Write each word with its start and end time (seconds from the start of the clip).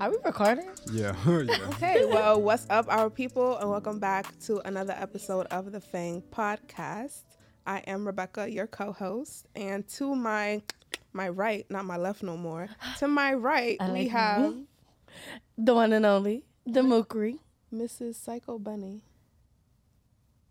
Are 0.00 0.10
we 0.10 0.16
recording? 0.24 0.66
Yeah. 0.90 1.14
yeah. 1.26 1.58
Okay, 1.74 2.06
well, 2.06 2.40
what's 2.40 2.66
up, 2.70 2.86
our 2.88 3.10
people, 3.10 3.58
and 3.58 3.68
welcome 3.68 3.98
back 3.98 4.26
to 4.46 4.66
another 4.66 4.94
episode 4.96 5.46
of 5.48 5.72
the 5.72 5.80
Fang 5.80 6.22
Podcast. 6.32 7.20
I 7.66 7.80
am 7.80 8.06
Rebecca, 8.06 8.50
your 8.50 8.66
co-host, 8.66 9.46
and 9.54 9.86
to 9.88 10.14
my 10.14 10.62
my 11.12 11.28
right, 11.28 11.66
not 11.68 11.84
my 11.84 11.98
left 11.98 12.22
no 12.22 12.38
more. 12.38 12.70
To 13.00 13.08
my 13.08 13.34
right, 13.34 13.76
I 13.78 13.92
we 13.92 13.98
like 14.04 14.08
have 14.08 14.40
me. 14.54 14.64
The 15.58 15.74
one 15.74 15.92
and 15.92 16.06
only, 16.06 16.44
the 16.64 16.80
Mukri. 16.80 17.40
Mrs. 17.70 18.14
Psycho 18.14 18.58
Bunny. 18.58 19.02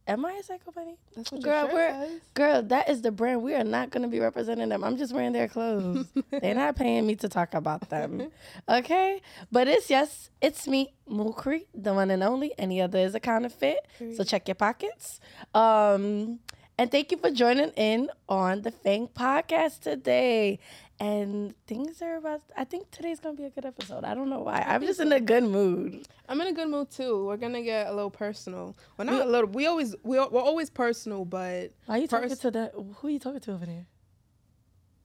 Am 0.10 0.26
I 0.26 0.34
a 0.34 0.44
psycho 0.44 0.71
bunny? 0.71 0.98
That's 1.16 1.32
what 1.32 1.41
Girl, 1.44 1.70
we're- 1.71 1.91
says. 2.07 2.21
Girl, 2.34 2.62
that 2.64 2.89
is 2.89 3.02
the 3.04 3.12
brand. 3.12 3.44
We 3.44 3.54
are 3.54 3.64
not 3.64 3.91
going 3.91 4.02
to 4.04 4.09
be 4.09 4.20
representing 4.20 4.70
them. 4.70 4.84
I'm 4.84 4.98
just 4.98 5.14
wearing 5.14 5.34
their 5.34 5.48
clothes. 5.48 6.08
They're 6.32 6.55
not 6.55 6.76
paying 6.76 7.05
me 7.05 7.16
to 7.18 7.30
talk 7.30 7.54
about 7.54 7.90
them. 7.90 8.31
Okay? 8.67 9.22
But 9.52 9.67
it's, 9.67 9.90
yes, 9.90 10.30
it's 10.41 10.67
me, 10.67 10.94
Mukri, 11.09 11.66
the 11.76 11.94
one 11.94 12.09
and 12.12 12.23
only. 12.23 12.52
Any 12.58 12.81
other 12.81 13.00
is 13.00 13.14
a 13.16 13.20
counterfeit. 13.20 13.77
So 14.17 14.23
check 14.23 14.48
your 14.48 14.55
pockets. 14.55 15.20
Um, 15.53 16.39
and 16.79 16.89
thank 16.89 17.11
you 17.11 17.17
for 17.17 17.29
joining 17.29 17.71
in 17.71 18.09
on 18.29 18.61
the 18.61 18.71
Fang 18.71 19.09
podcast 19.09 19.81
today. 19.81 20.59
And 20.97 21.53
things 21.67 22.02
are 22.02 22.15
about, 22.15 22.41
I 22.55 22.63
think 22.63 22.89
today's 22.89 23.19
to 23.19 23.33
be 23.33 23.43
a 23.43 23.49
good 23.49 23.65
episode. 23.65 24.05
I 24.05 24.13
don't 24.13 24.29
know 24.29 24.39
why. 24.39 24.63
I'm 24.65 24.81
just 24.83 25.02
in 25.02 25.11
a 25.11 25.19
good 25.19 25.43
mood. 25.43 26.07
I'm 26.29 26.39
in 26.39 26.47
a 26.47 26.53
good 26.53 26.69
mood 26.69 26.89
too. 26.89 27.25
We're 27.25 27.35
gonna 27.35 27.61
get 27.63 27.88
a 27.88 27.93
little 27.93 28.09
personal. 28.09 28.77
Well, 28.95 29.05
not 29.05 29.21
a 29.21 29.29
little. 29.29 29.49
We 29.49 29.65
always 29.65 29.93
we, 30.03 30.17
we're 30.19 30.41
always 30.41 30.69
personal, 30.69 31.25
but 31.25 31.73
Why 31.85 31.95
are 31.95 31.97
you 31.97 32.07
talking 32.07 32.29
Pers- 32.29 32.39
to 32.39 32.52
the, 32.52 32.71
who 32.95 33.07
are 33.09 33.11
you 33.11 33.19
talking 33.19 33.41
to 33.41 33.52
over 33.52 33.66
there? 33.66 33.85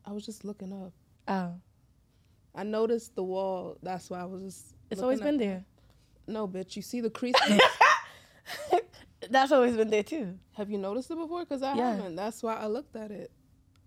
I 0.05 0.13
was 0.13 0.25
just 0.25 0.45
looking 0.45 0.73
up. 0.73 0.93
Oh, 1.27 1.55
I 2.55 2.63
noticed 2.63 3.17
the 3.17 3.25
wall. 3.25 3.79
That's 3.83 4.11
why 4.11 4.21
I 4.21 4.27
was 4.27 4.43
just. 4.45 4.77
it's 4.93 5.03
always 5.03 5.19
up. 5.19 5.25
been 5.25 5.39
there. 5.39 5.65
No, 6.29 6.47
bitch. 6.47 6.77
You 6.77 6.83
see 6.83 7.01
the 7.01 7.11
creases? 7.11 7.43
That's 9.31 9.53
always 9.53 9.77
been 9.77 9.91
there 9.91 10.03
too. 10.03 10.39
Have 10.57 10.71
you 10.71 10.79
noticed 10.79 11.11
it 11.11 11.17
before? 11.17 11.41
Because 11.41 11.63
I 11.63 11.75
Yeah. 11.75 11.95
haven't. 11.97 12.17
That's 12.17 12.43
why 12.43 12.55
I 12.57 12.67
looked 12.67 12.95
at 12.97 13.11
it. 13.11 13.31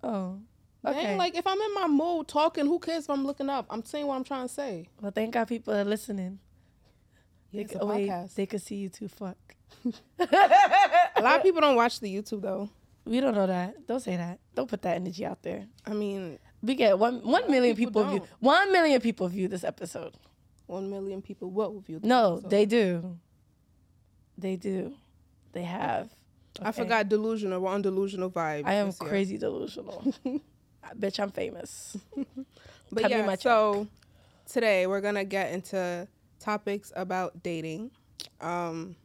Oh, 0.04 0.40
Okay. 0.86 1.00
okay. 1.00 1.18
like 1.18 1.36
if 1.36 1.46
I'm 1.48 1.60
in 1.60 1.74
my 1.74 1.88
mood 1.88 2.28
talking, 2.28 2.66
who 2.66 2.80
cares 2.80 3.06
if 3.06 3.10
I'm 3.10 3.26
looking 3.26 3.50
up? 3.50 3.66
I'm 3.70 3.84
saying 3.84 4.06
what 4.08 4.16
I'm 4.16 4.24
trying 4.24 4.48
to 4.48 4.54
say. 4.54 4.88
well, 5.02 5.12
thank 5.12 5.34
God 5.34 5.48
people 5.48 5.74
are 5.74 5.84
listening. 5.84 6.40
Yeah, 7.52 7.58
They 7.60 7.64
it's 7.64 7.74
c- 7.74 7.80
a 7.80 7.82
oh, 7.82 7.88
wait, 7.88 8.12
they 8.36 8.46
could 8.46 8.62
see 8.62 8.76
you 8.76 8.90
too. 8.90 9.08
Fuck. 9.08 9.38
a 10.20 11.22
lot 11.22 11.38
of 11.38 11.44
people 11.44 11.62
don't 11.62 11.76
watch 11.76 12.00
the 12.00 12.14
YouTube 12.14 12.42
though. 12.42 12.70
We 13.06 13.20
don't 13.22 13.36
know 13.36 13.48
that. 13.48 13.88
Don't 13.88 14.02
say 14.02 14.18
that. 14.18 14.40
Don't 14.54 14.70
put 14.70 14.82
that 14.84 14.96
energy 14.98 15.26
out 15.26 15.42
there. 15.42 15.66
I 15.86 15.94
mean, 15.94 16.40
We 16.62 16.76
get 16.76 16.98
one 17.00 17.22
one 17.24 17.50
million 17.50 17.76
people 17.76 18.04
people, 18.04 18.20
view. 18.20 18.28
One 18.40 18.72
million 18.72 19.00
people 19.02 19.28
view 19.30 19.48
this 19.48 19.64
episode. 19.64 20.14
one 20.68 20.90
million 20.90 21.22
people 21.22 21.50
what 21.50 21.74
will 21.74 21.82
view. 21.82 22.00
No, 22.04 22.34
episode. 22.34 22.50
they 22.50 22.66
do. 22.66 23.18
They 24.38 24.56
do. 24.58 24.94
They 25.54 25.64
have. 25.64 26.10
I 26.62 26.72
forgot 26.72 27.08
delusional. 27.10 27.62
We're 27.62 27.70
on 27.70 27.82
delusional 27.82 28.30
vibes. 28.32 28.66
I 28.66 28.74
am 28.74 28.88
this 28.88 29.00
year. 29.02 29.10
crazy 29.10 29.38
delusional. 29.38 30.14
I- 30.26 30.94
Bitch, 30.98 31.20
I'm 31.20 31.32
famous. 31.32 31.98
But 32.90 33.02
Cut 33.02 33.12
yeah, 33.12 33.36
so 33.36 33.86
today 34.50 34.88
we're 34.88 35.02
gonna 35.02 35.26
get 35.26 35.52
into 35.52 36.08
topics 36.40 36.94
about 36.96 37.44
dating. 37.44 37.92
Um, 38.40 38.96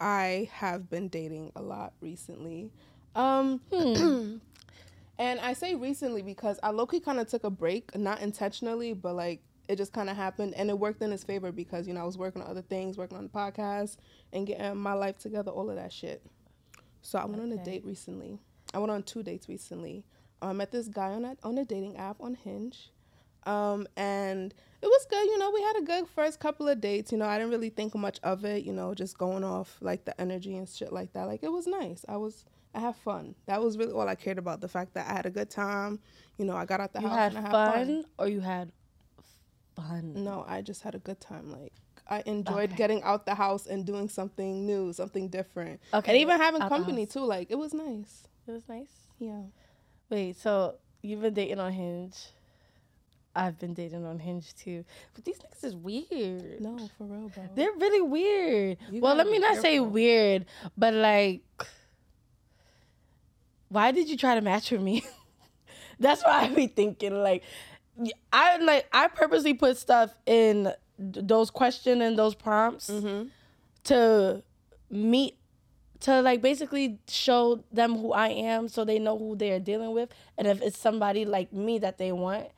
I 0.00 0.48
have 0.54 0.88
been 0.88 1.08
dating 1.08 1.52
a 1.54 1.60
lot 1.60 1.92
recently. 2.00 2.70
Um, 3.14 3.60
Hmm. 3.70 4.36
and 5.18 5.38
I 5.40 5.52
say 5.52 5.74
recently 5.74 6.22
because 6.22 6.58
I 6.62 6.70
low 6.70 6.86
key 6.86 7.00
kind 7.00 7.20
of 7.20 7.28
took 7.28 7.44
a 7.44 7.50
break, 7.50 7.94
not 7.94 8.22
intentionally, 8.22 8.94
but 8.94 9.14
like 9.16 9.42
it 9.72 9.76
just 9.76 9.92
kind 9.92 10.10
of 10.10 10.16
happened, 10.16 10.54
and 10.54 10.68
it 10.70 10.78
worked 10.78 11.02
in 11.02 11.10
his 11.10 11.24
favor 11.24 11.50
because 11.50 11.88
you 11.88 11.94
know 11.94 12.00
I 12.00 12.04
was 12.04 12.18
working 12.18 12.42
on 12.42 12.48
other 12.48 12.62
things, 12.62 12.98
working 12.98 13.16
on 13.16 13.24
the 13.24 13.30
podcast, 13.30 13.96
and 14.32 14.46
getting 14.46 14.76
my 14.76 14.92
life 14.92 15.18
together, 15.18 15.50
all 15.50 15.70
of 15.70 15.76
that 15.76 15.92
shit. 15.92 16.22
So 17.00 17.18
I 17.18 17.24
went 17.24 17.42
on 17.42 17.50
a 17.52 17.62
date 17.64 17.84
recently. 17.84 18.38
I 18.74 18.78
went 18.78 18.90
on 18.90 19.02
two 19.02 19.22
dates 19.22 19.48
recently. 19.48 20.04
I 20.40 20.52
met 20.52 20.70
this 20.70 20.88
guy 20.88 21.12
on 21.12 21.24
a, 21.24 21.36
on 21.42 21.58
a 21.58 21.64
dating 21.64 21.96
app 21.96 22.20
on 22.20 22.34
Hinge. 22.34 22.90
Um, 23.44 23.86
and 23.96 24.54
it 24.80 24.86
was 24.86 25.06
good. 25.10 25.24
You 25.24 25.38
know, 25.38 25.50
we 25.50 25.62
had 25.62 25.76
a 25.78 25.82
good 25.82 26.08
first 26.08 26.38
couple 26.38 26.68
of 26.68 26.80
dates. 26.80 27.10
You 27.12 27.18
know, 27.18 27.26
I 27.26 27.38
didn't 27.38 27.50
really 27.50 27.70
think 27.70 27.94
much 27.94 28.18
of 28.22 28.44
it. 28.44 28.64
You 28.64 28.72
know, 28.72 28.94
just 28.94 29.18
going 29.18 29.42
off 29.44 29.78
like 29.80 30.04
the 30.04 30.18
energy 30.20 30.56
and 30.56 30.68
shit 30.68 30.92
like 30.92 31.12
that. 31.14 31.26
Like 31.26 31.42
it 31.42 31.50
was 31.50 31.66
nice. 31.66 32.04
I 32.08 32.16
was, 32.16 32.44
I 32.74 32.80
had 32.80 32.96
fun. 32.96 33.34
That 33.46 33.60
was 33.62 33.76
really 33.78 33.92
all 33.92 34.08
I 34.08 34.14
cared 34.14 34.38
about. 34.38 34.60
The 34.60 34.68
fact 34.68 34.94
that 34.94 35.08
I 35.08 35.12
had 35.12 35.26
a 35.26 35.30
good 35.30 35.50
time. 35.50 35.98
You 36.38 36.44
know, 36.44 36.56
I 36.56 36.64
got 36.64 36.80
out 36.80 36.92
the 36.92 37.00
You 37.00 37.08
house 37.08 37.18
had 37.18 37.34
and 37.34 37.38
I 37.38 37.42
had 37.42 37.50
fun, 37.50 37.86
fun. 37.86 38.04
or 38.18 38.28
you 38.28 38.40
had 38.40 38.70
fun. 39.74 40.12
No, 40.24 40.44
I 40.46 40.62
just 40.62 40.82
had 40.82 40.94
a 40.94 40.98
good 40.98 41.20
time. 41.20 41.50
Like 41.50 41.72
I 42.08 42.22
enjoyed 42.26 42.70
Okay. 42.70 42.76
getting 42.76 43.02
out 43.02 43.26
the 43.26 43.34
house 43.34 43.66
and 43.66 43.84
doing 43.86 44.08
something 44.08 44.66
new, 44.66 44.92
something 44.92 45.28
different, 45.28 45.80
Okay, 45.94 46.10
and 46.12 46.20
even 46.20 46.38
having 46.38 46.62
out 46.62 46.68
company 46.68 47.06
too. 47.06 47.20
Like 47.24 47.50
it 47.50 47.56
was 47.58 47.72
nice. 47.74 48.24
It 48.46 48.52
was 48.52 48.68
nice. 48.68 49.06
Yeah. 49.18 49.42
Wait, 50.10 50.36
so 50.36 50.76
you've 51.02 51.22
been 51.22 51.34
dating 51.34 51.58
on 51.60 51.72
Hinge? 51.72 52.16
I've 53.34 53.58
been 53.58 53.72
dating 53.72 54.04
on 54.04 54.18
Hinge 54.18 54.52
too, 54.54 54.84
but 55.14 55.24
these 55.24 55.38
niggas 55.38 55.64
is 55.64 55.74
weird. 55.74 56.60
No, 56.60 56.76
for 56.98 57.04
real, 57.04 57.30
bro. 57.30 57.48
They're 57.54 57.72
really 57.72 58.02
weird. 58.02 58.76
You 58.90 59.00
well, 59.00 59.14
let 59.14 59.26
me 59.26 59.38
not 59.38 59.56
say 59.56 59.80
weird, 59.80 60.44
but 60.76 60.92
like, 60.92 61.40
why 63.68 63.90
did 63.92 64.08
you 64.08 64.16
try 64.16 64.34
to 64.34 64.40
match 64.42 64.70
with 64.70 64.82
me? 64.82 65.02
That's 65.98 66.22
why 66.24 66.42
I 66.42 66.48
be 66.48 66.66
thinking 66.66 67.22
like, 67.22 67.42
I 68.32 68.56
like 68.58 68.86
I 68.92 69.08
purposely 69.08 69.54
put 69.54 69.76
stuff 69.76 70.14
in 70.26 70.72
those 70.98 71.50
question 71.50 72.00
and 72.02 72.18
those 72.18 72.34
prompts 72.34 72.88
Mm-hmm. 72.90 73.28
to 73.84 74.42
meet 74.90 75.36
to 76.00 76.20
like 76.20 76.42
basically 76.42 76.98
show 77.08 77.62
them 77.72 77.96
who 77.96 78.12
I 78.12 78.28
am 78.28 78.68
so 78.68 78.84
they 78.84 78.98
know 78.98 79.16
who 79.18 79.36
they're 79.36 79.60
dealing 79.60 79.92
with 79.92 80.08
and 80.36 80.46
if 80.48 80.60
it's 80.62 80.78
somebody 80.78 81.24
like 81.24 81.52
me 81.52 81.78
that 81.78 81.98
they 81.98 82.12
want. 82.12 82.48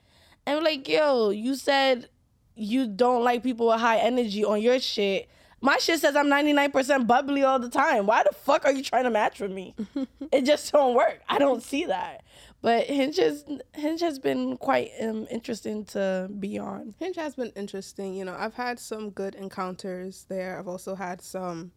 And 0.46 0.62
like, 0.64 0.88
yo, 0.88 1.30
you 1.30 1.54
said 1.54 2.08
you 2.54 2.86
don't 2.86 3.22
like 3.24 3.42
people 3.42 3.68
with 3.68 3.80
high 3.80 3.98
energy 3.98 4.44
on 4.44 4.60
your 4.62 4.78
shit. 4.78 5.28
My 5.60 5.78
shit 5.78 6.00
says 6.00 6.14
I'm 6.16 6.26
99% 6.26 7.06
bubbly 7.06 7.42
all 7.42 7.58
the 7.58 7.70
time. 7.70 8.06
Why 8.06 8.22
the 8.22 8.34
fuck 8.34 8.64
are 8.66 8.72
you 8.72 8.82
trying 8.82 9.04
to 9.04 9.10
match 9.10 9.40
with 9.40 9.50
me? 9.50 9.74
it 10.32 10.42
just 10.42 10.70
don't 10.72 10.94
work. 10.94 11.20
I 11.28 11.38
don't 11.38 11.62
see 11.62 11.86
that. 11.86 12.22
But 12.64 12.86
Hinge 12.86 13.18
has, 13.18 13.44
Hinge 13.74 14.00
has 14.00 14.18
been 14.18 14.56
quite 14.56 14.90
um, 14.98 15.26
interesting 15.30 15.84
to 15.86 16.30
be 16.40 16.58
on. 16.58 16.94
Hinge 16.98 17.16
has 17.16 17.34
been 17.34 17.50
interesting. 17.50 18.14
You 18.14 18.24
know, 18.24 18.34
I've 18.38 18.54
had 18.54 18.78
some 18.80 19.10
good 19.10 19.34
encounters 19.34 20.24
there. 20.30 20.58
I've 20.58 20.66
also 20.66 20.94
had 20.94 21.20
some 21.20 21.72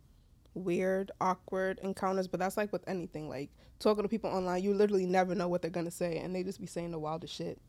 weird, 0.54 1.12
awkward 1.20 1.82
encounters, 1.84 2.30
but 2.30 2.40
that's 2.40 2.56
like 2.56 2.72
with 2.72 2.88
anything. 2.88 3.28
Like 3.28 3.50
talking 3.80 4.04
to 4.04 4.08
people 4.08 4.30
online, 4.30 4.64
you 4.64 4.74
literally 4.74 5.06
never 5.06 5.36
know 5.36 5.50
what 5.50 5.62
they're 5.62 5.70
gonna 5.70 5.92
say, 5.92 6.20
and 6.20 6.34
they 6.34 6.42
just 6.42 6.62
be 6.62 6.68
saying 6.68 6.92
the 6.92 7.00
wildest 7.00 7.34
shit 7.36 7.60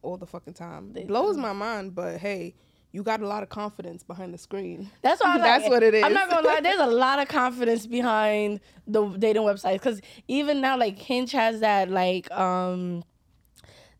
all 0.00 0.16
the 0.16 0.26
fucking 0.26 0.54
time. 0.54 0.94
They 0.94 1.02
It 1.02 1.08
blows 1.08 1.36
do. 1.36 1.42
my 1.42 1.52
mind, 1.52 1.94
but 1.94 2.20
hey, 2.20 2.54
you 2.92 3.02
got 3.02 3.22
a 3.22 3.26
lot 3.26 3.42
of 3.42 3.48
confidence 3.48 4.02
behind 4.02 4.32
the 4.32 4.38
screen. 4.38 4.90
That's 5.00 5.22
why 5.22 5.34
I'm 5.34 5.40
That's 5.42 5.64
like, 5.64 5.72
what 5.72 5.82
it 5.82 6.04
I'm 6.04 6.12
not 6.12 6.30
gonna 6.30 6.46
lie. 6.46 6.60
There's 6.60 6.80
a 6.80 6.86
lot 7.04 7.18
of 7.18 7.28
confidence 7.28 7.86
behind 7.86 8.60
the 8.86 9.06
dating 9.08 9.42
websites 9.42 9.74
because 9.74 10.00
even 10.28 10.60
now, 10.60 10.78
like 10.78 10.98
Hinge 10.98 11.32
has 11.32 11.60
that 11.60 11.90
like 11.90 12.30
um 12.30 13.02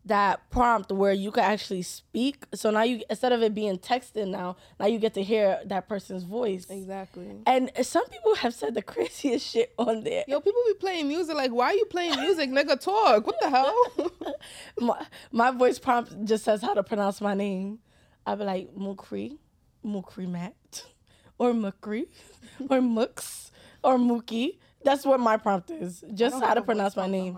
that 0.05 0.49
prompt 0.51 0.91
where 0.91 1.13
you 1.13 1.31
can 1.31 1.43
actually 1.43 1.81
speak. 1.81 2.45
So 2.53 2.69
now 2.69 2.83
you 2.83 3.01
instead 3.09 3.31
of 3.31 3.41
it 3.41 3.55
being 3.55 3.77
texted 3.79 4.27
now, 4.27 4.57
now 4.79 4.85
you 4.85 4.99
get 4.99 5.13
to 5.15 5.23
hear 5.23 5.59
that 5.65 5.87
person's 5.87 6.23
voice. 6.23 6.67
Exactly. 6.69 7.37
And 7.47 7.71
some 7.81 8.05
people 8.09 8.35
have 8.35 8.53
said 8.53 8.75
the 8.75 8.81
craziest 8.93 9.49
shit 9.49 9.73
on 9.77 10.03
there. 10.03 10.23
Yo, 10.27 10.39
people 10.39 10.61
be 10.67 10.73
playing 10.75 11.07
music. 11.07 11.35
Like, 11.35 11.51
why 11.51 11.67
are 11.67 11.73
you 11.73 11.85
playing 11.85 12.19
music, 12.19 12.49
nigga? 12.49 12.79
Talk. 12.79 13.25
What 13.25 13.39
the 13.41 13.49
hell? 13.49 14.31
my, 14.79 15.05
my 15.31 15.51
voice 15.51 15.79
prompt 15.79 16.25
just 16.25 16.43
says 16.43 16.61
how 16.61 16.73
to 16.73 16.83
pronounce 16.83 17.21
my 17.21 17.33
name. 17.33 17.79
I'd 18.25 18.39
be 18.39 18.45
like 18.45 18.73
Mukri, 18.75 19.37
Mukri 19.85 20.27
Matt, 20.27 20.85
or 21.37 21.51
Mukri, 21.53 22.07
or 22.61 22.79
Mooks, 22.79 23.51
or 23.83 23.97
Mookie. 23.97 24.57
That's 24.83 25.05
what 25.05 25.19
my 25.19 25.37
prompt 25.37 25.71
is. 25.71 26.03
Just 26.13 26.43
how 26.43 26.53
to 26.53 26.61
pronounce 26.61 26.95
my 26.97 27.07
name. 27.07 27.37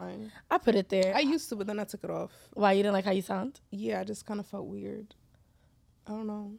I 0.49 0.57
put 0.57 0.73
it 0.75 0.89
there. 0.89 1.15
I 1.15 1.19
used 1.19 1.47
to, 1.49 1.55
but 1.55 1.67
then 1.67 1.79
I 1.79 1.83
took 1.83 2.03
it 2.03 2.09
off. 2.09 2.31
Why 2.53 2.71
you 2.71 2.81
didn't 2.81 2.93
like 2.93 3.05
how 3.05 3.11
you 3.11 3.21
sound? 3.21 3.61
Yeah, 3.69 3.99
I 3.99 4.03
just 4.03 4.25
kind 4.25 4.39
of 4.39 4.47
felt 4.47 4.65
weird. 4.65 5.13
I 6.07 6.11
don't 6.11 6.25
know. 6.27 6.53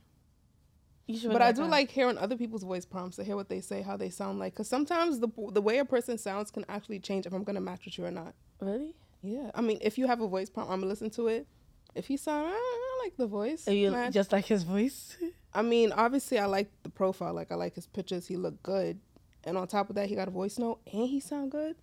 You 1.09 1.19
should. 1.19 1.33
But 1.33 1.43
I 1.43 1.53
do 1.53 1.65
like 1.65 1.91
hearing 1.91 2.19
other 2.19 2.37
people's 2.37 2.63
voice 2.65 2.85
prompts 2.85 3.17
to 3.17 3.25
hear 3.25 3.37
what 3.37 3.49
they 3.49 3.61
say, 3.61 3.83
how 3.83 3.97
they 3.97 4.11
sound 4.11 4.39
like. 4.39 4.55
Because 4.55 4.69
sometimes 4.69 5.21
the 5.21 5.29
the 5.53 5.63
way 5.63 5.79
a 5.79 5.85
person 5.85 6.19
sounds 6.19 6.51
can 6.51 6.65
actually 6.69 6.99
change 7.01 7.27
if 7.27 7.33
I'm 7.33 7.45
gonna 7.45 7.61
match 7.61 7.85
with 7.85 7.99
you 7.99 8.05
or 8.07 8.11
not. 8.11 8.35
really. 8.61 8.95
Yeah, 9.23 9.51
I 9.57 9.61
mean, 9.61 9.79
if 9.81 9.99
you 9.99 10.07
have 10.07 10.21
a 10.21 10.29
voice 10.29 10.51
prompt, 10.51 10.71
I'm 10.71 10.79
gonna 10.79 10.89
listen 10.89 11.11
to 11.11 11.27
it. 11.29 11.49
If 11.97 12.07
he 12.07 12.17
sound, 12.17 12.49
"Ah, 12.49 12.55
I 12.55 13.01
like 13.05 13.17
the 13.17 13.27
voice. 13.27 13.67
Are 13.67 13.73
you 13.73 13.91
match." 13.91 14.13
just 14.13 14.33
like 14.33 14.45
his 14.45 14.63
voice? 14.63 15.17
I 15.55 15.63
mean, 15.63 15.93
obviously, 15.93 16.39
I 16.39 16.45
like 16.47 16.71
the 16.83 16.91
profile. 16.91 17.33
Like, 17.33 17.51
I 17.51 17.55
like 17.55 17.75
his 17.75 17.87
pictures. 17.87 18.27
He 18.27 18.37
look 18.37 18.63
good, 18.63 19.01
and 19.45 19.57
on 19.57 19.67
top 19.67 19.89
of 19.89 19.97
that, 19.97 20.09
he 20.09 20.15
got 20.15 20.29
a 20.29 20.31
voice 20.31 20.59
note 20.59 20.81
and 20.93 21.09
he 21.09 21.21
sound 21.21 21.51
good. 21.51 21.77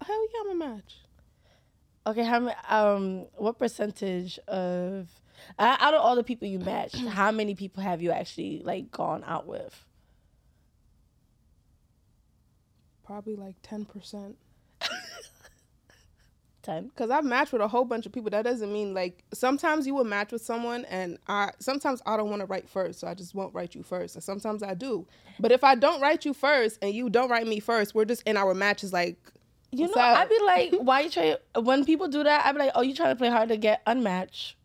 Hell 0.00 0.26
yeah, 0.32 0.40
I'm 0.42 0.50
a 0.62 0.66
match. 0.66 1.00
Okay, 2.06 2.22
how 2.22 2.38
many? 2.38 2.56
Um, 2.68 3.26
what 3.36 3.58
percentage 3.58 4.38
of 4.46 5.08
out 5.58 5.94
of 5.94 6.00
all 6.00 6.16
the 6.16 6.22
people 6.22 6.46
you 6.48 6.58
matched, 6.58 6.96
how 7.08 7.30
many 7.30 7.54
people 7.54 7.82
have 7.82 8.02
you 8.02 8.12
actually 8.12 8.62
like 8.64 8.90
gone 8.90 9.24
out 9.26 9.46
with? 9.46 9.84
Probably 13.04 13.36
like 13.36 13.56
ten 13.62 13.84
percent. 13.84 14.36
Ten. 16.66 16.88
Because 16.88 17.10
I've 17.10 17.24
matched 17.24 17.52
with 17.52 17.62
a 17.62 17.68
whole 17.68 17.84
bunch 17.84 18.06
of 18.06 18.12
people. 18.12 18.28
That 18.30 18.42
doesn't 18.42 18.72
mean 18.72 18.92
like 18.92 19.22
sometimes 19.32 19.86
you 19.86 19.94
will 19.94 20.04
match 20.04 20.32
with 20.32 20.42
someone 20.42 20.84
and 20.86 21.16
I 21.28 21.52
sometimes 21.60 22.02
I 22.04 22.16
don't 22.16 22.28
want 22.28 22.40
to 22.40 22.46
write 22.46 22.68
first, 22.68 22.98
so 23.00 23.06
I 23.06 23.14
just 23.14 23.34
won't 23.34 23.54
write 23.54 23.74
you 23.76 23.82
first. 23.84 24.16
And 24.16 24.24
sometimes 24.24 24.62
I 24.64 24.74
do. 24.74 25.06
But 25.38 25.52
if 25.52 25.62
I 25.62 25.76
don't 25.76 26.00
write 26.00 26.24
you 26.24 26.34
first 26.34 26.78
and 26.82 26.92
you 26.92 27.08
don't 27.08 27.30
write 27.30 27.46
me 27.46 27.60
first, 27.60 27.94
we're 27.94 28.04
just 28.04 28.22
in 28.24 28.36
our 28.36 28.52
matches 28.52 28.92
like 28.92 29.16
You 29.70 29.86
know? 29.86 29.94
I'd 29.96 30.28
be 30.28 30.38
like, 30.44 30.72
why 30.80 31.00
you 31.02 31.10
try? 31.10 31.36
When 31.60 31.84
people 31.84 32.08
do 32.08 32.24
that, 32.24 32.44
I'd 32.46 32.52
be 32.52 32.58
like, 32.58 32.72
oh, 32.74 32.82
you 32.82 32.94
trying 32.94 33.10
to 33.10 33.16
play 33.16 33.30
hard 33.30 33.48
to 33.50 33.56
get 33.56 33.82
unmatched? 33.86 34.56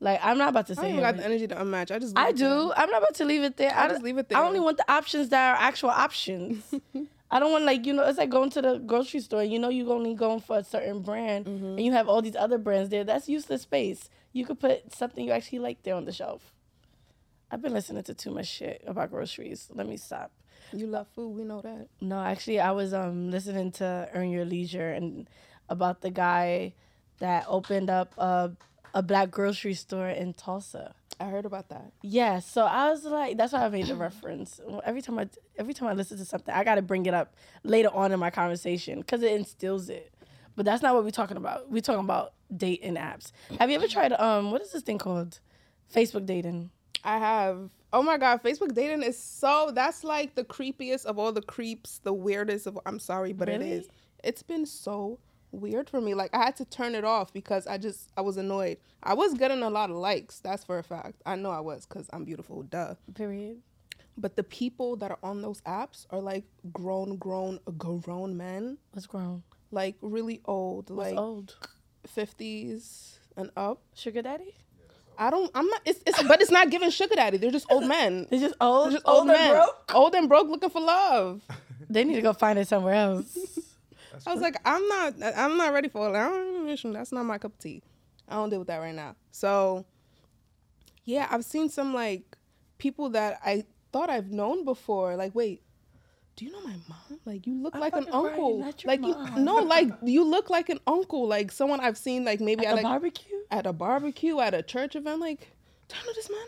Like, 0.00 0.20
I'm 0.22 0.38
not 0.38 0.50
about 0.50 0.68
to 0.68 0.74
I 0.74 0.76
say. 0.76 0.82
don't 0.82 0.90
even 0.92 1.00
got 1.02 1.16
the 1.16 1.24
energy 1.24 1.48
to 1.48 1.56
unmatch. 1.56 1.90
I 1.90 1.98
just 1.98 2.16
I 2.16 2.28
it 2.28 2.36
there. 2.36 2.48
do. 2.50 2.72
I'm 2.76 2.88
not 2.88 3.02
about 3.02 3.14
to 3.16 3.24
leave 3.24 3.42
it 3.42 3.56
there. 3.56 3.74
I 3.74 3.86
I 3.86 3.88
just 3.88 4.02
leave 4.02 4.16
it 4.18 4.28
there. 4.28 4.38
I 4.38 4.46
only 4.46 4.60
want 4.60 4.76
the 4.76 4.88
options 4.90 5.30
that 5.30 5.56
are 5.56 5.60
actual 5.60 5.90
options. 5.90 6.62
I 7.30 7.38
don't 7.40 7.52
want 7.52 7.64
like 7.64 7.84
you 7.86 7.92
know 7.92 8.04
it's 8.04 8.18
like 8.18 8.30
going 8.30 8.50
to 8.50 8.62
the 8.62 8.78
grocery 8.78 9.20
store. 9.20 9.44
You 9.44 9.58
know 9.58 9.68
you 9.68 9.90
only 9.92 10.14
going 10.14 10.40
for 10.40 10.58
a 10.58 10.64
certain 10.64 11.02
brand, 11.02 11.46
Mm-hmm. 11.46 11.64
and 11.64 11.80
you 11.80 11.92
have 11.92 12.08
all 12.08 12.22
these 12.22 12.36
other 12.36 12.58
brands 12.58 12.88
there. 12.90 13.04
That's 13.04 13.28
useless 13.28 13.62
space. 13.62 14.08
You 14.32 14.46
could 14.46 14.60
put 14.60 14.94
something 14.94 15.24
you 15.24 15.32
actually 15.32 15.58
like 15.60 15.82
there 15.82 15.94
on 15.94 16.04
the 16.04 16.12
shelf. 16.12 16.52
I've 17.50 17.62
been 17.62 17.72
listening 17.72 18.02
to 18.04 18.14
too 18.14 18.30
much 18.30 18.46
shit 18.46 18.82
about 18.86 19.10
groceries. 19.10 19.68
Let 19.74 19.86
me 19.88 19.96
stop. 19.96 20.30
You 20.72 20.86
love 20.86 21.06
food, 21.14 21.30
we 21.36 21.44
know 21.44 21.62
that. 21.62 21.88
No, 22.00 22.20
actually, 22.20 22.60
I 22.60 22.72
was 22.72 22.92
um 22.94 23.30
listening 23.30 23.72
to 23.72 24.08
Earn 24.14 24.30
Your 24.30 24.44
Leisure 24.44 24.90
and 24.90 25.28
about 25.68 26.00
the 26.02 26.10
guy 26.10 26.72
that 27.20 27.44
opened 27.48 27.90
up 27.90 28.12
a 28.18 28.52
a 28.94 29.02
black 29.02 29.30
grocery 29.30 29.74
store 29.74 30.08
in 30.08 30.32
Tulsa. 30.34 30.94
I 31.20 31.24
heard 31.26 31.44
about 31.46 31.68
that. 31.70 31.92
Yeah, 32.02 32.38
so 32.38 32.62
I 32.64 32.90
was 32.90 33.04
like, 33.04 33.36
that's 33.36 33.52
why 33.52 33.64
I 33.64 33.68
made 33.68 33.86
the 33.86 33.94
reference. 34.08 34.60
Every 34.84 35.02
time 35.02 35.18
I 35.18 35.28
every 35.56 35.74
time 35.74 35.88
I 35.88 35.92
listen 35.94 36.16
to 36.18 36.24
something, 36.24 36.54
I 36.54 36.62
got 36.64 36.76
to 36.76 36.82
bring 36.82 37.06
it 37.06 37.14
up 37.14 37.34
later 37.64 37.88
on 37.92 38.12
in 38.12 38.20
my 38.20 38.30
conversation 38.30 39.00
because 39.00 39.22
it 39.22 39.32
instills 39.32 39.88
it. 39.88 40.12
But 40.56 40.64
that's 40.64 40.82
not 40.82 40.94
what 40.94 41.04
we're 41.04 41.10
talking 41.10 41.36
about. 41.36 41.70
We're 41.70 41.82
talking 41.82 42.04
about 42.04 42.32
dating 42.56 42.94
apps. 42.96 43.32
Have 43.58 43.68
you 43.70 43.76
ever 43.76 43.88
tried 43.88 44.12
um 44.12 44.50
what 44.50 44.62
is 44.62 44.72
this 44.72 44.82
thing 44.82 44.98
called? 44.98 45.40
Facebook 45.94 46.26
dating. 46.26 46.70
I 47.04 47.18
have. 47.18 47.70
Oh 47.92 48.02
my 48.02 48.18
god, 48.18 48.42
Facebook 48.42 48.74
dating 48.74 49.02
is 49.02 49.18
so 49.18 49.70
that's 49.74 50.04
like 50.04 50.34
the 50.34 50.44
creepiest 50.44 51.04
of 51.06 51.18
all 51.18 51.32
the 51.32 51.42
creeps, 51.42 51.98
the 52.04 52.12
weirdest 52.12 52.66
of 52.66 52.78
I'm 52.86 52.98
sorry, 52.98 53.32
but 53.32 53.48
Really? 53.48 53.70
it 53.70 53.72
is. 53.80 53.88
It's 54.22 54.42
been 54.42 54.66
so 54.66 55.18
weird 55.52 55.88
for 55.90 56.00
me. 56.00 56.14
Like 56.14 56.30
I 56.34 56.38
had 56.44 56.56
to 56.56 56.64
turn 56.64 56.94
it 56.94 57.04
off 57.04 57.32
because 57.32 57.66
I 57.66 57.78
just 57.78 58.10
I 58.16 58.20
was 58.22 58.36
annoyed. 58.36 58.78
I 59.02 59.14
was 59.14 59.34
getting 59.34 59.62
a 59.62 59.70
lot 59.70 59.90
of 59.90 59.96
likes, 59.96 60.40
that's 60.40 60.64
for 60.64 60.78
a 60.78 60.82
fact. 60.82 61.22
I 61.26 61.36
know 61.36 61.50
I 61.50 61.60
was 61.60 61.86
cuz 61.86 62.08
I'm 62.12 62.24
beautiful, 62.24 62.62
duh. 62.62 62.94
Period. 63.14 63.58
But 64.16 64.36
the 64.36 64.42
people 64.42 64.96
that 64.96 65.10
are 65.12 65.18
on 65.22 65.42
those 65.42 65.60
apps 65.62 66.06
are 66.10 66.20
like 66.20 66.44
grown 66.72 67.16
grown 67.16 67.60
grown 67.78 68.36
men, 68.36 68.78
What's 68.92 69.06
grown? 69.06 69.42
like 69.70 69.96
really 70.02 70.40
old, 70.44 70.90
What's 70.90 71.10
like 71.10 71.18
old? 71.18 71.56
50s 72.16 73.18
and 73.36 73.50
up. 73.56 73.80
Sugar 73.94 74.22
daddy? 74.22 74.54
I 75.18 75.30
don't 75.30 75.50
I'm 75.54 75.66
not 75.66 75.80
it's, 75.84 76.00
it's 76.06 76.22
but 76.24 76.40
it's 76.40 76.50
not 76.50 76.70
giving 76.70 76.90
sugar 76.90 77.14
daddy. 77.16 77.38
They're 77.38 77.50
just 77.50 77.66
old 77.70 77.86
men. 77.86 78.26
They're 78.30 78.40
just 78.40 78.54
old. 78.60 78.86
They're 78.86 78.92
just 78.94 79.06
old, 79.08 79.18
old 79.20 79.28
and 79.30 79.38
men. 79.38 79.52
broke. 79.54 79.94
Old 79.94 80.14
and 80.14 80.28
broke 80.28 80.48
looking 80.48 80.70
for 80.70 80.80
love. 80.80 81.42
They 81.90 82.04
need 82.04 82.16
to 82.16 82.22
go 82.22 82.34
find 82.34 82.58
it 82.58 82.68
somewhere 82.68 82.92
else. 82.94 83.57
I 84.26 84.32
was 84.32 84.42
like, 84.42 84.56
I'm 84.64 84.86
not, 84.88 85.14
I'm 85.36 85.56
not 85.56 85.72
ready 85.72 85.88
for 85.88 86.08
it. 86.08 86.92
That's 86.92 87.12
not 87.12 87.24
my 87.24 87.38
cup 87.38 87.52
of 87.54 87.58
tea. 87.58 87.82
I 88.28 88.34
don't 88.34 88.50
deal 88.50 88.58
with 88.58 88.68
that 88.68 88.78
right 88.78 88.94
now. 88.94 89.16
So, 89.30 89.86
yeah, 91.04 91.26
I've 91.30 91.44
seen 91.44 91.68
some 91.68 91.94
like 91.94 92.36
people 92.78 93.10
that 93.10 93.40
I 93.44 93.64
thought 93.92 94.10
I've 94.10 94.30
known 94.30 94.64
before. 94.64 95.16
Like, 95.16 95.34
wait, 95.34 95.62
do 96.36 96.44
you 96.44 96.52
know 96.52 96.60
my 96.60 96.76
mom? 96.88 97.20
Like, 97.24 97.46
you 97.46 97.54
look 97.54 97.74
I'm 97.74 97.80
like 97.80 97.94
an 97.96 98.04
fucking 98.04 98.20
right, 98.22 98.32
uncle. 98.32 98.58
not 98.58 98.84
Like, 98.84 99.00
you, 99.00 99.12
mom. 99.14 99.44
no, 99.44 99.56
like 99.56 99.88
you 100.04 100.24
look 100.24 100.50
like 100.50 100.68
an 100.68 100.78
uncle. 100.86 101.26
Like 101.26 101.50
someone 101.50 101.80
I've 101.80 101.96
seen. 101.98 102.24
Like 102.24 102.40
maybe 102.40 102.66
At 102.66 102.66
at 102.66 102.70
the 102.70 102.76
like 102.76 102.84
barbecue? 102.84 103.36
at 103.50 103.66
a 103.66 103.72
barbecue, 103.72 104.38
at 104.40 104.54
a 104.54 104.62
church 104.62 104.94
event. 104.94 105.20
Like, 105.20 105.48
do 105.88 105.96
I 106.00 106.06
know 106.06 106.12
this 106.14 106.30
man? 106.30 106.38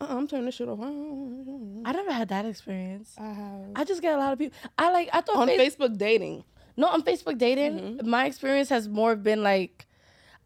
Uh-uh, 0.00 0.16
I'm 0.16 0.28
turning 0.28 0.46
this 0.46 0.54
shit 0.54 0.68
off. 0.68 0.78
I 0.80 1.92
never 1.92 2.12
had 2.12 2.28
that 2.28 2.46
experience. 2.46 3.14
I 3.18 3.26
have 3.32 3.60
I 3.76 3.84
just 3.84 4.00
get 4.00 4.14
a 4.14 4.18
lot 4.18 4.32
of 4.32 4.38
people. 4.38 4.56
I 4.78 4.90
like. 4.92 5.08
I 5.12 5.20
thought 5.20 5.36
on 5.36 5.48
Face- 5.48 5.74
Facebook 5.76 5.98
dating. 5.98 6.44
No, 6.78 6.86
on 6.86 7.02
Facebook 7.02 7.38
dating, 7.38 7.80
mm-hmm. 7.80 8.08
my 8.08 8.26
experience 8.26 8.68
has 8.68 8.88
more 8.88 9.16
been 9.16 9.42
like, 9.42 9.88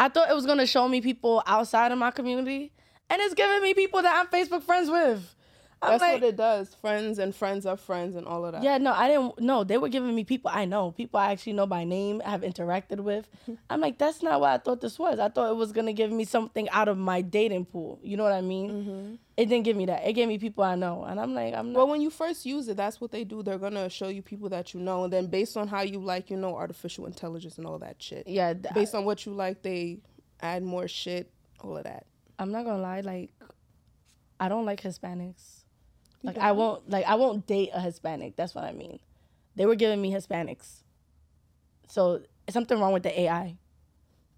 I 0.00 0.08
thought 0.08 0.30
it 0.30 0.34
was 0.34 0.46
gonna 0.46 0.66
show 0.66 0.88
me 0.88 1.02
people 1.02 1.42
outside 1.46 1.92
of 1.92 1.98
my 1.98 2.10
community, 2.10 2.72
and 3.10 3.20
it's 3.20 3.34
giving 3.34 3.60
me 3.60 3.74
people 3.74 4.00
that 4.00 4.16
I'm 4.16 4.26
Facebook 4.28 4.62
friends 4.62 4.90
with. 4.90 5.34
I'm 5.82 5.90
That's 5.90 6.00
like, 6.00 6.12
what 6.14 6.22
it 6.22 6.36
does. 6.36 6.74
Friends 6.76 7.18
and 7.18 7.34
friends 7.34 7.66
of 7.66 7.80
friends 7.80 8.14
and 8.14 8.24
all 8.24 8.44
of 8.46 8.52
that. 8.52 8.62
yeah, 8.62 8.78
no, 8.78 8.92
I 8.92 9.08
didn't. 9.08 9.40
No, 9.40 9.64
they 9.64 9.78
were 9.78 9.88
giving 9.88 10.14
me 10.14 10.22
people 10.22 10.48
I 10.54 10.64
know, 10.64 10.92
people 10.92 11.18
I 11.18 11.32
actually 11.32 11.54
know 11.54 11.66
by 11.66 11.82
name, 11.82 12.20
have 12.20 12.42
interacted 12.42 13.00
with. 13.00 13.28
I'm 13.70 13.80
like, 13.80 13.98
that's 13.98 14.22
not 14.22 14.40
what 14.40 14.50
I 14.50 14.58
thought 14.58 14.80
this 14.80 14.96
was. 14.96 15.18
I 15.18 15.28
thought 15.28 15.50
it 15.50 15.56
was 15.56 15.72
gonna 15.72 15.92
give 15.92 16.12
me 16.12 16.24
something 16.24 16.68
out 16.70 16.86
of 16.86 16.98
my 16.98 17.20
dating 17.20 17.64
pool. 17.64 17.98
You 18.02 18.16
know 18.16 18.22
what 18.22 18.32
I 18.32 18.42
mean? 18.42 18.70
Mm-hmm. 18.70 19.14
It 19.36 19.46
didn't 19.46 19.64
give 19.64 19.76
me 19.76 19.86
that. 19.86 20.06
It 20.06 20.12
gave 20.12 20.28
me 20.28 20.38
people 20.38 20.62
I 20.62 20.76
know, 20.76 21.02
and 21.02 21.18
I'm 21.18 21.34
like, 21.34 21.52
I'm 21.52 21.72
not. 21.72 21.78
Well, 21.78 21.88
when 21.88 22.00
you 22.00 22.10
first 22.10 22.46
use 22.46 22.68
it, 22.68 22.76
that's 22.76 23.00
what 23.00 23.10
they 23.10 23.24
do. 23.24 23.42
They're 23.42 23.58
gonna 23.58 23.88
show 23.90 24.06
you 24.08 24.22
people 24.22 24.48
that 24.50 24.72
you 24.74 24.78
know, 24.80 25.02
and 25.04 25.12
then 25.12 25.26
based 25.26 25.56
on 25.56 25.66
how 25.66 25.82
you 25.82 25.98
like, 25.98 26.30
you 26.30 26.36
know, 26.36 26.54
artificial 26.54 27.06
intelligence 27.06 27.58
and 27.58 27.66
all 27.66 27.80
that 27.80 28.00
shit. 28.00 28.28
yeah, 28.28 28.52
th- 28.54 28.72
Based 28.72 28.94
on 28.94 29.04
what 29.04 29.26
you 29.26 29.32
like, 29.32 29.62
they 29.62 29.98
add 30.40 30.62
more 30.62 30.86
shit, 30.86 31.32
all 31.60 31.76
of 31.76 31.84
that. 31.84 32.06
I'm 32.38 32.52
not 32.52 32.64
gonna 32.64 32.82
lie, 32.82 33.00
like 33.00 33.32
I 34.38 34.48
don't 34.48 34.64
like 34.64 34.80
Hispanics. 34.82 35.61
Like 36.22 36.38
I 36.38 36.52
won't 36.52 36.88
like 36.88 37.04
I 37.06 37.14
won't 37.16 37.46
date 37.46 37.70
a 37.72 37.80
Hispanic. 37.80 38.36
That's 38.36 38.54
what 38.54 38.64
I 38.64 38.72
mean. 38.72 38.98
They 39.56 39.66
were 39.66 39.74
giving 39.74 40.00
me 40.00 40.12
Hispanics. 40.12 40.82
So 41.88 42.22
something 42.48 42.78
wrong 42.78 42.92
with 42.92 43.02
the 43.02 43.20
AI. 43.20 43.56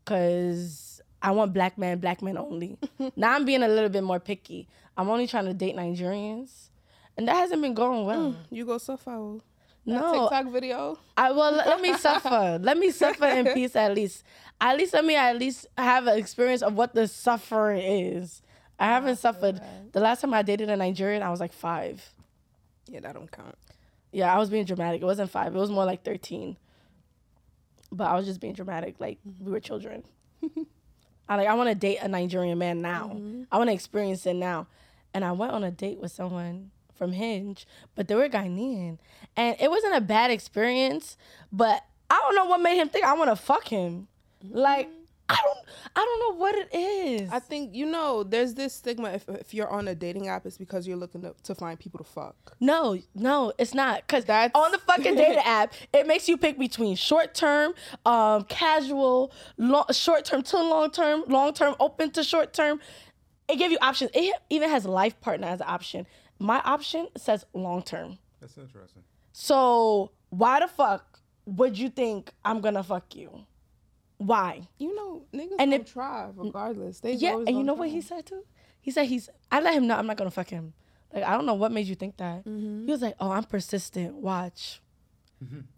Cause 0.05 1.01
I 1.23 1.31
want 1.31 1.55
black 1.55 1.79
men, 1.79 1.99
black 1.99 2.21
men 2.21 2.37
only. 2.37 2.77
now 3.17 3.33
I'm 3.33 3.45
being 3.45 3.63
a 3.63 3.69
little 3.69 3.89
bit 3.89 4.03
more 4.03 4.21
picky. 4.21 4.69
I'm 4.97 5.09
only 5.09 5.27
trying 5.27 5.47
to 5.47 5.55
date 5.55 5.77
Nigerians. 5.77 6.69
And 7.17 7.29
that 7.29 7.37
hasn't 7.37 7.63
been 7.63 7.75
going 7.75 8.05
well. 8.05 8.33
Mm. 8.33 8.37
You 8.51 8.67
go 8.67 8.79
suffer. 8.79 9.11
Oh. 9.11 9.41
That 9.87 10.01
No, 10.01 10.29
TikTok 10.29 10.53
video. 10.53 10.99
I 11.17 11.31
well 11.33 11.53
let, 11.53 11.67
let 11.67 11.81
me 11.81 11.93
suffer. 11.99 12.59
Let 12.61 12.79
me 12.79 12.91
suffer 12.91 13.27
in 13.27 13.47
peace 13.55 13.77
at 13.77 13.95
least. 13.95 14.25
At 14.61 14.77
least 14.77 14.95
let 14.95 15.05
me 15.05 15.15
at 15.17 15.39
least 15.39 15.67
have 15.77 16.07
an 16.07 16.19
experience 16.19 16.63
of 16.63 16.75
what 16.75 16.95
the 16.95 17.07
suffering 17.07 17.83
is. 17.83 18.43
I 18.79 18.87
oh, 18.87 18.91
haven't 18.91 19.17
suffered. 19.17 19.61
The 19.93 20.01
last 20.01 20.21
time 20.21 20.35
I 20.35 20.43
dated 20.43 20.69
a 20.69 20.77
Nigerian, 20.77 21.23
I 21.23 21.31
was 21.31 21.41
like 21.41 21.53
five. 21.53 22.11
Yeah, 22.89 23.01
that 23.01 23.15
don't 23.15 23.31
count. 23.31 23.57
Yeah, 24.13 24.35
I 24.35 24.39
was 24.39 24.51
being 24.51 24.65
dramatic. 24.65 25.03
It 25.03 25.05
wasn't 25.05 25.31
five. 25.31 25.55
It 25.55 25.59
was 25.59 25.71
more 25.71 25.85
like 25.85 26.03
thirteen. 26.03 26.57
But 27.93 28.09
I 28.09 28.17
was 28.17 28.27
just 28.27 28.41
being 28.41 28.55
dramatic, 28.55 28.97
like 28.99 29.19
we 29.41 29.53
were 29.53 29.61
children. 29.61 30.03
I 31.29 31.37
like 31.37 31.49
I 31.49 31.55
want 31.55 31.69
to 31.69 31.75
date 31.75 31.99
a 32.03 32.09
Nigerian 32.09 32.59
man 32.59 32.83
now. 32.83 33.13
Mm-hmm. 33.15 33.43
I 33.51 33.59
want 33.59 33.69
to 33.69 33.75
experience 33.75 34.27
it 34.27 34.35
now. 34.35 34.67
And 35.13 35.25
I 35.25 35.33
went 35.33 35.53
on 35.53 35.63
a 35.63 35.71
date 35.71 35.99
with 36.01 36.11
someone 36.11 36.73
from 36.95 37.13
Hinge, 37.13 37.67
but 37.95 38.09
they 38.09 38.15
were 38.15 38.29
Ghanaian, 38.29 38.99
and 39.37 39.57
it 39.61 39.71
wasn't 39.71 39.95
a 39.95 40.01
bad 40.01 40.31
experience. 40.31 41.17
But 41.53 41.85
I 42.11 42.19
don't 42.19 42.35
know 42.35 42.47
what 42.47 42.61
made 42.61 42.77
him 42.77 42.89
think 42.89 43.05
I 43.05 43.15
want 43.15 43.31
to 43.31 43.37
fuck 43.37 43.69
him. 43.69 44.09
Like 44.43 44.89
mm-hmm. 44.89 45.04
I 45.29 45.39
don't, 45.43 45.59
I 45.97 46.01
don't 46.05 46.21
know 46.21 46.39
what 46.39 46.55
it 46.55 46.69
is. 46.75 47.31
I 47.33 47.39
think 47.39 47.75
you 47.75 47.87
know. 47.87 48.23
There's 48.25 48.55
this 48.55 48.75
stigma 48.75 49.11
if 49.11 49.29
if 49.29 49.55
you're 49.55 49.71
on 49.71 49.89
a 49.89 49.95
dating 49.95 50.29
app, 50.29 50.45
it's 50.45 50.59
because 50.59 50.87
you're 50.87 50.99
looking 50.99 51.23
to, 51.23 51.35
to 51.45 51.55
find 51.55 51.79
people 51.79 51.99
to 51.99 52.05
fuck. 52.05 52.57
No, 52.61 52.99
no, 53.15 53.53
it's 53.59 53.73
not. 53.73 54.07
Cause 54.07 54.27
That's- 54.27 54.51
on 54.55 54.71
the 54.73 54.79
fucking 54.79 55.15
dating 55.15 55.43
app, 55.45 55.73
it 55.93 56.07
makes 56.07 56.29
you 56.29 56.37
pick 56.37 56.59
between 56.59 56.95
short 56.97 57.35
term, 57.35 57.73
um, 58.05 58.45
casual, 58.45 59.33
long, 59.57 59.87
short 59.93 60.25
term 60.27 60.43
to 60.43 60.59
long 60.59 60.91
term, 60.91 61.25
long 61.27 61.55
term, 61.55 61.75
open 61.81 62.11
to 62.13 62.23
short 62.23 62.53
term. 62.53 62.81
It 63.49 63.57
gives 63.57 63.73
you 63.73 63.79
options. 63.81 64.11
It 64.15 64.35
even 64.51 64.69
has 64.69 64.85
life 64.85 65.19
partner 65.21 65.47
as 65.47 65.61
an 65.61 65.67
option. 65.69 66.07
My 66.39 66.61
option 66.65 67.09
says 67.17 67.47
long 67.55 67.83
term. 67.83 68.19
That's 68.41 68.59
interesting. 68.59 69.03
So 69.33 70.11
why 70.31 70.61
the 70.61 70.69
fuck 70.69 71.19
would 71.47 71.79
you 71.79 71.89
think 71.89 72.33
I'm 72.45 72.61
gonna 72.61 72.83
fuck 72.83 73.15
you? 73.15 73.47
Why? 74.27 74.69
You 74.79 74.95
know, 74.95 75.23
niggas 75.35 75.53
And 75.59 75.73
and 75.73 75.75
it- 75.75 75.87
try 75.87 76.31
regardless. 76.35 77.01
They 77.01 77.13
Yeah, 77.15 77.35
and 77.37 77.49
you 77.49 77.55
gonna 77.55 77.65
know 77.65 77.75
what 77.75 77.89
he 77.91 78.01
said 78.01 78.27
too? 78.27 78.45
He 78.81 78.91
said 78.91 79.07
he's. 79.07 79.29
I 79.51 79.61
let 79.61 79.75
him 79.75 79.87
know 79.87 79.97
I'm 79.97 80.07
not 80.07 80.17
gonna 80.17 80.31
fuck 80.31 80.49
him. 80.49 80.73
Like 81.13 81.25
I 81.25 81.33
don't 81.37 81.47
know 81.47 81.55
what 81.55 81.73
made 81.73 81.87
you 81.87 81.95
think 81.95 82.17
that. 82.19 82.45
Mm-hmm. 82.45 82.87
He 82.87 82.91
was 82.93 83.03
like, 83.03 83.15
"Oh, 83.21 83.31
I'm 83.31 83.45
persistent. 83.45 84.15
Watch. 84.17 84.81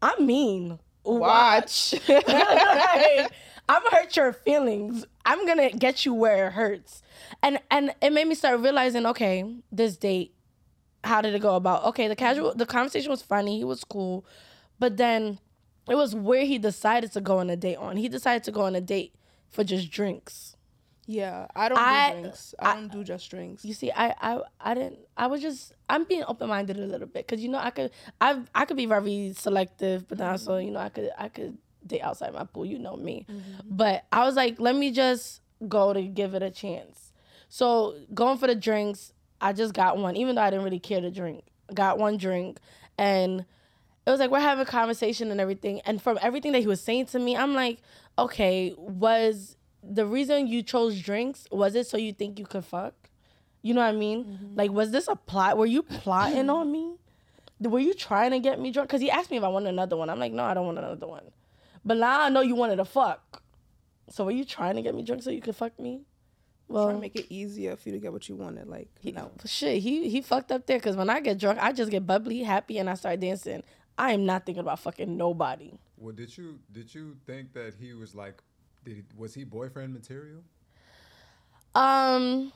I'm 0.01 0.27
mean. 0.27 0.79
Watch. 1.05 1.95
Like, 2.09 2.29
I'm 3.69 3.83
gonna 3.83 3.97
hurt 3.97 4.17
your 4.17 4.33
feelings. 4.33 5.05
I'm 5.25 5.45
gonna 5.47 5.71
get 5.71 6.05
you 6.05 6.15
where 6.15 6.49
it 6.49 6.53
hurts." 6.53 7.03
And 7.43 7.59
and 7.71 7.95
it 8.01 8.13
made 8.13 8.27
me 8.29 8.35
start 8.35 8.61
realizing, 8.61 9.07
okay, 9.07 9.45
this 9.73 9.97
date, 9.97 10.35
how 11.05 11.21
did 11.21 11.35
it 11.35 11.43
go 11.43 11.57
about? 11.57 11.85
Okay, 11.87 12.09
the 12.09 12.17
casual, 12.17 12.55
the 12.55 12.67
conversation 12.67 13.11
was 13.11 13.23
funny. 13.23 13.59
He 13.59 13.65
was 13.65 13.83
cool, 13.85 14.25
but 14.79 14.97
then 14.97 15.39
it 15.89 15.95
was 15.95 16.15
where 16.15 16.45
he 16.45 16.59
decided 16.59 17.13
to 17.13 17.21
go 17.21 17.39
on 17.39 17.51
a 17.51 17.57
date 17.57 17.77
on. 17.77 17.97
He 17.97 18.09
decided 18.09 18.45
to 18.45 18.53
go 18.53 18.63
on 18.63 18.75
a 18.75 18.81
date 18.81 19.15
for 19.51 19.65
just 19.65 19.91
drinks. 19.91 20.57
Yeah, 21.07 21.47
I 21.55 21.69
don't 21.69 21.79
I- 21.79 22.13
do 22.15 22.21
drinks. 22.23 22.55
I, 22.59 22.71
I- 22.71 22.75
don't 22.75 22.93
do 22.93 23.05
just 23.05 23.31
drinks. 23.31 23.65
You 23.65 23.75
see, 23.75 23.93
I, 23.93 24.15
I, 24.21 24.41
I 24.61 24.75
didn't. 24.75 24.99
I 25.17 25.29
was 25.29 25.41
just. 25.41 25.73
I'm 25.89 26.05
being 26.05 26.25
open 26.27 26.49
minded 26.49 26.79
a 26.79 26.87
little 26.87 27.07
bit 27.07 27.27
because 27.27 27.43
you 27.43 27.49
know 27.49 27.59
I 27.59 27.71
could. 27.71 27.93
I 28.21 28.43
I 28.55 28.65
could 28.65 28.77
be 28.77 28.87
very 28.87 29.33
selective, 29.37 30.09
but 30.09 30.19
then 30.19 30.29
also 30.29 30.57
you 30.59 30.73
know 30.73 30.81
I 30.81 30.89
could 30.89 31.11
I 31.17 31.29
could 31.29 31.59
date 31.87 32.01
outside 32.01 32.35
my 32.35 32.45
pool. 32.45 32.67
You 32.67 32.79
know 32.79 32.97
me, 32.97 33.25
mm-hmm. 33.31 33.61
but 33.65 34.05
I 34.13 34.25
was 34.25 34.35
like, 34.35 34.59
let 34.59 34.75
me 34.75 34.91
just 34.91 35.41
go 35.69 35.93
to 35.93 36.03
give 36.03 36.35
it 36.35 36.43
a 36.43 36.51
chance. 36.51 37.13
So 37.49 37.95
going 38.13 38.39
for 38.39 38.49
the 38.49 38.57
drinks, 38.57 39.13
I 39.41 39.53
just 39.53 39.75
got 39.75 39.97
one, 39.97 40.17
even 40.17 40.35
though 40.35 40.43
I 40.43 40.51
didn't 40.51 40.65
really 40.65 40.81
care 40.81 41.01
to 41.01 41.11
drink. 41.11 41.45
Got 41.73 41.99
one 41.99 42.17
drink, 42.17 42.59
and 42.99 43.45
it 44.07 44.11
was 44.11 44.21
like 44.21 44.31
we're 44.31 44.41
having 44.41 44.63
a 44.63 44.67
conversation 44.67 45.31
and 45.31 45.41
everything. 45.41 45.81
And 45.81 46.01
from 46.01 46.19
everything 46.23 46.53
that 46.53 46.61
he 46.61 46.67
was 46.67 46.81
saying 46.81 47.07
to 47.07 47.19
me, 47.19 47.37
I'm 47.37 47.55
like, 47.55 47.79
okay, 48.19 48.73
was 48.79 49.57
the 49.83 50.07
reason 50.07 50.47
you 50.47 50.63
chose 50.63 51.01
drinks 51.01 51.47
was 51.51 51.75
it 51.75 51.87
so 51.87 51.97
you 51.97 52.13
think 52.13 52.39
you 52.39 52.47
could 52.47 52.65
fuck? 52.65 52.95
You 53.63 53.75
know 53.75 53.81
what 53.81 53.89
I 53.89 53.93
mean? 53.93 54.25
Mm-hmm. 54.25 54.57
Like, 54.57 54.71
was 54.71 54.93
this 54.93 55.09
a 55.09 55.17
plot? 55.17 55.59
Were 55.59 55.67
you 55.67 55.83
plotting 55.83 56.49
on 56.49 56.71
me? 56.71 56.95
Were 57.61 57.81
you 57.81 57.95
trying 57.95 58.31
to 58.31 58.39
get 58.39 58.61
me 58.61 58.71
drunk? 58.71 58.89
Because 58.89 59.01
he 59.01 59.11
asked 59.11 59.31
me 59.31 59.39
if 59.39 59.43
I 59.43 59.49
wanted 59.49 59.71
another 59.71 59.97
one. 59.97 60.09
I'm 60.09 60.21
like, 60.21 60.33
no, 60.33 60.45
I 60.45 60.55
don't 60.55 60.67
want 60.67 60.79
another 60.79 61.09
one. 61.09 61.25
But 61.85 61.97
now 61.97 62.21
I 62.23 62.29
know 62.29 62.43
you 62.43 62.55
wanted 62.55 62.77
to 62.77 62.85
fuck. 62.85 63.43
So 64.09 64.25
were 64.25 64.31
you 64.31 64.45
trying 64.45 64.77
to 64.77 64.83
get 64.83 64.95
me 64.95 65.03
drunk 65.03 65.25
so 65.25 65.31
you 65.31 65.41
could 65.41 65.57
fuck 65.57 65.79
me? 65.81 66.03
Well, 66.69 66.87
Try 66.87 66.95
to 66.95 67.01
make 67.01 67.17
it 67.17 67.27
easier 67.29 67.77
for 67.77 67.89
you 67.89 67.95
to 67.95 68.01
get 68.01 68.13
what 68.13 68.29
you 68.29 68.37
wanted. 68.37 68.69
Like, 68.69 68.89
he, 69.01 69.13
no. 69.13 69.31
shit, 69.45 69.83
he 69.83 70.09
he 70.09 70.21
fucked 70.21 70.51
up 70.53 70.67
there. 70.67 70.79
Because 70.79 70.97
when 70.97 71.11
I 71.11 71.21
get 71.21 71.39
drunk, 71.39 71.59
I 71.61 71.73
just 71.73 71.91
get 71.91 72.07
bubbly, 72.07 72.43
happy, 72.43 72.79
and 72.79 72.91
I 72.91 72.95
start 72.95 73.21
dancing. 73.21 73.63
I 73.99 74.13
am 74.13 74.27
not 74.27 74.45
thinking 74.45 74.61
about 74.61 74.81
fucking 74.81 75.17
nobody. 75.17 75.79
Well, 75.97 76.15
did 76.15 76.37
you 76.37 76.59
did 76.73 76.95
you 76.95 77.17
think 77.27 77.53
that 77.55 77.75
he 77.81 77.95
was 77.95 78.15
like, 78.15 78.43
did 78.85 78.97
he, 78.97 79.03
was 79.17 79.35
he 79.35 79.45
boyfriend 79.45 79.93
material? 79.95 80.43
Um, 81.75 82.53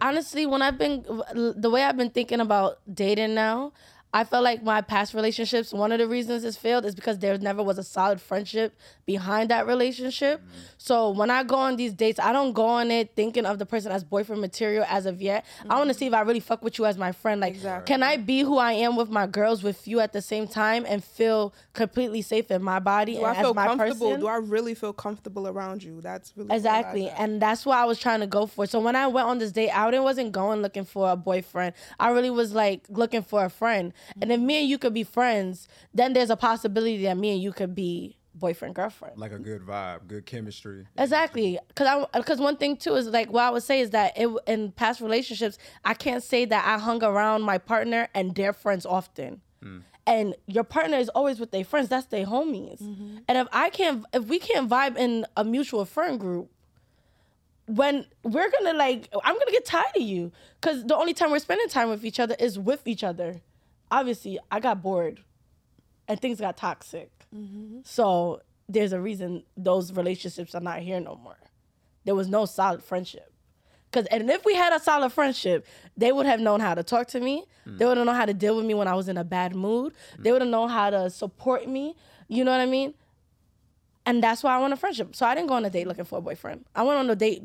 honestly, 0.00 0.46
when 0.46 0.62
I've 0.62 0.78
been 0.78 1.04
the 1.34 1.70
way 1.70 1.84
I've 1.84 1.96
been 1.96 2.10
thinking 2.10 2.40
about 2.40 2.78
dating 2.92 3.34
now, 3.34 3.72
I 4.12 4.24
feel 4.24 4.42
like 4.42 4.62
my 4.62 4.80
past 4.80 5.14
relationships, 5.14 5.72
one 5.72 5.92
of 5.92 5.98
the 5.98 6.08
reasons 6.08 6.42
it's 6.42 6.56
failed 6.56 6.84
is 6.84 6.96
because 6.96 7.20
there 7.20 7.38
never 7.38 7.62
was 7.62 7.78
a 7.78 7.84
solid 7.84 8.20
friendship 8.20 8.76
behind 9.06 9.50
that 9.50 9.68
relationship. 9.68 10.40
Mm-hmm. 10.40 10.58
So 10.78 11.10
when 11.10 11.30
I 11.30 11.44
go 11.44 11.54
on 11.54 11.76
these 11.76 11.94
dates, 11.94 12.18
I 12.18 12.32
don't 12.32 12.52
go 12.52 12.66
on 12.66 12.90
it 12.90 13.12
thinking 13.14 13.46
of 13.46 13.60
the 13.60 13.66
person 13.66 13.92
as 13.92 14.02
boyfriend 14.02 14.40
material 14.40 14.84
as 14.88 15.06
of 15.06 15.22
yet. 15.22 15.44
I 15.68 15.76
want 15.76 15.88
to 15.88 15.94
mm-hmm. 15.94 15.98
see 15.98 16.06
if 16.06 16.14
I 16.14 16.22
really 16.22 16.40
fuck 16.40 16.64
with 16.64 16.78
you 16.78 16.86
as 16.86 16.98
my 16.98 17.12
friend. 17.12 17.40
Like, 17.40 17.54
Exactly. 17.54 17.86
can 17.86 18.02
I 18.02 18.16
be 18.16 18.40
who 18.40 18.58
I 18.58 18.72
am 18.72 18.96
with 18.96 19.10
my 19.10 19.28
girls 19.28 19.62
with 19.62 19.86
you 19.86 20.00
at 20.00 20.12
the 20.12 20.22
same 20.22 20.48
time 20.48 20.84
and 20.88 21.04
feel 21.04 21.54
completely 21.72 22.22
safe 22.22 22.50
in 22.50 22.62
my 22.64 22.80
body 22.80 23.14
Do 23.14 23.18
and 23.18 23.26
I 23.28 23.40
feel 23.40 23.50
as 23.50 23.54
my 23.54 23.66
comfortable? 23.66 24.08
person? 24.08 24.20
Do 24.20 24.26
I 24.26 24.36
really 24.36 24.74
feel 24.74 24.92
comfortable 24.92 25.46
around 25.46 25.84
you? 25.84 26.00
That's 26.00 26.32
really 26.36 26.52
Exactly. 26.54 27.08
And 27.10 27.40
that's 27.40 27.64
what 27.64 27.78
I 27.78 27.84
was 27.84 28.00
trying 28.00 28.20
to 28.20 28.26
go 28.26 28.46
for. 28.46 28.66
So 28.66 28.80
when 28.80 28.96
I 28.96 29.06
went 29.06 29.28
on 29.28 29.38
this 29.38 29.52
date 29.52 29.70
out, 29.70 29.94
I 29.94 30.00
wasn't 30.00 30.32
going 30.32 30.62
looking 30.62 30.84
for 30.84 31.12
a 31.12 31.16
boyfriend. 31.16 31.74
I 32.00 32.10
really 32.10 32.30
was 32.30 32.52
like 32.52 32.82
looking 32.88 33.22
for 33.22 33.44
a 33.44 33.50
friend. 33.50 33.92
And 34.20 34.32
if 34.32 34.40
me 34.40 34.60
and 34.60 34.68
you 34.68 34.78
could 34.78 34.94
be 34.94 35.04
friends, 35.04 35.68
then 35.94 36.12
there's 36.12 36.30
a 36.30 36.36
possibility 36.36 37.02
that 37.04 37.16
me 37.16 37.32
and 37.32 37.42
you 37.42 37.52
could 37.52 37.74
be 37.74 38.16
boyfriend 38.34 38.74
girlfriend. 38.74 39.18
Like 39.18 39.32
a 39.32 39.38
good 39.38 39.62
vibe, 39.62 40.06
good 40.06 40.26
chemistry. 40.26 40.86
Exactly, 40.98 41.58
because 41.68 41.86
I 41.86 42.18
because 42.18 42.38
one 42.38 42.56
thing 42.56 42.76
too 42.76 42.94
is 42.94 43.06
like 43.08 43.32
what 43.32 43.44
I 43.44 43.50
would 43.50 43.62
say 43.62 43.80
is 43.80 43.90
that 43.90 44.12
it 44.16 44.28
in 44.46 44.72
past 44.72 45.00
relationships 45.00 45.58
I 45.84 45.94
can't 45.94 46.22
say 46.22 46.44
that 46.44 46.66
I 46.66 46.78
hung 46.78 47.02
around 47.02 47.42
my 47.42 47.58
partner 47.58 48.08
and 48.14 48.34
their 48.34 48.52
friends 48.52 48.86
often, 48.86 49.40
hmm. 49.62 49.78
and 50.06 50.34
your 50.46 50.64
partner 50.64 50.96
is 50.96 51.08
always 51.10 51.40
with 51.40 51.50
their 51.50 51.64
friends. 51.64 51.88
That's 51.88 52.06
their 52.06 52.26
homies, 52.26 52.82
mm-hmm. 52.82 53.18
and 53.28 53.38
if 53.38 53.48
I 53.52 53.70
can't 53.70 54.04
if 54.12 54.24
we 54.24 54.38
can't 54.38 54.68
vibe 54.68 54.96
in 54.96 55.26
a 55.36 55.44
mutual 55.44 55.84
friend 55.84 56.18
group, 56.18 56.50
when 57.66 58.06
we're 58.22 58.50
gonna 58.50 58.76
like 58.76 59.08
I'm 59.24 59.34
gonna 59.34 59.50
get 59.52 59.64
tired 59.64 59.96
of 59.96 60.02
you 60.02 60.32
because 60.60 60.84
the 60.84 60.96
only 60.96 61.14
time 61.14 61.30
we're 61.30 61.38
spending 61.38 61.68
time 61.68 61.88
with 61.88 62.04
each 62.04 62.20
other 62.20 62.34
is 62.38 62.58
with 62.58 62.86
each 62.86 63.04
other. 63.04 63.42
Obviously, 63.90 64.38
I 64.50 64.60
got 64.60 64.82
bored, 64.82 65.20
and 66.08 66.20
things 66.20 66.40
got 66.40 66.56
toxic. 66.56 67.10
Mm-hmm. 67.34 67.80
So 67.84 68.42
there's 68.68 68.92
a 68.92 69.00
reason 69.00 69.44
those 69.56 69.92
relationships 69.92 70.54
are 70.54 70.60
not 70.60 70.80
here 70.80 71.00
no 71.00 71.16
more. 71.16 71.38
There 72.04 72.14
was 72.14 72.28
no 72.28 72.46
solid 72.46 72.82
friendship. 72.82 73.32
Cause 73.92 74.06
and 74.06 74.30
if 74.30 74.44
we 74.44 74.54
had 74.54 74.72
a 74.72 74.78
solid 74.78 75.10
friendship, 75.10 75.66
they 75.96 76.12
would 76.12 76.26
have 76.26 76.38
known 76.38 76.60
how 76.60 76.74
to 76.74 76.84
talk 76.84 77.08
to 77.08 77.20
me. 77.20 77.44
Mm. 77.66 77.78
They 77.78 77.86
would 77.86 77.96
have 77.96 78.06
known 78.06 78.14
how 78.14 78.24
to 78.24 78.34
deal 78.34 78.56
with 78.56 78.64
me 78.64 78.74
when 78.74 78.86
I 78.86 78.94
was 78.94 79.08
in 79.08 79.16
a 79.16 79.24
bad 79.24 79.54
mood. 79.56 79.92
Mm. 80.16 80.22
They 80.22 80.32
would 80.32 80.42
have 80.42 80.50
known 80.50 80.68
how 80.68 80.90
to 80.90 81.10
support 81.10 81.68
me. 81.68 81.96
You 82.28 82.44
know 82.44 82.52
what 82.52 82.60
I 82.60 82.66
mean? 82.66 82.94
And 84.06 84.22
that's 84.22 84.44
why 84.44 84.54
I 84.54 84.58
want 84.58 84.72
a 84.72 84.76
friendship. 84.76 85.16
So 85.16 85.26
I 85.26 85.34
didn't 85.34 85.48
go 85.48 85.54
on 85.54 85.64
a 85.64 85.70
date 85.70 85.88
looking 85.88 86.04
for 86.04 86.18
a 86.18 86.22
boyfriend. 86.22 86.64
I 86.74 86.84
went 86.84 86.98
on 86.98 87.10
a 87.10 87.16
date. 87.16 87.42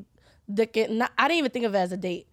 Looking, 0.47 0.99
not, 0.99 1.11
I 1.17 1.27
didn't 1.27 1.39
even 1.39 1.51
think 1.51 1.65
of 1.65 1.73
it 1.73 1.79
as 1.79 1.91
a 1.91 1.97
date. 1.97 2.27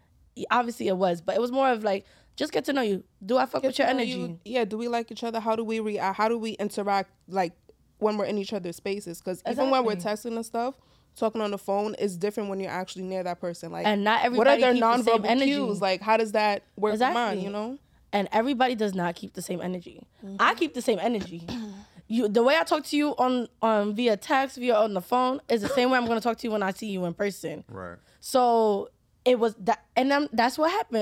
Obviously, 0.50 0.88
it 0.88 0.97
was, 0.97 1.23
but 1.23 1.35
it 1.35 1.40
was 1.40 1.50
more 1.50 1.71
of 1.71 1.83
like 1.83 2.04
just 2.36 2.52
get 2.52 2.64
to 2.66 2.72
know 2.72 2.82
you. 2.82 3.04
Do 3.24 3.36
I 3.38 3.46
fuck 3.46 3.62
with 3.62 3.78
your 3.78 3.88
energy? 3.88 4.10
you- 4.10 4.40
yeah, 4.44 4.64
do 4.64 4.76
we 4.78 4.88
like 4.88 5.10
each 5.10 5.24
other? 5.24 5.40
How 5.40 5.56
do 5.56 5.64
we 5.64 5.80
react? 5.80 6.16
How 6.16 6.28
do 6.28 6.38
we 6.38 6.52
interact 6.52 7.10
like 7.28 7.52
when 7.98 8.16
we're 8.16 8.24
in 8.24 8.38
each 8.38 8.52
other's 8.52 8.76
spaces? 8.76 9.18
Because 9.20 9.42
even 9.48 9.70
when 9.70 9.84
we're 9.84 9.96
texting 9.96 10.34
and 10.36 10.44
stuff, 10.46 10.74
talking 11.14 11.40
on 11.42 11.50
the 11.50 11.58
phone 11.58 11.94
is 11.96 12.16
different 12.16 12.48
when 12.48 12.58
you're 12.58 12.70
actually 12.70 13.04
near 13.04 13.22
that 13.22 13.40
person. 13.40 13.70
Like, 13.70 13.86
And 13.86 14.02
not 14.04 14.32
what 14.32 14.46
are 14.46 14.52
everybody 14.52 14.60
their 14.62 14.72
keep 14.72 14.80
the 14.82 15.02
same 15.02 15.18
nonverbal 15.22 15.26
energy. 15.26 15.52
cues? 15.52 15.80
Like, 15.80 16.00
how 16.00 16.16
does 16.16 16.32
that 16.32 16.62
work 16.76 16.92
with 16.92 17.00
mine? 17.00 17.40
You 17.40 17.50
know? 17.50 17.78
and 18.14 18.28
everybody 18.30 18.74
does 18.74 18.94
not 18.94 19.14
keep 19.14 19.32
the 19.32 19.40
same 19.40 19.62
energy. 19.62 20.06
Mm-hmm. 20.24 20.36
I 20.38 20.54
keep 20.54 20.74
the 20.74 20.82
same 20.82 20.98
energy. 21.00 21.46
You, 22.08 22.28
the 22.28 22.42
way 22.42 22.56
I 22.58 22.64
talk 22.64 22.84
to 22.86 22.96
you 22.96 23.10
on 23.16 23.48
on 23.62 23.94
via 23.94 24.18
text, 24.18 24.58
via 24.58 24.74
on 24.74 24.92
the 24.92 25.00
phone, 25.00 25.40
is 25.48 25.62
the 25.62 25.68
same 25.70 25.88
way 25.90 25.96
I'm 25.96 26.04
gonna 26.06 26.20
talk 26.20 26.36
to 26.38 26.46
you 26.46 26.50
when 26.50 26.62
I 26.62 26.70
see 26.72 26.88
you 26.88 27.06
in 27.06 27.14
person. 27.14 27.64
Right. 27.68 27.96
If 29.24 29.38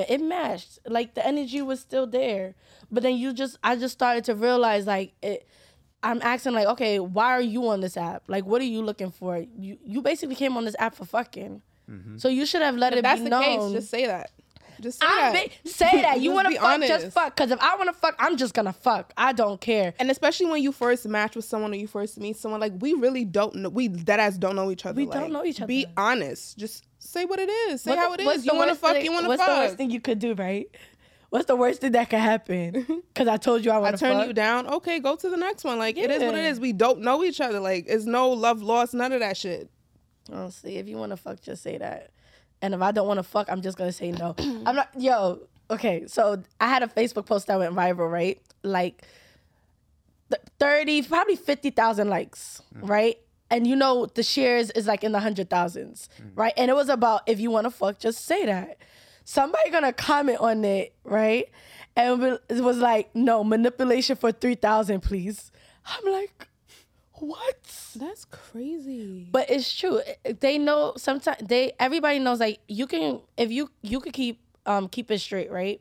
it 0.09 0.21
matched 0.21 0.79
like 0.87 1.15
the 1.15 1.27
energy 1.27 1.63
was 1.63 1.81
still 1.81 2.07
there 2.07 2.55
but 2.91 3.03
then 3.03 3.17
you 3.17 3.33
just 3.33 3.59
say 13.91 14.07
that. 14.07 14.31
Just 14.81 14.99
say 14.99 15.07
I 15.07 15.33
that. 15.33 15.33
be, 15.33 15.41
known. 15.41 15.41
That's 15.41 15.41
the 15.41 15.41
case. 15.41 15.41
Just 15.41 15.41
say 15.41 15.43
that 15.43 15.51
Just 15.65 15.77
say 15.77 16.03
that. 16.03 16.21
you 16.23 16.33
want 16.33 16.47
to 16.47 16.51
be 16.51 16.57
fuck, 16.57 16.81
just 16.81 17.13
fuck. 17.13 17.37
Because 17.37 17.51
if 17.51 17.61
I 17.61 17.77
want 17.77 17.89
to 17.89 17.93
fuck, 17.93 18.15
I'm 18.19 18.37
just 18.37 18.55
gonna 18.55 18.73
fuck. 18.73 19.13
I 19.17 19.33
don't 19.33 19.61
care. 19.61 19.95
And 19.99 20.11
especially 20.11 20.47
when 20.47 20.63
you 20.63 20.73
first 20.73 21.07
match 21.07 21.37
with 21.37 21.45
someone 21.45 21.73
or 21.73 21.77
you 21.77 21.87
first 21.87 22.19
meet 22.19 22.37
someone, 22.37 22.61
like 22.61 22.73
we 22.79 22.95
really 22.95 23.25
don't 23.25 23.57
know. 23.57 23.69
We 23.69 23.89
dead 23.89 24.21
ass 24.21 24.39
don't 24.39 24.57
know 24.57 24.71
each 24.71 24.87
other. 24.87 24.97
We 24.97 25.07
like, 25.07 25.19
don't 25.19 25.33
know 25.33 25.45
each 25.45 25.61
other. 25.61 25.69
Be 25.69 25.87
honest. 25.97 26.59
Just 26.59 26.85
say 27.01 27.25
what 27.25 27.39
it 27.41 27.49
is. 27.51 27.83
Say 27.83 27.91
What- 27.91 27.99
how 27.99 28.13
it 28.15 28.25
what's 28.25 28.39
is. 28.39 28.45
the 28.45 28.53
You 28.53 28.59
want 28.59 28.71
to 28.71 28.77
fuck. 28.77 28.93
thing- 28.93 29.05
You 29.05 29.13
want 29.13 29.25
to 29.27 29.31
fuck. 29.37 29.39
What's 29.39 29.51
the 29.53 29.61
worst 29.61 29.77
thing 29.77 29.91
you 29.91 30.01
could 30.01 30.19
do, 30.21 30.35
right? 30.35 30.69
What's 31.31 31.47
the 31.47 31.57
worst 31.57 31.81
thing 31.81 31.93
that 31.93 32.09
could 32.11 32.19
happen? 32.21 33.03
Because 33.15 33.29
I 33.29 33.37
told 33.37 33.65
you 33.65 33.71
I 33.71 33.77
I 33.77 33.79
want 33.79 33.99
to 33.99 34.07
I 34.07 34.09
turn 34.09 34.19
fuck. 34.19 34.27
you 34.29 34.33
down. 34.33 34.67
Okay, 34.67 34.99
go 35.01 35.17
to 35.17 35.29
the 35.29 35.37
next 35.37 35.65
one. 35.65 35.79
Like 35.79 35.97
it 35.97 36.11
is 36.11 36.23
what 36.23 36.35
it 36.35 36.43
Yeah. 36.43 36.51
is. 36.51 36.61
We 36.61 36.73
don't 36.73 37.01
know 37.01 37.23
each 37.25 37.41
other. 37.41 37.61
Like 37.61 37.85
it's 37.89 38.05
no 38.05 38.31
love 38.31 38.63
lost. 38.63 38.95
None 38.95 39.13
of 39.13 39.21
that 39.21 39.37
shit. 39.37 39.69
Honestly, 40.33 40.77
if 40.79 40.89
you 40.89 40.97
want 40.97 41.11
to 41.11 41.17
fuck, 41.17 41.41
just 41.41 41.63
say 41.63 41.77
that. 41.79 42.11
And 42.63 42.75
if 42.75 42.81
I 42.83 42.93
don't 42.93 43.07
want 43.09 43.19
to 43.19 43.23
fuck, 43.25 43.49
I'm 43.51 43.63
just 43.63 43.77
gonna 43.79 43.93
say 43.93 44.13
no. 44.13 44.35
I'm 44.39 44.77
not. 44.77 44.89
Yo, 44.99 45.41
okay. 45.71 46.07
So 46.09 46.43
I 46.61 46.69
had 46.69 46.83
a 46.83 46.89
Facebook 46.89 47.27
post 47.27 47.47
that 47.47 47.59
went 47.59 47.75
viral, 47.75 48.11
right? 48.11 48.41
Like 48.63 49.05
thirty, 50.59 51.03
probably 51.03 51.37
fifty 51.37 51.71
thousand 51.71 52.09
likes, 52.09 52.61
mm. 52.77 52.89
right? 52.89 53.17
And 53.51 53.67
you 53.67 53.75
know 53.77 54.07
the 54.07 54.23
shares 54.23 54.71
is 54.71 54.87
like 54.87 55.03
in 55.03 55.13
the 55.13 55.21
hundred 55.21 55.51
thousands, 55.51 56.09
right? 56.35 56.53
And 56.57 56.71
it 56.71 56.75
was 56.75 56.89
about 56.89 57.23
if 57.27 57.41
you 57.41 57.51
want 57.51 57.65
to 57.65 57.71
fuck, 57.71 57.99
just 57.99 58.25
say 58.25 58.47
that. 58.47 58.79
Somebody 59.25 59.71
gonna 59.71 59.93
comment 59.93 60.39
on 60.41 60.65
it, 60.65 60.95
right? 61.05 61.49
And 61.97 62.39
it 62.49 62.63
was 62.63 62.79
like, 62.79 63.15
no 63.15 63.43
manipulation 63.45 64.17
for 64.17 64.33
three 64.33 64.55
thousand, 64.55 65.01
please. 65.01 65.51
I'm 65.85 66.13
like, 66.13 66.47
what? 67.15 67.91
That's 67.97 68.25
crazy. 68.25 69.29
But 69.31 69.51
it's 69.51 69.73
true. 69.77 70.01
They 70.41 70.59
know 70.59 70.95
sometimes 70.97 71.39
they 71.47 71.73
everybody 71.79 72.19
knows 72.19 72.41
like 72.41 72.61
you 72.69 72.87
can 72.87 73.21
if 73.37 73.51
you 73.51 73.71
you 73.83 74.01
could 74.01 74.13
keep 74.13 74.41
um 74.67 74.89
keep 74.89 75.11
it 75.11 75.19
straight, 75.19 75.51
right? 75.51 75.81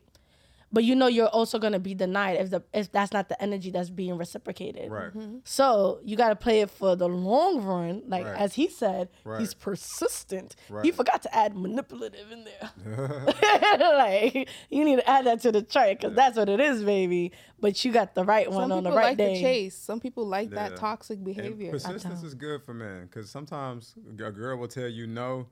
But 0.71 0.83
you 0.83 0.93
know 0.95 1.07
you're 1.07 1.27
also 1.27 1.57
gonna 1.57 1.79
be 1.79 1.95
denied 1.95 2.37
if 2.39 2.51
the 2.51 2.61
if 2.73 2.91
that's 2.91 3.11
not 3.11 3.27
the 3.27 3.41
energy 3.41 3.71
that's 3.71 3.89
being 3.89 4.15
reciprocated. 4.17 4.91
Right. 4.91 5.07
Mm-hmm. 5.09 5.37
So 5.43 5.99
you 6.03 6.15
gotta 6.15 6.35
play 6.35 6.61
it 6.61 6.69
for 6.69 6.95
the 6.95 7.09
long 7.09 7.63
run. 7.63 8.03
Like 8.07 8.25
Right. 8.25 8.37
as 8.39 8.53
he 8.53 8.67
said, 8.69 9.09
Right. 9.23 9.39
he's 9.39 9.55
persistent. 9.55 10.55
Right. 10.69 10.85
He 10.85 10.91
forgot 10.91 11.23
to 11.23 11.35
add 11.35 11.55
manipulative 11.55 12.31
in 12.31 12.43
there. 12.45 12.71
like 13.79 14.47
you 14.69 14.85
need 14.85 14.97
to 14.97 15.09
add 15.09 15.25
that 15.25 15.41
to 15.41 15.51
the 15.51 15.63
chart 15.63 15.99
because 15.99 16.15
that's 16.15 16.37
what 16.37 16.49
it 16.49 16.59
is, 16.59 16.83
baby. 16.83 17.31
But 17.59 17.83
you 17.83 17.91
got 17.91 18.13
the 18.15 18.23
right 18.23 18.49
one 18.49 18.69
Some 18.69 18.71
on 18.71 18.83
the 18.83 18.89
people 18.91 18.97
right 18.97 19.05
like 19.09 19.17
day. 19.17 19.33
the 19.35 19.41
chase. 19.41 19.75
Some 19.75 19.99
people 19.99 20.25
like 20.27 20.49
Yeah. 20.51 20.69
that 20.69 20.77
toxic 20.77 21.17
And 21.17 21.25
behavior. 21.25 21.71
persistence 21.71 22.21
is 22.23 22.33
good 22.35 22.61
for 22.63 22.73
men 22.73 23.07
because 23.07 23.29
sometimes 23.31 23.95
a 24.07 24.31
girl 24.31 24.57
will 24.57 24.67
tell 24.67 24.87
you 24.87 25.07
no, 25.07 25.47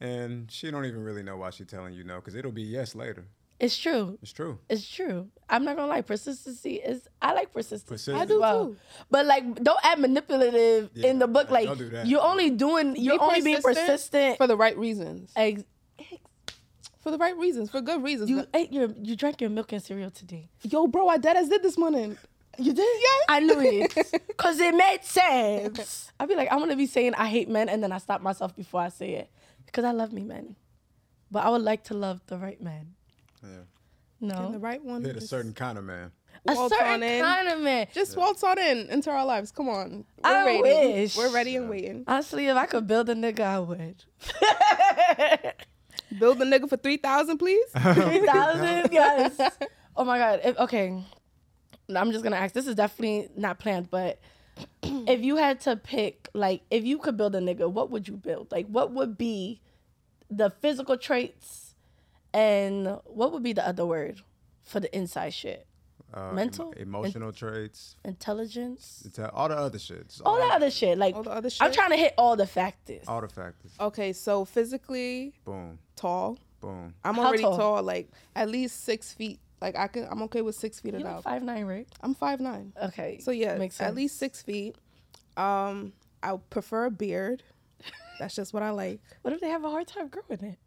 and 0.00 0.50
she 0.50 0.70
don't 0.70 0.84
even 0.84 1.04
really 1.04 1.22
know 1.22 1.36
why 1.36 1.50
she 1.50 1.64
telling 1.64 1.94
you 1.94 2.02
no 2.04 2.16
because 2.16 2.34
it'll 2.34 2.50
be 2.52 2.62
yes 2.62 2.94
later. 2.96 3.26
It's 3.62 3.78
true. 3.78 4.18
It's 4.20 4.32
true. 4.32 4.58
It's 4.68 4.86
true. 4.88 5.28
I'm 5.48 5.64
not 5.64 5.76
gonna 5.76 5.86
lie. 5.88 6.00
Persistency 6.02 6.74
is. 6.90 7.08
I 7.22 7.32
like 7.32 7.52
persistence. 7.52 7.84
Persistence. 7.88 8.20
I 8.20 8.24
do 8.24 8.40
well. 8.40 8.66
too. 8.66 8.76
But 9.08 9.24
like, 9.26 9.44
don't 9.62 9.78
add 9.84 10.00
manipulative 10.00 10.90
Yeah, 10.94 11.10
in 11.10 11.20
the 11.20 11.28
book. 11.28 11.48
like, 11.48 11.68
Like, 11.68 11.78
don't 11.78 11.78
do 11.78 11.88
that. 11.90 12.06
you're 12.06 12.20
only 12.32 12.50
doing. 12.50 12.96
You're 12.96 13.18
Be 13.18 13.20
only 13.24 13.40
being 13.40 13.56
persistent 13.62 13.86
persistent. 13.86 14.36
for 14.38 14.48
the 14.48 14.56
right 14.56 14.76
reasons. 14.76 15.30
Ex- 15.36 15.62
For 17.02 17.10
the 17.12 17.18
right 17.18 17.36
reasons, 17.36 17.70
for 17.70 17.80
good 17.80 18.02
reasons. 18.02 18.30
you 18.30 18.44
ate 18.52 18.72
your. 18.72 18.88
You 19.00 19.14
drank 19.16 19.40
your 19.40 19.50
milk 19.50 19.72
and 19.72 19.82
cereal 19.82 20.10
today. 20.10 20.48
Yo, 20.62 20.86
bro, 20.88 21.06
I 21.08 21.18
dead 21.18 21.36
as 21.36 21.48
did 21.48 21.62
this 21.62 21.78
morning. 21.78 22.18
You 22.58 22.72
did? 22.72 22.84
Yeah. 23.06 23.24
I 23.28 23.40
knew 23.40 23.60
it. 23.60 23.94
Cause 24.36 24.58
it 24.58 24.74
made 24.74 25.04
sense. 25.04 26.10
I'd 26.20 26.28
be 26.28 26.34
like, 26.34 26.48
I'm 26.52 26.58
gonna 26.58 26.76
be 26.76 26.86
saying 26.86 27.14
I 27.14 27.26
hate 27.28 27.48
men, 27.48 27.68
and 27.68 27.80
then 27.82 27.92
I 27.92 27.98
stop 27.98 28.20
myself 28.22 28.54
before 28.56 28.80
I 28.80 28.88
say 28.88 29.10
it, 29.14 29.30
because 29.66 29.84
I 29.84 29.92
love 29.92 30.12
me 30.12 30.22
men, 30.24 30.56
but 31.30 31.44
I 31.44 31.48
would 31.50 31.62
like 31.62 31.84
to 31.84 31.94
love 31.94 32.20
the 32.26 32.38
right 32.38 32.60
man. 32.60 32.94
Yeah. 33.42 33.48
No, 34.20 34.46
And 34.46 34.54
the 34.54 34.58
right 34.58 34.82
one. 34.82 35.04
Hit 35.04 35.16
a 35.16 35.20
certain 35.20 35.52
kind 35.52 35.76
of 35.78 35.84
man. 35.84 36.12
a 36.46 36.54
waltz 36.54 36.74
certain 36.76 36.92
on 36.94 37.02
in. 37.02 37.20
kind 37.22 37.48
of 37.48 37.60
man. 37.60 37.88
Just 37.92 38.16
waltz 38.16 38.44
on 38.44 38.58
in 38.58 38.88
into 38.88 39.10
our 39.10 39.24
lives. 39.26 39.50
Come 39.50 39.68
on. 39.68 40.04
We're 40.22 40.30
I 40.30 40.44
ready. 40.44 40.62
wish. 40.62 41.16
We're 41.16 41.32
ready 41.32 41.56
and 41.56 41.68
waiting. 41.68 42.04
Honestly, 42.06 42.46
if 42.46 42.56
I 42.56 42.66
could 42.66 42.86
build 42.86 43.08
a 43.08 43.14
nigga, 43.14 43.40
I 43.40 43.58
would. 43.58 44.04
Build 46.18 46.40
a 46.42 46.44
nigga 46.44 46.68
for 46.68 46.76
3000 46.76 47.38
please. 47.38 47.64
Three 47.70 48.26
thousand, 48.26 48.88
yes. 48.92 49.40
Oh 49.96 50.04
my 50.04 50.18
god. 50.18 50.40
If, 50.44 50.58
okay, 50.58 51.02
I'm 51.94 52.12
just 52.12 52.22
gonna 52.22 52.36
ask. 52.36 52.54
This 52.54 52.66
is 52.66 52.74
definitely 52.74 53.28
not 53.36 53.58
planned, 53.58 53.90
but 53.90 54.20
if 54.82 55.22
you 55.22 55.36
had 55.36 55.60
to 55.62 55.76
pick, 55.76 56.28
like, 56.34 56.62
if 56.70 56.84
you 56.84 56.98
could 56.98 57.16
build 57.16 57.34
a 57.34 57.40
nigga, 57.40 57.70
what 57.70 57.90
would 57.90 58.06
you 58.08 58.16
build? 58.16 58.52
Like, 58.52 58.66
what 58.66 58.92
would 58.92 59.16
be 59.16 59.60
the 60.30 60.50
physical 60.50 60.96
traits, 60.98 61.61
and 62.34 62.98
what 63.04 63.32
would 63.32 63.42
be 63.42 63.52
the 63.52 63.66
other 63.66 63.84
word 63.86 64.20
for 64.62 64.80
the 64.80 64.94
inside 64.96 65.34
shit? 65.34 65.66
Uh, 66.14 66.28
em- 66.28 66.34
Mental? 66.34 66.72
emotional 66.72 67.32
traits, 67.32 67.96
Intelligence, 68.04 69.02
it's, 69.06 69.18
all 69.18 69.48
the 69.48 69.56
other 69.56 69.78
shit. 69.78 69.98
It's 70.00 70.20
all 70.20 70.36
the 70.36 70.42
other 70.54 70.70
shit. 70.70 70.98
Like, 70.98 71.14
All 71.14 71.22
the 71.22 71.30
other 71.30 71.48
shit. 71.48 71.62
I'm 71.62 71.72
trying 71.72 71.90
to 71.90 71.96
hit 71.96 72.12
all 72.18 72.36
the 72.36 72.46
factors. 72.46 73.04
all 73.08 73.20
the 73.22 73.28
factors. 73.28 73.72
Okay, 73.80 74.12
so 74.12 74.44
physically 74.44 75.32
Boom, 75.46 75.78
tall. 75.96 76.38
boom. 76.60 76.92
I'm 77.02 77.14
How 77.14 77.26
already 77.28 77.42
tall? 77.42 77.56
tall? 77.56 77.82
like 77.82 78.10
at 78.36 78.50
least 78.50 78.84
six 78.84 79.12
feet. 79.14 79.40
Like 79.62 79.76
I 79.76 79.86
can, 79.86 80.06
I'm 80.10 80.20
okay 80.24 80.42
with 80.42 80.54
six 80.54 80.80
feet 80.80 80.92
You 80.92 80.96
and 80.96 81.04
like 81.04 81.14
up. 81.16 81.22
five 81.24 81.42
nine, 81.42 81.64
right? 81.64 81.88
I'm 82.02 82.14
five 82.14 82.40
nine. 82.40 82.72
Okay. 82.82 83.18
So 83.20 83.30
yeah, 83.30 83.56
makes 83.56 83.76
sense. 83.76 83.88
at 83.88 83.94
least 83.94 84.18
six 84.18 84.42
feet. 84.42 84.76
Um, 85.36 85.92
I 86.22 86.36
prefer 86.50 86.84
a 86.86 86.90
beard. 86.90 87.42
That's 88.18 88.34
just 88.34 88.52
what 88.52 88.62
I 88.62 88.70
like. 88.70 89.00
What 89.22 89.32
if 89.32 89.40
they 89.40 89.48
have 89.48 89.64
a 89.64 89.70
hard 89.70 89.86
time 89.86 90.08
growing 90.08 90.44
it? 90.44 90.58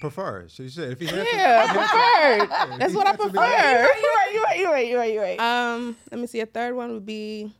Prefer. 0.00 0.46
She 0.48 0.68
said 0.68 0.92
if 0.92 1.00
he 1.00 1.06
had 1.06 1.26
Yeah, 1.32 1.66
I 1.68 1.72
prefer. 2.46 2.76
That's 2.78 2.94
what 2.94 3.06
I 3.06 3.12
That's 3.12 3.18
what 3.18 3.32
we 3.32 3.38
prefer. 3.38 3.46
You're 3.46 3.82
right. 3.82 4.30
You're 4.32 4.42
right. 4.42 4.58
You're 4.58 4.70
right. 4.72 4.88
You're 4.88 4.98
right. 4.98 5.12
You're 5.12 5.22
right. 5.22 5.40
Um, 5.40 5.96
let 6.10 6.20
me 6.20 6.26
see. 6.26 6.40
A 6.40 6.46
third 6.46 6.74
one 6.74 6.92
would 6.92 7.06
be, 7.06 7.52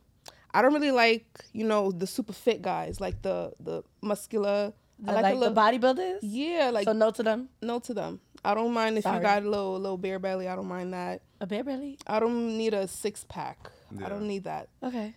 I 0.53 0.63
don't 0.63 0.73
really 0.73 0.91
like 0.91 1.27
you 1.53 1.65
know 1.65 1.93
the 1.93 2.07
super 2.07 2.33
fit 2.33 2.63
guys, 2.63 3.01
like 3.01 3.23
the 3.23 3.53
the 3.61 3.83
muscular. 4.03 4.73
I 5.07 5.13
like, 5.13 5.23
like, 5.23 5.33
a 5.33 5.35
the 5.35 5.41
little. 5.41 5.55
bodybuilders. 5.57 6.19
yeah, 6.23 6.71
like 6.73 6.85
so 6.85 6.93
no 6.93 7.11
to 7.11 7.23
them. 7.23 7.49
no 7.63 7.79
to 7.81 7.95
them. 7.95 8.21
I 8.45 8.55
don't 8.55 8.73
mind 8.73 8.97
if 8.99 9.05
Sorry. 9.05 9.17
you 9.17 9.23
got 9.23 9.43
a 9.43 9.49
little 9.49 9.79
little 9.79 9.97
bare 9.99 10.19
belly. 10.19 10.49
I 10.49 10.57
don't 10.57 10.69
mind 10.69 10.93
that. 10.95 11.23
A 11.41 11.47
bear 11.47 11.65
belly. 11.65 11.99
I 12.07 12.21
don't 12.21 12.57
need 12.59 12.75
a 12.75 12.87
six 12.89 13.25
pack. 13.29 13.71
Yeah. 13.99 14.07
I 14.07 14.09
don't 14.11 14.27
need 14.27 14.45
that. 14.45 14.69
Okay. 14.83 15.15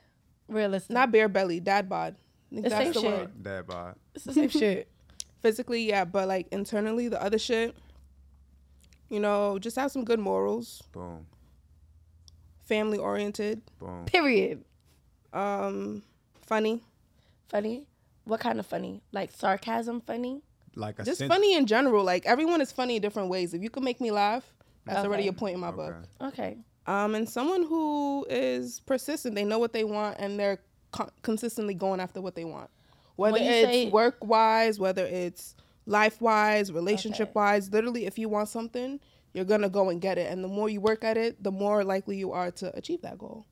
Realistic. 0.48 0.92
Not 0.94 1.12
bare 1.12 1.28
belly, 1.30 1.60
dad 1.60 1.88
bod. 1.90 2.16
I 2.52 2.56
The 2.56 2.62
that's 2.70 2.76
same 2.76 2.94
the 2.94 3.00
shit. 3.02 3.12
word. 3.20 3.44
Dad 3.44 3.68
bod. 3.68 3.96
It's 4.16 4.24
the 4.26 4.34
same 4.34 4.50
shit. 4.50 4.88
Physically, 5.44 5.84
yeah, 5.84 6.06
but 6.06 6.28
like 6.28 6.48
internally, 6.52 7.08
the 7.10 7.22
other 7.22 7.38
shit. 7.38 7.76
You 9.10 9.20
know, 9.20 9.60
just 9.60 9.76
have 9.76 9.92
some 9.92 10.04
good 10.06 10.20
morals, 10.20 10.82
Boom, 10.92 11.28
family 12.66 12.98
oriented, 12.98 13.62
boom. 13.78 14.06
Period. 14.06 14.64
um, 15.34 16.02
funny, 16.48 16.82
Funny. 17.50 17.86
What 18.24 18.40
kind 18.40 18.60
of 18.60 18.66
funny? 18.66 19.02
Like 19.12 19.32
sarcasm 19.32 20.02
funny? 20.02 20.42
Like 20.76 20.98
a 20.98 21.04
just 21.04 21.20
sen- 21.20 21.30
funny 21.30 21.54
in 21.56 21.68
general. 21.68 22.04
Like 22.04 22.26
everyone 22.26 22.62
is 22.62 22.72
funny 22.72 22.96
in 22.96 23.02
different 23.04 23.30
ways. 23.30 23.54
If 23.54 23.62
you 23.62 23.70
can 23.70 23.84
make 23.84 24.00
me 24.02 24.10
laugh, 24.10 24.44
that's 24.86 25.00
Okay. 25.00 25.08
already 25.08 25.28
a 25.28 25.34
point 25.34 25.54
in 25.56 25.60
my 25.60 25.68
Okay. 25.68 25.76
book. 25.78 25.96
Okay. 26.22 26.58
Um, 26.88 27.14
and 27.16 27.30
someone 27.30 27.64
who 27.64 28.26
is 28.30 28.80
persistent. 28.80 29.36
They 29.36 29.44
know 29.44 29.60
what 29.60 29.74
they 29.74 29.84
want 29.84 30.18
and 30.20 30.40
they're 30.40 30.60
con- 30.92 31.12
consistently 31.22 31.74
going 31.76 32.00
after 32.00 32.22
what 32.22 32.34
they 32.34 32.46
want. 32.46 32.70
Whether 33.16 33.38
it's 33.40 33.72
say- 33.72 33.90
work 33.90 34.18
wise, 34.24 34.80
whether 34.80 35.06
it's 35.06 35.56
life 35.86 36.22
wise, 36.22 36.72
relationship 36.72 37.36
wise, 37.36 37.72
literally, 37.72 38.06
if 38.06 38.18
you 38.18 38.30
want 38.30 38.50
something, 38.50 39.00
you're 39.34 39.46
gonna 39.46 39.70
go 39.70 39.90
and 39.90 40.00
get 40.02 40.18
it. 40.18 40.32
And 40.32 40.44
the 40.44 40.48
more 40.48 40.70
you 40.70 40.82
work 40.82 41.04
at 41.04 41.18
it, 41.18 41.44
the 41.44 41.52
more 41.52 41.84
likely 41.84 42.18
you 42.18 42.32
are 42.32 42.52
to 42.52 42.76
achieve 42.78 43.02
that 43.02 43.18
goal. 43.18 43.46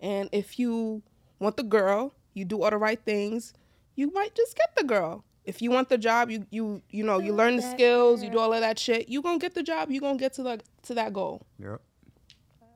And 0.00 0.28
if 0.32 0.58
you 0.58 1.02
want 1.38 1.56
the 1.56 1.62
girl, 1.62 2.14
you 2.34 2.44
do 2.44 2.62
all 2.62 2.70
the 2.70 2.76
right 2.76 3.00
things, 3.04 3.52
you 3.94 4.12
might 4.12 4.34
just 4.34 4.56
get 4.56 4.74
the 4.76 4.84
girl. 4.84 5.24
If 5.44 5.62
you 5.62 5.70
want 5.70 5.88
the 5.88 5.98
job, 5.98 6.30
you 6.30 6.46
you 6.50 6.82
you 6.90 7.02
know 7.02 7.18
you 7.18 7.32
learn 7.32 7.56
the 7.56 7.62
that 7.62 7.72
skills, 7.72 8.22
you 8.22 8.30
do 8.30 8.38
all 8.38 8.52
of 8.52 8.60
that 8.60 8.78
shit. 8.78 9.08
You 9.08 9.22
gonna 9.22 9.38
get 9.38 9.54
the 9.54 9.62
job. 9.62 9.90
You 9.90 10.00
gonna 10.00 10.18
get 10.18 10.34
to 10.34 10.42
the 10.42 10.60
to 10.82 10.94
that 10.94 11.12
goal. 11.12 11.46
Yep. 11.58 11.80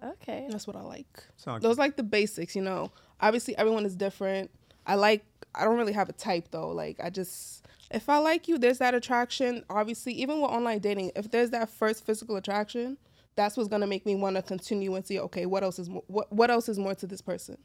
Okay. 0.05 0.46
That's 0.50 0.66
what 0.66 0.76
I 0.76 0.81
like. 0.81 1.24
Sound 1.37 1.62
Those 1.62 1.78
like 1.78 1.96
the 1.96 2.02
basics, 2.02 2.57
you 2.57 2.62
know. 2.62 2.90
Obviously, 3.20 3.57
everyone 3.57 3.85
is 3.85 3.94
different. 3.94 4.50
I 4.87 4.94
like. 4.96 5.24
I 5.54 5.64
don't 5.64 5.76
really 5.76 5.92
have 5.92 6.08
a 6.08 6.12
type 6.12 6.48
though. 6.50 6.68
Like 6.68 6.98
I 7.02 7.10
just, 7.10 7.66
if 7.90 8.08
I 8.08 8.18
like 8.18 8.48
you, 8.48 8.58
there's 8.58 8.78
that 8.78 8.94
attraction. 8.94 9.64
Obviously, 9.70 10.12
even 10.14 10.40
with 10.40 10.50
online 10.50 10.78
dating, 10.78 11.12
if 11.16 11.30
there's 11.30 11.50
that 11.50 11.68
first 11.68 12.04
physical 12.04 12.36
attraction, 12.36 12.98
that's 13.36 13.56
what's 13.56 13.68
gonna 13.68 13.86
make 13.86 14.06
me 14.06 14.14
want 14.14 14.36
to 14.36 14.42
continue 14.42 14.94
and 14.94 15.06
see. 15.06 15.18
Okay, 15.20 15.46
what 15.46 15.62
else 15.62 15.78
is 15.78 15.88
more, 15.88 16.04
what 16.06 16.32
what 16.32 16.50
else 16.50 16.68
is 16.68 16.78
more 16.78 16.94
to 16.94 17.06
this 17.06 17.20
person? 17.20 17.58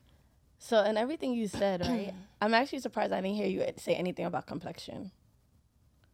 So 0.60 0.84
in 0.84 0.98
everything 0.98 1.34
you 1.34 1.48
said, 1.48 1.82
right? 1.82 2.14
I'm 2.42 2.54
actually 2.54 2.80
surprised 2.80 3.14
I 3.14 3.22
didn't 3.22 3.36
hear 3.36 3.48
you 3.48 3.66
say 3.78 3.96
anything 3.96 4.26
about 4.26 4.48
complexion. 4.48 5.12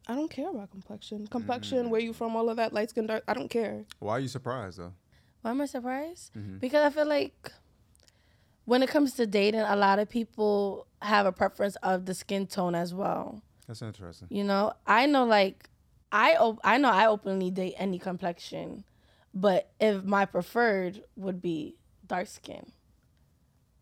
I 0.06 0.14
don't 0.14 0.30
care 0.30 0.50
about 0.50 0.70
complexion. 0.70 1.20
Mm. 1.26 1.30
Complexion, 1.30 1.90
where 1.90 2.00
you 2.00 2.12
from, 2.12 2.36
all 2.36 2.50
of 2.50 2.58
that, 2.58 2.74
light 2.74 2.90
skin, 2.90 3.06
dark. 3.06 3.24
I 3.26 3.32
don't 3.32 3.48
care. 3.48 3.84
Why 4.00 4.12
are 4.12 4.20
you 4.20 4.28
surprised 4.28 4.78
though? 4.78 4.92
Why 5.40 5.50
am 5.50 5.60
I 5.60 5.66
surprised? 5.66 6.34
Mm-hmm. 6.34 6.58
Because 6.58 6.84
I 6.84 6.90
feel 6.90 7.06
like 7.06 7.52
when 8.64 8.82
it 8.82 8.88
comes 8.88 9.14
to 9.14 9.26
dating, 9.26 9.60
a 9.60 9.76
lot 9.76 9.98
of 9.98 10.08
people 10.08 10.86
have 11.02 11.26
a 11.26 11.32
preference 11.32 11.76
of 11.82 12.06
the 12.06 12.14
skin 12.14 12.46
tone 12.46 12.74
as 12.74 12.94
well. 12.94 13.42
That's 13.66 13.82
interesting. 13.82 14.28
You 14.30 14.44
know, 14.44 14.72
I 14.86 15.06
know 15.06 15.24
like 15.24 15.68
I 16.12 16.36
op- 16.36 16.60
I 16.64 16.78
know 16.78 16.90
I 16.90 17.06
openly 17.06 17.50
date 17.50 17.74
any 17.76 17.98
complexion, 17.98 18.84
but 19.32 19.70
if 19.80 20.04
my 20.04 20.24
preferred 20.26 21.02
would 21.16 21.40
be 21.42 21.76
dark 22.06 22.26
skin, 22.28 22.72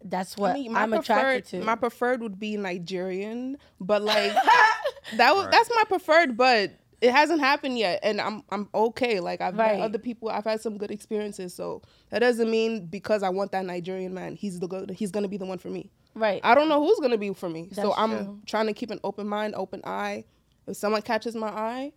that's 0.04 0.36
what 0.36 0.52
I 0.52 0.54
mean, 0.54 0.76
I'm 0.76 0.90
preferred, 0.90 1.02
attracted 1.02 1.60
to. 1.60 1.64
my 1.64 1.74
preferred 1.76 2.20
would 2.22 2.38
be 2.38 2.56
Nigerian, 2.56 3.58
but 3.80 4.02
like 4.02 4.32
that 5.16 5.34
was 5.34 5.48
that's 5.50 5.70
my 5.74 5.84
preferred, 5.88 6.36
but 6.36 6.72
it 7.02 7.10
hasn't 7.12 7.40
happened 7.40 7.76
yet, 7.78 8.00
and 8.02 8.20
I'm 8.20 8.42
I'm 8.50 8.68
okay. 8.74 9.20
Like 9.20 9.40
I've 9.42 9.56
Right. 9.58 9.78
met 9.78 9.84
other 9.84 9.98
people, 9.98 10.28
I've 10.30 10.44
had 10.44 10.60
some 10.62 10.78
good 10.78 10.90
experiences, 10.90 11.52
so 11.52 11.82
that 12.10 12.20
doesn't 12.20 12.50
mean 12.50 12.86
because 12.86 13.22
I 13.22 13.28
want 13.28 13.52
that 13.52 13.66
Nigerian 13.66 14.14
man, 14.14 14.36
he's 14.36 14.58
the 14.60 14.66
good, 14.68 14.90
he's 14.90 15.10
gonna 15.10 15.28
be 15.28 15.36
the 15.36 15.44
one 15.46 15.58
for 15.58 15.68
me. 15.68 15.90
right. 16.14 16.40
I 16.44 16.54
don't 16.54 16.68
know 16.68 16.80
who's 16.84 16.98
gonna 17.00 17.18
be 17.18 17.32
for 17.34 17.48
me, 17.50 17.68
so 17.72 17.92
I'm 17.96 18.10
true. 18.24 18.40
trying 18.46 18.66
to 18.68 18.72
keep 18.72 18.90
an 18.90 19.00
open 19.04 19.26
mind, 19.28 19.54
open 19.56 19.80
eye. 19.84 20.24
If 20.66 20.76
someone 20.76 21.02
catches 21.02 21.34
my 21.34 21.48
eye, 21.48 21.92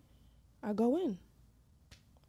I 0.63 0.73
go 0.73 0.97
in, 0.97 1.17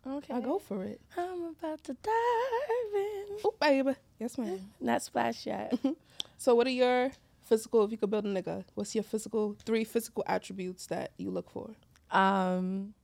okay. 0.06 0.34
I 0.34 0.40
go 0.40 0.58
for 0.58 0.84
it. 0.84 1.00
I'm 1.16 1.44
about 1.58 1.82
to 1.84 1.94
dive 1.94 2.94
in. 2.94 3.24
Oh 3.44 3.54
baby, 3.60 3.92
yes 4.20 4.36
ma'am. 4.38 4.60
Not 4.80 5.02
splash 5.02 5.46
yet. 5.46 5.78
So 6.38 6.54
what 6.54 6.66
are 6.66 6.70
your 6.70 7.12
physical? 7.44 7.82
If 7.86 7.92
you 7.92 7.96
could 7.96 8.10
build 8.10 8.26
a 8.26 8.28
nigga, 8.28 8.62
what's 8.74 8.94
your 8.94 9.04
physical 9.04 9.56
three 9.64 9.84
physical 9.84 10.22
attributes 10.26 10.86
that 10.88 11.12
you 11.16 11.30
look 11.30 11.48
for? 11.50 11.70
Um 12.10 12.94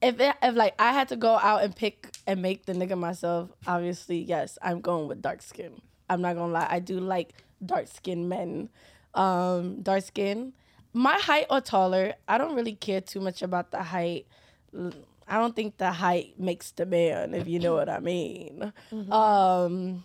if 0.00 0.20
it, 0.20 0.36
if 0.42 0.54
like 0.54 0.74
I 0.78 0.92
had 0.92 1.08
to 1.08 1.16
go 1.16 1.34
out 1.36 1.62
and 1.62 1.74
pick 1.74 2.16
and 2.26 2.40
make 2.40 2.66
the 2.66 2.72
nigga 2.72 2.96
myself, 2.96 3.50
obviously 3.66 4.18
yes, 4.18 4.58
I'm 4.62 4.80
going 4.80 5.08
with 5.08 5.20
dark 5.22 5.42
skin. 5.42 5.80
I'm 6.08 6.20
not 6.22 6.36
gonna 6.36 6.52
lie, 6.52 6.68
I 6.70 6.78
do 6.78 7.00
like 7.00 7.34
dark 7.64 7.88
skinned 7.88 8.28
men. 8.28 8.68
Um, 9.14 9.82
dark 9.82 10.04
skin. 10.04 10.52
My 10.92 11.14
height 11.18 11.46
or 11.50 11.60
taller, 11.60 12.14
I 12.28 12.38
don't 12.38 12.54
really 12.54 12.74
care 12.74 13.00
too 13.00 13.20
much 13.20 13.42
about 13.42 13.72
the 13.72 13.82
height. 13.82 14.26
I 14.74 15.38
don't 15.38 15.54
think 15.56 15.76
the 15.78 15.90
height 15.92 16.38
makes 16.38 16.70
the 16.70 16.86
man, 16.86 17.34
if 17.34 17.48
you 17.48 17.58
know 17.58 17.74
what 17.74 17.88
I 17.88 17.98
mean. 17.98 18.72
Um, 19.10 20.04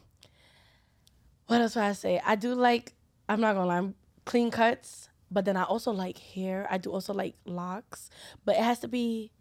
what 1.48 1.62
else 1.62 1.76
would 1.76 1.84
I 1.84 1.94
say? 1.94 2.22
I 2.26 2.36
do 2.36 2.56
like. 2.56 2.94
I'm 3.30 3.40
not 3.40 3.54
gonna 3.54 3.68
lie, 3.68 3.78
I'm 3.78 3.96
clean 4.26 4.52
cuts, 4.52 5.10
but 5.32 5.46
then 5.46 5.58
I 5.58 5.64
also 5.64 5.92
like 5.92 6.18
hair. 6.18 6.68
I 6.70 6.78
do 6.78 6.92
also 6.92 7.14
like 7.14 7.36
locks, 7.46 8.10
but 8.46 8.56
it 8.56 8.64
has 8.64 8.80
to 8.80 8.88
be. 8.88 9.32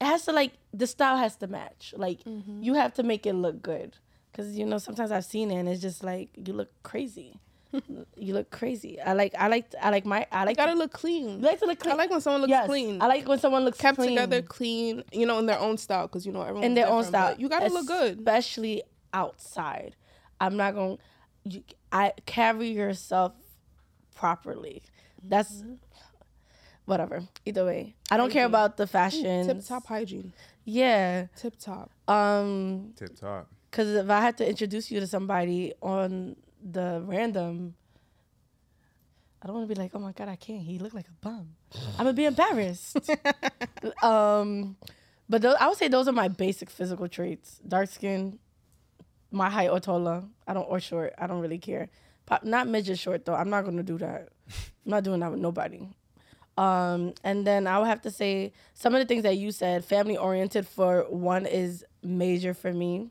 It 0.00 0.04
has 0.04 0.24
to 0.26 0.32
like 0.32 0.52
the 0.72 0.86
style 0.86 1.16
has 1.16 1.36
to 1.36 1.46
match. 1.46 1.94
Like 1.96 2.22
mm-hmm. 2.24 2.62
you 2.62 2.74
have 2.74 2.94
to 2.94 3.02
make 3.02 3.26
it 3.26 3.34
look 3.34 3.62
good, 3.62 3.96
because 4.30 4.56
you 4.56 4.64
know 4.64 4.78
sometimes 4.78 5.10
I've 5.10 5.24
seen 5.24 5.50
it 5.50 5.56
and 5.56 5.68
it's 5.68 5.82
just 5.82 6.04
like 6.04 6.30
you 6.36 6.52
look 6.52 6.70
crazy. 6.82 7.40
you 8.16 8.34
look 8.34 8.50
crazy. 8.50 9.00
I 9.00 9.12
like 9.12 9.34
I 9.38 9.48
like 9.48 9.74
I 9.80 9.90
like 9.90 10.06
my 10.06 10.26
I 10.32 10.44
like 10.44 10.56
gotta 10.56 10.72
to, 10.72 10.78
look 10.78 10.92
clean. 10.92 11.40
you 11.40 11.46
like 11.46 11.58
to 11.60 11.66
look 11.66 11.78
clean. 11.78 11.92
I 11.92 11.96
like 11.96 12.10
when 12.10 12.20
someone 12.20 12.40
looks 12.42 12.50
yes, 12.50 12.66
clean. 12.66 13.02
I 13.02 13.06
like 13.06 13.28
when 13.28 13.38
someone 13.38 13.64
looks 13.64 13.78
kept 13.78 13.98
clean. 13.98 14.10
together, 14.10 14.42
clean. 14.42 15.04
You 15.12 15.26
know, 15.26 15.38
in 15.38 15.46
their 15.46 15.58
own 15.58 15.76
style, 15.76 16.06
because 16.06 16.24
you 16.24 16.32
know 16.32 16.42
everyone 16.42 16.64
in 16.64 16.74
their 16.74 16.88
own 16.88 17.04
style. 17.04 17.34
You 17.38 17.48
gotta 17.48 17.68
look 17.68 17.86
good. 17.86 18.18
especially 18.18 18.82
outside. 19.12 19.96
I'm 20.40 20.56
not 20.56 20.74
gonna. 20.74 20.96
You, 21.44 21.62
I 21.92 22.12
carry 22.26 22.68
yourself 22.68 23.32
properly. 24.14 24.82
That's 25.22 25.52
Mm-hmm. 25.52 25.74
whatever. 26.86 27.22
Either 27.44 27.64
way, 27.64 27.94
I 28.10 28.16
don't 28.16 28.30
care 28.30 28.46
about 28.46 28.76
the 28.76 28.86
fashion. 28.86 29.46
Tip 29.46 29.64
top 29.66 29.86
hygiene. 29.86 30.32
Yeah. 30.64 31.26
Tip 31.36 31.54
top. 31.58 31.90
Um. 32.08 32.92
Tip 32.96 33.14
top. 33.18 33.48
Because 33.70 33.94
if 33.94 34.08
I 34.10 34.20
had 34.20 34.38
to 34.38 34.48
introduce 34.48 34.90
you 34.90 35.00
to 35.00 35.06
somebody 35.06 35.74
on 35.82 36.36
the 36.62 37.02
random, 37.04 37.74
I 39.42 39.46
don't 39.46 39.56
want 39.56 39.68
to 39.68 39.74
be 39.74 39.80
like, 39.80 39.92
oh 39.94 39.98
my 39.98 40.12
god, 40.12 40.28
I 40.28 40.36
can't. 40.36 40.62
He 40.62 40.78
looked 40.78 40.94
like 40.94 41.06
a 41.08 41.12
bum. 41.20 41.50
I'm 41.92 41.98
gonna 41.98 42.12
be 42.14 42.24
embarrassed. 42.24 42.96
um, 44.02 44.76
but 45.28 45.42
those, 45.42 45.54
I 45.60 45.68
would 45.68 45.76
say 45.76 45.88
those 45.88 46.08
are 46.08 46.12
my 46.12 46.28
basic 46.28 46.70
physical 46.70 47.08
traits: 47.08 47.60
dark 47.66 47.88
skin, 47.90 48.38
my 49.30 49.50
height 49.50 49.68
or 49.70 49.80
taller. 49.80 50.24
I 50.46 50.54
don't 50.54 50.64
or 50.64 50.80
short. 50.80 51.12
I 51.18 51.26
don't 51.26 51.40
really 51.40 51.58
care. 51.58 51.88
Pop, 52.26 52.42
not 52.44 52.66
midget 52.68 52.98
short 52.98 53.24
though. 53.26 53.34
I'm 53.34 53.50
not 53.50 53.64
gonna 53.64 53.82
do 53.82 53.98
that. 53.98 54.30
I'm 54.48 54.90
not 54.90 55.04
doing 55.04 55.20
that 55.20 55.30
with 55.30 55.40
nobody. 55.40 55.88
Um, 56.56 57.14
and 57.22 57.46
then 57.46 57.66
I 57.68 57.78
would 57.78 57.86
have 57.86 58.02
to 58.02 58.10
say 58.10 58.52
some 58.74 58.94
of 58.94 59.00
the 59.00 59.06
things 59.06 59.22
that 59.22 59.36
you 59.36 59.52
said, 59.52 59.84
family 59.84 60.16
oriented 60.16 60.66
for 60.66 61.02
one 61.08 61.46
is 61.46 61.84
major 62.02 62.52
for 62.52 62.72
me. 62.72 63.10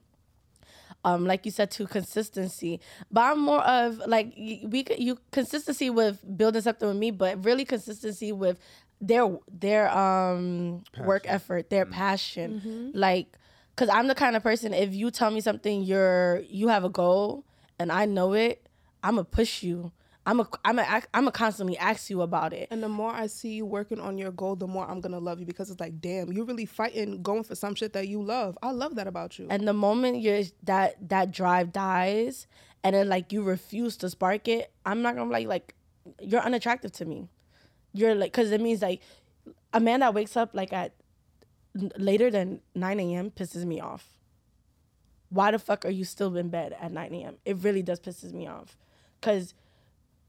Um, 1.06 1.26
like 1.26 1.46
you 1.46 1.52
said, 1.52 1.72
to 1.72 1.88
consistency, 1.88 2.82
but 3.10 3.22
I'm 3.22 3.40
more 3.40 3.62
of 3.62 4.00
like 4.08 4.34
we 4.36 4.84
you 4.98 5.18
consistency 5.32 5.90
with 5.90 6.20
building 6.38 6.62
something 6.62 6.88
with 6.88 6.98
me, 6.98 7.12
but 7.12 7.46
really 7.46 7.64
consistency 7.64 8.34
with 8.34 8.60
their 9.00 9.30
their 9.50 9.96
um 9.98 10.84
work 11.06 11.24
effort, 11.28 11.70
their 11.70 11.86
passion, 11.86 12.92
like 12.94 13.38
because 13.74 13.88
I'm 13.88 14.08
the 14.08 14.16
kind 14.16 14.36
of 14.36 14.44
person 14.44 14.74
if 14.74 14.94
you 14.94 15.10
tell 15.12 15.32
me 15.32 15.40
something 15.40 15.84
you're 15.84 16.42
you 16.50 16.68
have 16.68 16.84
a 16.84 16.90
goal 16.90 17.46
and 17.80 17.90
I 17.92 18.06
know 18.06 18.34
it, 18.34 18.68
I'm 19.02 19.16
gonna 19.16 19.24
push 19.24 19.64
you. 19.64 19.94
I'm 20.28 20.42
a 20.42 20.50
I'm 20.66 20.78
a 20.78 21.02
I'm 21.14 21.28
a 21.30 21.32
constantly 21.32 21.78
ask 21.78 22.10
you 22.10 22.22
about 22.22 22.52
it. 22.52 22.68
And 22.70 22.84
the 22.84 22.90
more 22.90 23.14
I 23.14 23.28
see 23.28 23.54
you 23.54 23.66
working 23.66 24.02
on 24.02 24.18
your 24.18 24.32
goal, 24.32 24.58
the 24.58 24.68
more 24.68 24.86
I'm 24.86 25.00
gonna 25.00 25.20
love 25.20 25.40
you 25.40 25.46
because 25.46 25.72
it's 25.72 25.80
like, 25.80 26.02
damn, 26.02 26.34
you're 26.34 26.44
really 26.44 26.66
fighting, 26.66 27.24
going 27.24 27.44
for 27.44 27.56
some 27.56 27.76
shit 27.76 27.94
that 27.94 28.10
you 28.10 28.22
love. 28.22 28.58
I 28.62 28.72
love 28.72 28.96
that 28.96 29.08
about 29.08 29.40
you. 29.40 29.48
And 29.50 29.66
the 29.66 29.72
moment 29.72 30.20
you're 30.20 30.44
that 30.64 30.96
that 31.08 31.32
drive 31.32 31.72
dies 31.72 32.46
and 32.84 32.94
then 32.94 33.08
like 33.08 33.32
you 33.32 33.42
refuse 33.42 33.96
to 33.98 34.10
spark 34.10 34.50
it, 34.50 34.70
I'm 34.86 35.02
not 35.02 35.16
gonna 35.16 35.32
like 35.32 35.48
like 35.48 35.76
you're 36.22 36.42
unattractive 36.42 36.92
to 36.94 37.06
me. 37.06 37.30
You're 37.94 38.14
like 38.14 38.34
because 38.34 38.52
it 38.52 38.60
means 38.60 38.82
like 38.82 39.02
a 39.72 39.80
man 39.80 40.02
that 40.02 40.14
wakes 40.14 40.36
up 40.36 40.54
like 40.54 40.74
at 40.74 40.94
later 41.98 42.30
than 42.30 42.60
9 42.76 43.00
a.m. 43.00 43.32
pisses 43.32 43.64
me 43.64 43.80
off. 43.80 44.10
Why 45.30 45.52
the 45.52 45.60
fuck 45.60 45.86
are 45.86 45.90
you 45.90 46.04
still 46.04 46.36
in 46.36 46.50
bed 46.50 46.76
at 46.82 46.92
9 46.92 47.14
a.m.? 47.14 47.38
It 47.46 47.58
really 47.60 47.82
does 47.82 48.02
pisses 48.02 48.34
me 48.34 48.46
off. 48.46 48.76
Cause 49.22 49.54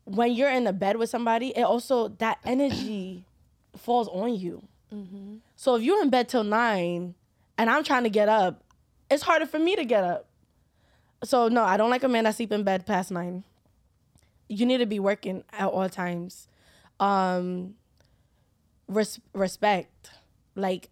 when 0.08 0.32
you're 0.32 0.50
in 0.50 0.64
the 0.64 0.72
bed 0.72 0.96
with 0.96 1.10
somebody, 1.10 1.48
it 1.56 1.62
also 1.62 2.08
that 2.18 2.38
energy 2.46 3.24
falls 3.76 4.08
on 4.08 4.34
you. 4.34 4.62
So 5.56 5.74
if 5.76 5.82
you're 5.82 6.00
in 6.02 6.08
bed 6.10 6.28
till 6.28 6.44
nine 6.44 7.14
and 7.58 7.68
I'm 7.68 7.84
trying 7.84 8.04
to 8.04 8.10
get 8.10 8.28
up, 8.28 8.64
it's 9.10 9.22
harder 9.22 9.44
for 9.46 9.58
me 9.58 9.76
to 9.76 9.84
get 9.84 10.02
up. 10.04 10.26
So 11.24 11.48
no, 11.48 11.62
I 11.62 11.76
don't 11.76 11.90
like 11.90 12.04
a 12.04 12.08
man 12.08 12.24
that 12.24 12.34
sleep 12.36 12.52
in 12.52 12.62
bed 12.62 12.86
past 12.86 13.10
nine. 13.10 13.44
You 14.48 14.64
need 14.64 14.78
to 14.78 14.86
be 14.86 14.98
working 14.98 15.44
at 15.52 15.66
all 15.68 15.88
times. 15.88 16.48
Um 17.00 17.74
res- 18.88 19.20
respect. 19.34 20.10
Like 20.54 20.88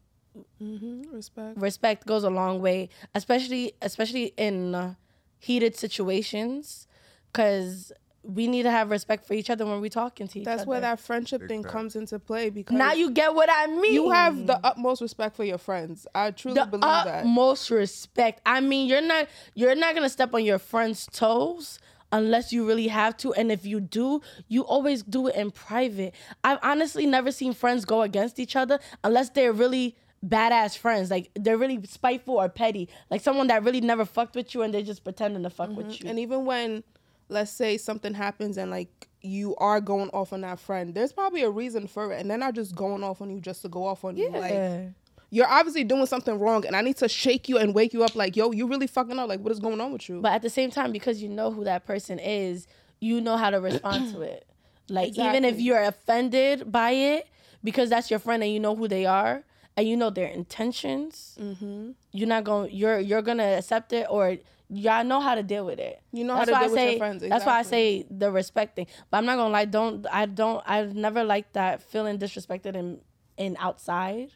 hmm 0.59 1.03
Respect. 1.11 1.59
respect 1.59 2.07
goes 2.07 2.23
a 2.25 2.31
long 2.31 2.61
way, 2.61 2.91
especially 3.15 3.73
especially 3.81 4.35
in 4.37 4.75
uh, 4.75 4.95
heated 5.39 5.75
situations 5.77 6.87
cuz 7.33 7.93
we 8.27 8.49
need 8.49 8.65
to 8.65 8.71
have 8.71 8.91
respect 8.91 9.27
for 9.27 9.35
each 9.35 9.51
other 9.51 9.65
when 9.65 9.81
we're 9.81 9.89
talking 9.89 10.27
to 10.29 10.39
each 10.39 10.45
That's 10.45 10.55
other. 10.55 10.59
That's 10.59 10.69
where 10.69 10.81
that 10.81 11.01
friendship 11.01 11.41
Big 11.43 11.49
thing 11.49 11.63
fact. 11.63 11.73
comes 11.73 11.97
into 11.97 12.19
play 12.19 12.51
because 12.51 12.77
now 12.77 12.93
you 12.93 13.11
get 13.11 13.35
what 13.35 13.49
I 13.51 13.67
mean. 13.69 13.95
you 13.95 14.11
have 14.11 14.47
the 14.47 14.59
utmost 14.65 15.01
respect 15.01 15.37
for 15.37 15.45
your 15.45 15.59
friends. 15.59 16.07
I 16.15 16.33
truly 16.33 16.57
the 16.57 16.67
believe 16.67 16.83
that. 16.83 17.21
utmost 17.21 17.71
respect. 17.71 18.41
I 18.45 18.61
mean, 18.61 18.89
you're 18.89 19.01
not 19.01 19.29
you're 19.55 19.75
not 19.75 19.95
gonna 19.95 20.09
step 20.09 20.35
on 20.35 20.45
your 20.45 20.59
friend's 20.59 21.07
toes 21.07 21.79
unless 22.13 22.53
you 22.53 22.67
really 22.67 22.89
have 22.89 23.17
to. 23.19 23.33
And 23.35 23.53
if 23.53 23.65
you 23.65 23.81
do, 23.81 24.23
you 24.49 24.63
always 24.63 25.03
do 25.03 25.29
it 25.29 25.37
in 25.37 25.51
private. 25.51 26.15
I've 26.43 26.59
honestly 26.63 27.07
never 27.07 27.31
seen 27.31 27.53
friends 27.53 27.85
go 27.85 28.03
against 28.03 28.39
each 28.39 28.57
other 28.57 28.81
unless 29.05 29.31
they're 29.31 29.53
really 29.53 29.97
badass 30.25 30.77
friends. 30.77 31.11
Like 31.11 31.31
they're 31.35 31.59
really 31.59 31.81
spiteful 31.85 32.37
or 32.37 32.49
petty. 32.49 32.89
Like 33.11 33.21
someone 33.21 33.47
that 33.49 33.63
really 33.63 33.81
never 33.81 34.05
fucked 34.05 34.35
with 34.35 34.55
you 34.55 34.63
and 34.63 34.73
they're 34.73 34.83
just 34.83 35.05
pretending 35.05 35.43
to 35.43 35.51
fuck 35.51 35.71
with 35.71 35.87
mm-hmm. 35.87 36.05
you. 36.05 36.11
And 36.11 36.19
even 36.19 36.45
when, 36.45 36.85
let's 37.29 37.51
say, 37.51 37.77
something 37.77 38.15
happens 38.15 38.57
and 38.59 38.71
like 38.71 39.09
you 39.23 39.57
are 39.57 39.81
going 39.81 40.09
off 40.11 40.33
on 40.33 40.43
that 40.43 40.61
friend, 40.61 40.95
there's 40.95 41.13
probably 41.13 41.43
a 41.43 41.51
reason 41.51 41.87
for 41.87 42.13
it, 42.13 42.21
and 42.21 42.31
they're 42.31 42.39
not 42.39 42.55
just 42.55 42.75
going 42.75 43.03
off 43.03 43.21
on 43.21 43.31
you 43.31 43.41
just 43.41 43.63
to 43.63 43.69
go 43.69 43.85
off 43.85 44.05
on 44.05 44.17
you. 44.17 44.31
Like 44.31 44.53
yeah. 44.53 44.87
you're 45.31 45.49
obviously 45.49 45.85
doing 45.85 46.07
something 46.07 46.39
wrong, 46.39 46.65
and 46.67 46.77
I 46.77 46.81
need 46.83 46.97
to 46.99 47.09
shake 47.09 47.49
you 47.49 47.59
and 47.59 47.75
wake 47.75 47.93
you 47.93 48.05
up. 48.05 48.15
Like, 48.15 48.37
yo, 48.37 48.53
you 48.53 48.67
really 48.67 48.87
fucking 48.87 49.19
up. 49.19 49.29
Like, 49.29 49.41
what 49.41 49.53
is 49.53 49.61
going 49.61 49.81
on 49.81 49.93
with 49.93 50.09
you? 50.09 50.21
But 50.21 50.33
at 50.33 50.43
the 50.43 50.51
same 50.51 50.71
time, 50.71 50.93
because 50.93 51.23
you 51.23 51.29
know 51.29 51.51
who 51.51 51.65
that 51.65 51.87
person 51.87 52.19
is, 52.19 52.67
you 53.01 53.21
know 53.21 53.37
how 53.37 53.51
to 53.51 53.61
respond 53.61 54.13
to 54.15 54.23
it. 54.23 54.47
Like 54.89 55.19
even 55.19 55.45
if 55.45 55.59
you're 55.59 55.83
offended 55.83 56.71
by 56.71 56.93
it, 56.93 57.27
because 57.65 57.91
that's 57.91 58.09
your 58.09 58.21
friend 58.21 58.45
and 58.45 58.53
you 58.53 58.61
know 58.61 58.77
who 58.77 58.87
they 58.87 59.05
are 59.05 59.43
and 59.77 59.89
you 59.89 59.97
know 59.97 60.11
their 60.11 60.29
intentions, 60.29 61.37
mm-hmm. 61.41 61.91
you're 62.13 62.29
not 62.29 62.45
going. 62.45 62.71
You're 62.73 63.01
you're 63.01 63.23
gonna 63.23 63.57
accept 63.59 63.93
it 63.93 64.07
or 64.09 64.37
y'all 64.69 65.05
know 65.05 65.21
how 65.21 65.35
to 65.35 65.43
deal 65.43 65.65
with 65.65 65.79
it. 65.79 66.01
You 66.13 66.25
know 66.25 66.35
how 66.35 66.45
That's 66.45 66.49
to 66.51 66.53
why 66.55 66.61
deal 66.61 66.69
I 66.69 66.73
with 66.73 66.79
say, 66.81 66.91
your 66.91 66.99
friends. 66.99 67.23
That's 67.29 67.47
why 67.47 67.59
I 67.59 67.63
say 67.63 68.07
the 68.11 68.31
respect 68.33 68.77
thing. 68.77 68.87
But 69.11 69.19
I'm 69.19 69.27
not 69.27 69.37
gonna 69.37 69.53
lie. 69.53 69.65
Don't 69.65 70.07
I 70.11 70.27
don't 70.27 70.63
I've 70.67 70.95
never 70.95 71.25
liked 71.25 71.55
that 71.55 71.83
feeling 71.83 72.19
disrespected 72.19 72.75
in 72.77 73.01
in 73.37 73.57
outside. 73.61 74.31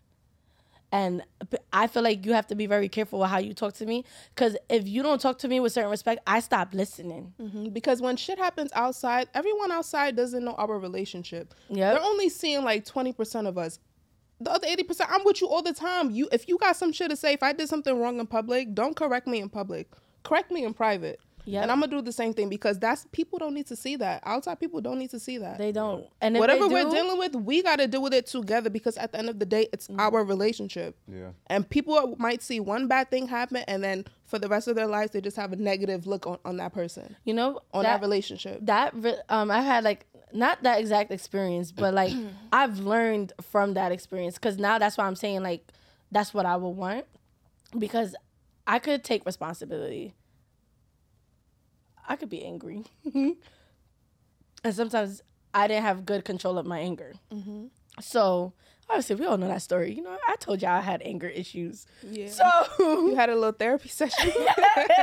And 0.93 1.23
I 1.73 1.87
feel 1.87 2.03
like 2.03 2.27
you 2.27 2.33
have 2.33 2.49
to 2.49 2.57
be 2.57 2.67
very 2.67 2.89
careful 2.89 3.21
with 3.21 3.31
how 3.31 3.39
you 3.39 3.55
talk 3.55 3.75
to 3.75 3.87
me, 3.87 4.05
because 4.35 4.57
if 4.69 4.89
you 4.89 5.05
don't 5.05 5.21
talk 5.21 5.39
to 5.39 5.49
me 5.49 5.61
with 5.61 5.73
certain 5.73 5.89
respect, 5.91 6.21
I 6.27 6.41
stop 6.41 6.75
listening. 6.75 7.33
Mhm. 7.41 7.73
Because 7.73 8.03
when 8.03 8.17
shit 8.17 8.39
happens 8.39 8.73
outside, 8.75 9.29
everyone 9.33 9.71
outside 9.71 10.17
doesn't 10.17 10.45
know 10.45 10.55
our 10.55 10.79
relationship. 10.81 11.55
Yep. 11.69 11.95
They're 11.95 12.05
only 12.05 12.29
seeing 12.29 12.65
like 12.65 12.85
20% 12.85 13.47
of 13.47 13.57
us. 13.57 13.79
The 14.41 14.51
other 14.51 14.67
80%, 14.67 15.07
I'm 15.13 15.23
with 15.23 15.41
you 15.41 15.49
all 15.49 15.63
the 15.63 15.73
time. 15.75 16.11
You 16.11 16.29
if 16.33 16.49
you 16.49 16.59
got 16.59 16.75
some 16.75 16.91
shit 16.93 17.11
to 17.11 17.17
say, 17.17 17.35
if 17.35 17.43
I 17.45 17.53
did 17.53 17.69
something 17.69 17.97
wrong 17.97 18.19
in 18.19 18.27
public, 18.27 18.75
don't 18.75 18.97
correct 18.97 19.29
me 19.29 19.41
in 19.41 19.49
public. 19.49 19.93
Correct 20.23 20.51
me 20.51 20.65
in 20.65 20.75
private. 20.75 21.21
Yeah. 21.45 21.63
And 21.63 21.71
I'm 21.71 21.81
gonna 21.81 21.91
do 21.91 22.03
the 22.03 22.13
same 22.13 22.35
thing 22.35 22.49
because 22.49 22.79
that's 22.79 23.07
people 23.13 23.39
don't 23.39 23.55
need 23.55 23.67
to 23.69 23.77
see 23.77 23.97
that. 23.97 24.23
Outside 24.25 24.61
people 24.61 24.81
don't 24.81 24.99
need 24.99 25.11
to 25.11 25.19
see 25.19 25.39
that. 25.39 25.59
They 25.59 25.73
don't. 25.73 26.07
And 26.21 26.37
if 26.37 26.41
Whatever 26.41 26.69
they 26.69 26.75
we're 26.75 26.91
dealing 26.91 27.19
with, 27.19 27.35
we 27.35 27.63
gotta 27.63 27.87
deal 27.87 28.03
with 28.03 28.15
it 28.15 28.27
together 28.27 28.71
because 28.71 28.97
at 28.97 29.13
the 29.13 29.19
end 29.19 29.29
of 29.29 29.39
the 29.39 29.47
day, 29.47 29.69
it's 29.73 29.89
our 29.99 30.25
relationship. 30.25 30.97
Yeah. 31.09 31.31
And 31.47 31.69
people 31.69 32.15
might 32.19 32.43
see 32.43 32.61
one 32.61 32.89
bad 32.89 33.11
thing 33.11 33.27
happen 33.29 33.65
and 33.67 33.83
then 33.83 34.05
for 34.27 34.39
the 34.39 34.49
rest 34.49 34.69
of 34.69 34.77
their 34.77 34.87
lives 34.87 35.13
they 35.13 35.21
just 35.21 35.37
have 35.37 35.53
a 35.53 35.57
negative 35.57 36.07
look 36.07 36.27
on, 36.27 36.39
on 36.45 36.57
that 36.59 36.73
person. 36.73 37.17
you 37.25 37.35
know, 37.35 37.61
On 37.73 37.83
that, 37.83 37.97
that, 37.97 38.01
relationship. 38.01 38.59
that 38.67 38.95
um, 39.29 39.51
I've 39.51 39.65
had 39.65 39.85
like 39.85 40.07
not 40.33 40.63
that 40.63 40.79
exact 40.79 41.11
experience, 41.11 41.73
but 41.73 41.95
like 41.95 42.13
I've 42.53 42.79
learned 42.81 43.33
from 43.43 43.75
that 43.75 43.93
experience 43.93 44.35
because 44.35 44.59
now 44.59 44.79
that's 44.79 44.97
why 44.97 45.07
I'm 45.07 45.17
saying 45.17 45.43
like 45.43 45.67
that's 46.13 46.33
what 46.35 46.47
I 46.47 46.57
would 46.57 46.69
want 46.71 47.07
because 47.79 48.15
I 48.71 48.79
could 48.79 49.03
take 49.03 49.27
responsibility. 49.27 50.15
I 52.09 52.15
could 52.15 52.31
be 52.31 52.45
angry, 52.45 52.85
and 53.15 53.37
sometimes 54.71 55.23
I 55.53 55.67
didn't 55.67 55.83
have 55.83 56.07
good 56.07 56.25
control 56.25 56.57
of 56.57 56.67
my 56.67 56.79
anger. 56.79 57.15
Mm-hmm. 57.33 57.65
So 58.01 58.53
obviously, 58.89 59.17
we 59.17 59.27
all 59.27 59.39
know 59.39 59.49
that 59.49 59.63
story. 59.63 59.93
You 59.93 60.03
know, 60.03 60.17
I 60.29 60.37
told 60.37 60.63
y'all 60.63 60.71
I 60.71 60.83
had 60.83 61.03
anger 61.03 61.27
issues. 61.27 61.85
Yeah. 62.09 62.29
So 62.29 62.45
you 62.79 63.17
had 63.17 63.29
a 63.29 63.35
little 63.35 63.51
therapy 63.51 63.89
session. 63.89 64.31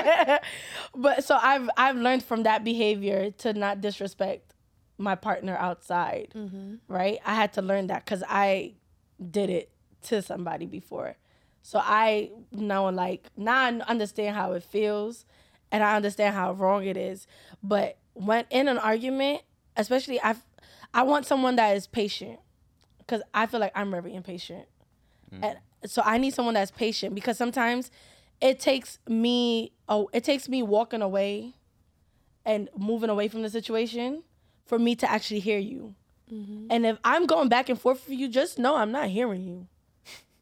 but 0.95 1.25
so 1.25 1.37
I've 1.41 1.69
I've 1.75 1.97
learned 1.97 2.23
from 2.23 2.43
that 2.43 2.63
behavior 2.63 3.31
to 3.31 3.51
not 3.51 3.81
disrespect 3.81 4.53
my 4.97 5.15
partner 5.15 5.57
outside. 5.57 6.31
Mm-hmm. 6.33 6.75
Right? 6.87 7.19
I 7.25 7.35
had 7.35 7.51
to 7.53 7.61
learn 7.61 7.87
that 7.87 8.05
cuz 8.05 8.23
I 8.29 8.75
did 9.19 9.49
it 9.49 9.71
to 10.03 10.21
somebody 10.21 10.67
before. 10.67 11.17
So 11.67 11.81
I 11.83 12.31
know 12.49 12.85
like 12.85 13.27
now 13.35 13.57
I 13.57 13.67
understand 13.89 14.37
how 14.37 14.53
it 14.53 14.63
feels 14.63 15.25
and 15.69 15.83
I 15.83 15.97
understand 15.97 16.33
how 16.33 16.53
wrong 16.53 16.85
it 16.85 16.95
is. 16.95 17.27
But 17.61 17.97
when 18.13 18.45
in 18.49 18.69
an 18.69 18.77
argument, 18.77 19.41
especially 19.75 20.17
I 20.21 20.37
I 20.93 21.03
want 21.03 21.25
someone 21.25 21.57
that 21.57 21.75
is 21.75 21.85
patient 21.85 22.39
cuz 23.05 23.21
I 23.33 23.47
feel 23.47 23.59
like 23.59 23.73
I'm 23.75 23.91
very 23.91 24.15
impatient. 24.15 24.65
Mm. 25.29 25.43
And 25.43 25.91
so 25.91 26.01
I 26.05 26.17
need 26.17 26.33
someone 26.33 26.53
that's 26.53 26.71
patient 26.71 27.13
because 27.13 27.37
sometimes 27.37 27.91
it 28.39 28.61
takes 28.61 28.99
me 29.05 29.73
oh 29.89 30.09
it 30.13 30.23
takes 30.23 30.47
me 30.47 30.63
walking 30.63 31.01
away 31.01 31.55
and 32.45 32.69
moving 32.77 33.09
away 33.09 33.27
from 33.27 33.41
the 33.41 33.49
situation 33.49 34.23
for 34.65 34.79
me 34.79 34.95
to 34.95 35.11
actually 35.11 35.41
hear 35.41 35.59
you. 35.59 35.95
Mm-hmm. 36.31 36.67
And 36.69 36.85
if 36.85 36.97
I'm 37.03 37.25
going 37.25 37.49
back 37.49 37.67
and 37.67 37.77
forth 37.77 38.07
with 38.07 38.17
you, 38.17 38.29
just 38.29 38.57
know 38.57 38.75
I'm 38.75 38.93
not 38.93 39.09
hearing 39.09 39.43
you. 39.43 39.67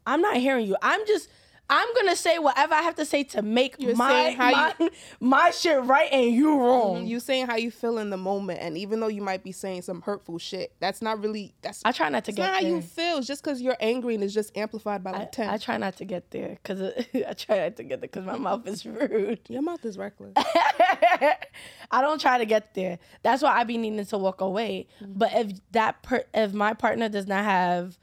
I'm 0.05 0.21
not 0.21 0.37
hearing 0.37 0.67
you. 0.67 0.77
I'm 0.81 1.05
just 1.07 1.29
I'm 1.69 1.87
gonna 1.95 2.15
say 2.15 2.37
whatever 2.37 2.75
I 2.75 2.83
have 2.83 2.95
to 2.95 3.05
say 3.05 3.23
to 3.23 3.41
make 3.41 3.75
You're 3.79 3.95
my 3.95 4.09
saying 4.09 4.37
how 4.37 4.51
my, 4.51 4.89
my 5.19 5.51
shit 5.51 5.83
right 5.83 6.09
and 6.11 6.31
you 6.31 6.49
mhm, 6.49 6.59
wrong. 6.59 7.07
You 7.07 7.19
saying 7.19 7.47
how 7.47 7.55
you 7.55 7.71
feel 7.71 7.97
in 7.97 8.11
the 8.11 8.17
moment, 8.17 8.59
and 8.61 8.77
even 8.77 8.99
though 8.99 9.07
you 9.07 9.23
might 9.23 9.43
be 9.43 9.51
saying 9.51 9.81
some 9.81 10.01
hurtful 10.01 10.37
shit, 10.37 10.73
that's 10.79 11.01
not 11.01 11.19
really 11.21 11.55
that's. 11.63 11.81
I 11.83 11.91
try 11.91 12.09
not 12.09 12.25
to 12.25 12.31
get 12.31 12.43
not 12.43 12.61
how 12.61 12.67
you 12.67 12.81
feel. 12.81 13.17
It's 13.17 13.25
just 13.25 13.43
because 13.43 13.61
you're 13.61 13.77
angry 13.79 14.13
and 14.13 14.23
it's 14.23 14.33
just 14.33 14.55
amplified 14.55 15.03
by 15.03 15.11
I, 15.11 15.19
like 15.19 15.31
ten. 15.31 15.49
I 15.53 15.57
try 15.57 15.77
not 15.77 15.97
to 15.97 16.05
get 16.05 16.29
there 16.29 16.59
because 16.61 16.81
I 17.27 17.33
try 17.33 17.57
not 17.57 17.77
to 17.77 17.83
get 17.83 17.99
there 18.01 18.09
because 18.09 18.25
my 18.25 18.37
mouth 18.37 18.67
is 18.67 18.85
rude. 18.85 19.39
Your 19.49 19.63
mouth 19.63 19.83
is 19.85 19.97
reckless. 19.97 20.33
I 20.37 22.01
don't 22.01 22.21
try 22.21 22.37
to 22.37 22.45
get 22.45 22.75
there. 22.75 22.99
That's 23.23 23.41
why 23.41 23.57
I 23.57 23.63
be 23.63 23.79
needing 23.79 24.05
to 24.05 24.17
walk 24.19 24.41
away. 24.41 24.87
Mm. 25.01 25.13
But 25.17 25.33
if 25.33 25.71
that 25.71 26.03
per- 26.03 26.25
if 26.31 26.53
my 26.53 26.73
partner 26.73 27.09
does 27.09 27.25
not 27.25 27.43
have 27.43 27.97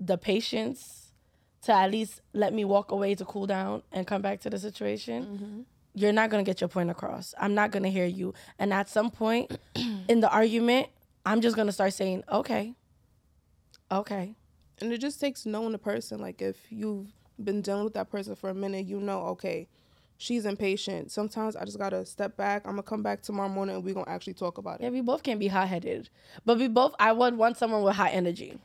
the 0.00 0.16
patience 0.16 0.99
to 1.62 1.72
at 1.72 1.90
least 1.90 2.20
let 2.32 2.54
me 2.54 2.64
walk 2.64 2.90
away 2.90 3.14
to 3.14 3.24
cool 3.24 3.46
down 3.46 3.82
and 3.92 4.06
come 4.06 4.22
back 4.22 4.40
to 4.40 4.50
the 4.50 4.58
situation, 4.58 5.24
mm-hmm. 5.24 5.60
you're 5.94 6.12
not 6.12 6.30
gonna 6.30 6.42
get 6.42 6.60
your 6.60 6.68
point 6.68 6.90
across. 6.90 7.34
I'm 7.38 7.54
not 7.54 7.70
gonna 7.70 7.88
hear 7.88 8.06
you. 8.06 8.34
And 8.58 8.72
at 8.72 8.88
some 8.88 9.10
point 9.10 9.56
in 10.08 10.20
the 10.20 10.30
argument, 10.30 10.88
I'm 11.26 11.40
just 11.40 11.56
gonna 11.56 11.72
start 11.72 11.92
saying, 11.92 12.24
okay, 12.30 12.74
okay. 13.90 14.34
and 14.80 14.92
it 14.92 14.98
just 14.98 15.20
takes 15.20 15.44
knowing 15.44 15.72
the 15.72 15.78
person. 15.78 16.20
Like 16.20 16.40
if 16.40 16.56
you've 16.70 17.08
been 17.42 17.60
dealing 17.60 17.84
with 17.84 17.94
that 17.94 18.10
person 18.10 18.34
for 18.34 18.50
a 18.50 18.54
minute, 18.54 18.86
you 18.86 18.98
know, 19.00 19.20
okay, 19.28 19.68
she's 20.16 20.46
impatient. 20.46 21.10
Sometimes 21.10 21.56
I 21.56 21.64
just 21.64 21.78
gotta 21.78 22.06
step 22.06 22.36
back. 22.36 22.62
I'm 22.64 22.72
gonna 22.72 22.82
come 22.82 23.02
back 23.02 23.22
tomorrow 23.22 23.48
morning 23.50 23.74
and 23.74 23.84
we're 23.84 23.94
gonna 23.94 24.10
actually 24.10 24.34
talk 24.34 24.56
about 24.56 24.80
it. 24.80 24.84
Yeah, 24.84 24.90
we 24.90 25.02
both 25.02 25.22
can 25.22 25.38
be 25.38 25.48
hot 25.48 25.68
headed, 25.68 26.08
but 26.44 26.58
we 26.58 26.68
both. 26.68 26.94
I 26.98 27.12
would 27.12 27.36
want 27.36 27.58
someone 27.58 27.82
with 27.82 27.96
high 27.96 28.10
energy, 28.10 28.58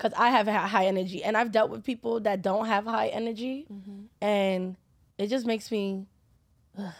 cause 0.00 0.12
I 0.16 0.30
have 0.30 0.46
high 0.48 0.86
energy, 0.86 1.22
and 1.22 1.36
I've 1.36 1.52
dealt 1.52 1.70
with 1.70 1.84
people 1.84 2.20
that 2.20 2.40
don't 2.40 2.66
have 2.66 2.86
high 2.86 3.08
energy, 3.08 3.66
and 4.20 4.76
it 5.18 5.26
just 5.28 5.44
makes 5.46 5.70
me, 5.70 6.06
ugh, 6.78 6.94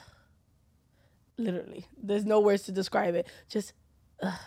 literally, 1.38 1.86
there's 2.00 2.26
no 2.26 2.40
words 2.40 2.64
to 2.64 2.72
describe 2.72 3.14
it. 3.14 3.26
Just, 3.48 3.72
ugh, 4.22 4.38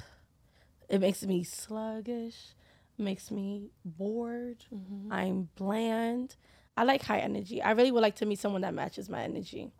it 0.87 1.01
makes 1.01 1.23
me 1.23 1.43
sluggish, 1.43 2.53
makes 2.99 3.31
me 3.31 3.71
bored. 3.83 4.63
I'm 5.09 5.49
bland. 5.55 6.35
I 6.77 6.83
like 6.83 7.01
high 7.01 7.19
energy. 7.19 7.61
I 7.61 7.71
really 7.71 7.91
would 7.91 8.01
like 8.03 8.17
to 8.17 8.25
meet 8.27 8.37
someone 8.39 8.61
that 8.61 8.75
matches 8.75 9.09
my 9.09 9.23
energy. 9.23 9.71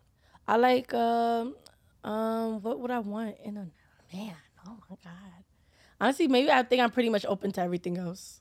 I 0.48 0.56
like 0.56 0.92
um 0.92 1.54
um 2.02 2.60
what 2.62 2.80
would 2.80 2.90
I 2.90 2.98
want 2.98 3.36
in 3.44 3.56
a 3.56 3.66
man? 4.14 4.36
Oh 4.66 4.78
my 4.90 4.96
god. 5.02 5.44
Honestly, 6.00 6.28
maybe 6.28 6.50
I 6.50 6.62
think 6.64 6.82
I'm 6.82 6.90
pretty 6.90 7.08
much 7.08 7.24
open 7.26 7.52
to 7.52 7.60
everything 7.60 7.96
else. 7.98 8.40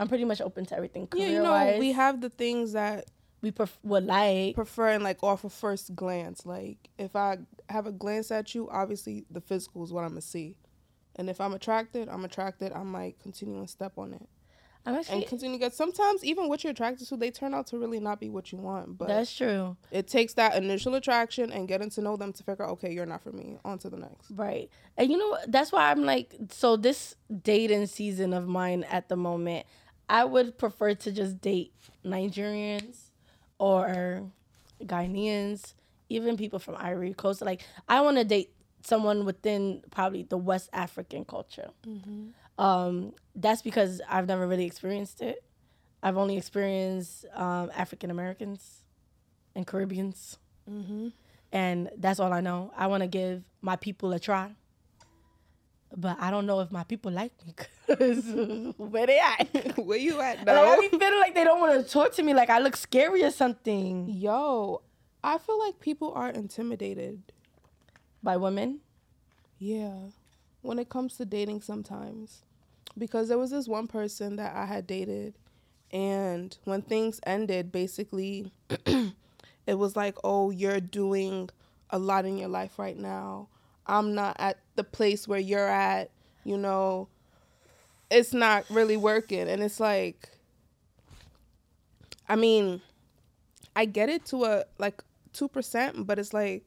I'm 0.00 0.08
pretty 0.08 0.24
much 0.24 0.40
open 0.40 0.64
to 0.66 0.74
everything. 0.74 1.08
Yeah, 1.14 1.26
you 1.26 1.42
know, 1.42 1.76
we 1.78 1.92
have 1.92 2.22
the 2.22 2.30
things 2.30 2.72
that 2.72 3.04
we 3.42 3.50
pref- 3.50 3.78
would 3.82 4.06
like. 4.06 4.54
prefer 4.54 4.88
and 4.88 5.04
like 5.04 5.22
off 5.22 5.44
a 5.44 5.50
first 5.50 5.94
glance. 5.94 6.46
Like 6.46 6.88
if 6.98 7.14
I 7.14 7.38
have 7.68 7.86
a 7.86 7.92
glance 7.92 8.30
at 8.30 8.54
you, 8.54 8.68
obviously 8.70 9.26
the 9.30 9.42
physical 9.42 9.84
is 9.84 9.92
what 9.92 10.04
I'm 10.04 10.10
gonna 10.10 10.22
see. 10.22 10.56
And 11.16 11.28
if 11.28 11.38
I'm 11.38 11.52
attracted, 11.52 12.08
I'm 12.08 12.24
attracted. 12.24 12.72
I 12.72 12.82
might 12.82 13.18
continue 13.20 13.58
and 13.58 13.68
step 13.68 13.98
on 13.98 14.14
it 14.14 14.26
I'm 14.86 14.94
actually 14.94 15.18
and 15.18 15.26
continue 15.26 15.56
to 15.56 15.60
get. 15.60 15.74
Sometimes 15.74 16.24
even 16.24 16.48
what 16.48 16.64
you're 16.64 16.70
attracted 16.70 17.06
to, 17.08 17.16
they 17.16 17.30
turn 17.30 17.52
out 17.52 17.66
to 17.68 17.78
really 17.78 18.00
not 18.00 18.18
be 18.18 18.30
what 18.30 18.50
you 18.50 18.58
want. 18.58 18.96
But 18.96 19.08
that's 19.08 19.34
true. 19.34 19.76
it 19.90 20.08
takes 20.08 20.34
that 20.34 20.56
initial 20.56 20.94
attraction 20.94 21.52
and 21.52 21.68
getting 21.68 21.90
to 21.90 22.00
know 22.00 22.16
them 22.16 22.32
to 22.32 22.42
figure 22.42 22.64
out, 22.64 22.70
okay, 22.72 22.92
you're 22.92 23.06
not 23.06 23.22
for 23.22 23.32
me. 23.32 23.58
On 23.64 23.78
to 23.78 23.90
the 23.90 23.98
next. 23.98 24.30
Right. 24.30 24.70
And 24.96 25.10
you 25.10 25.18
know 25.18 25.28
what? 25.28 25.52
That's 25.52 25.70
why 25.70 25.90
I'm 25.90 26.04
like, 26.04 26.34
so 26.50 26.76
this 26.76 27.14
dating 27.42 27.86
season 27.86 28.32
of 28.32 28.48
mine 28.48 28.84
at 28.84 29.08
the 29.08 29.16
moment, 29.16 29.66
I 30.10 30.24
would 30.24 30.58
prefer 30.58 30.94
to 30.94 31.12
just 31.12 31.40
date 31.40 31.72
Nigerians 32.04 33.10
or 33.58 34.24
Ghanaians, 34.82 35.74
even 36.08 36.36
people 36.36 36.58
from 36.58 36.74
Ivory 36.76 37.14
Coast. 37.14 37.42
Like, 37.42 37.62
I 37.88 38.00
want 38.00 38.16
to 38.18 38.24
date 38.24 38.50
someone 38.82 39.24
within 39.24 39.82
probably 39.90 40.24
the 40.24 40.36
West 40.36 40.68
African 40.72 41.24
culture. 41.24 41.70
Um, 42.58 43.12
that's 43.36 43.62
because 43.62 44.00
I've 44.08 44.26
never 44.26 44.46
really 44.46 44.64
experienced 44.66 45.22
it. 45.22 45.44
I've 46.02 46.16
only 46.18 46.36
experienced 46.36 47.26
um, 47.34 47.70
African 47.74 48.10
Americans 48.10 48.82
and 49.54 49.66
Caribbeans 49.66 50.38
and 51.52 51.90
that's 51.98 52.20
all 52.20 52.32
I 52.32 52.40
know. 52.40 52.72
I 52.76 52.86
want 52.88 53.02
to 53.02 53.06
give 53.06 53.42
my 53.60 53.76
people 53.76 54.12
a 54.12 54.18
try, 54.18 54.50
but 55.96 56.16
I 56.20 56.30
don't 56.30 56.46
know 56.46 56.60
if 56.60 56.70
my 56.70 56.84
people 56.84 57.10
like 57.12 57.32
me. 57.46 57.54
'cause 57.54 58.24
where 58.76 59.06
they 59.06 59.18
at? 59.18 59.76
Where 59.84 59.98
you 59.98 60.20
at 60.20 60.44
Like. 60.46 60.56
I 60.56 60.80
be 60.80 60.88
feeling 60.96 61.20
like 61.20 61.34
they 61.34 61.44
don't 61.44 61.60
want 61.60 61.84
to 61.84 61.90
talk 61.92 62.12
to 62.14 62.22
me. 62.22 62.34
Like 62.34 62.50
I 62.50 62.58
look 62.60 62.76
scary 62.76 63.24
or 63.24 63.30
something 63.30 64.08
Yo, 64.08 64.82
I 65.24 65.38
feel 65.38 65.58
like 65.58 65.80
people 65.80 66.12
are 66.14 66.28
intimidated. 66.30 67.20
by 68.22 68.36
women. 68.36 68.80
Yeah. 69.58 69.94
When 70.62 70.78
it 70.78 70.88
comes 70.88 71.16
to 71.16 71.24
dating 71.24 71.62
sometimes. 71.62 72.42
Because 72.96 73.28
there 73.28 73.38
was 73.38 73.50
this 73.50 73.66
one 73.68 73.86
person 73.88 74.36
that 74.36 74.54
I 74.54 74.66
had 74.66 74.86
dated 74.86 75.34
and 75.92 76.56
when 76.64 76.82
things 76.82 77.18
ended 77.26 77.72
basically 77.72 78.52
it 79.66 79.74
was 79.74 79.96
like, 79.96 80.16
"Oh, 80.22 80.50
you're 80.50 80.80
doing 80.80 81.50
a 81.90 81.98
lot 81.98 82.24
in 82.24 82.38
your 82.38 82.48
life 82.48 82.78
right 82.78 82.96
now. 82.96 83.48
I'm 83.90 84.14
not 84.14 84.36
at 84.38 84.58
the 84.76 84.84
place 84.84 85.28
where 85.28 85.38
you're 85.38 85.68
at, 85.68 86.10
you 86.44 86.56
know. 86.56 87.08
It's 88.10 88.32
not 88.32 88.64
really 88.70 88.96
working." 88.96 89.48
And 89.48 89.62
it's 89.62 89.80
like 89.80 90.28
I 92.28 92.36
mean, 92.36 92.80
I 93.74 93.86
get 93.86 94.08
it 94.08 94.24
to 94.26 94.44
a 94.44 94.64
like 94.78 95.02
2%, 95.34 96.06
but 96.06 96.18
it's 96.18 96.32
like 96.32 96.64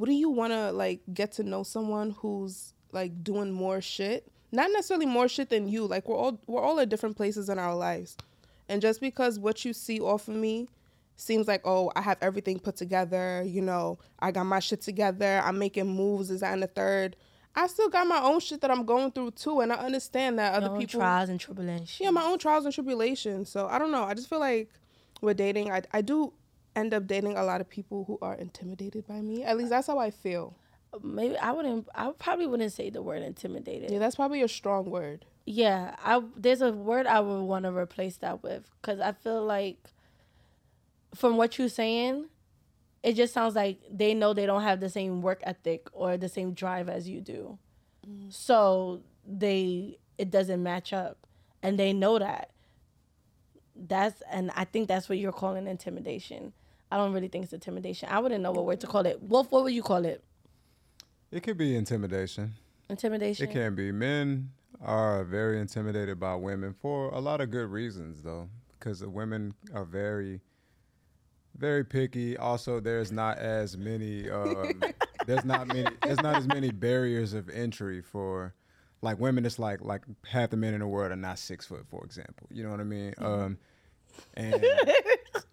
wouldn't 0.00 0.18
you 0.18 0.30
want 0.30 0.52
to 0.52 0.72
like 0.72 1.00
get 1.12 1.32
to 1.32 1.42
know 1.42 1.62
someone 1.62 2.12
who's 2.12 2.72
like 2.90 3.22
doing 3.22 3.52
more 3.52 3.82
shit 3.82 4.26
not 4.50 4.70
necessarily 4.72 5.06
more 5.06 5.28
shit 5.28 5.50
than 5.50 5.68
you 5.68 5.86
like 5.86 6.08
we're 6.08 6.16
all 6.16 6.40
we're 6.46 6.62
all 6.62 6.80
at 6.80 6.88
different 6.88 7.16
places 7.16 7.50
in 7.50 7.58
our 7.58 7.76
lives 7.76 8.16
and 8.68 8.80
just 8.80 9.00
because 9.00 9.38
what 9.38 9.64
you 9.64 9.72
see 9.74 10.00
off 10.00 10.26
of 10.26 10.34
me 10.34 10.68
seems 11.20 11.46
like 11.46 11.60
oh 11.64 11.90
i 11.96 12.00
have 12.00 12.16
everything 12.20 12.58
put 12.58 12.76
together 12.76 13.42
you 13.46 13.60
know 13.60 13.98
i 14.20 14.30
got 14.30 14.44
my 14.44 14.58
shit 14.60 14.80
together 14.80 15.40
i'm 15.44 15.58
making 15.58 15.86
moves 15.86 16.30
is 16.30 16.40
that 16.40 16.52
in 16.54 16.60
the 16.60 16.66
third 16.66 17.16
i 17.54 17.66
still 17.66 17.88
got 17.88 18.06
my 18.06 18.20
own 18.22 18.40
shit 18.40 18.60
that 18.60 18.70
i'm 18.70 18.84
going 18.84 19.10
through 19.10 19.30
too 19.32 19.60
and 19.60 19.72
i 19.72 19.76
understand 19.76 20.38
that 20.38 20.54
other 20.54 20.68
Your 20.68 20.78
people 20.78 21.00
trials 21.00 21.28
and 21.28 21.38
tribulations. 21.40 21.98
yeah, 22.00 22.10
my 22.10 22.22
own 22.24 22.38
trials 22.38 22.64
and 22.64 22.72
tribulations. 22.74 23.48
So 23.50 23.66
I 23.66 23.78
don't 23.78 23.90
know. 23.90 24.04
I 24.04 24.14
just 24.14 24.28
feel 24.28 24.38
like 24.40 24.70
with 25.20 25.36
dating, 25.36 25.70
I 25.70 25.82
I 25.92 26.00
do 26.00 26.32
end 26.76 26.94
up 26.94 27.06
dating 27.06 27.36
a 27.36 27.42
lot 27.42 27.60
of 27.60 27.68
people 27.68 28.04
who 28.04 28.18
are 28.22 28.34
intimidated 28.34 29.06
by 29.06 29.20
me. 29.20 29.42
At 29.42 29.56
least 29.58 29.70
that's 29.70 29.88
how 29.88 29.98
I 29.98 30.10
feel. 30.10 30.54
Maybe 31.02 31.36
I 31.36 31.52
wouldn't. 31.52 31.88
I 31.94 32.12
probably 32.18 32.46
wouldn't 32.46 32.72
say 32.72 32.88
the 32.90 33.02
word 33.02 33.22
intimidated. 33.22 33.90
Yeah, 33.90 33.98
that's 33.98 34.16
probably 34.16 34.42
a 34.42 34.48
strong 34.48 34.88
word. 34.90 35.24
Yeah, 35.44 35.96
I 36.04 36.22
there's 36.36 36.62
a 36.62 36.72
word 36.72 37.06
I 37.06 37.20
would 37.20 37.42
want 37.42 37.64
to 37.64 37.76
replace 37.76 38.16
that 38.18 38.42
with 38.42 38.70
because 38.80 39.00
I 39.00 39.12
feel 39.12 39.44
like 39.44 39.78
from 41.14 41.36
what 41.36 41.58
you're 41.58 41.68
saying, 41.68 42.26
it 43.02 43.14
just 43.14 43.32
sounds 43.32 43.54
like 43.54 43.80
they 43.90 44.14
know 44.14 44.32
they 44.32 44.46
don't 44.46 44.62
have 44.62 44.80
the 44.80 44.88
same 44.88 45.22
work 45.22 45.40
ethic 45.44 45.88
or 45.92 46.16
the 46.16 46.28
same 46.28 46.52
drive 46.52 46.88
as 46.88 47.08
you 47.08 47.20
do, 47.20 47.58
mm. 48.06 48.32
so 48.32 49.02
they 49.26 49.98
it 50.18 50.30
doesn't 50.30 50.62
match 50.62 50.92
up, 50.92 51.26
and 51.62 51.78
they 51.78 51.92
know 51.92 52.18
that. 52.18 52.50
That's 53.74 54.22
and 54.30 54.50
I 54.54 54.64
think 54.64 54.88
that's 54.88 55.08
what 55.08 55.18
you're 55.18 55.32
calling 55.32 55.66
intimidation. 55.66 56.52
I 56.92 56.96
don't 56.96 57.12
really 57.12 57.28
think 57.28 57.44
it's 57.44 57.52
intimidation. 57.52 58.08
I 58.10 58.18
wouldn't 58.18 58.42
know 58.42 58.50
what 58.52 58.66
word 58.66 58.80
to 58.80 58.86
call 58.86 59.06
it. 59.06 59.22
Wolf, 59.22 59.50
what 59.50 59.62
would 59.62 59.72
you 59.72 59.82
call 59.82 60.04
it? 60.04 60.24
It 61.30 61.42
could 61.42 61.56
be 61.56 61.76
intimidation. 61.76 62.54
Intimidation. 62.88 63.48
It 63.48 63.52
can 63.52 63.74
be. 63.76 63.92
Men 63.92 64.50
are 64.80 65.22
very 65.24 65.60
intimidated 65.60 66.18
by 66.18 66.34
women 66.34 66.74
for 66.80 67.10
a 67.10 67.20
lot 67.20 67.40
of 67.40 67.50
good 67.50 67.70
reasons, 67.70 68.22
though, 68.22 68.48
because 68.78 68.98
the 69.00 69.08
women 69.08 69.54
are 69.72 69.84
very, 69.84 70.40
very 71.60 71.84
picky. 71.84 72.36
Also, 72.36 72.80
there's 72.80 73.12
not 73.12 73.38
as 73.38 73.76
many. 73.76 74.28
Um, 74.30 74.82
there's 75.26 75.44
not 75.44 75.68
many. 75.68 75.94
There's 76.02 76.22
not 76.22 76.36
as 76.36 76.48
many 76.48 76.70
barriers 76.70 77.34
of 77.34 77.48
entry 77.50 78.00
for, 78.00 78.54
like 79.02 79.20
women. 79.20 79.44
It's 79.44 79.58
like 79.58 79.82
like 79.82 80.02
half 80.26 80.50
the 80.50 80.56
men 80.56 80.74
in 80.74 80.80
the 80.80 80.86
world 80.86 81.12
are 81.12 81.16
not 81.16 81.38
six 81.38 81.66
foot, 81.66 81.86
for 81.88 82.02
example. 82.04 82.48
You 82.50 82.64
know 82.64 82.70
what 82.70 82.80
I 82.80 82.84
mean? 82.84 83.14
Um, 83.18 83.58
and 84.34 84.64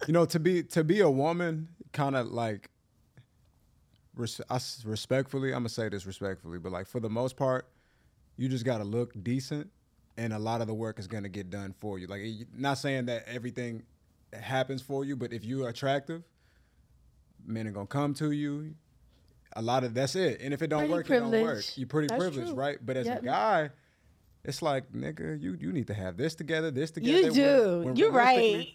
you 0.06 0.12
know 0.12 0.24
to 0.26 0.40
be 0.40 0.62
to 0.64 0.82
be 0.82 1.00
a 1.00 1.10
woman, 1.10 1.68
kind 1.92 2.16
of 2.16 2.28
like 2.28 2.70
res- 4.14 4.40
I 4.50 4.58
respectfully, 4.84 5.50
I'm 5.50 5.60
gonna 5.60 5.68
say 5.68 5.88
this 5.88 6.06
respectfully, 6.06 6.58
but 6.58 6.72
like 6.72 6.86
for 6.86 7.00
the 7.00 7.10
most 7.10 7.36
part, 7.36 7.68
you 8.36 8.48
just 8.48 8.64
gotta 8.64 8.84
look 8.84 9.12
decent, 9.22 9.70
and 10.16 10.32
a 10.32 10.38
lot 10.38 10.60
of 10.60 10.66
the 10.66 10.74
work 10.74 10.98
is 10.98 11.06
gonna 11.06 11.28
get 11.28 11.50
done 11.50 11.74
for 11.80 11.98
you. 11.98 12.06
Like, 12.06 12.22
not 12.54 12.78
saying 12.78 13.06
that 13.06 13.24
everything 13.28 13.82
happens 14.32 14.82
for 14.82 15.04
you, 15.04 15.16
but 15.16 15.32
if 15.32 15.44
you're 15.44 15.68
attractive, 15.68 16.22
men 17.46 17.66
are 17.66 17.70
gonna 17.72 17.86
come 17.86 18.14
to 18.14 18.30
you. 18.30 18.74
a 19.56 19.62
lot 19.62 19.82
of 19.82 19.94
that's 19.94 20.14
it. 20.14 20.40
And 20.42 20.52
if 20.52 20.60
it 20.62 20.66
don't 20.68 20.80
Pretty 20.80 20.92
work, 20.92 21.06
it 21.10 21.20
don't 21.20 21.30
work. 21.42 21.64
You're 21.76 21.88
pretty 21.88 22.06
That's 22.08 22.20
privileged, 22.20 22.50
true. 22.50 22.58
right? 22.58 22.78
But 22.84 22.96
as 22.98 23.06
Yep. 23.06 23.22
a 23.22 23.24
guy, 23.24 23.70
it's 24.44 24.60
like, 24.62 24.92
nigga, 24.92 25.40
you 25.40 25.54
you 25.58 25.72
need 25.72 25.86
to 25.86 25.94
have 25.94 26.16
this 26.18 26.34
together, 26.34 26.70
this 26.70 26.90
together. 26.90 27.26
You 27.28 27.32
do. 27.32 27.80
When, 27.84 27.96
you're 27.96 28.12
right. 28.12 28.68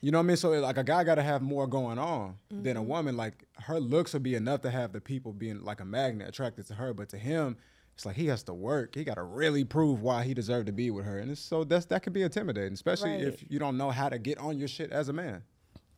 You 0.00 0.12
know 0.12 0.18
what 0.18 0.24
I 0.24 0.26
mean? 0.26 0.36
So 0.36 0.50
like 0.50 0.76
a 0.76 0.84
guy 0.84 1.02
got 1.02 1.16
to 1.16 1.22
have 1.22 1.40
more 1.42 1.66
going 1.66 1.98
on 1.98 2.36
than 2.50 2.62
Mm-hmm. 2.62 2.76
a 2.76 2.82
woman. 2.82 3.16
Like 3.16 3.46
her 3.62 3.80
looks 3.80 4.12
will 4.12 4.20
be 4.20 4.34
enough 4.34 4.60
to 4.62 4.70
have 4.70 4.92
the 4.92 5.00
people 5.00 5.32
being 5.32 5.64
like 5.64 5.80
a 5.80 5.84
magnet 5.84 6.28
attracted 6.28 6.66
to 6.68 6.74
her, 6.74 6.92
but 6.94 7.08
to 7.08 7.18
him, 7.18 7.56
it's 7.98 8.06
like 8.06 8.14
he 8.14 8.26
has 8.28 8.44
to 8.44 8.54
work. 8.54 8.94
He 8.94 9.02
got 9.02 9.16
to 9.16 9.24
really 9.24 9.64
prove 9.64 10.02
why 10.02 10.22
he 10.22 10.32
deserved 10.32 10.66
to 10.66 10.72
be 10.72 10.88
with 10.92 11.04
her, 11.04 11.18
and 11.18 11.32
it's, 11.32 11.40
so 11.40 11.64
that's 11.64 11.86
that 11.86 12.04
could 12.04 12.12
be 12.12 12.22
intimidating, 12.22 12.72
especially 12.72 13.10
Right. 13.10 13.22
if 13.22 13.42
you 13.50 13.58
don't 13.58 13.76
know 13.76 13.90
how 13.90 14.08
to 14.08 14.20
get 14.20 14.38
on 14.38 14.56
your 14.56 14.68
shit 14.68 14.92
as 14.92 15.08
a 15.08 15.12
man. 15.12 15.42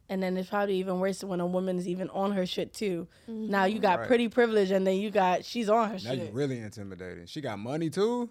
And 0.09 0.23
then 0.23 0.35
it's 0.39 0.49
probably 0.49 0.77
even 0.77 0.99
worse 0.99 1.23
when 1.23 1.41
a 1.41 1.47
woman 1.47 1.77
is 1.77 1.87
even 1.87 2.09
on 2.09 2.33
her 2.33 2.47
shit 2.47 2.73
too. 2.73 3.07
Mm-hmm. 3.29 3.51
Now 3.51 3.67
you 3.67 3.81
got 3.81 3.99
Right. 3.99 4.09
pretty 4.09 4.29
privilege, 4.29 4.71
and 4.71 4.87
then 4.87 4.97
you 4.97 5.11
got 5.11 5.45
she's 5.45 5.69
on 5.69 5.91
her 5.91 5.99
shit. 5.99 6.09
Now 6.09 6.13
you 6.15 6.25
shit. 6.25 6.33
really 6.33 6.59
intimidating. 6.61 7.27
She 7.27 7.43
got 7.43 7.59
money 7.59 7.91
too. 7.91 8.31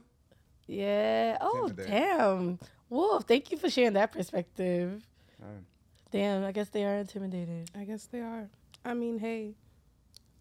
yeah. 0.66 1.38
Oh 1.40 1.70
damn. 1.70 2.58
Wolf, 2.90 3.26
thank 3.26 3.52
you 3.52 3.58
for 3.60 3.70
sharing 3.70 3.94
that 3.94 4.12
perspective. 4.12 5.04
Right. 5.40 5.62
Damn, 6.10 6.44
I 6.44 6.52
guess 6.52 6.70
they 6.70 6.86
are 6.86 6.96
intimidated. 6.96 7.70
I 7.78 7.84
guess 7.84 8.08
they 8.08 8.22
are. 8.22 8.50
I 8.84 8.96
mean, 8.96 9.20
hey, 9.20 9.54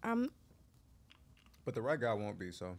I'm 0.01 0.31
But 1.63 1.75
the 1.75 1.81
right 1.83 1.99
guy 2.01 2.11
won't 2.15 2.39
be. 2.39 2.51
So 2.51 2.75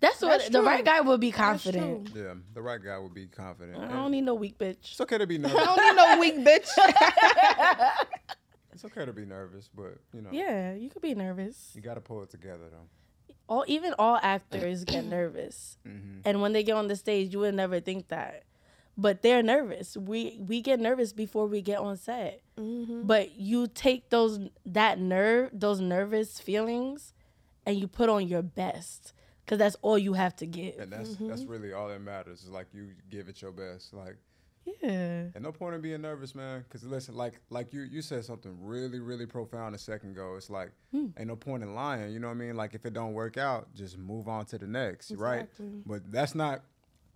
That's 0.00 0.20
what 0.20 0.38
That's 0.38 0.48
the 0.50 0.62
right 0.62 0.84
guy 0.84 1.00
will 1.00 1.18
be 1.18 1.30
confident. 1.30 2.10
yeah, 2.14 2.34
the 2.52 2.60
right 2.62 2.82
guy 2.82 2.98
will 2.98 3.08
be 3.08 3.26
confident. 3.26 3.78
I 3.82 3.88
don't 3.92 4.10
need 4.10 4.22
no 4.22 4.34
weak 4.34 4.58
bitch. 4.58 4.92
it's 4.92 5.00
okay 5.00 5.18
to 5.18 5.26
be 5.26 5.38
nervous. 5.44 5.56
I 5.58 5.64
don't 5.64 5.76
need 5.84 5.96
no 5.96 6.18
weak 6.20 6.36
bitch. 6.44 6.68
it's 8.72 8.84
okay 8.84 9.04
to 9.04 9.12
be 9.12 9.24
nervous, 9.24 9.68
but 9.74 9.98
you 10.12 10.22
know, 10.22 10.30
Yeah, 10.32 10.74
you 10.74 10.90
could 10.90 11.02
be 11.02 11.14
nervous. 11.14 11.72
you 11.74 11.80
got 11.80 11.94
to 11.94 12.00
pull 12.00 12.22
it 12.22 12.30
together 12.30 12.64
though. 12.70 12.88
All 13.48 13.64
even 13.68 13.94
all 13.98 14.18
actors 14.22 14.84
get 14.84 15.04
nervous, 15.04 15.76
Mm-hmm. 15.86 16.20
and 16.24 16.40
when 16.40 16.52
they 16.54 16.62
get 16.62 16.76
on 16.76 16.88
the 16.88 16.96
stage, 16.96 17.32
you 17.32 17.40
would 17.40 17.54
never 17.54 17.78
think 17.78 18.08
that, 18.08 18.44
but 18.96 19.20
they're 19.22 19.42
nervous. 19.42 19.96
We 19.98 20.38
we 20.40 20.62
get 20.62 20.80
nervous 20.80 21.12
before 21.12 21.46
we 21.46 21.60
get 21.60 21.78
on 21.78 21.96
set, 21.98 22.40
but 22.56 23.36
you 23.38 23.66
take 23.68 24.08
those 24.10 24.40
that 24.64 24.98
nerve 24.98 25.50
those 25.52 25.78
nervous 25.80 26.40
feelings, 26.40 27.12
and 27.66 27.76
you 27.78 27.86
put 27.86 28.08
on 28.08 28.26
your 28.26 28.40
best, 28.42 29.12
because 29.44 29.58
that's 29.58 29.76
all 29.82 29.98
you 29.98 30.14
have 30.14 30.34
to 30.36 30.46
give. 30.46 30.78
And 30.78 30.92
that's 30.92 31.16
that's 31.16 31.42
mm-hmm. 31.42 31.50
really 31.50 31.72
all 31.72 31.88
that 31.88 32.00
matters. 32.00 32.42
Is 32.42 32.50
like 32.50 32.66
you 32.72 32.88
give 33.10 33.28
it 33.28 33.42
your 33.42 33.52
best. 33.52 33.92
Like, 33.92 34.16
Yeah. 34.64 35.26
and 35.34 35.42
no 35.42 35.52
point 35.52 35.74
in 35.74 35.80
being 35.80 36.00
nervous, 36.00 36.34
man. 36.34 36.64
Because 36.66 36.84
listen, 36.84 37.14
like 37.14 37.40
like 37.50 37.72
you 37.72 37.82
you 37.82 38.02
said 38.02 38.24
something 38.24 38.56
really 38.60 39.00
really 39.00 39.26
profound 39.26 39.74
a 39.74 39.78
second 39.78 40.12
ago. 40.12 40.34
It's 40.36 40.50
like 40.50 40.72
hmm. 40.92 41.08
ain't 41.18 41.28
no 41.28 41.36
point 41.36 41.62
in 41.62 41.74
lying. 41.74 42.12
You 42.12 42.20
know 42.20 42.28
what 42.28 42.34
I 42.34 42.38
mean? 42.38 42.56
Like 42.56 42.74
if 42.74 42.86
it 42.86 42.94
don't 42.94 43.12
work 43.12 43.36
out, 43.36 43.74
just 43.74 43.98
move 43.98 44.28
on 44.28 44.46
to 44.46 44.58
the 44.58 44.66
next, 44.66 45.12
right? 45.12 45.48
But 45.86 46.10
that's 46.10 46.34
not. 46.34 46.62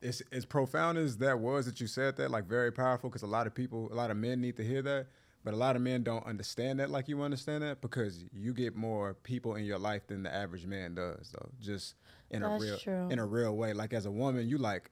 It's 0.00 0.22
as 0.30 0.44
profound 0.44 0.96
as 0.96 1.16
that 1.16 1.40
was 1.40 1.66
that 1.66 1.80
you 1.80 1.88
said 1.88 2.16
that, 2.18 2.30
like 2.30 2.44
very 2.46 2.70
powerful. 2.70 3.10
Because 3.10 3.22
a 3.22 3.26
lot 3.26 3.48
of 3.48 3.54
people, 3.54 3.88
a 3.92 3.96
lot 3.96 4.12
of 4.12 4.16
men 4.16 4.40
need 4.40 4.56
to 4.58 4.64
hear 4.64 4.82
that. 4.82 5.06
But 5.48 5.54
a 5.54 5.56
lot 5.56 5.76
of 5.76 5.80
men 5.80 6.02
don't 6.02 6.26
understand 6.26 6.78
that 6.78 6.90
like 6.90 7.08
you 7.08 7.22
understand 7.22 7.62
that 7.62 7.80
because 7.80 8.22
you 8.34 8.52
get 8.52 8.76
more 8.76 9.14
people 9.14 9.54
in 9.54 9.64
your 9.64 9.78
life 9.78 10.06
than 10.06 10.22
the 10.22 10.34
average 10.34 10.66
man 10.66 10.94
does, 10.94 11.30
though. 11.32 11.48
Just 11.58 11.94
in 12.30 12.42
That's 12.42 12.62
a 12.62 12.66
real 12.66 12.78
true. 12.78 13.08
in 13.08 13.18
a 13.18 13.24
real 13.24 13.56
way. 13.56 13.72
Like 13.72 13.94
as 13.94 14.04
a 14.04 14.10
woman, 14.10 14.46
you 14.46 14.58
like 14.58 14.90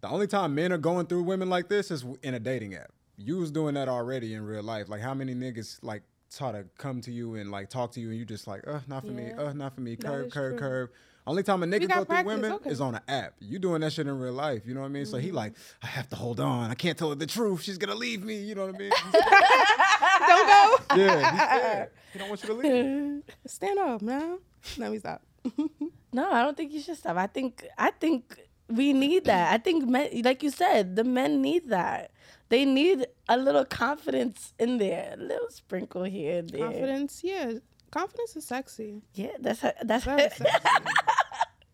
the 0.00 0.08
only 0.08 0.26
time 0.26 0.54
men 0.54 0.72
are 0.72 0.78
going 0.78 1.04
through 1.08 1.24
women 1.24 1.50
like 1.50 1.68
this 1.68 1.90
is 1.90 2.06
in 2.22 2.32
a 2.32 2.40
dating 2.40 2.74
app. 2.74 2.90
You 3.18 3.36
was 3.36 3.50
doing 3.50 3.74
that 3.74 3.86
already 3.90 4.32
in 4.32 4.46
real 4.46 4.62
life. 4.62 4.88
Like 4.88 5.02
how 5.02 5.12
many 5.12 5.34
niggas 5.34 5.80
like 5.82 6.04
try 6.34 6.52
to 6.52 6.64
come 6.78 7.02
to 7.02 7.12
you 7.12 7.34
and 7.34 7.50
like 7.50 7.68
talk 7.68 7.92
to 7.92 8.00
you 8.00 8.08
and 8.08 8.18
you 8.18 8.24
just 8.24 8.46
like, 8.46 8.66
uh, 8.66 8.80
not 8.86 9.02
for 9.04 9.12
me, 9.12 9.26
Yeah. 9.26 9.42
uh, 9.42 9.52
not 9.52 9.74
for 9.74 9.82
me, 9.82 9.94
curve, 9.96 10.30
curve, 10.30 10.52
true. 10.52 10.58
curve. 10.58 10.88
Only 11.28 11.42
time 11.42 11.62
a 11.62 11.66
nigga 11.66 11.86
got 11.86 12.08
go 12.08 12.14
through 12.14 12.24
women 12.24 12.52
okay. 12.52 12.70
is 12.70 12.80
on 12.80 12.94
an 12.94 13.02
app. 13.06 13.34
You 13.38 13.58
doing 13.58 13.82
that 13.82 13.92
shit 13.92 14.06
in 14.06 14.18
real 14.18 14.32
life. 14.32 14.62
You 14.64 14.72
know 14.72 14.80
what 14.80 14.86
I 14.86 14.90
mean? 14.90 15.04
So 15.04 15.18
he 15.18 15.28
mm-hmm. 15.28 15.36
like, 15.36 15.52
I 15.82 15.86
have 15.86 16.08
to 16.08 16.16
hold 16.16 16.40
on. 16.40 16.70
I 16.70 16.74
can't 16.74 16.96
tell 16.96 17.10
her 17.10 17.14
the 17.14 17.26
truth. 17.26 17.62
She's 17.62 17.76
gonna 17.76 17.94
leave 17.94 18.24
me. 18.24 18.36
You 18.36 18.54
know 18.54 18.66
what 18.66 18.74
I 18.74 18.78
mean? 18.78 18.90
Don't 20.26 20.88
go. 20.88 20.96
yeah, 20.96 21.30
he's 21.30 21.42
scared. 21.42 21.90
He 22.12 22.18
don't 22.18 22.28
want 22.30 22.42
you 22.42 22.48
to 22.48 22.54
leave. 22.54 23.22
Stand 23.46 23.78
up, 23.78 24.00
man. 24.00 24.38
Let 24.78 24.90
me 24.90 24.98
stop. 24.98 25.22
No, 26.10 26.32
I 26.32 26.42
don't 26.42 26.56
think 26.56 26.72
you 26.72 26.80
should 26.80 26.96
stop. 26.96 27.18
I 27.18 27.26
think 27.26 27.66
I 27.76 27.90
think 27.90 28.40
we 28.68 28.94
need 28.94 29.26
that. 29.26 29.52
I 29.52 29.58
think 29.58 29.86
men, 29.86 30.08
like 30.24 30.42
you 30.42 30.50
said, 30.50 30.96
the 30.96 31.04
men 31.04 31.42
need 31.42 31.68
that. 31.68 32.12
They 32.48 32.64
need 32.64 33.06
a 33.28 33.36
little 33.36 33.66
confidence 33.66 34.54
in 34.58 34.78
there, 34.78 35.14
a 35.18 35.22
little 35.22 35.50
sprinkle 35.50 36.04
here 36.04 36.38
and 36.38 36.48
there. 36.48 36.64
Confidence, 36.64 37.20
yeah. 37.22 37.52
Confidence 37.90 38.36
is 38.36 38.46
sexy. 38.46 39.02
Yeah, 39.14 39.32
that's 39.38 39.60
that's 39.82 40.04
Very 40.04 40.30
sexy. 40.30 40.44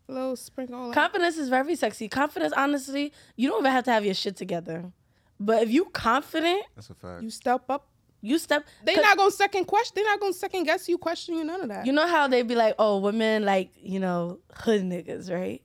A 0.09 0.13
little 0.13 0.37
sprinkle. 0.37 0.87
Like, 0.87 0.95
confidence 0.95 1.37
is 1.37 1.49
very 1.49 1.77
sexy. 1.77 2.09
Confidence, 2.09 2.53
honestly, 2.57 3.13
you 3.37 3.49
don't 3.49 3.61
even 3.61 3.73
have 3.73 3.85
to 3.85 3.93
have 3.93 4.05
your 4.05 4.15
shit 4.15 4.37
together. 4.37 4.93
But 5.41 5.63
if 5.63 5.71
you 5.71 5.87
confident, 5.87 6.63
That's 6.75 6.91
a 6.91 6.95
fact. 6.95 7.23
you 7.23 7.31
step 7.31 7.63
up. 7.69 7.89
you 8.21 8.39
step. 8.39 8.67
They 8.85 8.95
not 8.97 9.17
gonna 9.17 9.31
second 9.31 9.65
question. 9.65 9.93
They 9.97 10.03
not 10.03 10.21
gonna 10.21 10.33
second 10.33 10.65
guess 10.65 10.89
you, 10.89 10.97
question 10.99 11.37
you, 11.37 11.45
none 11.45 11.61
of 11.63 11.69
that. 11.69 11.87
You 11.87 11.93
know 11.93 12.07
how 12.07 12.29
they 12.29 12.43
be 12.43 12.55
like, 12.55 12.75
oh, 12.79 12.99
women 12.99 13.45
like 13.45 13.71
you 13.77 13.99
know 13.99 14.39
hood 14.55 14.83
niggas, 14.83 15.31
right? 15.33 15.63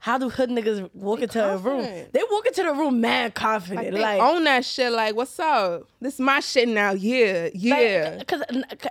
How 0.00 0.16
do 0.16 0.28
hood 0.30 0.48
niggas 0.48 0.88
walk 0.94 1.20
into 1.22 1.44
a 1.44 1.56
room? 1.58 1.82
They 1.82 2.22
walk 2.30 2.46
into 2.46 2.62
the 2.62 2.72
room 2.72 3.00
mad 3.00 3.34
confident, 3.34 3.86
like, 3.86 3.94
they 3.94 4.00
like 4.00 4.20
own 4.22 4.44
that 4.44 4.64
shit. 4.64 4.92
Like, 4.92 5.16
what's 5.16 5.38
up? 5.40 5.88
This 6.00 6.14
is 6.14 6.20
my 6.20 6.38
shit 6.40 6.68
now. 6.68 6.92
Yeah, 6.92 7.48
yeah. 7.52 8.16
Because 8.18 8.42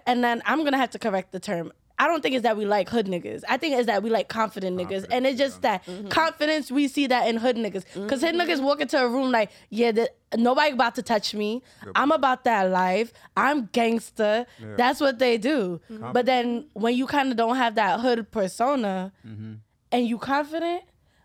and 0.06 0.24
then 0.24 0.42
I'm 0.46 0.64
gonna 0.66 0.78
have 0.78 0.90
to 0.92 1.00
correct 1.00 1.32
the 1.32 1.40
term. 1.40 1.72
I 2.00 2.06
don't 2.08 2.22
think 2.22 2.36
it's 2.36 2.44
that 2.44 2.56
we 2.58 2.66
like 2.66 2.90
hood 2.90 3.08
niggas. 3.08 3.44
I 3.50 3.58
think 3.58 3.76
it's 3.76 3.88
that 3.88 4.04
we 4.04 4.10
like 4.12 4.28
confident 4.28 4.78
niggas, 4.78 5.06
and 5.10 5.26
it's 5.26 5.38
just 5.38 5.62
that 5.64 5.84
Mm-hmm. 5.86 6.10
confidence. 6.10 6.72
We 6.72 6.88
see 6.88 7.08
that 7.08 7.28
in 7.28 7.38
hood 7.38 7.56
niggas, 7.56 7.86
because 7.94 8.22
hood 8.22 8.36
niggas 8.36 8.62
walk 8.62 8.82
into 8.82 9.02
a 9.02 9.08
room 9.08 9.32
like, 9.32 9.50
yeah, 9.70 9.92
the, 9.92 10.12
nobody 10.36 10.74
about 10.74 10.96
to 10.96 11.02
touch 11.02 11.34
me. 11.34 11.64
I'm 11.96 12.12
about 12.12 12.44
that 12.44 12.70
life. 12.70 13.14
I'm 13.36 13.66
gangster. 13.72 14.46
That's 14.78 15.00
what 15.02 15.18
they 15.20 15.38
do. 15.40 15.82
But 16.14 16.26
then 16.28 16.68
when 16.74 16.96
you 16.96 17.08
kind 17.08 17.32
of 17.32 17.38
don't 17.38 17.56
have 17.56 17.76
that 17.76 18.00
hood 18.02 18.30
persona, 18.32 19.12
Mm-hmm. 19.28 19.54
and 19.92 20.08
you 20.08 20.18
confident, 20.20 20.84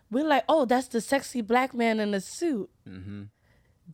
we're 0.09 0.25
like, 0.27 0.43
oh, 0.49 0.65
that's 0.65 0.87
the 0.87 1.01
sexy 1.01 1.41
black 1.41 1.73
man 1.73 1.99
in 1.99 2.11
the 2.11 2.21
suit. 2.21 2.69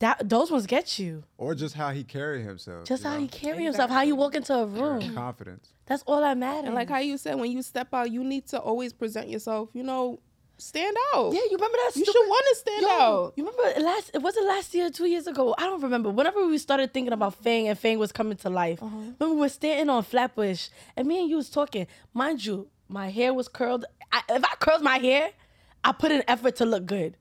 That 0.00 0.28
those 0.28 0.50
ones 0.50 0.66
get 0.66 0.98
you. 0.98 1.24
Or 1.38 1.54
just 1.54 1.74
how 1.74 1.90
he 1.90 2.04
carry 2.04 2.42
himself. 2.42 2.84
Just 2.86 3.04
how 3.04 3.14
know? 3.14 3.20
he 3.20 3.28
carry 3.28 3.64
himself, 3.64 3.90
how 3.90 4.02
you 4.02 4.16
walk 4.16 4.34
into 4.34 4.54
a 4.54 4.66
room. 4.66 5.14
confidence. 5.14 5.68
That's 5.86 6.02
all 6.06 6.20
that 6.22 6.36
matters. 6.38 6.64
And 6.66 6.74
like 6.74 6.88
how 6.88 6.98
you 6.98 7.18
said, 7.18 7.36
when 7.38 7.50
you 7.52 7.62
step 7.62 7.88
out, 7.92 8.10
you 8.10 8.24
need 8.24 8.46
to 8.48 8.58
always 8.58 8.92
present 8.92 9.28
yourself. 9.28 9.68
You 9.74 9.82
know, 9.82 10.18
stand 10.56 10.96
out. 11.14 11.32
yeah, 11.34 11.40
you 11.50 11.56
remember 11.56 11.76
that? 11.84 11.92
you 11.96 12.04
stupid- 12.04 12.12
should 12.12 12.28
want 12.28 12.46
to 12.50 12.56
stand 12.56 12.82
Yo, 12.82 12.88
out. 12.88 13.32
You 13.36 13.46
remember 13.46 13.80
last? 13.86 14.10
It 14.14 14.22
was 14.22 14.36
it 14.36 14.44
last 14.46 14.74
year, 14.74 14.88
two 14.88 15.06
years 15.06 15.26
ago. 15.26 15.54
I 15.58 15.62
don't 15.62 15.82
remember. 15.82 16.08
Whenever 16.10 16.46
we 16.46 16.56
started 16.58 16.94
thinking 16.94 17.12
about 17.12 17.34
Fang 17.34 17.68
and 17.68 17.78
Fang 17.78 17.98
was 17.98 18.10
coming 18.12 18.36
to 18.38 18.48
life, 18.48 18.82
Uh-huh. 18.82 18.96
remember 18.96 19.34
we 19.34 19.40
were 19.40 19.48
standing 19.50 19.90
on 19.90 20.02
Flatbush 20.02 20.68
and 20.96 21.06
me 21.06 21.20
and 21.20 21.28
you 21.28 21.36
was 21.36 21.50
talking. 21.50 21.86
Mind 22.14 22.42
you, 22.44 22.68
my 22.88 23.10
hair 23.10 23.34
was 23.34 23.48
curled. 23.48 23.84
I, 24.12 24.22
if 24.30 24.42
I 24.44 24.54
curled 24.60 24.82
my 24.82 24.96
hair, 24.98 25.30
I 25.84 25.92
put 25.92 26.10
an 26.10 26.22
effort 26.26 26.56
to 26.56 26.64
look 26.64 26.86
good. 26.86 27.16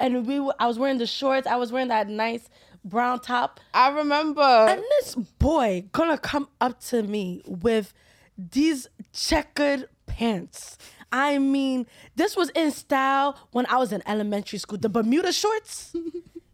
And 0.00 0.26
we, 0.26 0.38
I 0.58 0.66
was 0.66 0.78
wearing 0.78 0.98
the 0.98 1.06
shorts. 1.06 1.46
I 1.46 1.56
was 1.56 1.70
wearing 1.72 1.88
that 1.88 2.08
nice 2.08 2.48
brown 2.84 3.20
top. 3.20 3.60
I 3.74 3.90
remember. 3.90 4.40
And 4.42 4.82
this 5.00 5.14
boy 5.14 5.84
gonna 5.92 6.18
come 6.18 6.48
up 6.60 6.80
to 6.86 7.02
me 7.02 7.42
with 7.46 7.94
these 8.36 8.88
checkered 9.12 9.88
pants. 10.06 10.78
I 11.12 11.38
mean, 11.38 11.86
this 12.16 12.36
was 12.36 12.48
in 12.50 12.70
style 12.70 13.36
when 13.50 13.66
I 13.66 13.76
was 13.76 13.92
in 13.92 14.02
elementary 14.06 14.58
school. 14.58 14.78
The 14.78 14.88
Bermuda 14.88 15.32
shorts. 15.32 15.94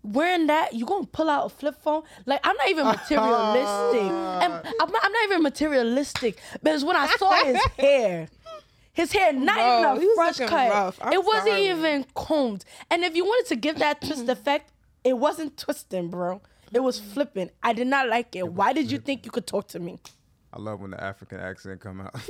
Wearing 0.02 0.46
that, 0.46 0.72
you 0.72 0.86
gonna 0.86 1.06
pull 1.06 1.28
out 1.28 1.46
a 1.46 1.48
flip 1.50 1.82
phone? 1.82 2.02
Like 2.24 2.40
I'm 2.42 2.56
not 2.56 2.68
even 2.70 2.86
materialistic, 2.86 4.10
and 4.10 4.52
I'm 4.80 4.90
not, 4.90 5.04
I'm 5.04 5.12
not 5.12 5.24
even 5.24 5.42
materialistic. 5.42 6.38
Because 6.62 6.82
when 6.82 6.96
I 6.96 7.08
saw 7.18 7.44
his 7.44 7.58
hair, 7.78 8.28
his 8.98 9.12
hair 9.12 9.32
not 9.32 9.54
Bro, 9.54 9.94
even 9.94 10.02
he 10.02 10.10
a 10.10 10.14
fresh 10.16 10.38
cut. 10.38 10.70
rough. 10.70 10.98
It 11.12 11.24
wasn't 11.24 11.46
sorry. 11.50 11.68
even 11.68 12.04
combed. 12.16 12.64
And 12.90 13.04
if 13.04 13.14
you 13.14 13.24
wanted 13.24 13.48
to 13.50 13.54
give 13.54 13.78
that 13.78 14.00
twist 14.00 14.22
mm-hmm. 14.22 14.30
effect, 14.30 14.72
it 15.04 15.16
wasn't 15.16 15.56
twisting, 15.56 16.08
bro. 16.08 16.42
It 16.72 16.80
was 16.80 17.00
mm-hmm. 17.00 17.10
flipping. 17.10 17.50
I 17.62 17.74
did 17.74 17.86
not 17.86 18.08
like 18.08 18.34
it. 18.34 18.48
Why 18.52 18.72
did 18.72 18.90
you 18.90 18.98
think 18.98 19.24
you 19.24 19.30
could 19.30 19.46
talk 19.46 19.68
to 19.68 19.78
me? 19.78 20.00
I 20.52 20.58
love 20.58 20.80
when 20.80 20.90
the 20.90 21.02
African 21.02 21.38
accent 21.38 21.80
come 21.80 22.00
out. 22.00 22.14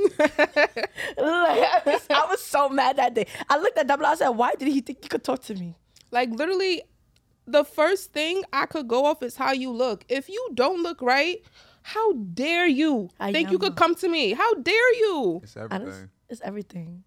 Like, 1.16 1.64
I, 1.64 1.82
was, 1.86 2.07
I 2.11 2.26
was 2.28 2.43
so 2.43 2.68
mad 2.68 2.97
that 2.97 3.14
day. 3.14 3.26
I 3.49 3.59
looked 3.59 3.78
at 3.78 3.86
Double. 3.86 4.05
I 4.05 4.14
said, 4.14 4.28
"Why 4.28 4.55
did 4.55 4.68
he 4.68 4.80
think 4.80 5.03
he 5.03 5.09
could 5.09 5.24
talk 5.24 5.43
to 5.45 5.55
me?" 5.55 5.74
like 6.11 6.30
literally, 6.30 6.82
the 7.47 7.64
first 7.64 8.12
thing 8.12 8.43
I 8.53 8.66
could 8.66 8.88
go 8.88 9.07
off 9.07 9.22
is 9.22 9.36
how 9.36 9.53
you 9.53 9.70
look. 9.70 10.05
If 10.09 10.28
you 10.28 10.49
don't 10.55 10.82
look 10.82 11.01
right, 11.01 11.43
how 11.82 12.12
dare 12.12 12.66
you 12.66 13.09
I 13.18 13.32
think 13.32 13.51
you 13.51 13.59
could 13.59 13.76
come 13.76 13.95
to 13.97 14.09
me? 14.09 14.32
How 14.32 14.55
dare 14.55 14.95
you? 14.97 15.40
It's 15.43 15.57
everything. 15.57 16.11
Just- 16.29 16.41
it's 16.41 16.47
everything. 16.47 17.05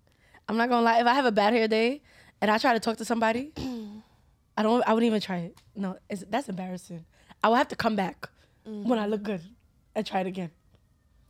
I'm 0.47 0.57
not 0.57 0.69
gonna 0.69 0.81
lie. 0.83 0.99
If 0.99 1.07
I 1.07 1.13
have 1.13 1.25
a 1.25 1.31
bad 1.31 1.53
hair 1.53 1.67
day 1.67 2.01
and 2.41 2.49
I 2.51 2.57
try 2.57 2.73
to 2.73 2.79
talk 2.79 2.97
to 2.97 3.05
somebody, 3.05 3.51
I 4.57 4.63
don't. 4.63 4.83
I 4.87 4.93
wouldn't 4.93 5.07
even 5.07 5.21
try 5.21 5.37
it. 5.37 5.57
No, 5.75 5.97
it's, 6.09 6.23
that's 6.29 6.49
embarrassing. 6.49 7.05
I 7.43 7.49
will 7.49 7.55
have 7.55 7.69
to 7.69 7.75
come 7.75 7.95
back 7.95 8.29
when 8.63 8.99
I 8.99 9.05
look 9.07 9.21
mm-hmm. 9.21 9.31
good 9.31 9.41
and 9.95 10.05
try 10.05 10.21
it 10.21 10.27
again. 10.27 10.51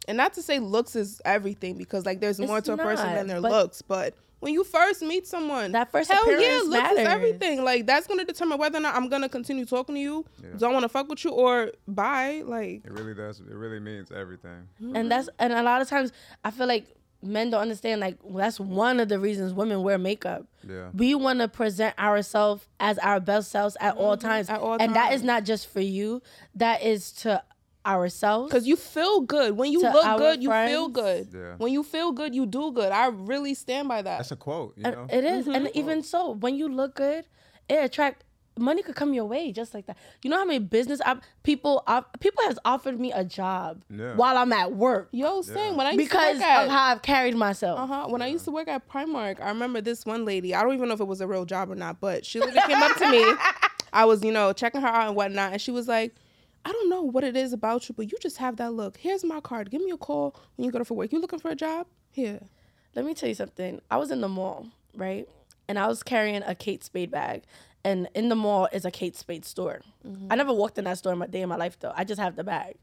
and 0.08 0.18
not 0.18 0.34
to 0.34 0.42
say 0.42 0.60
looks 0.60 0.96
is 0.96 1.22
everything 1.24 1.78
because 1.78 2.06
like 2.06 2.20
there's 2.20 2.40
more 2.40 2.58
It's 2.58 2.66
to 2.68 2.74
a 2.74 2.78
person 2.78 3.14
than 3.14 3.28
their 3.28 3.42
but- 3.42 3.52
looks, 3.52 3.82
but 3.82 4.16
when 4.42 4.54
you 4.54 4.64
first 4.64 5.04
meet 5.04 5.28
someone, 5.28 5.72
That 5.72 5.92
first 5.92 6.12
hell 6.12 6.28
yeah, 6.28 6.36
appearance 6.36 6.68
looks 6.68 6.92
is 6.94 6.98
everything. 7.08 7.64
Like 7.64 7.86
that's 7.86 8.08
gonna 8.08 8.26
determine 8.26 8.58
whether 8.58 8.80
or 8.80 8.82
not 8.82 8.96
I'm 8.96 9.08
gonna 9.08 9.30
continue 9.30 9.66
talking 9.66 9.96
to 9.96 10.02
you, 10.02 10.26
Yeah. 10.42 10.50
don't 10.58 10.74
want 10.74 10.84
to 10.84 10.90
fuck 10.90 11.08
with 11.08 11.24
you, 11.24 11.32
or 11.32 11.72
bye. 11.88 12.42
Like 12.44 12.84
It 12.84 12.92
really 12.92 13.14
does. 13.14 13.40
It 13.40 13.54
really 13.54 13.80
means 13.80 14.12
everything. 14.12 14.68
Mm-hmm. 14.82 14.96
and 14.96 15.12
that's 15.12 15.30
and 15.38 15.54
a 15.54 15.62
lot 15.62 15.82
of 15.82 15.88
times 15.88 16.12
I 16.44 16.50
feel 16.52 16.68
like 16.68 16.88
men 17.22 17.50
don't 17.50 17.62
understand 17.62 18.02
like 18.02 18.18
that's 18.34 18.60
one 18.60 19.00
of 19.00 19.10
the 19.10 19.20
reasons 19.20 19.54
women 19.54 19.84
wear 19.84 19.98
makeup. 19.98 20.46
Yeah. 20.68 20.90
We 20.94 21.16
want 21.16 21.40
to 21.40 21.48
present 21.48 21.98
ourselves 22.00 22.68
as 22.80 22.98
our 23.00 23.20
best 23.20 23.52
selves 23.52 23.78
at 23.80 23.98
all 23.98 24.18
mm-hmm. 24.18 24.28
times, 24.28 24.50
At 24.50 24.60
all 24.60 24.78
and 24.80 24.96
that 24.96 25.14
is 25.14 25.24
not 25.24 25.44
just 25.44 25.72
for 25.72 25.82
you. 25.82 26.22
That 26.56 26.84
is 26.84 27.12
to 27.14 27.44
ourselves. 27.86 28.52
Because 28.52 28.68
you 28.68 28.76
feel 28.76 29.22
good. 29.22 29.58
When 29.58 29.72
you 29.72 29.82
look 29.82 30.06
our 30.06 30.18
good, 30.18 30.44
you 30.44 30.52
feel 30.52 30.88
good. 30.88 31.30
Yeah. 31.34 31.56
When 31.58 31.72
you 31.74 31.84
feel 31.84 32.12
good, 32.12 32.36
you 32.36 32.46
do 32.46 32.72
good. 32.72 32.92
I 32.92 33.08
really 33.08 33.54
stand 33.54 33.88
by 33.88 34.02
that. 34.02 34.18
That's 34.18 34.32
a 34.32 34.36
quote. 34.36 34.74
You 34.78 34.84
know. 34.84 35.08
it 35.10 35.24
is. 35.24 35.48
and 35.48 35.68
mm-hmm. 35.68 35.78
even 35.78 36.04
so, 36.04 36.32
when 36.32 36.56
you 36.56 36.68
look 36.68 36.96
good, 36.96 37.26
it 37.70 37.84
attract 37.84 38.24
money 38.58 38.82
could 38.84 38.96
come 38.96 39.14
your 39.14 39.26
way 39.26 39.52
just 39.52 39.74
like 39.74 39.86
that. 39.88 39.98
You 40.24 40.30
know 40.30 40.38
how 40.38 40.46
many 40.46 40.60
business 40.60 41.00
op- 41.06 41.22
people 41.44 41.84
op- 41.88 42.20
people 42.20 42.44
has 42.46 42.60
offered 42.66 43.00
me 43.00 43.12
a 43.12 43.24
job 43.24 43.84
Yeah. 43.90 44.16
while 44.16 44.38
I'm 44.38 44.52
at 44.54 44.74
work 44.74 45.10
Yo, 45.12 45.42
same. 45.42 45.78
When 45.78 45.88
I 45.88 45.92
used 45.92 45.98
because 46.10 46.36
to 46.38 46.40
work 46.42 46.50
at, 46.50 46.66
of 46.66 46.72
how 46.72 46.84
I've 46.92 47.02
carried 47.02 47.36
myself. 47.36 47.80
Uh 47.80 47.88
huh. 47.88 48.08
When 48.10 48.22
I 48.22 48.28
used 48.28 48.46
to 48.46 48.52
work 48.52 48.68
at 48.68 48.88
Primark, 48.90 49.42
I 49.42 49.50
remember 49.50 49.82
this 49.82 50.06
one 50.06 50.26
lady. 50.26 50.54
I 50.54 50.62
don't 50.64 50.74
even 50.74 50.88
know 50.88 50.94
if 50.96 51.00
it 51.00 51.08
was 51.08 51.22
a 51.22 51.28
real 51.28 51.46
job 51.46 51.72
or 51.72 51.76
not, 51.76 52.00
but 52.00 52.26
she 52.26 52.40
literally 52.40 52.62
came 52.68 52.82
up 52.84 52.96
to 52.98 53.10
me. 53.10 53.24
I 53.94 54.06
was, 54.06 54.24
you 54.24 54.32
know, 54.32 54.54
checking 54.54 54.82
her 54.82 54.88
out 54.88 55.08
and 55.08 55.16
whatnot, 55.16 55.52
and 55.54 55.62
she 55.62 55.72
was 55.72 55.88
like, 55.88 56.16
"I 56.64 56.72
don't 56.72 56.90
know 56.90 57.02
what 57.02 57.24
it 57.26 57.36
is 57.36 57.52
about 57.54 57.90
you, 57.90 57.96
but 57.96 58.12
you 58.12 58.18
just 58.22 58.38
have 58.38 58.56
that 58.58 58.74
look. 58.74 58.96
Here's 58.98 59.24
my 59.24 59.42
card. 59.42 59.70
Give 59.70 59.82
me 59.82 59.92
a 59.92 59.98
call 59.98 60.36
when 60.56 60.66
you 60.66 60.72
go 60.72 60.80
to 60.80 60.86
for 60.86 60.94
work. 60.96 61.12
You 61.12 61.20
looking 61.20 61.40
for 61.40 61.50
a 61.52 61.56
job? 61.56 61.88
Here. 62.12 62.40
Let 62.96 63.06
me 63.06 63.14
tell 63.14 63.30
you 63.30 63.36
something. 63.36 63.82
I 63.90 63.98
was 63.98 64.12
in 64.12 64.22
the 64.22 64.28
mall, 64.30 64.68
right? 64.96 65.28
And 65.68 65.80
I 65.80 65.88
was 65.88 66.04
carrying 66.04 66.42
a 66.46 66.54
Kate 66.56 66.84
Spade 66.84 67.12
bag. 67.12 67.44
And 67.84 68.08
in 68.14 68.30
the 68.30 68.36
mall 68.36 68.68
is 68.72 68.86
a 68.86 68.92
Kate 68.92 69.16
Spade 69.16 69.44
store. 69.46 69.82
I 70.30 70.36
never 70.36 70.54
walked 70.54 70.78
in 70.78 70.84
that 70.86 70.98
store 70.98 71.14
in 71.14 71.20
my 71.20 71.28
day 71.28 71.42
in 71.42 71.50
my 71.50 71.56
life 71.56 71.80
though. 71.80 71.94
I 71.96 72.04
just 72.04 72.20
have 72.22 72.36
the 72.36 72.44
bag. 72.44 72.76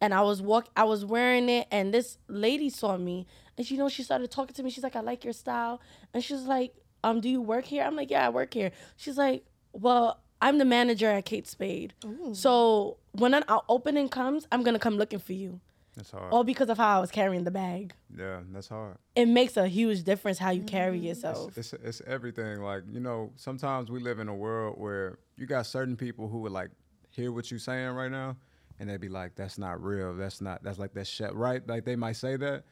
And 0.00 0.12
I 0.12 0.22
was 0.22 0.42
walk 0.42 0.68
I 0.76 0.84
was 0.84 1.04
wearing 1.04 1.48
it 1.48 1.68
and 1.70 1.94
this 1.94 2.18
lady 2.26 2.68
saw 2.70 2.96
me 2.96 3.26
and 3.56 3.64
she 3.64 3.74
you 3.74 3.78
know 3.80 3.88
she 3.88 4.02
started 4.02 4.30
talking 4.30 4.54
to 4.54 4.62
me. 4.62 4.70
She's 4.70 4.82
like, 4.82 4.96
I 4.96 5.00
like 5.00 5.22
your 5.24 5.32
style. 5.32 5.80
And 6.12 6.24
she's 6.24 6.42
like, 6.42 6.74
um, 7.04 7.20
do 7.20 7.28
you 7.28 7.40
work 7.40 7.64
here? 7.66 7.84
I'm 7.84 7.94
like, 7.96 8.10
Yeah, 8.10 8.26
I 8.26 8.30
work 8.30 8.52
here. 8.52 8.72
She's 8.96 9.16
like, 9.16 9.44
Well, 9.72 10.18
I'm 10.40 10.58
the 10.58 10.64
manager 10.64 11.08
at 11.08 11.24
Kate 11.24 11.46
Spade. 11.46 11.94
So 12.34 12.96
when 13.12 13.32
an 13.34 13.44
opening 13.68 14.08
comes, 14.08 14.48
I'm 14.50 14.64
gonna 14.64 14.80
come 14.80 14.96
looking 14.96 15.20
for 15.20 15.34
you. 15.34 15.60
That's 15.96 16.10
hard. 16.10 16.32
All 16.32 16.42
because 16.42 16.70
of 16.70 16.78
how 16.78 16.96
I 16.96 17.00
was 17.00 17.10
carrying 17.10 17.44
the 17.44 17.50
bag. 17.50 17.92
Yeah, 18.16 18.40
that's 18.50 18.68
hard. 18.68 18.96
It 19.14 19.26
makes 19.26 19.56
a 19.56 19.68
huge 19.68 20.04
difference 20.04 20.38
how 20.38 20.50
you 20.50 20.62
carry 20.62 20.96
mm-hmm. 20.96 21.06
yourself. 21.06 21.56
It's 21.58 21.74
it's 21.74 22.00
everything. 22.06 22.62
Like 22.62 22.84
you 22.90 23.00
know, 23.00 23.32
sometimes 23.36 23.90
we 23.90 24.00
live 24.00 24.18
in 24.18 24.28
a 24.28 24.34
world 24.34 24.76
where 24.78 25.18
you 25.36 25.46
got 25.46 25.66
certain 25.66 25.96
people 25.96 26.28
who 26.28 26.38
would 26.40 26.52
like 26.52 26.70
hear 27.10 27.30
what 27.30 27.50
you're 27.50 27.60
saying 27.60 27.90
right 27.90 28.10
now, 28.10 28.36
and 28.80 28.88
they'd 28.88 29.00
be 29.00 29.10
like, 29.10 29.34
"That's 29.34 29.58
not 29.58 29.82
real. 29.82 30.14
That's 30.14 30.40
not. 30.40 30.62
That's 30.62 30.78
like 30.78 30.94
that 30.94 31.06
shit." 31.06 31.34
Right? 31.34 31.66
Like 31.68 31.84
they 31.84 31.96
might 31.96 32.16
say 32.16 32.36
that, 32.36 32.64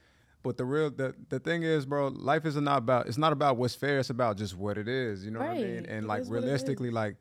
but 0.42 0.56
the 0.56 0.64
real 0.64 0.90
the 0.90 1.14
the 1.28 1.40
thing 1.40 1.62
is, 1.62 1.84
bro, 1.84 2.08
life 2.08 2.46
is 2.46 2.56
not 2.56 2.78
about. 2.78 3.06
It's 3.06 3.18
not 3.18 3.34
about 3.34 3.58
what's 3.58 3.74
fair. 3.74 3.98
It's 3.98 4.08
about 4.10 4.38
just 4.38 4.56
what 4.56 4.78
it 4.78 4.88
is. 4.88 5.26
You 5.26 5.30
know 5.30 5.40
what 5.40 5.50
I 5.50 5.54
mean? 5.54 5.86
And 5.86 6.04
It 6.04 6.04
like 6.04 6.22
is 6.22 6.30
what 6.30 6.38
it 6.38 6.40
realistically, 6.42 6.90
like. 6.90 7.16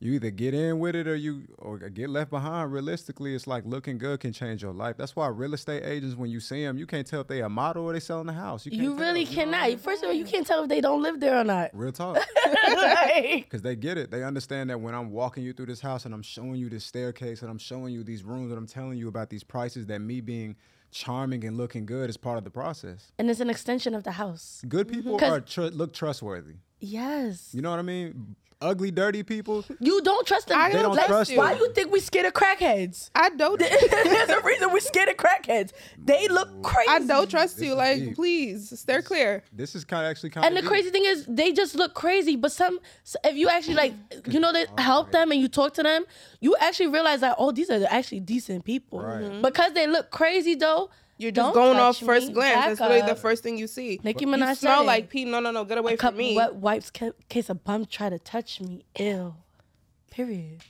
You 0.00 0.12
either 0.12 0.30
get 0.30 0.54
in 0.54 0.80
with 0.80 0.96
it 0.96 1.06
or 1.06 1.14
you 1.14 1.44
or 1.56 1.78
get 1.78 2.10
left 2.10 2.30
behind. 2.30 2.72
Realistically, 2.72 3.34
it's 3.34 3.46
like 3.46 3.64
looking 3.64 3.96
good 3.96 4.20
can 4.20 4.32
change 4.32 4.62
your 4.62 4.72
life. 4.72 4.96
That's 4.98 5.16
why 5.16 5.28
real 5.28 5.54
estate 5.54 5.84
agents, 5.84 6.16
when 6.16 6.30
you 6.30 6.40
see 6.40 6.62
them, 6.64 6.76
you 6.76 6.86
can't 6.86 7.06
tell 7.06 7.20
if 7.20 7.28
they 7.28 7.40
a 7.40 7.48
model 7.48 7.84
or 7.84 7.92
they 7.92 8.00
selling 8.00 8.26
the 8.26 8.32
house. 8.32 8.64
can't 8.64 8.74
You 8.74 8.96
really 8.96 9.24
know 9.24 9.30
what 9.30 9.38
I 9.38 9.64
cannot. 9.66 9.80
First 9.80 10.02
of 10.02 10.08
all, 10.08 10.14
you 10.14 10.24
can't 10.24 10.46
tell 10.46 10.62
if 10.64 10.68
they 10.68 10.80
don't 10.80 11.00
live 11.02 11.20
there 11.20 11.38
or 11.38 11.44
not. 11.44 11.70
Real 11.72 11.92
talk. 11.92 12.18
Because 13.14 13.62
they 13.62 13.76
get 13.76 13.96
it. 13.96 14.10
They 14.10 14.24
understand 14.24 14.70
that 14.70 14.80
when 14.80 14.94
I'm 14.94 15.10
walking 15.10 15.44
you 15.44 15.52
through 15.52 15.66
this 15.66 15.80
house 15.80 16.04
and 16.04 16.12
I'm 16.12 16.22
showing 16.22 16.56
you 16.56 16.68
this 16.68 16.84
staircase 16.84 17.42
and 17.42 17.50
I'm 17.50 17.58
showing 17.58 17.94
you 17.94 18.02
these 18.04 18.24
rooms 18.24 18.50
and 18.50 18.58
I'm 18.58 18.66
telling 18.66 18.98
you 18.98 19.08
about 19.08 19.30
these 19.30 19.44
prices, 19.44 19.86
that 19.86 20.00
me 20.00 20.20
being 20.20 20.56
charming 20.90 21.44
and 21.44 21.56
looking 21.56 21.86
good 21.86 22.10
is 22.10 22.16
part 22.16 22.38
of 22.38 22.44
the 22.44 22.50
process. 22.50 23.12
and 23.18 23.28
it's 23.28 23.40
an 23.40 23.50
extension 23.50 23.94
of 23.94 24.04
the 24.04 24.12
house. 24.12 24.62
Good 24.68 24.88
people 24.88 25.16
mm-hmm. 25.18 25.32
are 25.32 25.40
tr- 25.40 25.62
look 25.62 25.92
trustworthy. 25.92 26.54
Yes. 26.80 27.50
You 27.52 27.62
know 27.62 27.70
what 27.70 27.78
I 27.78 27.82
mean? 27.82 28.36
Ugly, 28.60 28.90
dirty 28.92 29.22
people. 29.22 29.64
You 29.80 30.00
don't 30.02 30.26
trust 30.26 30.48
them. 30.48 30.58
I 30.58 30.70
They 30.70 30.80
don't 30.82 30.94
Like, 30.96 31.06
trust 31.06 31.30
you. 31.30 31.38
Why 31.38 31.54
do 31.54 31.60
you 31.60 31.72
think 31.72 31.92
we 31.92 32.00
scared 32.00 32.26
of 32.26 32.32
crackheads? 32.32 33.10
I 33.14 33.30
don't. 33.30 33.58
There's 34.04 34.30
a 34.30 34.40
reason 34.40 34.72
we're 34.72 34.80
scared 34.80 35.08
of 35.08 35.16
crackheads. 35.16 35.72
They 35.98 36.28
look 36.28 36.62
crazy. 36.62 36.88
I 36.88 37.00
don't 37.00 37.30
trust 37.30 37.58
This 37.58 37.66
you. 37.68 37.74
Like, 37.74 37.98
deep. 37.98 38.14
please, 38.14 38.78
stay 38.78 39.02
clear. 39.02 39.42
This 39.52 39.74
is 39.74 39.84
kind 39.84 40.06
of 40.06 40.10
actually 40.10 40.30
kind 40.30 40.46
of. 40.46 40.48
And 40.48 40.56
the 40.56 40.66
crazy 40.68 40.90
thing 40.90 41.04
is, 41.04 41.26
they 41.26 41.52
just 41.52 41.74
look 41.74 41.94
crazy. 41.94 42.36
But 42.36 42.52
some, 42.52 42.80
if 43.24 43.36
you 43.36 43.48
actually 43.48 43.74
like, 43.74 43.94
you 44.28 44.40
know, 44.40 44.52
they 44.52 44.66
help 44.78 45.12
them 45.12 45.30
and 45.30 45.40
you 45.40 45.48
talk 45.48 45.74
to 45.74 45.82
them, 45.82 46.04
you 46.40 46.56
actually 46.60 46.88
realize 46.88 47.20
that 47.20 47.36
oh, 47.38 47.52
these 47.52 47.70
are 47.70 47.84
actually 47.90 48.20
decent 48.20 48.64
people. 48.64 49.00
Right. 49.00 49.42
Because 49.42 49.72
they 49.72 49.86
look 49.86 50.10
crazy 50.10 50.54
though. 50.54 50.90
You're 51.16 51.30
just 51.30 51.54
don't 51.54 51.54
going 51.54 51.78
off 51.78 51.98
first 51.98 52.28
me. 52.28 52.34
glance. 52.34 52.54
Back 52.56 52.66
That's 52.68 52.80
literally 52.80 53.02
the 53.02 53.12
up. 53.12 53.18
first 53.18 53.42
thing 53.42 53.56
you 53.56 53.66
see. 53.68 54.00
Nicki 54.02 54.24
you 54.24 54.30
Minaj 54.30 54.56
smell 54.56 54.78
said 54.78 54.82
it. 54.82 54.86
like 54.86 55.08
pee. 55.10 55.24
No, 55.24 55.40
no, 55.40 55.50
no. 55.52 55.64
Get 55.64 55.78
away 55.78 55.94
A 55.94 55.96
from 55.96 56.00
couple 56.00 56.18
me. 56.18 56.34
wet 56.36 56.56
wipes 56.56 56.90
ca- 56.90 57.12
case 57.28 57.48
a 57.48 57.54
bum 57.54 57.86
try 57.86 58.08
to 58.10 58.18
touch 58.18 58.60
me. 58.60 58.84
Ill. 58.98 59.36
Period. 60.10 60.60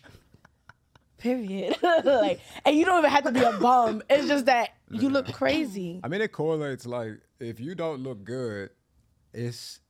Period. 1.18 1.76
like, 2.04 2.40
and 2.66 2.76
you 2.76 2.84
don't 2.84 2.98
even 2.98 3.10
have 3.10 3.24
to 3.24 3.32
be 3.32 3.40
a 3.42 3.52
bum. 3.58 4.02
It's 4.10 4.28
just 4.28 4.44
that 4.46 4.70
you 4.90 5.08
look 5.08 5.32
crazy. 5.32 6.00
I 6.04 6.08
mean, 6.08 6.20
it 6.20 6.32
correlates. 6.32 6.84
Like, 6.84 7.20
if 7.40 7.58
you 7.60 7.74
don't 7.74 8.00
look 8.02 8.24
good, 8.24 8.70
it's 9.32 9.80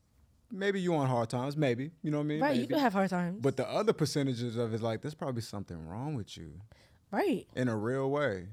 maybe 0.53 0.81
you 0.81 0.95
on 0.95 1.09
hard 1.09 1.31
times. 1.31 1.57
Maybe 1.57 1.91
you 2.03 2.13
know 2.13 2.19
what 2.19 2.25
I 2.25 2.27
mean. 2.27 2.41
Right. 2.41 2.55
You 2.55 2.61
Maybe. 2.63 2.75
can 2.75 2.79
have 2.83 2.93
hard 2.93 3.11
times. 3.11 3.41
But 3.41 3.57
the 3.57 3.69
other 3.69 3.93
percentages 3.93 4.57
of 4.57 4.73
it's 4.73 4.83
like 4.83 5.03
there's 5.03 5.15
probably 5.15 5.43
something 5.43 5.85
wrong 5.89 6.15
with 6.15 6.37
you 6.37 6.61
right. 7.11 7.47
in 7.57 7.69
a 7.69 7.77
real 7.77 8.11
way. 8.11 8.47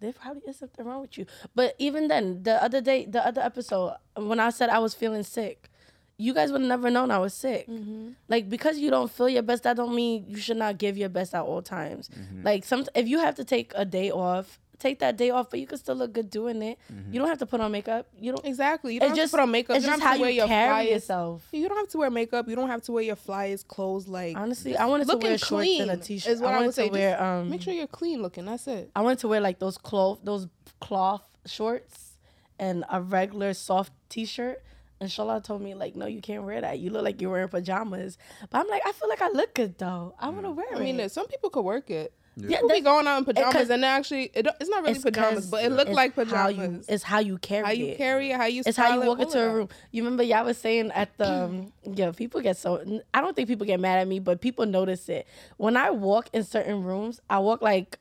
There 0.00 0.12
probably 0.12 0.42
is 0.48 0.58
something 0.58 0.84
wrong 0.84 1.02
with 1.02 1.16
you. 1.18 1.26
But 1.54 1.74
even 1.78 2.08
then, 2.08 2.42
the 2.42 2.62
other 2.62 2.80
day, 2.80 3.06
the 3.06 3.26
other 3.26 3.40
episode, 3.40 3.96
when 4.16 4.40
I 4.40 4.50
said 4.50 4.68
I 4.68 4.78
was 4.78 4.94
feeling 4.94 5.22
sick, 5.22 5.70
you 6.16 6.32
guys 6.32 6.52
would 6.52 6.60
have 6.60 6.68
never 6.68 6.90
known 6.90 7.10
I 7.10 7.18
was 7.18 7.34
sick. 7.34 7.68
Mm-hmm. 7.68 8.10
Like 8.28 8.48
because 8.48 8.78
you 8.78 8.90
don't 8.90 9.10
feel 9.10 9.28
your 9.28 9.42
best, 9.42 9.64
that 9.64 9.76
don't 9.76 9.94
mean 9.94 10.24
you 10.28 10.36
should 10.36 10.56
not 10.56 10.78
give 10.78 10.96
your 10.96 11.08
best 11.08 11.34
at 11.34 11.42
all 11.42 11.62
times. 11.62 12.08
Mm-hmm. 12.08 12.44
Like 12.44 12.64
some, 12.64 12.86
if 12.94 13.08
you 13.08 13.18
have 13.18 13.34
to 13.36 13.44
take 13.44 13.72
a 13.74 13.84
day 13.84 14.10
off, 14.10 14.60
take 14.84 14.98
that 15.00 15.16
day 15.16 15.30
off, 15.30 15.50
but 15.50 15.58
you 15.60 15.66
can 15.66 15.78
still 15.78 15.94
look 15.96 16.12
good 16.12 16.30
doing 16.30 16.62
it. 16.62 16.78
You 17.10 17.18
don't 17.18 17.28
have 17.28 17.38
to 17.38 17.46
put 17.46 17.60
on 17.60 17.72
makeup. 17.72 18.06
You 18.20 18.32
don't. 18.32 18.44
Exactly. 18.44 18.94
You 18.94 19.00
don't 19.00 19.08
have 19.10 19.16
just 19.16 19.32
to 19.32 19.36
put 19.38 19.42
on 19.42 19.50
makeup. 19.50 19.76
It's 19.76 19.84
you 19.84 19.90
don't 19.90 19.98
just 19.98 20.02
have 20.02 20.10
how 20.12 20.16
to 20.16 20.20
wear 20.22 20.30
you 20.30 20.36
your 20.36 20.46
carry 20.46 20.86
flyest- 20.86 20.90
yourself. 20.90 21.48
You 21.52 21.68
don't 21.68 21.78
have 21.78 21.88
to 21.88 21.98
wear 21.98 22.10
makeup. 22.10 22.48
You 22.48 22.56
don't 22.56 22.68
have 22.68 22.82
to 22.82 22.92
wear 22.92 23.02
your 23.02 23.16
flyest 23.16 23.66
clothes. 23.68 24.06
Like 24.08 24.36
Honestly, 24.36 24.76
I 24.76 24.86
wanted 24.86 25.06
to 25.06 25.12
looking 25.14 25.30
wear 25.30 25.38
shorts 25.38 25.68
and 25.80 25.90
a 25.90 25.94
clean 25.94 26.00
t-shirt. 26.00 26.32
is 26.32 26.40
what 26.40 26.48
I 26.50 26.52
I 26.52 26.54
wanted 26.56 26.66
would 26.66 26.74
say. 26.74 26.88
wear 26.90 27.22
um. 27.22 27.50
make 27.50 27.62
sure 27.62 27.72
you're 27.74 27.86
clean 27.86 28.22
looking. 28.22 28.44
That's 28.44 28.66
it. 28.68 28.90
I 28.94 29.00
wanted 29.00 29.18
to 29.20 29.28
wear 29.28 29.40
like 29.40 29.58
those 29.58 29.76
cloth, 29.78 30.20
those 30.22 30.46
cloth 30.80 31.22
shorts 31.46 32.16
and 32.58 32.84
a 32.90 33.00
regular 33.00 33.54
soft 33.54 33.92
t-shirt. 34.08 34.62
And 35.00 35.10
Shola 35.10 35.42
told 35.42 35.60
me 35.60 35.74
like, 35.74 35.96
no, 35.96 36.06
you 36.06 36.20
can't 36.20 36.44
wear 36.44 36.60
that. 36.60 36.78
You 36.78 36.88
look 36.90 37.02
like 37.04 37.20
you're 37.20 37.30
wearing 37.30 37.48
pajamas. 37.48 38.16
But 38.48 38.58
I'm 38.60 38.68
like, 38.68 38.82
I 38.86 38.92
feel 38.92 39.08
like 39.08 39.20
I 39.20 39.28
look 39.30 39.52
good 39.54 39.76
though. 39.76 40.14
I 40.20 40.28
want 40.30 40.44
to 40.44 40.52
wear 40.52 40.66
I 40.74 40.78
mean, 40.78 40.94
it. 40.94 40.98
there's- 40.98 41.12
some 41.12 41.26
people 41.26 41.50
could 41.50 41.64
work 41.64 41.90
it. 41.90 42.12
Yeah, 42.36 42.56
People 42.56 42.68
be 42.70 42.80
going 42.80 43.06
out 43.06 43.18
in 43.18 43.24
pajamas 43.24 43.52
cause- 43.54 43.70
and 43.70 43.84
actually, 43.84 44.24
it, 44.34 44.46
it's 44.60 44.68
not 44.68 44.82
really 44.82 44.94
it's 44.94 45.04
pajamas, 45.04 45.34
'cause 45.44 45.50
but 45.50 45.64
it 45.64 45.70
looked 45.70 45.90
it's 45.90 45.96
like 45.96 46.14
How 46.16 46.48
you, 46.48 46.56
pajamas. 46.56 46.86
it's 46.88 47.02
how 47.04 47.18
you 47.20 47.38
carry 47.38 47.64
How 47.64 47.70
you 47.72 47.86
it. 47.86 47.96
carry 47.96 48.30
it, 48.32 48.36
how 48.36 48.46
you. 48.46 48.62
Do 48.62 48.66
it. 48.66 48.70
It's 48.70 48.76
how 48.76 49.00
you 49.00 49.06
walk 49.06 49.20
into 49.20 49.40
a 49.40 49.54
room. 49.54 49.68
You 49.92 50.02
remember 50.02 50.24
y'all 50.24 50.44
was 50.44 50.58
saying 50.58 50.90
at 50.92 51.16
the 51.16 51.30
um, 51.44 51.72
yeah, 51.84 52.10
people 52.10 52.40
get 52.40 52.56
so 52.56 53.00
I 53.14 53.20
don't 53.20 53.36
think 53.36 53.46
people 53.48 53.66
get 53.66 53.78
mad 53.78 53.98
at 54.00 54.08
me, 54.08 54.18
but 54.18 54.40
people 54.40 54.66
notice 54.66 55.08
it. 55.08 55.28
When 55.58 55.76
I 55.76 55.90
walk 55.90 56.28
in 56.32 56.42
certain 56.42 56.82
rooms, 56.82 57.20
I 57.30 57.38
walk 57.38 57.62
like 57.62 57.98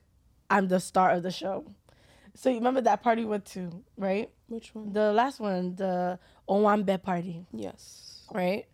I'm 0.49 0.67
the 0.67 0.79
star 0.79 1.11
of 1.11 1.21
the 1.21 1.31
show. 1.31 1.65
So 2.35 2.49
you 2.49 2.55
remember 2.55 2.81
that 2.81 3.03
party 3.03 3.21
we 3.23 3.29
went 3.29 3.45
to, 3.53 3.83
right? 3.97 4.31
Which 4.47 4.73
one? 4.73 4.93
The 4.93 5.13
last 5.13 5.39
one, 5.39 5.75
the 5.75 6.17
Owambe 6.49 7.01
party, 7.03 7.45
Yes. 7.53 8.25
right? 8.33 8.65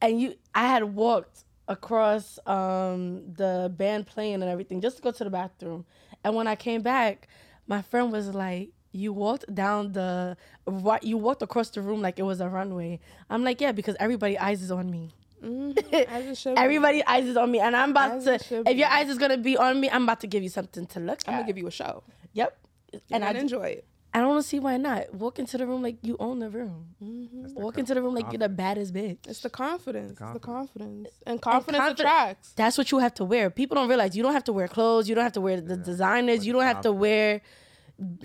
And 0.00 0.18
you 0.18 0.36
I 0.54 0.66
had 0.68 0.84
walked 0.84 1.44
across 1.70 2.38
um 2.46 3.32
the 3.34 3.72
band 3.80 4.06
playing 4.06 4.34
and 4.42 4.50
everything 4.54 4.80
just 4.82 4.96
to 4.96 5.02
go 5.02 5.10
to 5.12 5.24
the 5.24 5.30
bathroom. 5.30 5.86
And 6.24 6.34
when 6.36 6.46
I 6.46 6.56
came 6.56 6.82
back, 6.82 7.28
my 7.66 7.80
friend 7.80 8.10
was 8.12 8.26
like, 8.34 8.70
"You 8.92 9.12
walked 9.14 9.46
down 9.54 9.92
the 9.92 10.36
what 10.64 11.04
you 11.04 11.16
walked 11.16 11.42
across 11.42 11.70
the 11.70 11.80
room 11.80 12.02
like 12.02 12.18
it 12.18 12.24
was 12.24 12.40
a 12.40 12.48
runway." 12.48 13.00
I'm 13.30 13.44
like, 13.44 13.60
"Yeah, 13.60 13.72
because 13.72 13.96
everybody 14.00 14.36
eyes 14.38 14.60
is 14.62 14.70
on 14.70 14.90
me." 14.90 15.04
It 15.42 16.36
should 16.36 16.54
be. 16.56 16.60
Everybody 16.60 17.00
eyes 17.06 17.24
is 17.26 17.36
on 17.36 17.50
me, 17.50 17.60
and 17.60 17.74
I'm 17.74 17.92
about 17.92 18.12
As 18.18 18.24
to. 18.24 18.34
If 18.70 18.76
your 18.76 18.88
eyes 18.88 19.08
is 19.08 19.16
gonna 19.16 19.38
be 19.38 19.56
on 19.56 19.80
me, 19.80 19.88
I'm 19.88 20.02
about 20.02 20.20
to 20.20 20.26
give 20.26 20.42
you 20.42 20.50
something 20.50 20.86
to 20.88 21.00
look 21.00 21.20
I'm 21.26 21.34
at. 21.34 21.36
gonna 21.38 21.46
give 21.46 21.56
you 21.58 21.66
a 21.66 21.70
show, 21.70 22.02
Yep. 22.34 22.58
and 22.92 23.02
And 23.10 23.24
I 23.24 23.30
enjoy 23.40 23.68
it. 23.78 23.84
I 24.12 24.20
don't 24.20 24.42
see 24.42 24.58
why 24.58 24.76
not. 24.76 25.14
Walk 25.14 25.38
into 25.38 25.56
the 25.56 25.66
room 25.66 25.82
like 25.82 25.98
you 26.02 26.16
own 26.18 26.40
the 26.40 26.50
room. 26.50 26.94
Mm-hmm. 27.02 27.54
Walk 27.54 27.78
into 27.78 27.94
the 27.94 28.02
room 28.02 28.14
like 28.14 28.32
you're 28.32 28.38
the 28.40 28.48
baddest 28.48 28.92
bitch. 28.92 29.18
It's 29.28 29.40
the 29.40 29.50
confidence. 29.50 30.12
It's 30.12 30.20
the 30.20 30.40
confidence. 30.40 30.70
confidence, 30.74 31.08
and 31.26 31.40
confidence 31.40 31.84
confi- 31.84 31.90
attracts. 31.92 32.52
That's 32.54 32.76
what 32.76 32.90
you 32.90 32.98
have 32.98 33.14
to 33.14 33.24
wear. 33.24 33.50
People 33.50 33.76
don't 33.76 33.88
realize 33.88 34.16
you 34.16 34.22
don't 34.24 34.32
have 34.32 34.44
to 34.44 34.52
wear 34.52 34.66
clothes. 34.66 35.08
You 35.08 35.14
don't 35.14 35.22
have 35.24 35.34
to 35.34 35.40
wear 35.40 35.60
the 35.60 35.76
designers. 35.76 36.44
You 36.44 36.52
don't 36.52 36.64
have 36.64 36.80
to 36.82 36.92
wear 36.92 37.40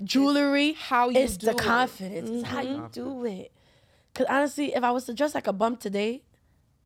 jewelry. 0.02 0.72
how 0.72 1.08
you 1.08 1.20
it's 1.20 1.36
do 1.36 1.46
the 1.46 1.52
it. 1.52 1.58
confidence. 1.58 2.30
It's 2.30 2.48
how 2.48 2.62
you 2.62 2.88
do 2.90 3.24
it. 3.24 3.52
Cause 4.14 4.26
honestly, 4.28 4.74
if 4.74 4.82
I 4.82 4.90
was 4.90 5.04
to 5.04 5.14
dress 5.14 5.34
like 5.34 5.46
a 5.46 5.52
bum 5.52 5.76
today, 5.76 6.22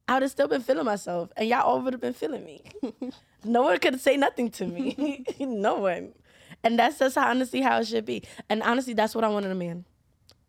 I 0.09 0.15
would 0.15 0.23
have 0.23 0.33
still 0.33 0.49
been 0.49 0.63
feeling 0.63 0.85
myself, 0.85 1.31
and 1.37 1.49
y'all 1.49 1.63
all 1.63 1.81
would 1.81 1.93
have 1.93 2.01
been 2.01 2.13
feeling 2.13 2.45
me. 2.45 2.65
no 3.45 3.63
one 3.63 3.79
could 3.79 4.01
say 4.01 4.17
nothing 4.17 4.51
to 4.51 4.67
me. 4.67 5.25
no 5.39 5.77
one. 5.77 6.13
And 6.63 6.79
that's 6.79 6.99
just 6.99 7.15
how, 7.17 7.29
honestly 7.29 7.61
how 7.61 7.79
it 7.81 7.87
should 7.87 8.05
be. 8.05 8.23
And 8.49 8.63
honestly, 8.63 8.93
that's 8.95 9.15
what 9.15 9.25
I 9.25 9.29
want 9.29 9.47
in 9.47 9.53
a 9.53 9.57
man. 9.57 9.85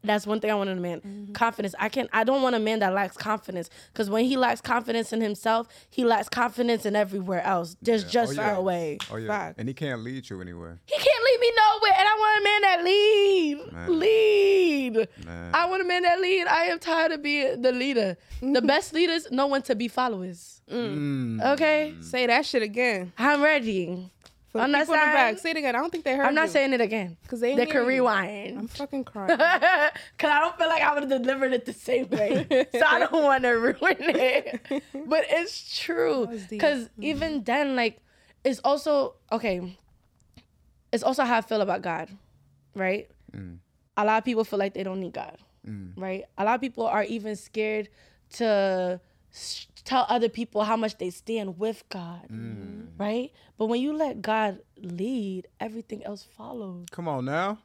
That's 0.03 0.25
one 0.25 0.39
thing 0.39 0.49
I 0.49 0.55
want 0.55 0.69
in 0.71 0.79
a 0.79 0.81
man. 0.81 0.99
Mm-hmm. 1.01 1.33
Confidence. 1.33 1.75
I 1.77 1.87
can 1.87 2.05
not 2.05 2.09
I 2.13 2.23
don't 2.23 2.41
want 2.41 2.55
a 2.55 2.59
man 2.59 2.79
that 2.79 2.91
lacks 2.93 3.15
confidence. 3.15 3.69
Because 3.93 4.09
when 4.09 4.25
he 4.25 4.35
lacks 4.35 4.59
confidence 4.59 5.13
in 5.13 5.21
himself, 5.21 5.67
he 5.91 6.03
lacks 6.05 6.27
confidence 6.27 6.87
in 6.87 6.95
everywhere 6.95 7.41
else. 7.43 7.75
There's 7.83 8.03
just 8.03 8.37
Oh, 8.37 8.41
yeah. 8.41 8.53
no 8.53 8.61
way. 8.61 8.97
Oh 9.11 9.17
yeah, 9.17 9.27
Facts. 9.27 9.59
and 9.59 9.67
he 9.67 9.75
can't 9.75 10.01
lead 10.01 10.27
you 10.27 10.41
anywhere. 10.41 10.79
He 10.87 10.95
can't 10.97 11.23
lead 11.23 11.39
me 11.39 11.51
nowhere. 11.55 11.93
And 11.99 12.07
I 12.07 12.15
want 12.17 12.41
a 12.41 12.43
man 12.43 12.61
that 12.63 12.83
lead. 12.83 13.73
Man. 13.73 13.99
Lead. 13.99 15.07
Man. 15.25 15.51
I 15.53 15.65
want 15.67 15.81
a 15.83 15.85
man 15.85 16.01
that 16.01 16.19
lead. 16.19 16.47
I 16.47 16.63
am 16.65 16.79
tired 16.79 17.11
of 17.11 17.21
being 17.21 17.61
the 17.61 17.71
leader. 17.71 18.17
The 18.41 18.61
best 18.63 18.93
leaders 18.93 19.29
know 19.29 19.45
when 19.45 19.61
to 19.63 19.75
be 19.75 19.87
followers. 19.87 20.61
Mm. 20.71 21.43
Okay? 21.53 21.93
Say 22.01 22.25
that 22.25 22.45
shit 22.47 22.63
again. 22.63 23.13
I'm 23.19 23.43
ready. 23.43 24.11
For 24.51 24.59
I'm 24.59 24.71
not 24.71 24.79
people 24.81 24.95
in 24.95 24.99
the 24.99 25.05
saying- 25.05 25.15
back, 25.35 25.37
say 25.41 25.51
it 25.51 25.57
again. 25.57 25.75
I 25.75 25.79
don't 25.79 25.91
think 25.91 26.03
they 26.03 26.15
heard 26.15 26.25
I'm 26.25 26.35
not 26.35 26.47
you. 26.47 26.51
saying 26.51 26.73
it 26.73 26.81
again. 26.81 27.17
'Cause 27.27 27.39
they 27.39 27.55
They 27.55 27.65
hear 27.65 27.73
can 27.73 27.85
rewind. 27.85 28.57
I'm 28.59 28.67
fucking 28.67 29.03
crying. 29.11 29.37
Cause 29.37 30.29
I 30.29 30.39
don't 30.41 30.57
feel 30.57 30.67
like 30.67 30.81
I 30.81 30.93
would 30.93 31.09
have 31.09 31.21
delivered 31.23 31.53
it 31.53 31.65
the 31.65 31.73
same 31.73 32.09
way, 32.09 32.45
so 32.73 32.81
I 32.85 32.99
don't 32.99 33.23
want 33.23 33.43
to 33.43 33.49
ruin 33.51 33.75
it. 33.99 34.61
But 35.07 35.25
it's 35.29 35.79
true, 35.79 36.25
was 36.25 36.45
deep. 36.47 36.59
cause 36.59 36.83
mm-hmm. 36.85 37.03
even 37.03 37.43
then, 37.43 37.75
like, 37.77 38.01
it's 38.43 38.59
also 38.63 39.15
okay. 39.31 39.77
It's 40.91 41.03
also 41.03 41.23
how 41.23 41.37
I 41.37 41.41
feel 41.41 41.61
about 41.61 41.81
God, 41.81 42.09
right? 42.75 43.09
Mm. 43.33 43.59
A 43.95 44.03
lot 44.03 44.17
of 44.17 44.25
people 44.25 44.43
feel 44.43 44.59
like 44.59 44.73
they 44.73 44.83
don't 44.83 44.99
need 44.99 45.13
God, 45.13 45.37
mm. 45.65 45.93
right? 45.95 46.25
A 46.37 46.43
lot 46.43 46.55
of 46.55 46.61
people 46.61 46.85
are 46.85 47.03
even 47.03 47.37
scared 47.37 47.87
to 48.33 48.99
s- 49.33 49.67
tell 49.83 50.05
other 50.09 50.29
people 50.29 50.63
how 50.63 50.75
much 50.77 50.97
they 50.97 51.09
stand 51.09 51.57
with 51.59 51.83
God, 51.89 52.27
mm. 52.31 52.87
right? 52.97 53.31
But 53.57 53.65
when 53.67 53.81
you 53.81 53.93
let 53.93 54.21
God 54.21 54.59
lead, 54.77 55.47
everything 55.59 56.03
else 56.03 56.23
follows. 56.23 56.85
Come 56.91 57.07
on 57.07 57.25
now. 57.25 57.59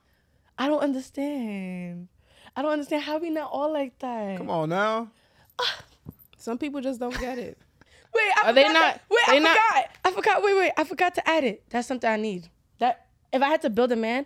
I 0.59 0.69
don't 0.69 0.81
understand. 0.81 2.09
I 2.55 2.63
don't 2.63 2.73
understand 2.73 3.03
how 3.03 3.19
we 3.19 3.31
not 3.31 3.51
all 3.53 3.73
like 3.73 3.99
that. 3.99 4.39
Come 4.39 4.51
on 4.51 4.69
now. 4.71 5.11
Some 6.39 6.59
people 6.59 6.81
just 6.81 7.01
don't 7.01 7.19
get 7.19 7.39
it. 7.39 7.59
Wait, 8.15 8.33
I 8.43 8.49
Are 8.51 8.53
they 8.53 8.65
not- 8.65 8.73
that- 8.75 9.03
Wait, 9.11 9.19
they 9.29 9.37
I 9.37 9.39
not- 9.41 9.57
forgot. 9.57 9.91
I 10.05 10.11
forgot. 10.13 10.43
Wait, 10.43 10.57
wait. 10.57 10.73
I 10.79 10.85
forgot 10.85 11.15
to 11.17 11.29
add 11.29 11.45
it. 11.45 11.65
That's 11.69 11.87
something 11.87 12.09
I 12.09 12.17
need. 12.17 12.49
That 12.79 13.07
if 13.33 13.43
I 13.43 13.49
had 13.49 13.61
to 13.63 13.71
build 13.71 13.93
a 13.93 13.97
man, 13.97 14.25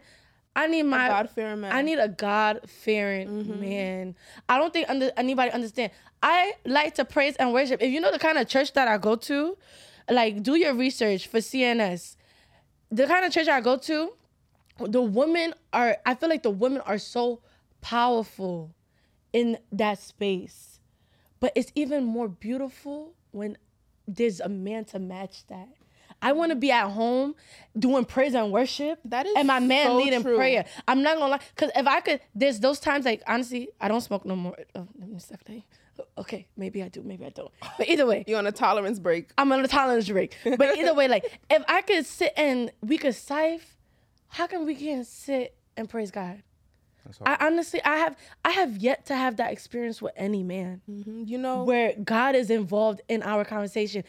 I 0.57 0.67
need 0.67 0.83
my 0.83 1.09
God-fearing 1.09 1.61
man. 1.61 1.71
Mm-hmm. 1.71 1.79
I 1.79 1.83
need 1.83 1.99
a 1.99 2.09
God 2.09 2.61
fearing 2.69 3.61
man. 3.61 4.17
I 4.49 4.59
don't 4.59 4.73
think 4.73 4.91
under, 4.91 5.13
anybody 5.17 5.51
understand. 5.53 5.93
I 6.23 6.53
like 6.67 6.95
to 6.97 7.05
praise 7.05 7.37
and 7.37 7.53
worship. 7.53 7.81
If 7.81 7.93
you 7.93 8.01
know 8.01 8.11
the 8.11 8.19
kind 8.19 8.37
of 8.37 8.49
church 8.49 8.73
that 8.75 8.89
I 8.89 8.99
go 8.99 9.17
to, 9.17 9.57
like 10.11 10.43
do 10.43 10.57
your 10.57 10.75
research 10.75 11.29
for 11.29 11.39
CNS. 11.39 12.17
The 12.91 13.07
kind 13.07 13.25
of 13.25 13.33
church 13.33 13.49
I 13.49 13.61
go 13.61 13.77
to, 13.77 14.13
the 14.79 15.01
women 15.01 15.55
are. 15.73 15.97
I 16.05 16.15
feel 16.15 16.29
like 16.29 16.43
the 16.43 16.51
women 16.51 16.83
are 16.83 16.99
so 16.99 17.41
powerful 17.81 18.75
in 19.33 19.59
that 19.71 19.99
space, 20.01 20.81
but 21.39 21.53
it's 21.55 21.71
even 21.77 22.05
more 22.05 22.29
beautiful 22.29 23.15
when 23.31 23.57
there's 24.09 24.41
a 24.41 24.49
man 24.49 24.85
to 24.87 24.99
match 24.99 25.47
that. 25.47 25.69
I 26.23 26.33
want 26.33 26.51
to 26.51 26.57
be 26.57 26.71
at 26.71 26.89
home 26.89 27.35
doing 27.79 28.05
praise 28.05 28.35
and 28.35 28.53
worship. 28.53 29.01
That 29.05 29.27
is 29.27 29.35
and 29.37 29.47
my 29.47 29.61
man 29.61 29.87
so 29.87 29.97
leading 29.97 30.23
true. 30.23 30.37
prayer. 30.37 30.65
I'm 30.87 31.03
not 31.03 31.19
gonna 31.19 31.33
lie, 31.33 31.41
cause 31.57 31.71
if 31.75 31.87
I 31.87 32.01
could, 32.01 32.21
there's 32.35 32.61
those 32.61 32.81
times 32.81 33.05
like 33.05 33.23
honestly, 33.27 33.71
I 33.81 33.89
don't 33.89 34.01
smoke 34.01 34.25
no 34.25 34.37
more. 34.37 34.57
Oh, 34.75 34.87
let 34.99 35.09
me 35.09 35.19
stop 35.19 35.43
there. 35.45 35.63
Okay, 36.17 36.47
maybe 36.57 36.83
I 36.83 36.89
do, 36.89 37.03
maybe 37.03 37.27
I 37.27 37.31
don't. 37.31 37.51
But 37.77 37.89
either 37.89 38.07
way, 38.07 38.25
You're 38.27 38.39
on 38.39 38.47
a 38.47 38.53
tolerance 38.53 38.99
break. 38.99 39.31
I'm 39.37 39.53
on 39.53 39.65
a 39.65 39.69
tolerance 39.69 40.09
break. 40.09 40.37
But 40.45 40.79
either 40.79 40.95
way, 40.95 41.09
like 41.09 41.41
if 41.51 41.63
I 41.69 41.83
could 41.83 42.07
sit 42.07 42.33
and 42.37 42.71
we 42.83 42.99
could 42.99 43.15
sife, 43.15 43.63
how 44.29 44.47
come 44.47 44.67
we 44.67 44.75
can't 44.75 45.07
sit 45.07 45.55
and 45.77 45.89
praise 45.89 46.11
God? 46.11 46.43
I 47.23 47.37
honestly, 47.41 47.81
I 47.85 47.97
have, 47.97 48.17
I 48.45 48.51
have 48.51 48.77
yet 48.79 49.07
to 49.07 49.17
have 49.17 49.37
that 49.37 49.53
experience 49.53 50.01
with 50.01 50.13
any 50.17 50.43
man 50.43 50.81
mm-hmm. 50.89 51.25
You 51.27 51.39
know, 51.39 51.65
where 51.65 51.95
God 52.05 52.35
is 52.35 52.51
involved 52.51 53.01
in 53.09 53.23
our 53.23 53.45
conversation. 53.45 54.05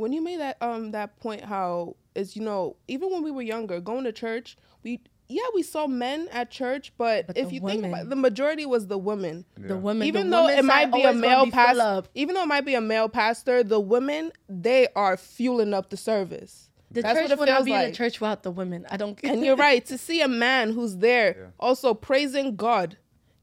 When 0.00 0.12
you 0.12 0.22
made 0.22 0.40
that 0.40 0.56
um 0.62 0.92
that 0.92 1.18
point 1.20 1.44
how 1.44 1.94
is 2.14 2.34
you 2.34 2.42
know 2.42 2.74
even 2.88 3.10
when 3.10 3.22
we 3.22 3.30
were 3.30 3.42
younger 3.42 3.80
going 3.80 4.04
to 4.04 4.12
church 4.12 4.56
we 4.82 4.98
yeah 5.28 5.42
we 5.54 5.62
saw 5.62 5.86
men 5.86 6.26
at 6.32 6.50
church 6.50 6.92
but, 6.96 7.26
But 7.26 7.36
if 7.36 7.48
the 7.48 7.54
you 7.54 7.60
think 7.60 7.82
women- 7.82 7.92
about 7.92 8.08
the 8.08 8.16
majority 8.16 8.64
was 8.64 8.86
the 8.86 8.98
women 8.98 9.44
The 9.56 9.76
women, 9.76 10.08
even 10.08 10.30
the 10.30 10.36
though 10.36 10.48
it 10.48 10.64
might 10.64 10.90
be 10.92 11.02
a 11.02 11.12
male 11.12 11.44
be 11.44 11.50
pastor 11.50 12.08
even 12.14 12.34
though 12.34 12.42
it 12.42 12.48
might 12.48 12.64
be 12.64 12.74
a 12.74 12.80
male 12.80 13.08
pastor 13.08 13.62
the 13.62 13.78
women 13.78 14.32
they 14.48 14.88
are 14.96 15.16
fueling 15.16 15.74
up 15.74 15.90
the 15.90 15.98
service 15.98 16.70
The 16.90 17.02
That's 17.02 17.18
church 17.18 17.38
would 17.38 17.46
not 17.48 17.56
feels 17.58 17.64
be 17.66 17.74
in 17.74 17.80
a 17.80 17.92
church 17.92 18.20
without 18.20 18.42
the 18.42 18.50
women. 18.50 18.86
I 18.90 18.96
don't. 18.96 19.20
and 19.22 19.44
you're 19.44 19.54
right 19.54 19.84
to 19.86 19.96
see 19.98 20.22
a 20.22 20.28
man 20.28 20.72
who's 20.72 20.96
there 20.96 21.52
also 21.60 21.94
praising 21.94 22.56
god 22.56 22.96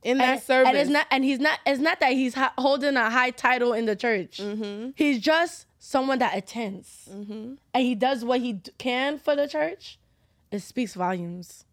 in 0.04 0.18
that 0.18 0.30
and, 0.30 0.42
service 0.42 0.68
and 0.70 0.78
it's 0.78 0.90
not, 0.90 1.08
and 1.12 1.24
he's 1.24 1.40
not. 1.40 1.60
It's 1.66 1.80
not 1.80 2.00
that 2.00 2.12
he's 2.14 2.34
ha- 2.34 2.54
holding 2.58 2.96
a 2.98 3.10
high 3.10 3.32
title 3.32 3.74
in 3.74 3.86
the 3.86 3.96
church. 3.96 4.40
Mm-hmm. 4.40 4.92
He's 4.96 5.20
just 5.20 5.67
someone 5.88 6.20
that 6.20 6.38
attends, 6.38 7.08
and 7.74 7.84
he 7.84 7.96
does 7.96 8.26
what 8.26 8.42
he 8.42 8.60
can 8.78 9.18
for 9.18 9.38
the 9.38 9.48
church. 9.48 9.98
It 10.52 10.60
speaks 10.60 10.94
volumes. 10.94 11.64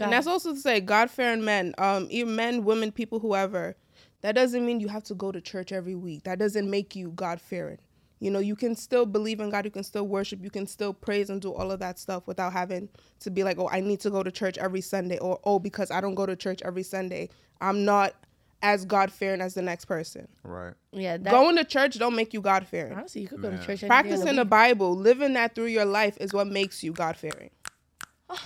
And 0.00 0.12
that's 0.12 0.26
also 0.26 0.54
to 0.54 0.58
say, 0.58 0.80
God 0.80 1.10
fearing 1.10 1.44
men, 1.44 1.74
um, 1.76 2.06
even 2.10 2.34
men, 2.34 2.64
women, 2.64 2.90
people, 2.90 3.18
whoever. 3.18 3.76
That 4.22 4.34
doesn't 4.34 4.64
mean 4.64 4.80
you 4.80 4.88
have 4.88 5.04
to 5.04 5.14
go 5.14 5.30
to 5.30 5.40
church 5.40 5.70
every 5.70 5.94
week. 5.94 6.24
That 6.24 6.38
doesn't 6.38 6.68
make 6.68 6.96
you 6.96 7.12
God 7.14 7.40
fearing. 7.40 7.78
You 8.20 8.30
know, 8.30 8.38
you 8.38 8.56
can 8.56 8.74
still 8.74 9.06
believe 9.06 9.40
in 9.40 9.50
God. 9.50 9.64
You 9.66 9.70
can 9.70 9.84
still 9.84 10.08
worship. 10.08 10.42
You 10.42 10.50
can 10.50 10.66
still 10.66 10.92
praise 10.94 11.30
and 11.30 11.40
do 11.42 11.52
all 11.52 11.70
of 11.70 11.80
that 11.80 11.98
stuff 11.98 12.26
without 12.26 12.52
having 12.52 12.88
to 13.20 13.30
be 13.30 13.44
like, 13.44 13.58
oh, 13.58 13.68
I 13.70 13.80
need 13.80 14.00
to 14.00 14.10
go 14.10 14.22
to 14.22 14.30
church 14.30 14.56
every 14.58 14.80
Sunday, 14.80 15.18
or 15.18 15.38
oh, 15.44 15.58
because 15.58 15.90
I 15.90 16.00
don't 16.00 16.14
go 16.14 16.26
to 16.26 16.34
church 16.34 16.62
every 16.64 16.82
Sunday, 16.82 17.28
I'm 17.60 17.84
not 17.84 18.14
as 18.62 18.84
God 18.84 19.12
fearing 19.12 19.40
as 19.40 19.54
the 19.54 19.62
next 19.62 19.84
person. 19.84 20.26
Right. 20.42 20.74
yeah, 20.92 21.16
that, 21.16 21.30
Going 21.30 21.56
to 21.56 21.64
church 21.64 21.98
don't 21.98 22.16
make 22.16 22.32
you 22.34 22.40
God 22.40 22.66
fearing. 22.66 22.92
honestly, 22.94 23.22
you 23.22 23.28
could 23.28 23.40
go 23.42 23.50
to 23.50 23.56
Man. 23.56 23.60
church. 23.64 23.82
every 23.84 23.88
day 23.88 23.88
of 23.88 23.88
Practicing 23.90 24.36
the 24.36 24.42
week. 24.42 24.50
Bible, 24.50 24.96
living 24.96 25.34
that 25.34 25.54
through 25.54 25.66
your 25.66 25.84
life 25.84 26.16
is 26.20 26.32
what 26.32 26.46
makes 26.48 26.82
you 26.82 26.92
God 26.92 27.16
fearing. 27.16 27.50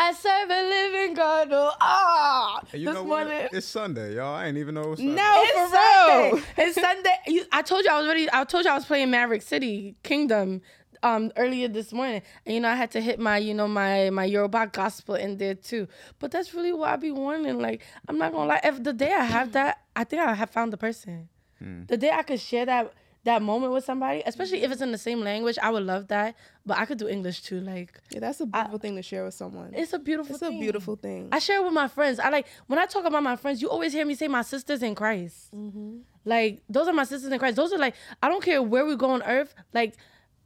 I 0.00 0.12
serve 0.12 0.48
a 0.48 0.68
living 0.68 1.14
God. 1.14 1.48
Oh, 1.50 1.72
ah, 1.80 2.60
And 2.72 2.80
you 2.82 2.86
this 2.88 2.94
know 2.94 3.02
what? 3.02 3.26
morning. 3.26 3.48
It's 3.52 3.66
Sunday, 3.66 4.14
y'all. 4.14 4.32
I 4.34 4.46
ain't 4.46 4.56
even 4.56 4.76
know 4.76 4.82
it 4.82 4.88
was 4.90 4.98
Sunday. 5.00 5.14
No, 5.16 5.32
It's 5.42 5.52
for 5.70 5.76
Sunday. 5.76 6.30
real. 6.30 6.42
It's 6.68 6.80
Sunday. 6.80 7.14
You, 7.26 7.44
I 7.50 7.62
told 7.62 7.84
you 7.84 7.90
I 7.90 7.98
was 7.98 8.06
ready. 8.06 8.28
I 8.32 8.44
told 8.44 8.64
you 8.64 8.70
I 8.70 8.74
was 8.74 8.84
playing 8.84 9.10
Maverick 9.10 9.42
City 9.42 9.96
Kingdom 10.04 10.62
um 11.02 11.32
earlier 11.36 11.68
this 11.68 11.92
morning, 11.92 12.22
and 12.44 12.54
you 12.54 12.60
know 12.60 12.68
I 12.68 12.74
had 12.74 12.90
to 12.92 13.00
hit 13.00 13.18
my 13.18 13.38
you 13.38 13.54
know 13.54 13.68
my 13.68 14.10
my 14.10 14.24
Yoruba 14.24 14.68
gospel 14.72 15.14
in 15.14 15.38
there 15.38 15.54
too. 15.54 15.88
But 16.18 16.30
that's 16.30 16.54
really 16.54 16.72
what 16.72 16.90
I 16.90 16.96
be 16.96 17.10
wanting. 17.10 17.58
Like 17.60 17.82
I'm 18.08 18.18
not 18.18 18.32
gonna 18.32 18.48
lie. 18.48 18.60
If 18.64 18.82
the 18.82 18.92
day 18.92 19.12
I 19.12 19.24
have 19.24 19.52
that, 19.52 19.80
I 19.96 20.04
think 20.04 20.22
I 20.22 20.34
have 20.34 20.50
found 20.50 20.72
the 20.72 20.76
person. 20.78 21.28
The 21.60 21.96
day 21.96 22.10
I 22.10 22.22
could 22.22 22.40
share 22.40 22.66
that 22.66 22.92
that 23.24 23.42
moment 23.42 23.72
with 23.72 23.84
somebody, 23.84 24.22
especially 24.24 24.62
if 24.62 24.70
it's 24.70 24.80
in 24.80 24.92
the 24.92 24.96
same 24.98 25.20
language, 25.20 25.58
I 25.60 25.70
would 25.70 25.82
love 25.82 26.06
that. 26.08 26.36
But 26.64 26.78
I 26.78 26.84
could 26.86 26.98
do 26.98 27.08
English 27.08 27.42
too. 27.42 27.60
Like 27.60 28.00
Yeah, 28.10 28.20
that's 28.20 28.40
a 28.40 28.46
beautiful 28.46 28.78
thing 28.78 28.94
to 28.96 29.02
share 29.02 29.24
with 29.24 29.34
someone. 29.34 29.72
it's 29.74 29.92
a 29.92 29.98
beautiful. 29.98 30.34
It's 30.34 30.42
a 30.42 30.50
beautiful 30.50 30.94
thing. 30.96 31.28
I 31.32 31.40
share 31.40 31.58
it 31.60 31.64
with 31.64 31.72
my 31.72 31.88
friends. 31.88 32.20
I 32.20 32.28
like 32.30 32.46
when 32.68 32.78
I 32.78 32.86
talk 32.86 33.04
about 33.04 33.22
my 33.22 33.34
friends. 33.36 33.60
You 33.60 33.70
always 33.70 33.92
hear 33.92 34.06
me 34.06 34.14
say 34.14 34.28
my 34.28 34.42
sisters 34.42 34.82
in 34.82 34.94
Christ. 34.94 35.50
Like 36.24 36.62
those 36.68 36.86
are 36.88 36.92
my 36.92 37.04
sisters 37.04 37.32
in 37.32 37.38
Christ. 37.38 37.56
Those 37.56 37.72
are 37.72 37.78
like 37.78 37.94
I 38.22 38.28
don't 38.28 38.42
care 38.42 38.62
where 38.62 38.84
we 38.86 38.96
go 38.96 39.10
on 39.10 39.22
earth. 39.24 39.54
Like 39.74 39.94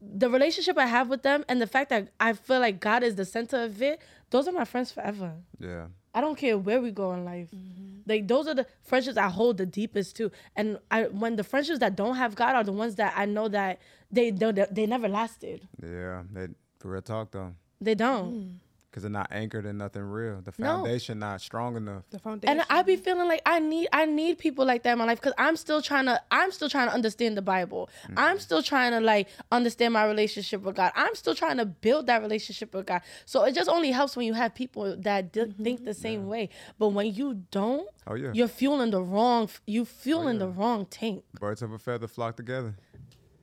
the 0.02 0.28
relationship 0.28 0.76
I 0.78 0.86
have 0.86 1.08
with 1.08 1.22
them 1.22 1.44
and 1.48 1.60
the 1.60 1.66
fact 1.66 1.90
that 1.90 2.08
I 2.18 2.32
feel 2.32 2.60
like 2.60 2.80
God 2.80 3.02
is 3.02 3.14
the 3.14 3.24
center 3.24 3.62
of 3.62 3.80
it. 3.80 4.00
Those 4.30 4.48
are 4.48 4.52
my 4.52 4.64
friends 4.64 4.90
forever. 4.90 5.32
Yeah. 5.58 5.86
I 6.14 6.20
don't 6.20 6.36
care 6.36 6.58
where 6.58 6.80
we 6.80 6.90
go 6.90 7.12
in 7.12 7.24
life. 7.24 7.48
Mm-hmm. 7.54 8.00
Like 8.06 8.28
those 8.28 8.46
are 8.48 8.54
the 8.54 8.66
friendships 8.82 9.16
I 9.16 9.28
hold 9.28 9.58
the 9.58 9.66
deepest 9.66 10.16
too. 10.16 10.30
And 10.56 10.78
I 10.90 11.04
when 11.04 11.36
the 11.36 11.44
friendships 11.44 11.78
that 11.78 11.96
don't 11.96 12.16
have 12.16 12.34
God 12.34 12.54
are 12.54 12.64
the 12.64 12.72
ones 12.72 12.96
that 12.96 13.14
I 13.16 13.24
know 13.24 13.48
that 13.48 13.80
they 14.10 14.30
they, 14.30 14.52
they 14.70 14.86
never 14.86 15.08
lasted. 15.08 15.66
Yeah. 15.82 16.22
They, 16.32 16.48
for 16.78 16.90
real 16.90 17.02
talk 17.02 17.30
though. 17.30 17.54
They 17.80 17.94
don't. 17.94 18.32
Mm. 18.32 18.54
Because 18.92 19.04
they're 19.04 19.10
not 19.10 19.28
anchored 19.30 19.64
in 19.64 19.78
nothing 19.78 20.02
real. 20.02 20.42
The 20.42 20.52
No. 20.58 20.66
foundation 20.66 21.18
not 21.18 21.40
strong 21.40 21.76
enough. 21.78 22.02
the 22.10 22.18
foundation. 22.18 22.58
And 22.60 22.66
I 22.68 22.82
be 22.82 22.96
feeling 22.96 23.26
like 23.26 23.40
I 23.46 23.58
need 23.58 23.88
I 23.90 24.04
need 24.04 24.36
people 24.36 24.66
like 24.66 24.82
that 24.82 24.92
in 24.92 24.98
my 24.98 25.06
life 25.06 25.18
because 25.18 25.32
I'm 25.38 25.56
still 25.56 25.80
trying 25.80 26.04
to 26.04 26.20
I'm 26.30 26.52
still 26.52 26.68
trying 26.68 26.88
to 26.88 26.94
understand 26.94 27.38
the 27.38 27.40
Bible. 27.40 27.88
Mm-hmm. 28.04 28.18
I'm 28.18 28.38
still 28.38 28.62
trying 28.62 28.92
to 28.92 29.00
like 29.00 29.28
understand 29.50 29.94
my 29.94 30.04
relationship 30.04 30.60
with 30.60 30.76
God. 30.76 30.92
I'm 30.94 31.14
still 31.14 31.34
trying 31.34 31.56
to 31.56 31.64
build 31.64 32.06
that 32.08 32.20
relationship 32.20 32.74
with 32.74 32.84
God. 32.84 33.00
So 33.24 33.44
it 33.44 33.54
just 33.54 33.70
only 33.70 33.92
helps 33.92 34.14
when 34.14 34.26
you 34.26 34.34
have 34.34 34.54
people 34.54 34.94
that 34.98 35.32
d- 35.32 35.40
mm-hmm. 35.40 35.62
think 35.64 35.84
the 35.86 35.94
same 35.94 36.28
way. 36.28 36.50
But 36.78 36.88
when 36.90 37.14
you 37.14 37.44
don't, 37.50 37.88
Oh, 38.06 38.14
yeah. 38.14 38.32
you're 38.34 38.46
fueling 38.46 38.90
the 38.90 39.00
wrong 39.00 39.48
you 39.66 39.86
fueling 39.86 40.36
oh, 40.36 40.40
the 40.40 40.48
yeah. 40.48 40.60
wrong 40.60 40.84
tank. 40.84 41.24
Birds 41.40 41.62
of 41.62 41.72
a 41.72 41.78
feather 41.78 42.08
flock 42.08 42.36
together. 42.36 42.76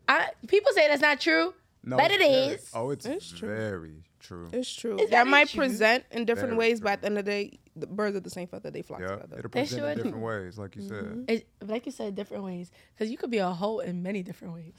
I 0.08 0.28
people 0.48 0.72
say 0.74 0.88
that's 0.88 1.02
not 1.02 1.20
true. 1.20 1.56
No, 1.84 1.98
But 1.98 2.12
it's 2.12 2.16
it 2.16 2.20
very- 2.20 2.54
is. 2.56 2.72
Oh, 2.76 2.90
it's, 2.92 3.06
It's 3.08 3.32
true. 3.32 3.50
very 3.56 4.04
true. 4.20 4.50
It's 4.54 4.74
true. 4.74 4.96
Is 5.00 5.10
that 5.10 5.26
that 5.26 5.28
might 5.28 5.50
true? 5.50 5.60
present 5.66 6.04
in 6.12 6.26
different 6.26 6.50
Very 6.50 6.58
ways, 6.60 6.80
true. 6.80 6.86
but 6.86 6.92
at 6.94 7.02
the 7.02 7.08
end 7.08 7.18
of 7.18 7.26
the 7.26 7.32
day, 7.32 7.60
the 7.76 7.88
birds 7.88 8.16
of 8.18 8.24
the 8.24 8.30
same 8.30 8.48
feather, 8.48 8.70
they 8.72 8.82
flock 8.82 9.00
Yeah, 9.00 9.08
together. 9.16 9.38
it'll 9.40 9.50
They 9.50 9.62
present 9.62 9.72
in 9.82 9.86
sure 9.88 9.96
do. 9.96 10.04
different 10.04 10.24
ways, 10.26 10.58
like 10.58 10.76
you 10.76 10.82
Mm-hmm. 10.84 11.26
said. 11.28 11.36
It, 11.38 11.48
like 11.68 11.86
you 11.86 11.92
said, 11.92 12.16
different 12.16 12.44
ways. 12.44 12.72
Because 12.94 13.10
you 13.12 13.18
could 13.18 13.32
be 13.32 13.38
a 13.38 13.50
hoe 13.50 13.80
in 13.80 14.04
many 14.04 14.22
different 14.24 14.54
ways. 14.54 14.74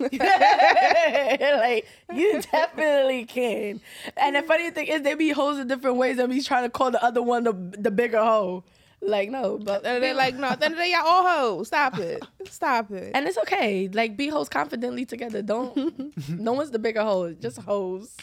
like, 0.00 1.86
you 2.12 2.40
definitely 2.52 3.24
can. 3.24 3.80
And 4.16 4.36
the 4.36 4.42
funny 4.42 4.70
thing 4.70 4.86
is, 4.86 5.02
they 5.02 5.14
be 5.14 5.30
hoes 5.30 5.58
in 5.58 5.68
different 5.68 5.96
ways 5.96 6.18
and 6.18 6.30
be 6.30 6.40
trying 6.42 6.64
to 6.64 6.70
call 6.70 6.90
the 6.90 7.02
other 7.02 7.22
one 7.22 7.44
the, 7.44 7.52
the 7.52 7.90
bigger 7.90 8.18
hoe. 8.22 8.64
Like, 9.00 9.30
no. 9.30 9.58
But 9.58 9.82
they're 9.82 10.14
like, 10.14 10.34
no, 10.36 10.48
at 10.48 10.60
the 10.60 10.66
end 10.66 10.74
of 10.74 10.78
the 10.78 10.84
day, 10.84 10.92
y'all 10.92 11.06
all 11.06 11.26
hoes. 11.26 11.66
Stop 11.68 11.98
it. 11.98 12.24
Stop 12.48 12.90
it. 12.90 13.12
And 13.14 13.26
it's 13.26 13.36
okay. 13.38 13.88
Like, 13.88 14.16
be 14.16 14.28
hoes 14.28 14.48
confidently 14.48 15.04
together. 15.04 15.42
Don't, 15.42 16.12
no 16.28 16.52
one's 16.54 16.70
the 16.70 16.78
bigger 16.78 17.02
hoe. 17.02 17.32
Just 17.34 17.58
hoes. 17.58 18.16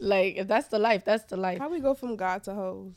Like, 0.00 0.36
if 0.36 0.46
that's 0.48 0.68
the 0.68 0.78
life, 0.78 1.04
that's 1.04 1.24
the 1.24 1.36
life. 1.36 1.58
How 1.58 1.68
we 1.68 1.80
go 1.80 1.94
from 1.94 2.16
God 2.16 2.42
to 2.44 2.54
hoes? 2.54 2.94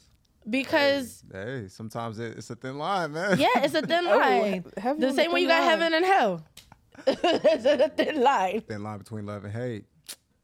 Because, 0.50 1.24
Hey, 1.32 1.66
sometimes 1.68 2.18
it, 2.20 2.38
it's 2.38 2.50
a 2.50 2.56
thin 2.56 2.78
line, 2.78 3.12
man. 3.12 3.38
yeah, 3.39 3.47
it's 3.64 3.74
a 3.76 3.82
thin 3.86 4.06
Oh, 4.08 4.18
line. 4.18 4.64
heaven 4.78 5.02
the 5.02 5.14
same 5.14 5.32
way 5.32 5.41
you 5.41 5.47
got 5.47 5.60
line. 5.62 5.70
heaven 5.70 5.93
and 5.93 6.06
hell. 6.06 6.45
it's 7.08 7.66
a 7.66 7.89
thin 7.89 8.22
line. 8.22 8.62
Thin 8.62 8.84
line 8.84 8.97
between 9.00 9.26
love 9.26 9.43
and 9.45 9.54
hate. 9.54 9.86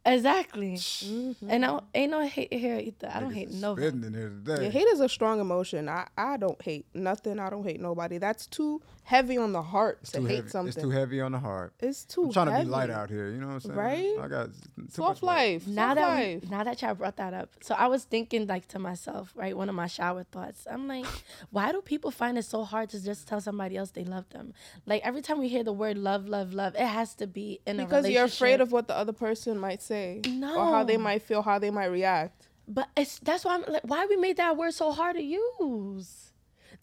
Exactly. 0.05 0.73
Mm-hmm. 0.75 1.49
And 1.49 1.65
I 1.65 1.79
ain't 1.95 2.11
no 2.11 2.21
hate 2.21 2.53
here 2.53 2.77
either. 2.77 3.09
I 3.11 3.19
don't 3.19 3.33
hate 3.33 3.49
is 3.49 3.59
nobody. 3.59 3.87
spitting 3.87 4.13
here 4.13 4.29
today. 4.29 4.65
Yeah, 4.65 4.69
hate 4.69 4.87
is 4.89 4.99
a 4.99 5.09
strong 5.09 5.39
emotion. 5.39 5.89
I, 5.89 6.07
I 6.15 6.37
don't 6.37 6.61
hate 6.61 6.85
nothing. 6.93 7.39
I 7.39 7.49
don't 7.49 7.63
hate 7.63 7.79
nobody. 7.81 8.19
That's 8.19 8.45
too 8.45 8.81
heavy 9.05 9.37
on 9.37 9.51
the 9.53 9.61
heart 9.61 9.99
It's 10.01 10.11
to 10.13 10.21
hate 10.21 10.35
heavy. 10.37 10.49
something. 10.49 10.67
It's 10.73 10.81
too 10.81 10.89
heavy 10.89 11.21
on 11.21 11.31
the 11.31 11.39
heart. 11.39 11.73
It's 11.79 12.03
too 12.05 12.23
I'm 12.25 12.33
trying 12.33 12.47
heavy. 12.47 12.59
to 12.61 12.65
be 12.65 12.71
light 12.71 12.89
out 12.89 13.09
here. 13.09 13.29
You 13.29 13.37
know 13.39 13.47
what 13.47 13.53
I'm 13.53 13.59
saying? 13.61 13.75
Right? 13.75 14.15
I 14.19 14.27
got 14.27 14.47
too 14.53 14.87
Soft 14.89 15.21
much 15.21 15.23
life. 15.23 15.67
Now 15.67 15.89
Soft 15.89 15.95
that 15.95 16.07
life. 16.09 16.41
we, 16.43 16.49
now 16.49 16.63
that 16.63 16.81
y'all 16.81 16.95
brought 16.95 17.15
that 17.17 17.33
up, 17.33 17.49
so 17.61 17.75
I 17.75 17.85
was 17.87 18.03
thinking 18.03 18.47
like 18.47 18.67
to 18.69 18.79
myself, 18.79 19.31
right? 19.35 19.55
One 19.55 19.69
of 19.69 19.75
my 19.75 19.87
shower 19.87 20.23
thoughts. 20.23 20.65
I'm 20.69 20.87
like, 20.87 21.05
why 21.51 21.71
do 21.71 21.81
people 21.81 22.09
find 22.11 22.37
it 22.37 22.45
so 22.45 22.63
hard 22.63 22.89
to 22.89 23.03
just 23.03 23.27
tell 23.27 23.39
somebody 23.39 23.77
else 23.77 23.91
they 23.91 24.03
love 24.03 24.27
them? 24.29 24.53
Like 24.87 25.03
every 25.05 25.21
time 25.21 25.39
we 25.39 25.47
hear 25.49 25.63
the 25.63 25.73
word 25.73 25.97
love, 25.99 26.27
love, 26.27 26.51
love, 26.53 26.73
it 26.75 26.87
has 26.87 27.13
to 27.15 27.27
be 27.27 27.59
in 27.67 27.79
a 27.79 27.85
because 27.85 28.09
you're 28.09 28.25
afraid 28.25 28.59
of 28.59 28.71
what 28.71 28.87
the 28.87 28.95
other 28.97 29.13
person 29.13 29.57
might 29.59 29.81
say 29.83 30.21
or 30.25 30.65
how 30.65 30.83
they 30.83 30.97
might 30.97 31.21
feel, 31.21 31.43
how 31.43 31.59
they 31.59 31.69
might 31.69 31.85
react. 31.87 32.47
But 32.67 32.89
it's 32.97 33.19
that's 33.19 33.45
why 33.45 33.53
I'm 33.55 33.63
like, 33.71 33.83
why 33.83 34.07
we 34.07 34.15
made 34.17 34.37
that 34.37 34.57
word 34.57 34.73
so 34.73 34.91
hard 34.91 35.15
to 35.17 35.21
use? 35.21 36.31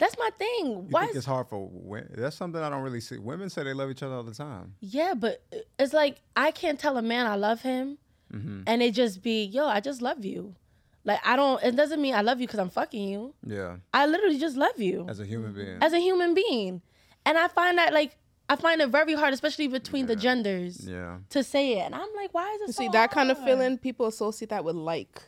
That's 0.03 0.17
my 0.19 0.29
thing. 0.37 0.65
You 0.65 0.87
Why? 0.89 1.01
think 1.01 1.11
is- 1.11 1.17
it's 1.19 1.25
hard 1.25 1.47
for 1.47 1.69
women? 1.71 2.09
That's 2.17 2.35
something 2.35 2.61
I 2.61 2.69
don't 2.69 2.81
really 2.81 2.99
see. 2.99 3.17
Women 3.17 3.49
say 3.49 3.63
they 3.63 3.73
love 3.73 3.89
each 3.89 4.03
other 4.03 4.15
all 4.15 4.23
the 4.23 4.33
time. 4.33 4.75
Yeah, 4.81 5.13
but 5.13 5.41
it's 5.79 5.93
like 5.93 6.17
I 6.35 6.51
can't 6.51 6.77
tell 6.79 6.97
a 6.97 7.01
man 7.01 7.25
I 7.25 7.35
love 7.35 7.61
him, 7.61 7.97
Mm-hmm. 8.33 8.61
and 8.67 8.81
it 8.81 8.93
just 8.95 9.21
be 9.21 9.43
yo, 9.45 9.65
I 9.67 9.79
just 9.79 10.01
love 10.01 10.25
you. 10.25 10.55
Like 11.05 11.19
I 11.25 11.35
don't. 11.35 11.61
It 11.63 11.75
doesn't 11.75 12.01
mean 12.01 12.15
I 12.15 12.21
love 12.21 12.41
you 12.41 12.47
because 12.47 12.59
I'm 12.59 12.69
fucking 12.69 13.07
you. 13.07 13.33
Yeah, 13.45 13.77
I 13.93 14.05
literally 14.07 14.39
just 14.39 14.57
love 14.57 14.79
you 14.79 15.05
as 15.09 15.19
a 15.19 15.25
human 15.25 15.53
being. 15.53 15.77
as 15.81 15.93
a 15.93 15.99
human 15.99 16.33
being, 16.33 16.81
and 17.25 17.37
I 17.37 17.47
find 17.47 17.77
that 17.77 17.93
like 17.93 18.17
I 18.49 18.55
find 18.57 18.81
it 18.81 18.89
very 18.89 19.13
hard, 19.13 19.33
especially 19.33 19.67
between 19.67 20.05
the 20.07 20.15
genders, 20.17 20.85
yeah. 20.87 21.17
to 21.29 21.43
say 21.43 21.77
it. 21.79 21.83
And 21.85 21.95
I'm 21.95 22.09
like, 22.15 22.33
why 22.33 22.49
is 22.55 22.61
it 22.61 22.67
You 22.67 22.73
so 22.73 22.83
see, 22.83 22.89
that 22.89 23.09
kind 23.11 23.31
of 23.31 23.37
feeling, 23.43 23.77
people 23.77 24.05
associate 24.07 24.49
that 24.49 24.63
with 24.65 24.75
like. 24.75 25.21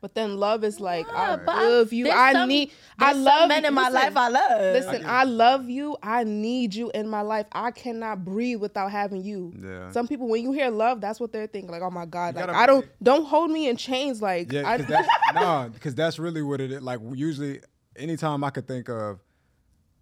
But 0.00 0.14
then 0.14 0.36
love 0.36 0.62
is 0.62 0.78
like, 0.78 1.06
Yeah, 1.08 1.38
I 1.48 1.64
love 1.68 1.92
you. 1.92 2.08
I 2.10 2.32
some- 2.32 2.48
need, 2.48 2.70
I 3.00 3.12
love 3.14 3.48
men 3.48 3.64
in 3.64 3.74
my 3.74 3.88
Listen, 3.88 3.94
life 3.94 4.16
I 4.16 4.28
love. 4.28 4.60
Listen, 4.60 5.02
I 5.06 5.24
love 5.24 5.68
you. 5.68 5.96
I 6.02 6.22
need 6.24 6.72
you 6.74 6.90
in 6.94 7.08
my 7.08 7.22
life. 7.22 7.46
I 7.50 7.72
cannot 7.72 8.24
breathe 8.24 8.60
without 8.60 8.92
having 8.92 9.22
you. 9.24 9.52
Yeah. 9.60 9.90
Some 9.90 10.06
people, 10.06 10.28
when 10.28 10.42
you 10.42 10.52
hear 10.52 10.70
love, 10.70 11.00
that's 11.00 11.18
what 11.18 11.32
they're 11.32 11.48
thinking. 11.48 11.70
Like, 11.72 11.82
oh 11.82 11.90
my 11.90 12.06
god, 12.06 12.34
You 12.34 12.40
like 12.42 12.46
gotta- 12.46 12.58
I 12.58 12.66
don't, 12.66 12.86
don't 13.02 13.24
hold 13.26 13.50
me 13.50 13.68
in 13.68 13.76
chains. 13.76 14.22
Like, 14.22 14.52
Yeah, 14.52 14.68
I, 14.68 14.76
that's, 14.76 15.08
no, 15.34 15.70
because 15.74 15.96
that's 15.96 16.18
really 16.20 16.42
what 16.42 16.60
it 16.60 16.70
is. 16.70 16.80
Like 16.82 17.00
usually, 17.14 17.60
anytime 17.96 18.44
I 18.44 18.50
could 18.50 18.68
think 18.68 18.88
of, 18.88 19.18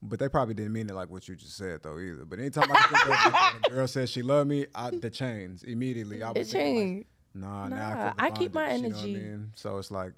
but 0.02 0.18
they 0.18 0.28
probably 0.28 0.52
didn't 0.54 0.74
mean 0.74 0.90
it 0.90 0.94
like 0.94 1.08
what 1.08 1.26
you 1.26 1.34
just 1.36 1.56
said 1.56 1.82
though 1.82 1.98
either. 1.98 2.26
But 2.26 2.38
anytime 2.38 2.70
I 2.70 2.76
could 2.82 2.98
think 2.98 3.26
of 3.26 3.32
like, 3.32 3.54
a 3.66 3.70
girl 3.70 3.88
says 3.88 4.10
she 4.10 4.20
loved 4.20 4.48
me, 4.50 4.66
I, 4.74 4.90
the 4.90 5.08
chains 5.08 5.62
immediately. 5.64 6.22
I 6.22 6.32
It 6.32 6.38
was 6.38 6.52
thinking, 6.52 6.96
like, 6.98 7.06
Nah, 7.40 7.68
now 7.68 7.76
Nah, 7.76 8.12
I, 8.18 8.26
I 8.26 8.30
keep 8.30 8.54
my 8.54 8.64
bondage, 8.66 8.82
you 8.82 8.88
know 8.90 8.96
I 8.96 9.00
energy. 9.00 9.14
mean? 9.14 9.52
So 9.54 9.78
it's 9.78 9.90
like, 9.90 10.12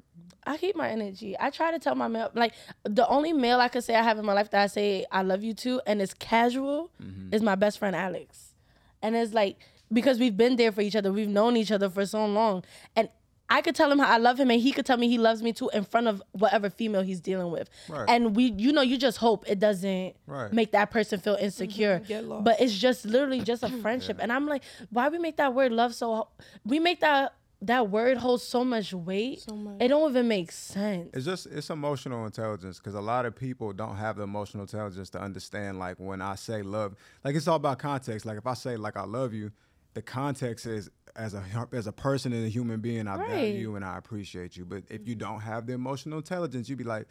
I 0.46 0.56
keep 0.56 0.76
my 0.76 0.88
energy. 0.88 1.36
I 1.38 1.50
try 1.50 1.70
to 1.72 1.78
tell 1.78 1.94
my 1.94 2.08
male 2.08 2.30
like 2.34 2.54
the 2.84 3.06
only 3.08 3.32
male 3.32 3.60
I 3.60 3.68
could 3.68 3.84
say 3.84 3.94
I 3.94 4.02
have 4.02 4.18
in 4.18 4.24
my 4.24 4.32
life 4.32 4.50
that 4.50 4.62
I 4.62 4.66
say 4.66 5.04
I 5.12 5.22
love 5.22 5.42
you 5.42 5.52
to 5.54 5.80
and 5.86 6.00
it's 6.00 6.14
casual 6.14 6.90
Mm-hmm. 7.02 7.34
is 7.34 7.42
my 7.42 7.54
best 7.54 7.78
friend 7.78 7.94
Alex. 7.94 8.54
And 9.02 9.14
it's 9.14 9.34
like 9.34 9.58
because 9.92 10.18
we've 10.18 10.36
been 10.36 10.56
there 10.56 10.72
for 10.72 10.80
each 10.80 10.96
other, 10.96 11.12
we've 11.12 11.28
known 11.28 11.56
each 11.56 11.70
other 11.72 11.90
for 11.90 12.06
so 12.06 12.24
long. 12.26 12.64
And 12.96 13.08
I 13.50 13.62
could 13.62 13.74
tell 13.74 13.90
him 13.90 13.98
how 13.98 14.12
I 14.12 14.18
love 14.18 14.38
him 14.38 14.50
and 14.50 14.60
he 14.60 14.72
could 14.72 14.84
tell 14.84 14.96
me 14.98 15.08
he 15.08 15.16
loves 15.18 15.42
me 15.42 15.52
too 15.52 15.70
in 15.72 15.84
front 15.84 16.06
of 16.06 16.22
whatever 16.32 16.68
female 16.70 17.02
he's 17.02 17.20
dealing 17.20 17.50
with. 17.50 17.70
Right. 17.88 18.04
And 18.08 18.36
we 18.36 18.52
you 18.56 18.72
know, 18.72 18.82
you 18.82 18.98
just 18.98 19.18
hope 19.18 19.44
it 19.48 19.58
doesn't 19.58 20.16
Right. 20.26 20.52
make 20.52 20.72
that 20.72 20.90
person 20.90 21.18
feel 21.20 21.34
insecure. 21.36 21.96
Mm-hmm. 22.00 22.04
Get 22.08 22.24
lost. 22.24 22.44
But 22.44 22.60
it's 22.60 22.76
just 22.76 23.04
literally 23.06 23.40
just 23.40 23.62
a 23.62 23.68
friendship. 23.82 24.18
And 24.20 24.32
I'm 24.32 24.46
like, 24.46 24.62
why 24.90 25.08
we 25.08 25.18
make 25.18 25.36
that 25.38 25.54
word 25.54 25.72
love 25.72 25.94
so 25.94 26.28
we 26.64 26.78
make 26.78 27.00
that 27.00 27.34
that 27.60 27.90
word 27.90 28.18
hold 28.18 28.40
so 28.40 28.62
much 28.64 28.92
weight. 28.94 29.40
So 29.40 29.56
much. 29.56 29.78
It 29.80 29.88
don't 29.88 30.10
even 30.10 30.28
make 30.28 30.52
sense. 30.52 31.10
it's 31.12 31.24
just 31.24 31.46
it's 31.46 31.70
emotional 31.70 32.24
intelligence 32.24 32.78
because 32.78 32.94
a 32.94 33.00
lot 33.00 33.26
of 33.26 33.34
people 33.34 33.72
don't 33.72 33.96
have 33.96 34.16
the 34.16 34.22
emotional 34.22 34.62
intelligence 34.62 35.10
to 35.10 35.20
understand 35.20 35.78
like 35.78 35.96
when 35.98 36.20
I 36.22 36.36
say 36.36 36.62
love, 36.62 36.94
like 37.24 37.34
it's 37.34 37.48
all 37.48 37.56
about 37.56 37.78
context. 37.80 38.26
Like 38.26 38.38
if 38.38 38.46
I 38.46 38.54
say 38.54 38.76
like 38.76 38.96
I 38.96 39.04
love 39.04 39.32
you, 39.34 39.50
the 39.94 40.02
context 40.02 40.66
is 40.66 40.88
as 41.18 41.34
a 41.34 41.42
as 41.72 41.86
a 41.86 41.92
person 41.92 42.32
and 42.32 42.46
a 42.46 42.48
human 42.48 42.80
being, 42.80 43.06
I 43.08 43.16
Right. 43.16 43.28
value 43.28 43.54
you 43.54 43.76
and 43.76 43.84
I 43.84 43.98
appreciate 43.98 44.56
you. 44.56 44.64
But 44.64 44.84
if 44.88 45.06
you 45.08 45.14
don't 45.14 45.40
have 45.40 45.66
the 45.66 45.72
emotional 45.74 46.18
intelligence, 46.18 46.68
you'd 46.68 46.78
be 46.78 46.84
like, 46.84 47.06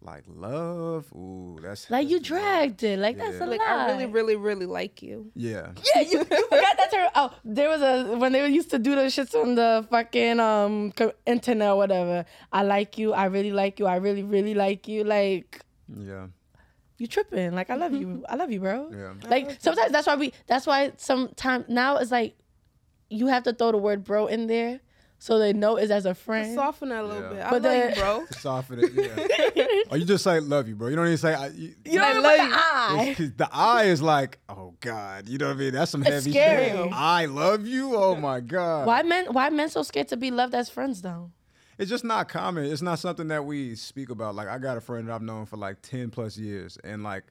like 0.00 0.24
love, 0.26 1.12
ooh, 1.14 1.58
that's 1.62 1.88
Like 1.90 2.08
you 2.08 2.18
that's 2.18 2.28
deep. 2.28 2.38
dragged 2.38 2.82
it. 2.82 2.98
Like 2.98 3.18
that's 3.18 3.40
a 3.40 3.46
like 3.46 3.60
lie. 3.60 3.66
I 3.66 3.86
really, 3.92 4.06
really, 4.06 4.36
really 4.36 4.66
like 4.66 5.02
you. 5.02 5.30
Yeah, 5.34 5.72
yeah, 5.94 6.00
you, 6.02 6.18
you 6.18 6.24
forgot 6.48 6.76
that 6.76 6.88
term. 6.92 7.08
Oh, 7.14 7.30
there 7.44 7.68
was 7.68 7.82
a 7.82 8.16
when 8.18 8.32
they 8.32 8.46
used 8.48 8.70
to 8.70 8.78
do 8.78 8.94
those 8.96 9.14
shits 9.14 9.34
on 9.40 9.54
the 9.54 9.86
fucking 9.90 10.40
um 10.40 10.92
internet 11.26 11.70
or 11.70 11.76
whatever. 11.76 12.24
I 12.52 12.62
like 12.62 12.98
you. 12.98 13.12
I 13.12 13.26
really 13.26 13.52
like 13.52 13.78
you. 13.78 13.86
I 13.86 13.96
really, 13.96 14.22
really 14.24 14.54
like 14.54 14.88
you. 14.88 15.04
Like 15.04 15.60
yeah, 15.96 16.26
you 16.98 17.06
tripping. 17.06 17.52
Like 17.54 17.70
I 17.70 17.76
love 17.76 17.92
you. 17.94 18.24
I 18.28 18.34
love 18.34 18.50
you, 18.50 18.58
bro. 18.60 18.90
yeah. 18.92 19.12
Like 19.28 19.60
sometimes 19.60 19.92
that's 19.92 20.06
why 20.08 20.16
we. 20.16 20.32
That's 20.48 20.66
why 20.66 20.92
sometimes 20.96 21.66
now 21.68 21.98
it's 21.98 22.10
like 22.10 22.34
you 23.12 23.26
have 23.28 23.42
to 23.44 23.52
throw 23.52 23.72
the 23.72 23.78
word 23.78 24.04
bro 24.04 24.26
in 24.26 24.46
there 24.46 24.80
so 25.18 25.38
they 25.38 25.52
know 25.52 25.76
it's 25.76 25.92
as 25.92 26.04
a 26.04 26.14
friend. 26.14 26.54
Soften 26.56 26.88
that 26.88 27.04
a 27.04 27.06
little 27.06 27.22
Yeah. 27.22 27.28
bit. 27.28 27.38
I 27.46 27.50
But 27.50 27.52
love 27.52 27.62
then- 27.62 27.88
you, 27.90 27.94
bro. 28.00 28.24
To 28.32 28.38
soften 28.40 28.78
it, 28.82 28.92
yeah. 28.92 29.82
or 29.90 29.96
you 29.98 30.04
just 30.04 30.24
say 30.24 30.40
love 30.40 30.66
you, 30.68 30.74
bro. 30.74 30.88
You 30.88 30.96
don't 30.96 31.06
even 31.06 31.16
say 31.18 31.32
I, 31.34 31.46
you, 31.48 31.74
you 31.84 31.98
know 31.98 32.04
I 32.04 32.08
what 32.08 32.16
I 32.16 32.20
love 32.20 32.38
mean? 32.40 32.50
The 32.50 32.56
eye. 32.56 33.04
It's 33.10 33.18
'cause 33.20 33.30
the 33.36 33.48
eye 33.52 33.84
is 33.84 34.02
like, 34.02 34.38
oh 34.48 34.74
God, 34.80 35.28
you 35.28 35.38
know 35.38 35.46
what 35.48 35.56
I 35.56 35.58
mean? 35.60 35.72
That's 35.74 35.90
some 35.92 36.02
It's 36.02 36.10
heavy 36.10 36.30
scary. 36.32 36.70
shit. 36.70 36.92
I 36.92 37.26
love 37.26 37.66
you. 37.66 37.94
Oh 37.94 38.16
my 38.16 38.40
God. 38.40 38.86
Why 38.86 39.02
men? 39.02 39.26
Why 39.32 39.48
men 39.50 39.68
so 39.68 39.82
scared 39.84 40.08
to 40.08 40.16
be 40.16 40.30
loved 40.32 40.54
as 40.54 40.68
friends 40.68 41.02
though? 41.02 41.30
It's 41.78 41.88
just 41.88 42.04
not 42.04 42.28
common. 42.28 42.64
It's 42.66 42.82
not 42.82 42.98
something 42.98 43.28
that 43.28 43.44
we 43.44 43.74
speak 43.76 44.10
about. 44.10 44.34
Like 44.34 44.46
I 44.48 44.58
got 44.58 44.76
a 44.76 44.80
friend 44.80 45.08
that 45.08 45.14
I've 45.14 45.22
known 45.22 45.46
for 45.46 45.56
like 45.56 45.82
ten 45.82 46.10
plus 46.10 46.36
years, 46.36 46.78
and 46.84 47.02
like 47.02 47.24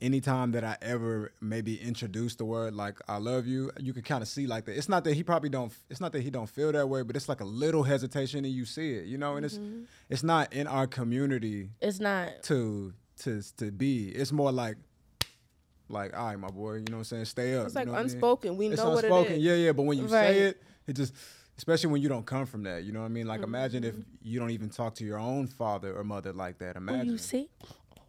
anytime 0.00 0.52
that 0.52 0.64
I 0.64 0.76
ever 0.80 1.32
maybe 1.40 1.80
introduce 1.80 2.36
the 2.36 2.44
word 2.44 2.74
like 2.74 2.98
I 3.08 3.18
love 3.18 3.46
you, 3.46 3.70
you 3.80 3.92
can 3.92 4.02
kind 4.02 4.22
of 4.22 4.28
see 4.28 4.46
like 4.46 4.64
that. 4.66 4.76
It's 4.76 4.88
not 4.88 5.04
that 5.04 5.14
he 5.14 5.22
probably 5.22 5.48
don't. 5.48 5.72
It's 5.90 6.00
not 6.00 6.12
that 6.12 6.22
he 6.22 6.30
don't 6.30 6.48
feel 6.48 6.72
that 6.72 6.88
way, 6.88 7.02
but 7.02 7.16
it's 7.16 7.28
like 7.28 7.40
a 7.40 7.44
little 7.44 7.82
hesitation, 7.82 8.44
and 8.44 8.54
you 8.54 8.64
see 8.64 8.94
it, 8.94 9.06
you 9.06 9.18
know. 9.18 9.36
And 9.36 9.44
it's 9.44 9.58
mm-hmm. 9.58 9.84
it's 10.08 10.22
not 10.22 10.52
in 10.52 10.66
our 10.66 10.86
community 10.86 11.70
It's 11.80 12.00
not. 12.00 12.42
to 12.44 12.92
to 13.20 13.42
to 13.56 13.70
be. 13.70 14.08
It's 14.08 14.32
more 14.32 14.52
like 14.52 14.76
like, 15.90 16.16
all 16.16 16.26
right, 16.26 16.38
my 16.38 16.48
boy, 16.48 16.74
you 16.74 16.80
know 16.90 16.96
what 16.96 16.98
I'm 16.98 17.04
saying? 17.04 17.24
Stay 17.26 17.56
up. 17.56 17.66
It's 17.66 17.74
you 17.74 17.80
like 17.80 17.86
know 17.86 17.92
what 17.92 17.98
I 17.98 18.02
mean? 18.02 18.12
unspoken. 18.12 18.56
We 18.56 18.66
It's 18.68 18.76
know 18.76 18.90
what 18.90 19.04
it 19.04 19.06
is. 19.06 19.12
unspoken. 19.12 19.40
Yeah, 19.40 19.54
yeah. 19.54 19.72
But 19.72 19.84
when 19.84 19.98
you 19.98 20.04
Right. 20.04 20.10
say 20.10 20.38
it, 20.40 20.62
it 20.86 20.92
just 20.94 21.14
especially 21.56 21.90
when 21.90 22.00
you 22.00 22.08
don't 22.08 22.24
come 22.26 22.46
from 22.46 22.62
that. 22.64 22.84
You 22.84 22.92
know 22.92 23.00
what 23.00 23.06
I 23.06 23.08
mean? 23.08 23.26
Like 23.26 23.42
imagine 23.42 23.84
if 23.84 23.94
mm-hmm. 23.94 24.02
you 24.22 24.38
don't 24.38 24.50
even 24.50 24.70
talk 24.70 24.94
to 24.96 25.04
your 25.04 25.18
own 25.18 25.46
father 25.46 25.94
or 25.94 26.04
mother 26.04 26.32
like 26.32 26.58
that. 26.58 26.76
Imagine. 26.76 27.06
you 27.06 27.18
see? 27.18 27.48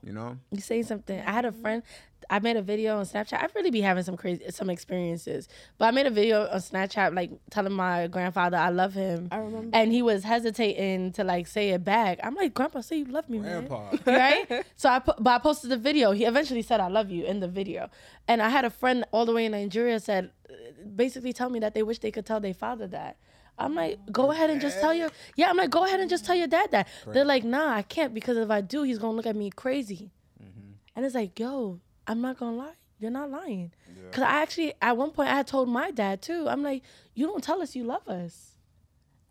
You 0.04 0.14
know? 0.14 0.38
You 0.52 0.62
say 0.62 0.82
something. 0.82 1.20
I 1.20 1.32
had 1.32 1.45
a 1.45 1.52
friend. 1.52 1.84
I 2.30 2.39
made 2.39 2.58
a 2.58 2.62
video 2.62 2.97
on 2.97 3.06
Snapchat. 3.06 3.41
I 3.41 3.47
really 3.56 3.72
be 3.72 3.82
having 3.82 4.04
some 4.04 4.16
crazy 4.16 4.43
some 4.52 4.70
experiences. 4.70 5.47
But 5.78 5.86
I 5.86 5.91
made 5.91 6.06
a 6.06 6.12
video 6.12 6.47
on 6.47 6.60
Snapchat 6.60 7.16
like 7.16 7.32
telling 7.50 7.74
my 7.74 8.08
grandfather 8.08 8.58
I 8.58 8.70
love 8.70 8.93
him. 8.93 9.30
I 9.32 9.38
remember. 9.38 9.76
And 9.76 9.91
he 9.91 10.02
was 10.02 10.24
hesitating 10.24 11.14
to 11.14 11.24
like 11.24 11.47
say 11.47 11.70
it 11.70 11.84
back. 11.84 12.20
I'm 12.24 12.36
like, 12.36 12.54
Grandpa, 12.54 12.82
say 12.82 12.97
you 12.97 13.06
love 13.06 13.30
me, 13.30 13.39
man. 13.39 13.68
Grandpa. 13.68 13.97
right? 14.12 14.66
So 14.76 14.89
I 14.89 15.00
put, 15.00 15.22
but 15.22 15.32
I 15.32 15.39
posted 15.39 15.72
the 15.72 15.78
video. 15.78 16.12
He 16.12 16.26
eventually 16.26 16.62
said 16.62 16.80
I 16.80 16.88
love 16.88 17.10
you 17.10 17.26
in 17.26 17.39
the 17.39 17.47
video. 17.47 17.89
And 18.28 18.41
I 18.41 18.50
had 18.50 18.64
a 18.64 18.70
friend 18.70 19.06
all 19.12 19.26
the 19.26 19.34
way 19.34 19.45
in 19.45 19.52
Nigeria 19.54 20.00
said, 20.00 20.32
basically 20.95 21.34
tell 21.34 21.50
me 21.50 21.60
that 21.60 21.74
they 21.74 21.84
wish 21.84 22.00
they 22.00 22.12
could 22.12 22.26
tell 22.26 22.39
their 22.39 22.54
father 22.54 22.88
that. 22.88 23.18
I'm 23.60 23.76
like, 23.76 23.99
go 24.12 24.32
ahead 24.32 24.49
and 24.49 24.62
just 24.62 24.80
tell 24.80 24.93
your 24.93 25.10
yeah. 25.36 25.49
I'm 25.49 25.57
like, 25.57 25.70
go 25.70 25.86
ahead 25.86 25.99
and 25.99 26.10
just 26.10 26.26
tell 26.26 26.36
your 26.36 26.47
dad 26.47 26.72
that. 26.72 26.88
They're 27.07 27.26
like, 27.26 27.43
nah, 27.43 27.74
I 27.76 27.82
can't 27.82 28.14
because 28.14 28.38
if 28.38 28.49
I 28.49 28.62
do, 28.62 28.84
he's 28.84 28.97
gonna 28.99 29.16
look 29.16 29.26
at 29.28 29.36
me 29.36 29.49
crazy. 29.51 30.12
Mm-hmm. 30.41 30.72
And 30.95 31.05
it's 31.05 31.16
like, 31.16 31.39
yo, 31.39 31.80
I'm 32.07 32.22
not 32.22 32.38
gonna 32.39 32.57
lie. 32.57 32.74
you're 32.99 33.12
not 33.12 33.30
lying. 33.32 33.72
Cause 34.12 34.24
I 34.24 34.41
actually 34.41 34.74
at 34.82 34.97
one 34.97 35.12
point 35.12 35.30
I 35.30 35.36
had 35.36 35.47
told 35.47 35.70
my 35.70 35.91
dad 35.91 36.22
too. 36.22 36.47
I'm 36.49 36.64
like, 36.64 36.84
you 37.14 37.28
don't 37.28 37.43
tell 37.43 37.62
us 37.62 37.76
you 37.76 37.84
love 37.84 38.07
us, 38.07 38.49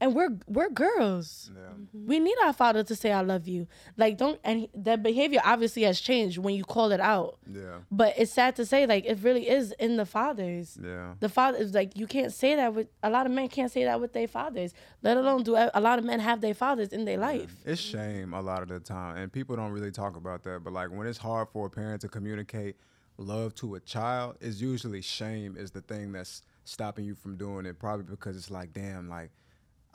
and 0.01 0.15
we're 0.15 0.37
we're 0.47 0.71
girls. 0.71 1.51
Yeah. 1.55 1.63
Mm-hmm. 1.63 2.07
We 2.07 2.19
need 2.19 2.37
our 2.45 2.53
father 2.53 2.83
to 2.85 2.95
say 2.95 3.13
I 3.13 3.23
love 3.23 3.49
you. 3.49 3.67
Like 3.97 4.17
don't 4.17 4.41
and 4.45 4.69
that 4.75 5.03
behavior 5.03 5.41
obviously 5.45 5.83
has 5.83 6.01
changed 6.01 6.39
when 6.39 6.55
you 6.55 6.65
call 6.65 6.93
it 6.93 7.01
out. 7.01 7.39
Yeah. 7.51 7.79
But 7.91 8.15
it's 8.17 8.33
sad 8.33 8.57
to 8.57 8.67
say 8.67 8.87
like 8.87 9.05
it 9.07 9.19
really 9.23 9.49
is 9.49 9.73
in 9.79 9.97
the 9.97 10.07
fathers. 10.07 10.79
Yeah. 10.83 11.15
The 11.21 11.29
father 11.29 11.59
is 11.59 11.75
like 11.75 11.97
you 11.97 12.07
can't 12.07 12.33
say 12.33 12.55
that 12.55 12.75
with 12.75 12.89
a 13.03 13.11
lot 13.11 13.27
of 13.27 13.33
men 13.33 13.49
can't 13.49 13.71
say 13.71 13.85
that 13.85 14.01
with 14.01 14.13
their 14.13 14.29
fathers. 14.29 14.73
Let 15.03 15.17
alone 15.17 15.43
do 15.43 15.57
a 15.57 15.71
a 15.75 15.81
lot 15.81 15.99
of 15.99 16.05
men 16.05 16.21
have 16.21 16.41
their 16.41 16.55
fathers 16.55 16.89
in 16.89 17.05
their 17.05 17.19
life. 17.19 17.55
It's 17.65 17.81
shame 17.81 18.35
a 18.35 18.41
lot 18.41 18.63
of 18.63 18.69
the 18.69 18.81
time, 18.81 19.17
and 19.17 19.33
people 19.33 19.57
don't 19.57 19.73
really 19.73 19.91
talk 19.91 20.17
about 20.17 20.45
that. 20.45 20.63
But 20.65 20.73
like 20.73 20.91
when 20.91 21.07
it's 21.07 21.19
hard 21.19 21.49
for 21.49 21.67
a 21.67 21.71
parent 21.71 22.01
to 22.03 22.09
communicate 22.09 22.77
love 23.17 23.55
to 23.57 23.75
a 23.75 23.81
child, 23.81 24.37
it's 24.41 24.61
usually 24.61 25.03
shame 25.03 25.57
is 25.57 25.73
the 25.73 25.81
thing 25.81 26.13
that's 26.13 26.43
stopping 26.65 27.05
you 27.05 27.15
from 27.15 27.37
doing 27.37 27.67
it. 27.67 27.79
Probably 27.79 28.05
because 28.05 28.37
it's 28.37 28.51
like, 28.51 28.73
damn, 28.73 29.09
like 29.09 29.31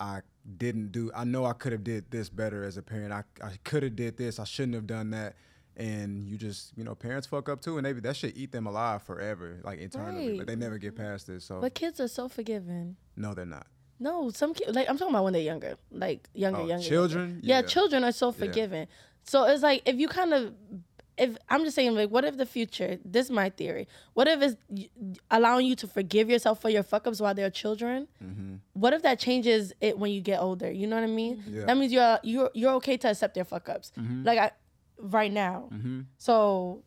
I 0.03 0.21
didn't 0.57 0.91
do. 0.91 1.09
I 1.15 1.23
know 1.23 1.45
I 1.45 1.53
could 1.53 1.71
have 1.71 1.83
did 1.83 2.11
this 2.11 2.27
better 2.29 2.63
as 2.65 2.75
a 2.77 2.81
parent. 2.81 3.13
I 3.13 3.23
I 3.41 3.51
could 3.63 3.83
have 3.83 3.95
did 3.95 4.17
this. 4.17 4.37
I 4.39 4.43
shouldn't 4.43 4.75
have 4.75 4.87
done 4.87 5.11
that. 5.11 5.35
And 5.75 6.27
you 6.29 6.37
just, 6.37 6.71
you 6.77 6.83
know, 6.83 6.93
parents 6.93 7.25
fuck 7.25 7.49
up 7.49 7.61
too, 7.61 7.77
and 7.77 7.83
maybe 7.83 7.99
that 8.01 8.15
should 8.15 8.37
eat 8.37 8.51
them 8.51 8.67
alive 8.67 9.01
forever, 9.01 9.59
like 9.63 9.79
internally. 9.79 10.29
Right. 10.31 10.37
But 10.39 10.47
they 10.47 10.55
never 10.55 10.77
get 10.77 10.95
past 10.95 11.29
it. 11.29 11.41
So 11.41 11.61
But 11.61 11.73
kids 11.73 11.99
are 11.99 12.07
so 12.09 12.27
forgiving. 12.27 12.95
no, 13.15 13.33
they're 13.33 13.45
not. 13.45 13.65
No, 13.99 14.29
some 14.31 14.53
kids 14.53 14.75
like 14.75 14.89
I'm 14.89 14.97
talking 14.97 15.13
about 15.15 15.23
when 15.23 15.33
they're 15.33 15.41
younger, 15.53 15.75
like 15.89 16.27
younger, 16.33 16.59
Oh, 16.61 16.67
younger. 16.67 16.83
children? 16.87 17.25
younger. 17.29 17.47
Yeah. 17.47 17.59
Yeah. 17.61 17.65
children 17.67 18.03
are 18.03 18.11
so 18.11 18.31
forgiving. 18.31 18.87
So 19.23 19.45
it's 19.45 19.63
like 19.63 19.81
if 19.85 19.95
you 19.95 20.07
kind 20.09 20.33
of, 20.33 20.53
if 21.17 21.37
I'm 21.49 21.63
just 21.63 21.75
saying, 21.75 21.95
like, 21.95 22.09
what 22.09 22.25
if 22.25 22.37
the 22.37 22.45
future? 22.45 22.97
This 23.05 23.27
is 23.27 23.31
my 23.31 23.49
theory. 23.49 23.87
What 24.13 24.27
if 24.27 24.41
it's 24.41 24.89
allowing 25.29 25.67
you 25.67 25.75
to 25.75 25.87
forgive 25.87 26.29
yourself 26.29 26.61
for 26.61 26.69
your 26.69 26.83
fuck 26.83 27.05
ups 27.07 27.21
while 27.21 27.33
they're 27.33 27.49
children? 27.49 28.07
Mm-hmm. 28.23 28.55
What 28.73 28.93
if 28.93 29.03
that 29.03 29.19
changes 29.19 29.73
it 29.79 29.97
when 29.97 30.11
you 30.11 30.21
get 30.21 30.39
older? 30.39 30.71
You 30.71 30.87
know 30.87 30.95
what 30.95 31.03
I 31.03 31.07
mean? 31.07 31.37
Mm-hmm. 31.37 31.57
Yeah. 31.57 31.65
That 31.65 31.77
means 31.77 31.91
you're 31.91 32.19
you're 32.23 32.51
you're 32.53 32.73
okay 32.75 32.97
to 32.97 33.09
accept 33.09 33.35
their 33.35 33.45
fuck 33.45 33.69
ups, 33.69 33.91
mm-hmm. 33.97 34.23
like 34.23 34.39
I, 34.39 34.51
right 34.97 35.31
now. 35.31 35.69
So 36.17 36.83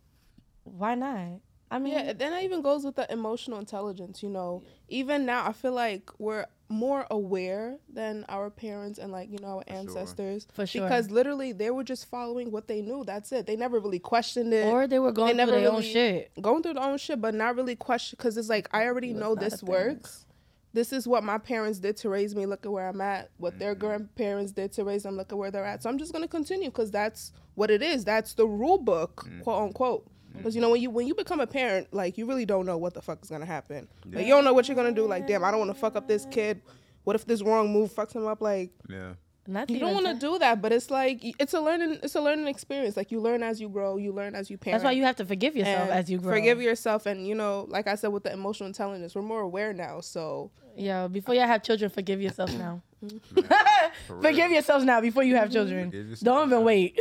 why 0.64 0.94
not? 0.94 1.40
I 1.70 1.78
mean, 1.78 1.94
Yeah, 1.94 2.12
then 2.12 2.32
it 2.32 2.44
even 2.44 2.62
goes 2.62 2.84
with 2.84 2.96
the 2.96 3.10
emotional 3.12 3.58
intelligence, 3.58 4.22
you 4.22 4.28
know. 4.28 4.62
Even 4.88 5.26
now 5.26 5.46
I 5.46 5.52
feel 5.52 5.72
like 5.72 6.10
we're 6.18 6.46
more 6.68 7.06
aware 7.10 7.78
than 7.92 8.24
our 8.28 8.50
parents 8.50 8.98
and 8.98 9.12
like, 9.12 9.30
you 9.30 9.38
know, 9.38 9.58
our 9.58 9.64
ancestors. 9.66 10.46
For 10.52 10.66
sure. 10.66 10.82
Because 10.82 11.10
literally 11.10 11.52
they 11.52 11.70
were 11.70 11.84
just 11.84 12.08
following 12.08 12.50
what 12.50 12.68
they 12.68 12.82
knew. 12.82 13.04
That's 13.04 13.32
it. 13.32 13.46
They 13.46 13.56
never 13.56 13.78
really 13.78 13.98
questioned 13.98 14.52
it. 14.52 14.66
or 14.66 14.86
they 14.86 14.98
were 14.98 15.12
going 15.12 15.30
through 15.30 15.36
never 15.36 15.52
their 15.52 15.70
own 15.70 15.82
shit. 15.82 16.30
going 16.40 16.62
through 16.62 16.74
their 16.74 16.84
own 16.84 16.98
shit, 16.98 17.20
but 17.20 17.34
not 17.34 17.56
really 17.56 17.76
question 17.76 18.16
because 18.16 18.36
it's 18.36 18.48
like 18.48 18.68
I 18.72 18.86
already 18.86 19.12
know 19.12 19.34
not 19.34 19.42
a 19.42 19.50
this 19.50 19.60
thing. 19.60 19.70
works. 19.70 20.26
This 20.72 20.92
is 20.92 21.08
what 21.08 21.24
my 21.24 21.38
parents 21.38 21.78
did 21.78 21.96
to 21.98 22.10
raise 22.10 22.34
me. 22.34 22.44
Look 22.44 22.66
at 22.66 22.72
where 22.72 22.88
I'm 22.88 23.00
at. 23.00 23.30
What 23.38 23.58
their 23.58 23.74
mm-hmm. 23.74 23.86
grandparents 23.86 24.52
did 24.52 24.72
to 24.72 24.84
raise 24.84 25.04
them. 25.04 25.16
Look 25.16 25.32
at 25.32 25.38
where 25.38 25.50
they're 25.50 25.64
at. 25.64 25.82
So 25.82 25.88
I'm 25.88 25.98
just 25.98 26.12
gonna 26.12 26.28
continue 26.28 26.68
because 26.68 26.90
that's 26.90 27.32
what 27.54 27.70
it 27.70 27.82
is. 27.82 28.04
That's 28.04 28.34
the 28.34 28.46
rule 28.46 28.78
book, 28.78 29.24
mm-hmm. 29.26 29.40
quote 29.40 29.62
unquote. 29.62 30.06
Because 30.36 30.54
you 30.54 30.60
know 30.60 30.70
when 30.70 30.80
you 30.80 30.90
when 30.90 31.06
you 31.06 31.14
become 31.14 31.40
a 31.40 31.46
parent, 31.46 31.92
like 31.92 32.18
you 32.18 32.26
really 32.26 32.46
don't 32.46 32.66
know 32.66 32.78
what 32.78 32.94
the 32.94 33.02
fuck 33.02 33.22
is 33.22 33.30
gonna 33.30 33.46
happen. 33.46 33.88
Like 34.10 34.26
you 34.26 34.32
don't 34.32 34.44
know 34.44 34.52
what 34.52 34.68
you're 34.68 34.76
gonna 34.76 34.92
do. 34.92 35.06
Like 35.06 35.26
damn, 35.26 35.44
I 35.44 35.50
don't 35.50 35.60
want 35.60 35.70
to 35.72 35.78
fuck 35.78 35.96
up 35.96 36.08
this 36.08 36.26
kid. 36.30 36.60
What 37.04 37.16
if 37.16 37.24
this 37.24 37.42
wrong 37.42 37.72
move 37.72 37.92
fucks 37.92 38.14
him 38.14 38.26
up? 38.26 38.40
Like 38.40 38.70
Yeah. 38.88 39.14
Not 39.48 39.70
you 39.70 39.78
don't 39.78 39.94
want 39.94 40.06
to 40.06 40.14
do 40.14 40.38
that. 40.38 40.60
But 40.60 40.72
it's 40.72 40.90
like 40.90 41.20
it's 41.38 41.54
a 41.54 41.60
learning 41.60 42.00
it's 42.02 42.14
a 42.14 42.20
learning 42.20 42.48
experience. 42.48 42.96
Like 42.96 43.12
you 43.12 43.20
learn 43.20 43.42
as 43.42 43.60
you 43.60 43.68
grow. 43.68 43.96
You 43.96 44.12
learn 44.12 44.34
as 44.34 44.50
you 44.50 44.58
parent. 44.58 44.82
That's 44.82 44.84
why 44.84 44.92
you 44.92 45.04
have 45.04 45.16
to 45.16 45.24
forgive 45.24 45.56
yourself 45.56 45.88
as 45.90 46.10
you 46.10 46.18
grow. 46.18 46.32
Forgive 46.32 46.60
yourself, 46.60 47.06
and 47.06 47.26
you 47.26 47.34
know, 47.34 47.66
like 47.68 47.86
I 47.86 47.94
said, 47.94 48.08
with 48.08 48.24
the 48.24 48.32
emotional 48.32 48.66
intelligence, 48.66 49.14
we're 49.14 49.22
more 49.22 49.42
aware 49.42 49.72
now. 49.72 50.00
So 50.00 50.50
Yeah, 50.76 51.06
before 51.06 51.34
you 51.34 51.40
have 51.40 51.62
children, 51.62 51.90
forgive 51.90 52.20
yourself 52.20 52.52
now. 52.54 52.82
For 53.36 53.42
forgive 54.20 54.46
real. 54.46 54.52
yourselves 54.52 54.84
now 54.84 55.00
before 55.00 55.22
you 55.22 55.36
have 55.36 55.52
children. 55.52 56.16
Don't 56.22 56.48
even 56.48 56.64
wait. 56.64 57.00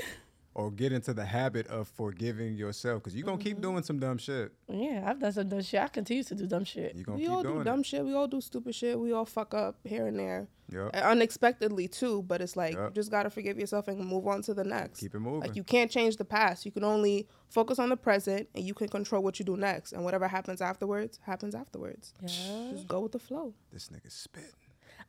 Or 0.56 0.72
get 0.72 0.94
into 0.94 1.14
the 1.14 1.26
habit 1.26 1.68
of 1.68 1.86
forgiving 1.90 2.56
yourself 2.56 3.04
because 3.04 3.14
you're 3.14 3.26
gonna 3.26 3.38
keep 3.38 3.58
mm-hmm. 3.58 3.74
doing 3.74 3.84
some 3.84 4.00
dumb 4.00 4.18
shit. 4.18 4.54
Yeah, 4.70 5.04
I've 5.06 5.20
done 5.20 5.34
some 5.34 5.50
dumb 5.50 5.62
shit. 5.62 5.82
I 5.82 5.90
continue 5.90 6.24
to 6.24 6.34
do 6.34 6.48
dumb 6.48 6.64
shit. 6.64 6.96
You're 6.96 7.04
gonna 7.04 7.18
we 7.18 7.24
keep 7.26 7.32
all 7.32 7.44
doing 7.44 7.58
do 7.60 7.64
dumb 7.66 7.84
shit. 7.84 8.06
We 8.06 8.14
all 8.14 8.28
do 8.28 8.40
stupid 8.40 8.74
shit. 8.74 8.98
We 8.98 9.12
all 9.12 9.26
fuck 9.26 9.54
up 9.54 9.76
here 9.84 10.08
and 10.08 10.18
there, 10.18 10.48
it. 10.72 10.76
Yep. 10.76 10.96
Unexpectedly 10.96 11.90
too. 11.90 12.24
But 12.24 12.42
it's 12.42 12.56
like 12.56 12.74
you 12.74 12.90
just 12.94 13.12
gotta 13.12 13.30
forgive 13.30 13.60
yourself 13.60 13.90
and 13.90 14.00
move 14.00 14.26
on 14.28 14.42
to 14.44 14.54
the 14.54 14.64
next. 14.64 15.02
Keep 15.02 15.16
it 15.16 15.20
moving. 15.20 15.42
Like 15.42 15.58
you 15.58 15.64
can't 15.64 15.92
change 15.92 16.16
the 16.16 16.26
past. 16.26 16.66
You 16.66 16.72
can 16.72 16.86
only 16.86 17.28
focus 17.50 17.78
on 17.78 17.90
the 17.90 17.98
present, 17.98 18.48
and 18.56 18.64
you 18.64 18.74
can 18.74 18.88
control 18.88 19.22
what 19.22 19.38
you 19.40 19.46
do 19.46 19.58
next. 19.58 19.92
And 19.92 20.06
whatever 20.06 20.28
happens 20.28 20.62
afterwards, 20.62 21.20
happens 21.24 21.54
afterwards. 21.54 22.14
Yeah. 22.22 22.72
Just 22.72 22.88
go 22.88 23.02
with 23.02 23.12
the 23.12 23.20
flow. 23.20 23.54
this 23.74 23.90
nigga 23.90 24.10
spit. 24.10 24.54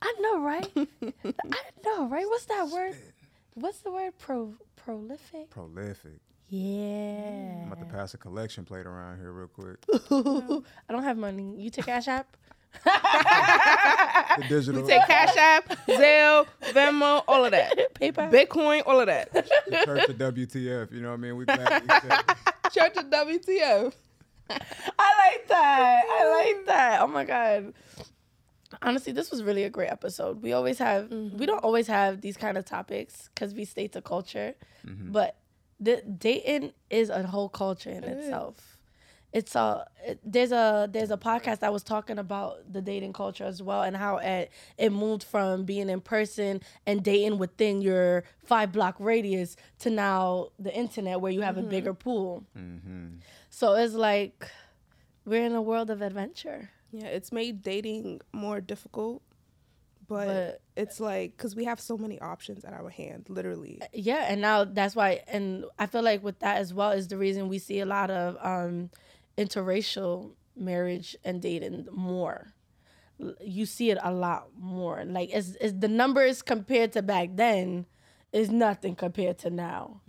I 0.01 0.13
know, 0.19 0.41
right? 0.41 0.69
I 0.75 1.61
know, 1.85 2.07
right? 2.07 2.27
What's 2.27 2.45
that 2.45 2.67
word? 2.67 2.95
What's 3.59 3.79
the 3.79 3.89
word? 3.91 4.13
Pro 4.19 4.53
prolific? 4.75 5.49
Prolific. 5.49 6.19
Yeah. 6.47 7.63
I'm 7.63 7.71
about 7.71 7.79
to 7.79 7.91
pass 7.91 8.13
a 8.13 8.17
collection 8.17 8.65
plate 8.65 8.85
around 8.85 9.17
here 9.17 9.31
real 9.31 9.47
quick. 9.47 9.77
I 10.87 10.93
don't 10.93 11.03
have 11.03 11.17
money. 11.17 11.55
You 11.59 11.71
take 11.71 11.85
Cash 11.87 12.07
App? 12.07 12.27
The 12.83 14.45
digital. 14.47 14.85
Take 14.87 15.07
Cash 15.07 15.35
App, 15.35 15.67
Zelle, 15.87 16.45
Venmo, 16.65 17.23
all 17.27 17.43
of 17.45 17.51
that. 17.51 17.93
PayPal? 17.99 18.31
Bitcoin, 18.31 18.83
all 18.85 18.99
of 18.99 19.07
that. 19.07 19.33
the 19.33 19.41
church 19.85 20.07
of 20.09 20.17
WTF. 20.17 20.91
You 20.93 21.01
know 21.01 21.09
what 21.09 21.13
I 21.15 21.17
mean? 21.17 21.35
We 21.37 21.45
glad 21.45 21.81
we 21.81 21.87
said- 21.89 22.23
Church 22.71 22.97
of 22.97 23.05
WTF. 23.05 23.93
I 24.49 25.29
like 25.31 25.47
that. 25.47 26.03
I 26.07 26.43
like 26.55 26.65
that. 26.67 27.01
Oh 27.01 27.07
my 27.07 27.25
god. 27.25 27.73
Honestly, 28.81 29.13
this 29.13 29.31
was 29.31 29.43
really 29.43 29.63
a 29.63 29.69
great 29.69 29.89
episode. 29.89 30.41
We 30.41 30.53
always 30.53 30.77
have 30.79 31.09
we 31.09 31.17
mm-hmm. 31.17 31.45
don't 31.45 31.63
always 31.63 31.87
have 31.87 32.21
these 32.21 32.37
kind 32.37 32.57
of 32.57 32.65
topics 32.65 33.29
because 33.33 33.53
we 33.53 33.65
stay 33.65 33.87
to 33.89 34.01
culture, 34.01 34.55
mm-hmm. 34.85 35.11
but 35.11 35.37
the 35.79 36.01
dating 36.01 36.73
is 36.89 37.09
a 37.09 37.23
whole 37.23 37.49
culture 37.49 37.89
in 37.89 38.03
itself. 38.03 38.77
It's 39.33 39.55
a 39.55 39.85
it, 40.05 40.19
there's 40.23 40.51
a 40.51 40.89
there's 40.91 41.11
a 41.11 41.17
podcast 41.17 41.59
that 41.59 41.71
was 41.71 41.83
talking 41.83 42.17
about 42.17 42.71
the 42.71 42.81
dating 42.81 43.13
culture 43.13 43.43
as 43.43 43.61
well 43.61 43.83
and 43.83 43.95
how 43.95 44.17
it 44.17 44.51
it 44.77 44.91
moved 44.91 45.23
from 45.23 45.65
being 45.65 45.89
in 45.89 46.01
person 46.01 46.61
and 46.85 47.03
dating 47.03 47.37
within 47.37 47.81
your 47.81 48.23
five 48.45 48.71
block 48.71 48.95
radius 48.99 49.57
to 49.79 49.89
now 49.89 50.47
the 50.57 50.73
internet 50.73 51.19
where 51.21 51.31
you 51.31 51.41
have 51.41 51.57
a 51.57 51.61
mm-hmm. 51.61 51.69
bigger 51.69 51.93
pool. 51.93 52.45
So 53.49 53.75
it's 53.75 53.93
like 53.93 54.49
we're 55.25 55.45
in 55.45 55.53
a 55.53 55.61
world 55.61 55.89
of 55.89 56.01
adventure. 56.01 56.69
Yeah, 56.91 57.07
it's 57.07 57.31
made 57.31 57.61
dating 57.61 58.21
more 58.33 58.61
difficult, 58.61 59.21
but, 60.07 60.25
But- 60.27 60.61
it's 60.75 60.99
like 60.99 61.35
because 61.35 61.55
we 61.55 61.65
have 61.65 61.79
so 61.79 61.97
many 61.97 62.19
options 62.21 62.63
at 62.63 62.73
our 62.73 62.89
hand, 62.89 63.25
literally. 63.29 63.81
Yeah, 63.93 64.25
and 64.29 64.39
now 64.41 64.63
that's 64.63 64.95
why 64.95 65.21
and 65.27 65.65
I 65.79 65.85
feel 65.87 66.01
like 66.03 66.23
with 66.23 66.39
that 66.39 66.57
as 66.57 66.73
well 66.73 66.91
is 66.91 67.07
the 67.07 67.17
reason 67.17 67.49
we 67.49 67.59
see 67.59 67.79
a 67.79 67.85
lot 67.85 68.09
of 68.11 68.37
um 68.41 68.89
interracial 69.37 70.31
marriage 70.55 71.15
and 71.23 71.41
dating 71.41 71.87
more. 71.91 72.53
You 73.41 73.65
see 73.65 73.89
it 73.89 73.97
a 74.03 74.13
lot 74.13 74.49
more. 74.57 75.03
Like 75.03 75.29
it's, 75.33 75.55
it's 75.59 75.73
the 75.79 75.87
numbers 75.87 76.41
compared 76.43 76.91
to 76.93 77.01
back 77.01 77.29
then 77.35 77.87
is 78.31 78.51
nothing 78.51 78.95
compared 78.95 79.39
to 79.39 79.49
now. 79.49 80.01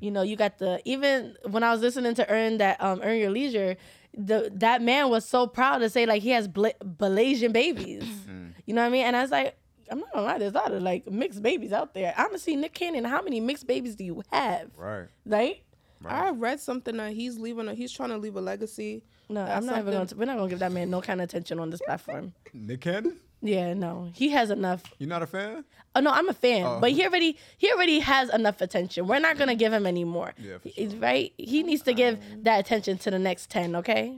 You 0.00 0.10
know, 0.10 0.22
you 0.22 0.34
got 0.36 0.58
the 0.58 0.80
even 0.84 1.36
when 1.48 1.62
I 1.62 1.70
was 1.70 1.80
listening 1.80 2.14
to 2.16 2.28
Earn 2.28 2.58
that 2.58 2.82
um 2.82 3.00
Earn 3.04 3.18
Your 3.18 3.30
Leisure, 3.30 3.76
the 4.14 4.50
that 4.56 4.82
man 4.82 5.08
was 5.08 5.24
so 5.26 5.46
proud 5.46 5.78
to 5.78 5.88
say 5.90 6.04
like 6.06 6.22
he 6.22 6.30
has 6.30 6.46
Bla- 6.48 6.72
Malaysian 7.00 7.52
babies. 7.52 8.04
You 8.64 8.74
know 8.74 8.82
what 8.82 8.86
I 8.86 8.90
mean? 8.90 9.04
And 9.06 9.16
I 9.16 9.22
was 9.22 9.32
like, 9.32 9.56
I'm 9.90 9.98
not 9.98 10.12
gonna 10.12 10.24
lie, 10.24 10.38
there's 10.38 10.52
a 10.52 10.56
lot 10.56 10.72
of 10.72 10.82
like 10.82 11.10
mixed 11.10 11.42
babies 11.42 11.72
out 11.72 11.94
there. 11.94 12.14
Honestly, 12.16 12.54
Nick 12.54 12.74
Cannon, 12.74 13.04
how 13.04 13.20
many 13.20 13.40
mixed 13.40 13.66
babies 13.66 13.96
do 13.96 14.04
you 14.04 14.22
have? 14.30 14.70
right. 14.76 15.08
Right? 15.26 15.64
I 16.04 16.30
read 16.30 16.60
something 16.60 16.96
that 16.98 17.12
he's 17.12 17.38
leaving. 17.38 17.66
A, 17.68 17.74
he's 17.74 17.90
trying 17.92 18.10
to 18.10 18.18
leave 18.18 18.36
a 18.36 18.40
legacy. 18.40 19.02
No, 19.28 19.42
I'm 19.42 19.66
not 19.66 19.78
even 19.78 19.92
going 19.92 20.06
to. 20.06 20.08
something- 20.10 20.18
We're 20.18 20.24
not 20.26 20.36
going 20.36 20.48
to 20.48 20.52
give 20.52 20.58
that 20.60 20.70
man 20.72 20.90
no 20.90 21.00
kind 21.00 21.20
of 21.20 21.24
attention 21.24 21.58
on 21.58 21.70
this 21.70 21.80
platform. 21.82 22.34
Nick 22.52 22.82
Cannon? 22.82 23.16
Yeah, 23.44 23.74
no, 23.74 24.08
he 24.14 24.28
has 24.30 24.50
enough. 24.50 24.82
You're 24.98 25.08
not 25.08 25.22
a 25.22 25.26
fan? 25.26 25.64
Oh 25.96 26.00
no, 26.00 26.10
I'm 26.10 26.28
a 26.28 26.32
fan, 26.32 26.64
Oh. 26.64 26.78
but 26.80 26.92
he 26.92 27.04
already 27.04 27.36
he 27.58 27.70
already 27.72 27.98
has 27.98 28.30
enough 28.30 28.60
attention. 28.60 29.06
We're 29.08 29.18
not 29.18 29.36
gonna 29.36 29.56
give 29.56 29.72
him 29.72 29.84
any 29.84 30.04
more. 30.04 30.32
Yeah, 30.38 30.58
for 30.58 30.68
He's 30.68 30.94
right. 30.96 31.32
He 31.36 31.62
needs 31.62 31.82
to 31.82 31.92
give 31.92 32.18
that 32.44 32.60
attention 32.60 32.98
to 32.98 33.10
the 33.10 33.18
next 33.18 33.50
ten. 33.50 33.74
Okay. 33.76 34.16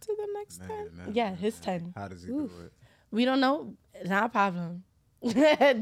To 0.00 0.06
the 0.16 0.28
next 0.34 0.60
Man, 0.60 0.68
time. 0.68 0.96
man. 0.96 1.10
Yeah, 1.14 1.34
his 1.34 1.58
ten. 1.60 1.92
How 1.96 2.08
does 2.08 2.22
he 2.22 2.28
do 2.28 2.44
it? 2.64 2.72
We 3.10 3.24
don't 3.24 3.40
know. 3.40 3.74
It's 3.94 4.08
not 4.08 4.24
a 4.24 4.28
problem. 4.30 4.84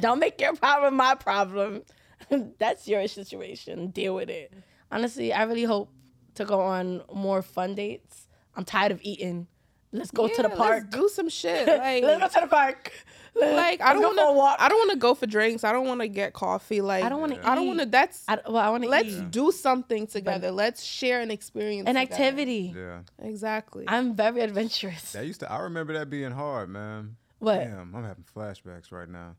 don't 0.00 0.18
make 0.18 0.40
your 0.40 0.54
problem 0.56 0.94
my 0.96 1.14
problem. 1.14 1.82
That's 2.58 2.86
your 2.88 3.06
situation. 3.08 3.88
Deal 3.88 4.14
with 4.14 4.30
it. 4.30 4.52
Honestly, 4.90 5.32
I 5.32 5.42
really 5.44 5.64
hope 5.64 5.90
to 6.34 6.44
go 6.44 6.60
on 6.60 7.02
more 7.12 7.42
fun 7.42 7.74
dates. 7.74 8.26
I'm 8.56 8.64
tired 8.64 8.92
of 8.92 9.00
eating. 9.02 9.46
Let's 9.94 10.10
go 10.20 10.28
to 10.28 10.42
the 10.42 10.50
park. 10.50 10.84
Let's 10.90 10.96
do 10.96 11.08
some 11.08 11.28
shit. 11.28 11.66
Like, 11.68 12.02
Let's 12.02 12.34
go 12.34 12.40
to 12.40 12.46
the 12.46 12.50
park. 12.50 12.92
Like 13.36 13.80
I 13.80 13.94
don't 13.94 14.02
want 14.02 14.18
to. 14.18 14.32
walk. 14.32 14.56
I 14.60 14.68
don't 14.68 14.78
want 14.78 14.90
to 14.92 14.96
go 14.96 15.14
for 15.14 15.26
drinks. 15.26 15.64
I 15.64 15.72
don't 15.72 15.86
want 15.86 16.00
to 16.00 16.08
get 16.08 16.32
coffee. 16.32 16.80
Like 16.80 17.02
I 17.02 17.08
don't 17.08 17.20
wanna 17.20 17.40
I 17.42 17.54
don't 17.56 17.66
want 17.66 17.80
to. 17.80 17.86
That's. 17.86 18.22
I, 18.28 18.38
well, 18.46 18.58
I 18.58 18.70
want 18.70 18.84
to 18.84 18.88
let's 18.88 19.08
eat 19.08 19.30
do 19.30 19.50
something 19.50 20.06
together. 20.06 20.52
Let's 20.52 20.84
share 20.84 21.20
an 21.20 21.32
experience. 21.32 21.88
an 21.88 21.96
together. 21.96 22.12
activity. 22.12 22.74
Yeah. 22.76 23.00
Exactly. 23.18 23.86
I'm 23.88 24.14
very 24.14 24.40
adventurous. 24.40 25.12
That 25.12 25.26
used 25.26 25.40
to. 25.40 25.50
I 25.50 25.58
remember 25.62 25.94
that 25.94 26.10
being 26.10 26.30
hard, 26.30 26.68
man. 26.68 27.16
What? 27.40 27.58
Damn, 27.58 27.94
I'm 27.94 28.04
having 28.04 28.24
flashbacks 28.34 28.92
right 28.92 29.08
now. 29.08 29.34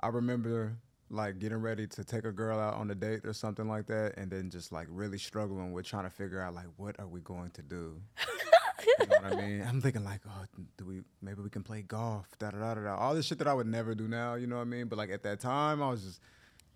I 0.00 0.08
remember 0.08 0.76
like 1.08 1.38
getting 1.38 1.58
ready 1.58 1.86
to 1.86 2.04
take 2.04 2.24
a 2.24 2.32
girl 2.32 2.58
out 2.58 2.74
on 2.74 2.90
a 2.90 2.94
date 2.94 3.20
or 3.24 3.32
something 3.32 3.66
like 3.66 3.86
that, 3.86 4.14
and 4.18 4.30
then 4.30 4.50
just 4.50 4.72
like 4.72 4.88
really 4.90 5.18
struggling 5.18 5.72
with 5.72 5.86
trying 5.86 6.04
to 6.04 6.10
figure 6.10 6.40
out 6.42 6.54
like 6.54 6.66
what 6.76 6.96
are 6.98 7.08
we 7.08 7.20
going 7.20 7.50
to 7.52 7.62
do. 7.62 7.98
you 8.84 8.94
know 8.98 9.16
what 9.20 9.32
I 9.32 9.36
mean? 9.46 9.62
I'm 9.66 9.80
thinking 9.80 10.04
like, 10.04 10.20
oh, 10.28 10.44
do 10.76 10.84
we 10.84 11.02
maybe 11.22 11.42
we 11.42 11.50
can 11.50 11.62
play 11.62 11.82
golf? 11.82 12.26
Da 12.38 12.50
da 12.50 12.58
da 12.58 12.74
da. 12.74 12.80
da. 12.82 12.96
All 12.96 13.14
this 13.14 13.26
shit 13.26 13.38
that 13.38 13.46
I 13.46 13.54
would 13.54 13.66
never 13.66 13.94
do 13.94 14.08
now. 14.08 14.34
You 14.34 14.46
know 14.46 14.56
what 14.56 14.62
I 14.62 14.66
mean? 14.66 14.86
But 14.88 14.98
like 14.98 15.10
at 15.10 15.22
that 15.22 15.40
time, 15.40 15.82
I 15.82 15.90
was 15.90 16.02
just. 16.02 16.20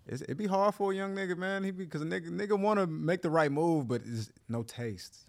It'd 0.07 0.37
be 0.37 0.47
hard 0.47 0.73
for 0.73 0.91
a 0.91 0.95
young 0.95 1.15
nigga, 1.15 1.37
man. 1.37 1.63
He 1.63 1.69
be 1.71 1.83
because 1.85 2.01
a 2.01 2.05
nigga 2.05 2.29
nigga 2.29 2.59
want 2.59 2.79
to 2.79 2.87
make 2.87 3.21
the 3.21 3.29
right 3.29 3.51
move, 3.51 3.87
but 3.87 4.01
it's 4.03 4.31
no 4.49 4.63
taste, 4.63 5.27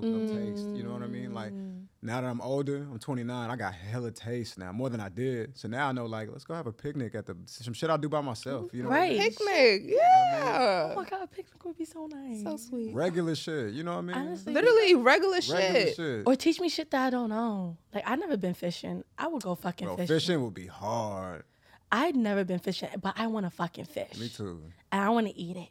no 0.00 0.08
no 0.08 0.26
taste. 0.26 0.66
You 0.74 0.82
know 0.82 0.92
what 0.92 1.02
I 1.02 1.06
mean? 1.06 1.34
Like 1.34 1.52
mm. 1.52 1.84
now 2.02 2.20
that 2.20 2.26
I'm 2.26 2.40
older, 2.40 2.76
I'm 2.76 2.98
29. 2.98 3.50
I 3.50 3.56
got 3.56 3.74
hella 3.74 4.10
taste 4.10 4.58
now, 4.58 4.72
more 4.72 4.90
than 4.90 5.00
I 5.00 5.08
did. 5.08 5.56
So 5.56 5.68
now 5.68 5.88
I 5.88 5.92
know, 5.92 6.06
like, 6.06 6.28
let's 6.30 6.44
go 6.44 6.54
have 6.54 6.66
a 6.66 6.72
picnic 6.72 7.14
at 7.14 7.26
the 7.26 7.36
some 7.46 7.74
shit 7.74 7.90
I'll 7.90 7.98
do 7.98 8.08
by 8.08 8.20
myself. 8.20 8.72
You 8.72 8.82
know, 8.82 8.90
what 8.90 9.00
I 9.00 9.08
mean? 9.08 9.18
Right. 9.18 9.36
Picnic. 9.36 9.82
Oh 9.84 10.36
Yeah. 10.38 10.88
Oh 10.92 10.96
my 10.96 11.08
god, 11.08 11.22
a 11.22 11.26
picnic 11.26 11.64
would 11.64 11.78
be 11.78 11.84
so 11.84 12.06
nice. 12.06 12.42
So 12.42 12.56
sweet. 12.56 12.94
regular 12.94 13.34
shit. 13.34 13.72
You 13.72 13.84
know 13.84 13.92
what 13.92 13.98
I 13.98 14.02
mean? 14.02 14.16
Honestly, 14.16 14.52
Literally 14.52 14.94
regular 14.94 15.40
shit. 15.40 15.54
regular 15.54 15.92
shit. 15.92 16.22
Or 16.26 16.36
teach 16.36 16.60
me 16.60 16.68
shit 16.68 16.90
that 16.90 17.06
I 17.06 17.10
don't 17.10 17.30
know. 17.30 17.76
Like 17.94 18.04
I 18.06 18.16
never 18.16 18.36
been 18.36 18.54
fishing. 18.54 19.04
I 19.18 19.28
would 19.28 19.42
go 19.42 19.54
fucking 19.54 19.86
Bro, 19.86 19.96
fishing. 19.96 20.16
fishing 20.16 20.42
would 20.44 20.54
be 20.54 20.66
hard. 20.66 21.44
I'd 21.92 22.16
never 22.16 22.42
been 22.42 22.58
fishing, 22.58 22.88
but 23.00 23.14
I 23.16 23.28
want 23.28 23.46
to 23.46 23.50
fucking 23.50 23.84
fish. 23.84 24.18
Me 24.18 24.28
too. 24.28 24.60
And 24.90 25.00
I 25.00 25.10
want 25.10 25.28
to 25.28 25.38
eat 25.38 25.56
it. 25.56 25.68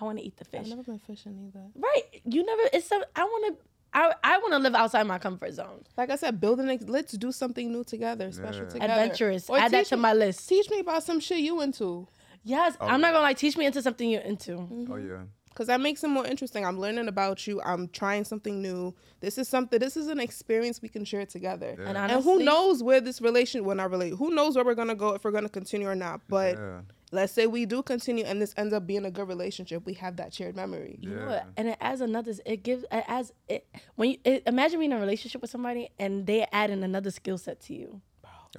I 0.00 0.04
want 0.04 0.18
to 0.18 0.24
eat 0.24 0.36
the 0.36 0.44
fish. 0.44 0.60
I've 0.62 0.68
never 0.68 0.82
been 0.82 0.98
fishing 0.98 1.38
either. 1.48 1.64
Right. 1.76 2.02
You 2.24 2.44
never. 2.44 2.62
It's 2.72 2.86
some. 2.86 3.02
I 3.14 3.24
want 3.24 3.56
to. 3.58 3.64
I 3.96 4.12
I 4.24 4.38
want 4.38 4.52
to 4.54 4.58
live 4.58 4.74
outside 4.74 5.04
my 5.06 5.18
comfort 5.18 5.52
zone. 5.54 5.84
Like 5.96 6.10
I 6.10 6.16
said, 6.16 6.40
building. 6.40 6.68
Ex- 6.68 6.84
let's 6.88 7.12
do 7.12 7.30
something 7.30 7.70
new 7.72 7.84
together, 7.84 8.32
special 8.32 8.64
Yeah. 8.64 8.68
together. 8.70 8.92
Adventurous. 8.92 9.48
Or 9.48 9.58
Add 9.58 9.70
that 9.72 9.86
to 9.86 9.96
me- 9.96 10.02
my 10.02 10.12
list. 10.14 10.48
Teach 10.48 10.68
me 10.70 10.80
about 10.80 11.02
some 11.04 11.20
shit 11.20 11.38
you 11.38 11.60
into, 11.60 12.08
Yes. 12.42 12.76
Oh, 12.80 12.86
I'm 12.86 13.00
not 13.00 13.12
gonna 13.12 13.22
like 13.22 13.38
teach 13.38 13.56
me 13.56 13.64
into 13.66 13.80
something 13.82 14.10
you're 14.10 14.20
into. 14.22 14.52
Mm-hmm. 14.52 14.92
Oh 14.92 14.96
yeah. 14.96 15.22
cause 15.54 15.68
that 15.68 15.80
makes 15.80 16.02
it 16.02 16.08
more 16.08 16.26
interesting. 16.26 16.66
I'm 16.66 16.80
learning 16.80 17.06
about 17.06 17.46
you. 17.46 17.62
I'm 17.62 17.86
trying 17.88 18.24
something 18.24 18.60
new. 18.60 18.92
This 19.20 19.38
is 19.38 19.46
something. 19.48 19.78
This 19.78 19.96
is 19.96 20.08
an 20.08 20.18
experience 20.18 20.82
we 20.82 20.88
can 20.88 21.04
share 21.04 21.24
together. 21.24 21.76
Yeah. 21.78 21.88
And 21.90 21.96
And 21.96 22.24
who 22.24 22.40
knows 22.40 22.82
where 22.82 23.00
this 23.00 23.20
relation? 23.20 23.64
Well, 23.64 23.76
not 23.76 23.92
relate. 23.92 24.14
Who 24.14 24.30
knows 24.34 24.56
where 24.56 24.64
we're 24.64 24.74
gonna 24.74 24.96
go 24.96 25.14
if 25.14 25.22
we're 25.22 25.30
gonna 25.30 25.48
continue 25.48 25.88
or 25.88 25.94
not? 25.94 26.20
But 26.28 26.56
yeah. 26.58 26.80
Let's 27.14 27.32
say 27.32 27.46
we 27.46 27.64
do 27.66 27.82
continue, 27.82 28.24
and 28.24 28.40
this 28.42 28.54
ends 28.56 28.74
up 28.74 28.86
being 28.86 29.04
a 29.04 29.10
good 29.10 29.28
relationship. 29.28 29.84
We 29.86 29.94
have 29.94 30.16
that 30.16 30.34
shared 30.34 30.56
memory. 30.56 30.98
You 31.00 31.10
know 31.10 31.26
what? 31.26 31.46
And 31.56 31.68
it 31.68 31.78
adds 31.80 32.00
another. 32.00 32.32
It 32.44 32.62
gives. 32.62 32.84
It 32.84 33.04
adds. 33.08 33.32
It 33.48 33.66
when 33.94 34.10
you 34.10 34.18
it, 34.24 34.42
imagine 34.46 34.78
being 34.78 34.92
in 34.92 34.98
a 34.98 35.00
relationship 35.00 35.40
with 35.40 35.50
somebody 35.50 35.90
and 35.98 36.26
they 36.26 36.46
add 36.52 36.70
in 36.70 36.82
another 36.82 37.10
skill 37.10 37.38
set 37.38 37.60
to 37.62 37.74
you. 37.74 38.00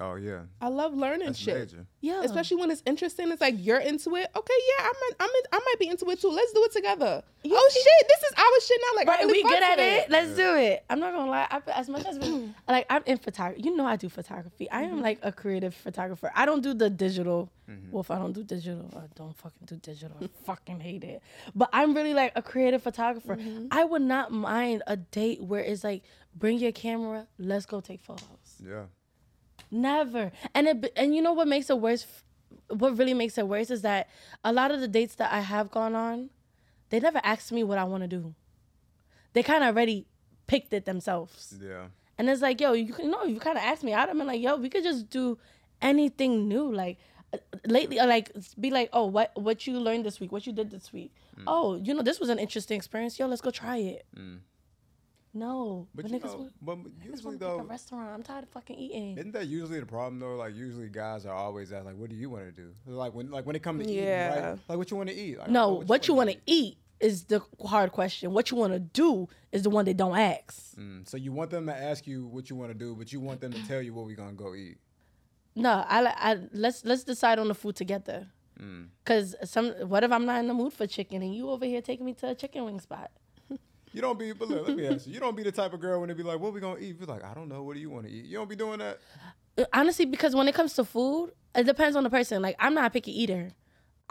Oh 0.00 0.14
yeah. 0.16 0.42
I 0.60 0.68
love 0.68 0.94
learning 0.94 1.26
That's 1.26 1.38
shit. 1.38 1.54
major. 1.54 1.86
Yeah. 2.00 2.22
Especially 2.22 2.58
when 2.58 2.70
it's 2.70 2.82
interesting, 2.86 3.30
it's 3.30 3.40
like 3.40 3.54
you're 3.58 3.80
into 3.80 4.14
it. 4.16 4.28
Okay, 4.36 4.54
yeah, 4.78 4.84
I'm, 4.84 4.90
in, 4.90 5.16
I'm, 5.20 5.28
in, 5.28 5.42
I 5.52 5.58
might 5.58 5.78
be 5.78 5.88
into 5.88 6.08
it 6.10 6.20
too. 6.20 6.28
Let's 6.28 6.52
do 6.52 6.64
it 6.64 6.72
together. 6.72 7.22
oh 7.46 7.70
shit, 7.72 8.08
this 8.08 8.30
is 8.30 8.34
our 8.36 8.60
shit 8.60 8.80
now. 8.82 8.96
Like, 8.96 9.08
I 9.08 9.10
Right, 9.12 9.20
really 9.26 9.42
we 9.42 9.48
good 9.48 9.62
at 9.62 9.78
with 9.78 10.04
it. 10.04 10.10
Let's 10.10 10.36
do 10.36 10.56
it. 10.56 10.84
I'm 10.90 11.00
not 11.00 11.12
gonna 11.12 11.30
lie. 11.30 11.46
I, 11.50 11.60
as 11.72 11.88
much 11.88 12.06
as 12.06 12.18
we, 12.18 12.52
like 12.68 12.86
I'm 12.90 13.02
in 13.06 13.18
photography, 13.18 13.62
you 13.62 13.76
know 13.76 13.86
I 13.86 13.96
do 13.96 14.08
photography. 14.08 14.70
I 14.70 14.82
am 14.82 14.92
mm-hmm. 14.92 15.00
like 15.00 15.18
a 15.22 15.32
creative 15.32 15.74
photographer. 15.74 16.30
I 16.34 16.46
don't 16.46 16.62
do 16.62 16.74
the 16.74 16.90
digital. 16.90 17.50
Mm-hmm. 17.68 17.90
Well, 17.90 18.02
if 18.02 18.10
I 18.10 18.18
don't 18.18 18.32
do 18.32 18.44
digital, 18.44 18.88
I 18.96 19.06
don't 19.14 19.36
fucking 19.36 19.66
do 19.66 19.76
digital. 19.76 20.16
I 20.22 20.28
fucking 20.44 20.80
hate 20.80 21.04
it. 21.04 21.22
But 21.54 21.70
I'm 21.72 21.94
really 21.94 22.14
like 22.14 22.32
a 22.36 22.42
creative 22.42 22.82
photographer. 22.82 23.36
Mm-hmm. 23.36 23.68
I 23.70 23.84
would 23.84 24.02
not 24.02 24.30
mind 24.30 24.82
a 24.86 24.96
date 24.96 25.42
where 25.42 25.62
it's 25.62 25.82
like, 25.82 26.04
bring 26.34 26.58
your 26.58 26.72
camera, 26.72 27.26
let's 27.38 27.66
go 27.66 27.80
take 27.80 28.00
photos. 28.00 28.26
Yeah. 28.64 28.84
Never. 29.70 30.32
And 30.54 30.68
it 30.68 30.92
and 30.96 31.14
you 31.14 31.22
know 31.22 31.32
what 31.32 31.48
makes 31.48 31.70
it 31.70 31.80
worse? 31.80 32.06
What 32.68 32.96
really 32.96 33.14
makes 33.14 33.38
it 33.38 33.46
worse 33.48 33.70
is 33.70 33.82
that 33.82 34.08
a 34.44 34.52
lot 34.52 34.70
of 34.70 34.80
the 34.80 34.88
dates 34.88 35.14
that 35.16 35.32
I 35.32 35.40
have 35.40 35.70
gone 35.70 35.94
on, 35.94 36.30
they 36.90 37.00
never 37.00 37.20
asked 37.22 37.52
me 37.52 37.62
what 37.64 37.78
I 37.78 37.84
want 37.84 38.02
to 38.02 38.08
do. 38.08 38.34
They 39.32 39.42
kind 39.42 39.62
of 39.62 39.74
already 39.74 40.06
picked 40.46 40.72
it 40.72 40.84
themselves. 40.84 41.54
Yeah. 41.60 41.86
And 42.18 42.30
it's 42.30 42.40
like, 42.40 42.60
yo, 42.60 42.72
you 42.72 42.92
can 42.92 43.10
no, 43.10 43.24
you 43.24 43.38
kind 43.40 43.58
of 43.58 43.64
asked 43.64 43.84
me. 43.84 43.92
I'd 43.92 44.08
have 44.08 44.16
been 44.16 44.26
like, 44.26 44.40
yo, 44.40 44.56
we 44.56 44.68
could 44.68 44.84
just 44.84 45.10
do 45.10 45.38
anything 45.82 46.48
new. 46.48 46.72
Like 46.72 46.98
uh, 47.32 47.38
lately, 47.66 47.98
uh, 47.98 48.06
like 48.06 48.30
be 48.58 48.70
like, 48.70 48.88
oh, 48.92 49.06
what 49.06 49.32
what 49.34 49.66
you 49.66 49.78
learned 49.78 50.06
this 50.06 50.20
week? 50.20 50.32
What 50.32 50.46
you 50.46 50.52
did 50.52 50.70
this 50.70 50.92
week? 50.92 51.12
Mm. 51.38 51.44
Oh, 51.46 51.76
you 51.76 51.92
know, 51.92 52.02
this 52.02 52.18
was 52.20 52.30
an 52.30 52.38
interesting 52.38 52.76
experience. 52.76 53.18
Yo, 53.18 53.26
let's 53.26 53.42
go 53.42 53.50
try 53.50 53.76
it. 53.76 54.06
No, 55.36 55.86
But 55.94 56.02
but 56.04 56.10
you 56.12 56.18
niggas, 56.18 56.24
know, 56.32 56.38
want- 56.38 56.52
but 56.62 56.78
niggas 56.78 57.04
usually 57.10 57.36
want 57.36 57.40
to 57.40 57.46
a 57.46 57.64
restaurant. 57.64 58.10
I'm 58.14 58.22
tired 58.22 58.44
of 58.44 58.50
fucking 58.50 58.76
eating. 58.78 59.18
Isn't 59.18 59.32
that 59.32 59.46
usually 59.46 59.80
the 59.80 59.86
problem 59.86 60.18
though? 60.18 60.36
Like 60.36 60.54
usually 60.54 60.88
guys 60.88 61.26
are 61.26 61.34
always 61.34 61.72
asked 61.72 61.84
like, 61.86 61.96
"What 61.96 62.10
do 62.10 62.16
you 62.16 62.30
want 62.30 62.46
to 62.46 62.52
do?" 62.52 62.72
Like 62.86 63.14
when 63.14 63.30
like 63.30 63.44
when 63.46 63.54
it 63.56 63.62
comes 63.62 63.84
to 63.86 63.92
eating, 63.92 64.04
right? 64.08 64.58
Like 64.68 64.78
what 64.78 64.90
you 64.90 64.96
want 64.96 65.10
to 65.10 65.14
eat? 65.14 65.38
Like, 65.38 65.50
No, 65.50 65.78
oh, 65.78 65.82
what 65.84 66.08
you 66.08 66.14
want 66.14 66.28
wanna 66.28 66.34
to 66.38 66.42
eat 66.46 66.78
is 66.98 67.24
the 67.24 67.42
hard 67.66 67.92
question. 67.92 68.32
What 68.32 68.50
you 68.50 68.56
want 68.56 68.72
to 68.72 68.78
do 68.78 69.28
is 69.52 69.62
the 69.62 69.70
one 69.70 69.84
they 69.84 69.92
don't 69.92 70.16
ask. 70.16 70.76
Mm, 70.78 71.06
so 71.06 71.18
you 71.18 71.30
want 71.32 71.50
them 71.50 71.66
to 71.66 71.76
ask 71.76 72.06
you 72.06 72.26
what 72.26 72.48
you 72.48 72.56
want 72.56 72.72
to 72.72 72.78
do, 72.78 72.94
but 72.96 73.12
you 73.12 73.20
want 73.20 73.40
them 73.42 73.52
to 73.52 73.66
tell 73.66 73.82
you 73.82 73.92
what 73.92 74.06
we're 74.06 74.16
gonna 74.16 74.32
go 74.32 74.54
eat. 74.54 74.78
No, 75.54 75.84
I, 75.86 76.06
I 76.06 76.38
let's 76.52 76.84
let's 76.84 77.04
decide 77.04 77.38
on 77.38 77.48
the 77.48 77.54
food 77.54 77.76
together. 77.76 78.28
Mm. 78.58 78.86
Cause 79.04 79.34
some 79.44 79.72
what 79.88 80.02
if 80.02 80.10
I'm 80.10 80.24
not 80.24 80.40
in 80.40 80.48
the 80.48 80.54
mood 80.54 80.72
for 80.72 80.86
chicken 80.86 81.20
and 81.22 81.34
you 81.34 81.50
over 81.50 81.66
here 81.66 81.82
taking 81.82 82.06
me 82.06 82.14
to 82.14 82.28
a 82.30 82.34
chicken 82.34 82.64
wing 82.64 82.80
spot? 82.80 83.10
You 83.96 84.02
don't 84.02 84.18
be, 84.18 84.32
but 84.32 84.48
look, 84.48 84.68
let 84.68 84.76
me 84.76 84.86
ask 84.92 85.06
you. 85.06 85.14
You 85.14 85.20
don't 85.20 85.34
be 85.36 85.42
the 85.42 85.50
type 85.52 85.72
of 85.72 85.80
girl 85.80 86.00
when 86.00 86.08
they 86.08 86.14
be 86.14 86.22
like, 86.22 86.38
"What 86.38 86.52
we 86.52 86.60
gonna 86.60 86.78
eat?" 86.78 86.96
You're 86.98 87.06
like, 87.08 87.24
"I 87.24 87.32
don't 87.34 87.48
know. 87.48 87.62
What 87.62 87.74
do 87.74 87.80
you 87.80 87.88
want 87.90 88.06
to 88.06 88.12
eat?" 88.12 88.26
You 88.26 88.36
don't 88.38 88.48
be 88.48 88.54
doing 88.56 88.78
that. 88.80 88.98
Uh, 89.56 89.64
Honestly, 89.72 90.04
because 90.04 90.34
when 90.36 90.46
it 90.48 90.54
comes 90.54 90.74
to 90.74 90.84
food, 90.84 91.32
it 91.54 91.64
depends 91.64 91.96
on 91.96 92.04
the 92.04 92.10
person. 92.10 92.42
Like 92.42 92.56
I'm 92.58 92.74
not 92.74 92.84
a 92.84 92.90
picky 92.90 93.10
eater. 93.22 93.52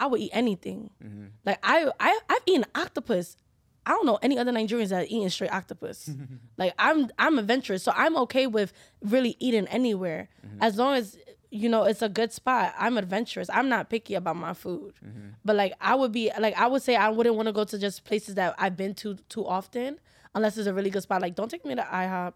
I 0.00 0.06
would 0.08 0.20
eat 0.20 0.30
anything. 0.32 0.90
Mm-hmm. 1.02 1.26
Like 1.44 1.58
I 1.62 1.88
I 2.00 2.18
I've 2.28 2.42
eaten 2.46 2.64
octopus. 2.74 3.36
I 3.88 3.90
don't 3.90 4.04
know 4.06 4.18
any 4.20 4.36
other 4.36 4.50
Nigerians 4.50 4.88
that 4.88 5.02
are 5.04 5.06
eating 5.06 5.28
straight 5.28 5.52
octopus. 5.52 6.10
like 6.58 6.74
I'm 6.80 7.08
I'm 7.16 7.38
adventurous, 7.38 7.84
so 7.84 7.92
I'm 7.94 8.16
okay 8.24 8.48
with 8.48 8.72
really 9.00 9.36
eating 9.38 9.68
anywhere 9.68 10.28
Mm-hmm. 10.44 10.62
as 10.62 10.76
long 10.76 10.94
as 10.96 11.16
you 11.50 11.68
know 11.68 11.84
it's 11.84 12.02
a 12.02 12.08
good 12.08 12.32
spot. 12.32 12.74
I'm 12.78 12.98
adventurous. 12.98 13.48
I'm 13.52 13.68
not 13.68 13.88
picky 13.90 14.14
about 14.14 14.36
my 14.36 14.52
food. 14.54 14.94
Mm-hmm. 15.04 15.28
But 15.44 15.56
like 15.56 15.72
I 15.80 15.94
would 15.94 16.12
be 16.12 16.30
like 16.38 16.56
I 16.56 16.66
would 16.66 16.82
say 16.82 16.96
I 16.96 17.08
wouldn't 17.08 17.36
want 17.36 17.46
to 17.46 17.52
go 17.52 17.64
to 17.64 17.78
just 17.78 18.04
places 18.04 18.34
that 18.36 18.54
I've 18.58 18.76
been 18.76 18.94
to 18.96 19.16
too 19.28 19.46
often 19.46 19.98
unless 20.34 20.58
it's 20.58 20.66
a 20.66 20.74
really 20.74 20.90
good 20.90 21.02
spot. 21.02 21.22
Like 21.22 21.34
don't 21.34 21.50
take 21.50 21.64
me 21.64 21.74
to 21.74 21.82
IHOP. 21.82 22.34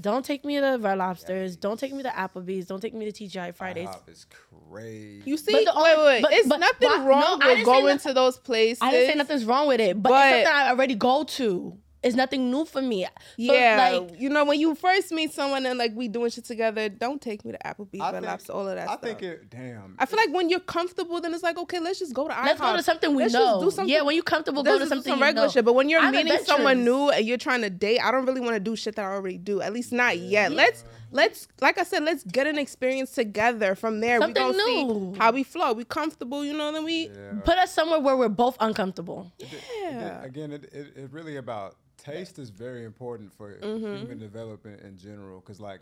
Don't 0.00 0.24
take 0.24 0.44
me 0.44 0.58
to 0.58 0.78
Red 0.80 0.98
Lobsters. 0.98 1.56
Don't 1.56 1.78
take 1.78 1.92
me 1.92 2.02
to 2.02 2.08
Applebee's. 2.08 2.66
Don't 2.66 2.80
take 2.80 2.92
me 2.92 3.10
to 3.10 3.24
TGI 3.24 3.54
Fridays. 3.54 3.88
IHOP 3.88 4.08
is 4.08 4.26
crazy. 4.70 5.22
You 5.24 5.36
see, 5.36 5.52
But 5.52 5.72
the 5.74 5.80
wait, 5.80 5.94
only- 5.94 6.04
wait, 6.06 6.22
but- 6.22 6.32
it's 6.32 6.48
but 6.48 6.58
nothing 6.60 6.88
why- 6.88 7.06
wrong 7.06 7.38
no, 7.38 7.46
with 7.54 7.64
going 7.64 7.84
nothing- 7.86 7.98
to 8.10 8.14
those 8.14 8.36
places. 8.38 8.78
I 8.82 8.90
didn't 8.90 9.10
say 9.12 9.14
nothing's 9.16 9.44
wrong 9.44 9.68
with 9.68 9.80
it, 9.80 10.02
but, 10.02 10.10
But- 10.10 10.34
it's 10.34 10.48
something 10.48 10.66
I 10.66 10.70
already 10.70 10.96
go 10.96 11.22
to. 11.22 11.78
It's 12.06 12.16
nothing 12.16 12.50
new 12.50 12.64
for 12.64 12.80
me. 12.80 13.04
So, 13.04 13.10
yeah, 13.36 13.90
like 13.98 14.18
you 14.20 14.28
know, 14.30 14.44
when 14.44 14.60
you 14.60 14.74
first 14.74 15.10
meet 15.12 15.32
someone 15.32 15.66
and 15.66 15.78
like 15.78 15.92
we 15.94 16.08
doing 16.08 16.30
shit 16.30 16.44
together, 16.44 16.88
don't 16.88 17.20
take 17.20 17.44
me 17.44 17.52
to 17.52 17.58
Applebee's, 17.64 18.00
I 18.00 18.12
Red 18.12 18.20
think- 18.20 18.26
Lobster, 18.26 18.52
all 18.52 18.68
of 18.68 18.74
that 18.76 18.84
stuff. 18.88 19.00
I 19.04 19.08
stuff. 19.08 19.18
think 19.20 19.22
it. 19.22 19.50
Damn. 19.50 19.96
I 19.98 20.06
feel 20.06 20.16
like 20.18 20.32
when 20.34 20.48
you're 20.48 20.60
comfortable, 20.60 21.20
then 21.20 21.34
it's 21.34 21.42
like 21.42 21.58
okay, 21.58 21.78
let's 21.80 21.98
just 21.98 22.14
go 22.14 22.28
to 22.28 22.34
IHOP. 22.34 22.44
let's 22.44 22.60
go 22.60 22.76
to 22.76 22.82
something 22.82 23.14
we 23.14 23.22
Let's 23.24 23.34
know. 23.34 23.44
Just 23.44 23.60
do 23.64 23.70
something. 23.72 23.92
Yeah, 23.94 24.02
when 24.02 24.14
you're 24.14 24.24
comfortable, 24.24 24.62
go 24.62 24.70
Let's 24.72 24.84
to 24.84 24.88
something 24.88 25.10
some 25.12 25.18
you 25.18 25.24
regular 25.24 25.46
know. 25.48 25.52
shit. 25.52 25.64
But 25.64 25.74
when 25.74 25.88
you're 25.88 26.00
I'm 26.00 26.12
meeting 26.12 26.38
someone 26.44 26.84
new 26.84 27.10
and 27.10 27.26
you're 27.26 27.38
trying 27.38 27.62
to 27.62 27.70
date, 27.70 28.00
I 28.00 28.10
don't 28.12 28.24
really 28.26 28.40
want 28.40 28.54
to 28.54 28.60
do 28.60 28.76
shit 28.76 28.96
that 28.96 29.04
I 29.04 29.08
already 29.12 29.38
do. 29.38 29.60
At 29.60 29.72
least 29.72 29.92
not 29.92 30.18
yet. 30.18 30.52
Let's 30.52 30.84
let's 31.10 31.48
like 31.60 31.78
I 31.78 31.82
said, 31.82 32.04
let's 32.04 32.22
get 32.24 32.46
an 32.46 32.58
experience 32.58 33.10
together. 33.12 33.74
From 33.74 34.00
there, 34.00 34.20
Something 34.20 34.46
we 34.46 34.52
gonna 34.52 34.64
new. 34.92 35.12
see 35.14 35.18
how 35.18 35.32
we 35.32 35.42
flow. 35.42 35.72
We 35.72 35.84
comfortable, 35.84 36.44
you 36.44 36.52
know. 36.56 36.70
Then 36.72 36.84
we 36.84 37.08
Yeah. 37.08 37.40
Put 37.44 37.58
us 37.58 37.72
somewhere 37.72 38.00
where 38.00 38.16
we're 38.16 38.28
both 38.28 38.56
uncomfortable. 38.60 39.32
yeah. 39.38 40.22
Again, 40.22 40.52
it, 40.52 40.64
it, 40.72 40.92
it 40.96 41.08
really 41.12 41.36
about 41.36 41.76
taste 42.12 42.38
is 42.38 42.50
very 42.50 42.84
important 42.84 43.32
for 43.32 43.52
Mm-hmm. 43.58 43.96
human 43.96 44.18
development 44.18 44.80
in 44.82 44.96
general. 44.96 45.40
Cause 45.40 45.60
like, 45.60 45.80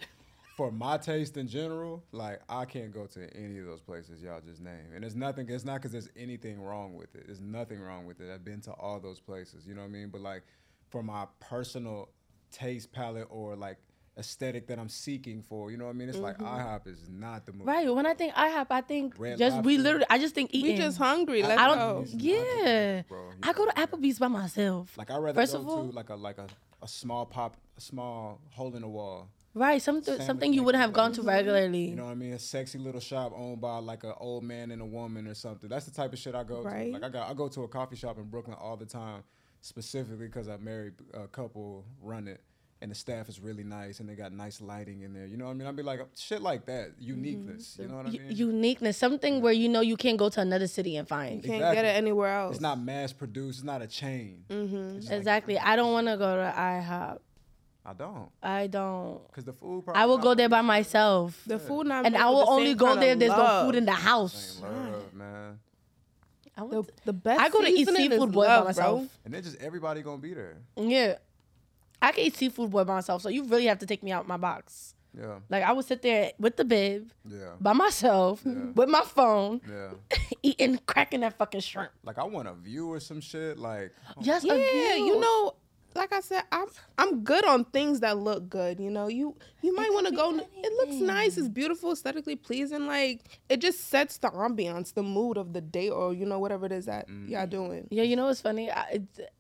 for 0.57 0.70
my 0.70 0.97
taste 0.97 1.37
in 1.37 1.49
general, 1.49 2.03
like 2.12 2.41
I 2.49 2.64
can't 2.64 2.93
go 2.93 3.07
to 3.07 3.37
any 3.37 3.59
of 3.59 3.66
those 3.66 3.81
places 3.81 4.22
y'all 4.22 4.41
just 4.41 4.61
named, 4.61 4.93
and 4.95 5.05
it's 5.05 5.14
nothing. 5.16 5.49
It's 5.49 5.64
not 5.64 5.83
cause 5.83 5.91
there's 5.93 6.11
anything 6.16 6.61
wrong 6.62 6.95
with 6.95 7.14
it. 7.14 7.25
There's 7.27 7.41
nothing 7.41 7.81
wrong 7.81 8.07
with 8.07 8.20
it. 8.20 8.33
I've 8.33 8.45
been 8.45 8.61
to 8.62 8.72
all 8.72 9.01
those 9.01 9.18
places. 9.20 9.66
You 9.66 9.75
know 9.75 9.81
what 9.81 9.89
I 9.89 9.91
mean? 9.91 10.11
But 10.11 10.20
like, 10.20 10.43
for 10.91 11.03
my 11.03 11.27
personal 11.41 12.09
taste 12.53 12.93
palette 12.93 13.27
or 13.31 13.57
like 13.57 13.79
aesthetic 14.17 14.67
that 14.69 14.79
I'm 14.79 14.89
seeking 14.89 15.43
for, 15.43 15.71
you 15.71 15.77
know 15.77 15.85
what 15.87 15.91
I 15.91 15.95
mean? 15.95 16.09
It's 16.09 16.19
like 16.19 16.39
IHOP 16.39 16.87
is 16.87 17.09
not 17.09 17.47
the 17.47 17.53
move. 17.53 17.62
Mm-hmm. 17.62 17.69
Right. 17.69 17.95
When 17.95 18.07
I 18.07 18.15
think 18.15 18.35
IHOP, 18.35 18.67
I 18.71 18.81
think 18.81 19.15
Red 19.19 19.39
just 19.39 19.62
we 19.65 19.79
literally. 19.79 20.07
I 20.11 20.19
just 20.19 20.35
think 20.35 20.51
eating. 20.53 20.62
we 20.62 20.69
eating. 20.75 20.83
just 20.87 20.99
hungry. 20.99 21.43
Let's 21.43 21.61
I 21.61 21.67
go. 21.69 21.75
don't. 21.75 22.05
Applebee's 22.05 22.09
is 22.09 22.15
not 22.15 22.21
the 22.21 22.29
Yeah. 22.29 23.03
bro. 23.09 23.31
I 23.43 23.53
go 23.53 23.65
to 23.67 23.73
Applebee's 23.73 24.19
by 24.19 24.29
myself. 24.29 24.97
Like 24.97 25.11
I 25.11 25.17
rather 25.19 25.41
First 25.41 25.53
go 25.55 25.59
of 25.61 25.69
all- 25.69 25.89
to 25.89 25.95
like 25.95 26.11
a 26.11 26.15
like 26.15 26.39
a, 26.39 26.47
a 26.83 26.89
small 26.89 27.27
pop, 27.27 27.57
a 27.77 27.81
small 27.81 28.41
hole 28.51 28.75
in 28.77 28.83
the 28.83 28.89
wall 28.89 29.29
Right, 29.57 29.81
something 29.81 30.15
Family 30.15 30.27
something 30.27 30.53
you 30.53 30.65
wouldn't 30.65 30.83
have 30.83 30.93
gone 30.93 31.12
to 31.12 31.23
regularly. 31.23 31.85
You 31.91 31.95
know 31.95 32.07
what 32.07 32.11
I 32.11 32.15
mean? 32.17 32.33
A 32.33 32.41
sexy 32.41 32.77
little 32.77 33.01
shop 33.01 33.33
owned 33.37 33.61
by 33.61 33.79
like 33.79 34.03
an 34.03 34.12
old 34.19 34.43
man 34.43 34.73
and 34.73 34.83
a 34.83 34.85
woman 34.85 35.29
or 35.29 35.35
something. 35.35 35.69
That's 35.71 35.85
the 35.87 35.93
type 35.93 36.12
of 36.12 36.19
shit 36.19 36.35
I 36.35 36.43
go 36.43 36.62
Right. 36.62 36.87
to. 36.87 36.93
Like 36.93 37.05
I 37.05 37.09
got 37.09 37.31
I 37.31 37.35
go 37.35 37.47
to 37.47 37.62
a 37.62 37.69
coffee 37.69 37.95
shop 37.95 38.19
in 38.19 38.25
Brooklyn 38.25 38.57
all 38.61 38.77
the 38.77 38.85
time, 38.85 39.23
specifically 39.61 40.27
because 40.27 40.49
I 40.49 40.57
married 40.57 40.95
a 41.12 41.29
couple 41.29 41.85
run 42.03 42.27
it. 42.27 42.41
And 42.83 42.91
the 42.91 42.95
staff 42.95 43.31
is 43.31 43.41
really 43.41 43.64
nice, 43.64 44.01
and 44.01 44.09
they 44.09 44.14
got 44.14 44.33
nice 44.33 44.61
lighting 44.61 45.03
in 45.03 45.14
there. 45.14 45.25
You 45.27 45.39
know 45.39 45.47
what 45.47 45.53
I 45.53 45.55
mean? 45.55 45.66
I'd 45.66 45.77
be 45.77 45.83
like, 45.83 46.01
shit 46.16 46.43
like 46.43 46.66
that, 46.66 46.93
uniqueness. 46.99 47.79
You 47.81 47.89
know 47.89 47.97
what 47.97 48.07
I 48.07 48.11
U- 48.11 48.20
mean? 48.20 48.37
uniqueness, 48.37 48.99
something 48.99 49.41
where 49.41 49.55
you 49.55 49.70
know 49.70 49.81
you 49.81 49.97
can't 49.97 50.18
go 50.18 50.29
to 50.29 50.41
another 50.41 50.66
city 50.66 50.97
and 50.97 51.09
find. 51.09 51.37
You 51.37 51.43
can't 51.43 51.55
Exactly. 51.62 51.77
get 51.77 51.85
it 51.87 51.97
anywhere 51.97 52.35
else. 52.35 52.53
It's 52.57 52.61
not 52.61 52.79
mass 52.79 53.12
produced. 53.14 53.61
It's 53.61 53.64
not 53.64 53.81
a 53.81 53.87
chain. 53.87 54.45
Mm-hmm. 54.51 54.77
It's 54.77 54.95
just 54.97 55.09
like- 55.11 55.18
Exactly. 55.18 55.59
I 55.59 55.77
don't 55.77 55.93
want 55.93 56.09
to 56.09 56.16
go 56.18 56.37
to 56.37 56.53
IHOP. 56.55 57.18
I 57.87 57.93
don't, 57.93 58.31
I 58.43 58.66
don't. 58.66 59.20
cause 59.33 59.45
the 59.45 59.53
food. 59.53 59.85
I 59.95 60.07
will 60.07 60.16
go 60.18 60.35
there 60.35 60.49
by 60.49 60.62
myself, 60.62 61.39
The 61.47 61.59
food 61.59 61.87
not 61.87 62.07
and 62.07 62.16
I 62.16 62.31
will 62.31 62.49
only 62.49 62.72
go 62.75 62.97
there 62.97 63.12
if 63.12 63.18
there's 63.18 63.31
no 63.37 63.64
food 63.66 63.75
in 63.77 63.85
the 63.85 63.93
house. 63.93 64.59
Love, 64.62 65.12
man. 65.12 65.59
I, 66.57 66.66
The, 66.66 66.83
the 67.05 67.12
best. 67.12 67.41
I 67.43 67.49
go 67.51 67.61
to 67.61 67.68
eat 67.68 67.77
seasoning 67.87 68.11
seafood 68.11 68.33
boil 68.33 68.45
love, 68.49 68.62
by 68.64 68.68
myself. 68.70 69.01
Bro. 69.01 69.09
And 69.27 69.35
then 69.35 69.43
just 69.43 69.57
everybody 69.57 70.01
gonna 70.03 70.16
be 70.16 70.33
there. 70.33 70.57
Yeah, 70.79 71.16
I 72.05 72.13
can 72.13 72.25
eat 72.25 72.37
seafood 72.37 72.71
boil 72.71 72.85
by 72.85 72.95
myself. 72.95 73.23
So 73.23 73.29
you 73.29 73.45
really 73.45 73.67
have 73.67 73.79
to 73.79 73.87
take 73.87 74.03
me 74.03 74.13
out 74.13 74.29
my 74.29 74.37
box. 74.37 74.95
Yeah, 75.17 75.39
Like 75.49 75.63
I 75.63 75.73
would 75.73 75.85
sit 75.85 76.03
there 76.03 76.33
with 76.41 76.57
the 76.57 76.65
bib 76.65 77.13
yeah, 77.29 77.53
by 77.61 77.73
myself 77.73 78.43
Yeah. 78.45 78.53
with 78.75 78.89
my 78.89 79.03
phone, 79.03 79.61
yeah. 79.69 80.19
eating, 80.43 80.81
cracking 80.87 81.21
that 81.21 81.39
fucking 81.39 81.61
shrimp. 81.61 81.93
Like 82.03 82.19
I 82.19 82.25
want 82.25 82.49
a 82.49 82.55
view 82.55 82.93
or 82.93 82.99
some 82.99 83.21
shit. 83.21 83.57
Like 83.57 83.93
oh, 84.17 84.23
Just 84.23 84.45
Yeah, 84.45 84.55
a 84.55 84.57
view. 84.57 85.07
you 85.07 85.21
know, 85.21 85.55
like 85.95 86.13
I 86.13 86.21
said, 86.21 86.43
I'm 86.51 86.67
I'm 86.99 87.23
good 87.23 87.45
on 87.45 87.65
things 87.67 88.01
that 88.01 88.19
look 88.19 88.49
good. 88.49 88.81
You 88.81 88.91
know, 88.91 89.07
you 89.07 89.37
you 89.63 89.75
might 89.75 89.93
want 89.93 90.09
to 90.09 90.13
go. 90.13 90.33
be 90.33 90.43
It 90.57 90.73
looks 90.73 90.97
nice. 90.97 91.39
It's 91.39 91.49
beautiful, 91.49 91.93
aesthetically 91.93 92.35
pleasing. 92.35 92.89
Like 92.89 93.21
it 93.49 93.61
just 93.61 93.89
sets 93.89 94.19
the 94.19 94.31
ambiance, 94.31 94.95
the 94.95 95.05
mood 95.05 95.37
of 95.37 95.53
the 95.53 95.61
day, 95.61 95.91
or 95.91 96.13
you 96.13 96.27
know 96.27 96.41
whatever 96.41 96.67
it 96.67 96.73
is 96.73 96.87
that 96.87 97.09
mm. 97.09 97.29
y'all 97.29 97.47
doing. 97.47 97.87
Yeah, 97.91 98.03
you 98.03 98.17
know 98.17 98.27
what's 98.27 98.41
funny? 98.41 98.71
I, 98.71 98.83
it, 98.95 99.31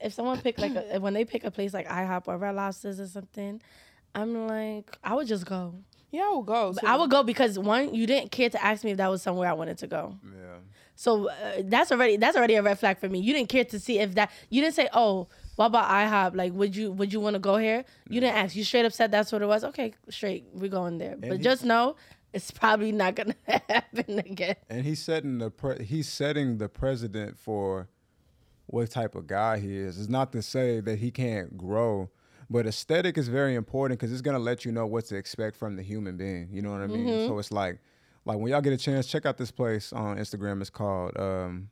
if 0.00 0.12
someone 0.14 0.40
pick 0.40 0.58
like 0.58 0.74
a, 0.74 0.98
when 1.00 1.14
they 1.14 1.24
pick 1.24 1.44
a 1.44 1.50
place 1.50 1.72
like 1.74 1.88
IHOP 1.88 2.22
or 2.26 2.36
Red 2.38 2.54
Lobsters 2.54 3.00
or 3.00 3.06
something, 3.06 3.60
I'm 4.14 4.46
like, 4.46 4.96
I 5.02 5.14
would 5.14 5.26
just 5.26 5.46
go. 5.46 5.74
Yeah, 6.10 6.30
I 6.32 6.36
would 6.36 6.46
go. 6.46 6.72
So 6.72 6.86
I 6.86 6.96
would 6.96 7.10
go 7.10 7.22
because 7.24 7.58
one, 7.58 7.92
you 7.94 8.06
didn't 8.06 8.30
care 8.30 8.48
to 8.48 8.64
ask 8.64 8.84
me 8.84 8.92
if 8.92 8.98
that 8.98 9.10
was 9.10 9.20
somewhere 9.22 9.48
I 9.48 9.52
wanted 9.54 9.78
to 9.78 9.88
go. 9.88 10.16
yeah, 10.24 10.58
So 10.94 11.28
uh, 11.28 11.62
that's 11.64 11.90
already 11.90 12.16
that's 12.16 12.36
already 12.36 12.54
a 12.54 12.62
red 12.62 12.78
flag 12.78 12.98
for 12.98 13.08
me. 13.08 13.18
You 13.18 13.32
didn't 13.32 13.48
care 13.48 13.64
to 13.64 13.80
see 13.80 13.98
if 13.98 14.14
that. 14.14 14.30
You 14.48 14.62
didn't 14.62 14.74
say, 14.76 14.88
"Oh, 14.92 15.26
what 15.56 15.66
about 15.66 15.88
IHOP? 15.90 16.36
Like, 16.36 16.52
would 16.52 16.76
you 16.76 16.92
would 16.92 17.12
you 17.12 17.18
want 17.18 17.34
to 17.34 17.40
go 17.40 17.56
here?" 17.56 17.84
You 18.08 18.20
didn't 18.20 18.36
ask. 18.36 18.54
You 18.54 18.62
straight 18.62 18.84
up 18.84 18.92
said 18.92 19.10
that's 19.10 19.32
what 19.32 19.42
it 19.42 19.46
was. 19.46 19.64
Okay, 19.64 19.94
straight, 20.08 20.44
we're 20.52 20.68
going 20.70 20.98
there. 20.98 21.16
But 21.18 21.32
he- 21.38 21.38
just 21.38 21.64
know, 21.64 21.96
it's 22.32 22.52
probably 22.52 22.92
not 22.92 23.16
gonna 23.16 23.34
happen 23.68 24.20
again. 24.20 24.54
and 24.70 24.84
he's 24.84 25.02
setting 25.02 25.38
the 25.38 25.50
pre- 25.50 25.82
he's 25.84 26.08
setting 26.08 26.58
the 26.58 26.68
precedent 26.68 27.36
for 27.36 27.88
what 28.66 28.90
type 28.90 29.14
of 29.14 29.26
guy 29.26 29.58
he 29.58 29.76
is. 29.76 29.98
It's 29.98 30.08
not 30.08 30.32
to 30.32 30.42
say 30.42 30.80
that 30.80 30.98
he 30.98 31.10
can't 31.10 31.56
grow, 31.56 32.10
but 32.50 32.66
aesthetic 32.66 33.18
is 33.18 33.28
very 33.28 33.54
important 33.54 33.98
because 34.00 34.12
it's 34.12 34.22
gonna 34.22 34.38
let 34.38 34.64
you 34.64 34.72
know 34.72 34.86
what 34.86 35.06
to 35.06 35.16
expect 35.16 35.56
from 35.56 35.76
the 35.76 35.82
human 35.82 36.16
being. 36.16 36.48
You 36.50 36.62
know 36.62 36.72
what 36.72 36.80
I 36.80 36.86
mean? 36.86 37.06
So 37.28 37.38
it's 37.38 37.52
like, 37.52 37.80
like 38.24 38.38
when 38.38 38.50
y'all 38.52 38.60
get 38.60 38.72
a 38.72 38.76
chance, 38.78 39.06
check 39.06 39.26
out 39.26 39.36
this 39.36 39.50
place 39.50 39.92
on 39.92 40.16
Instagram. 40.16 40.60
It's 40.60 40.70
called 40.70 41.16
um, 41.18 41.68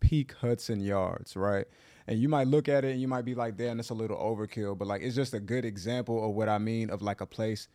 Peak 0.00 0.32
Hudson 0.40 0.80
Yards, 0.80 1.36
right? 1.36 1.66
And 2.06 2.18
you 2.18 2.28
might 2.28 2.48
look 2.48 2.68
at 2.68 2.84
it 2.84 2.92
and 2.92 3.00
you 3.00 3.06
might 3.06 3.24
be 3.24 3.34
like, 3.34 3.56
damn, 3.56 3.76
that's 3.76 3.90
a 3.90 3.94
little 3.94 4.16
overkill. 4.16 4.76
But 4.76 4.88
like, 4.88 5.02
it's 5.02 5.14
just 5.14 5.34
a 5.34 5.40
good 5.40 5.64
example 5.64 6.28
of 6.28 6.34
what 6.34 6.48
I 6.48 6.58
mean 6.58 6.90
of 6.90 7.02
like 7.02 7.20
a 7.20 7.26
place 7.26 7.68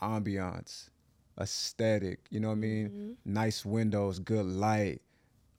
ambiance, 0.00 0.88
aesthetic, 1.40 2.20
you 2.30 2.40
know 2.40 2.48
what 2.48 2.54
I 2.54 2.56
mean? 2.56 3.16
Nice 3.24 3.64
windows, 3.64 4.18
good 4.18 4.46
light, 4.46 5.02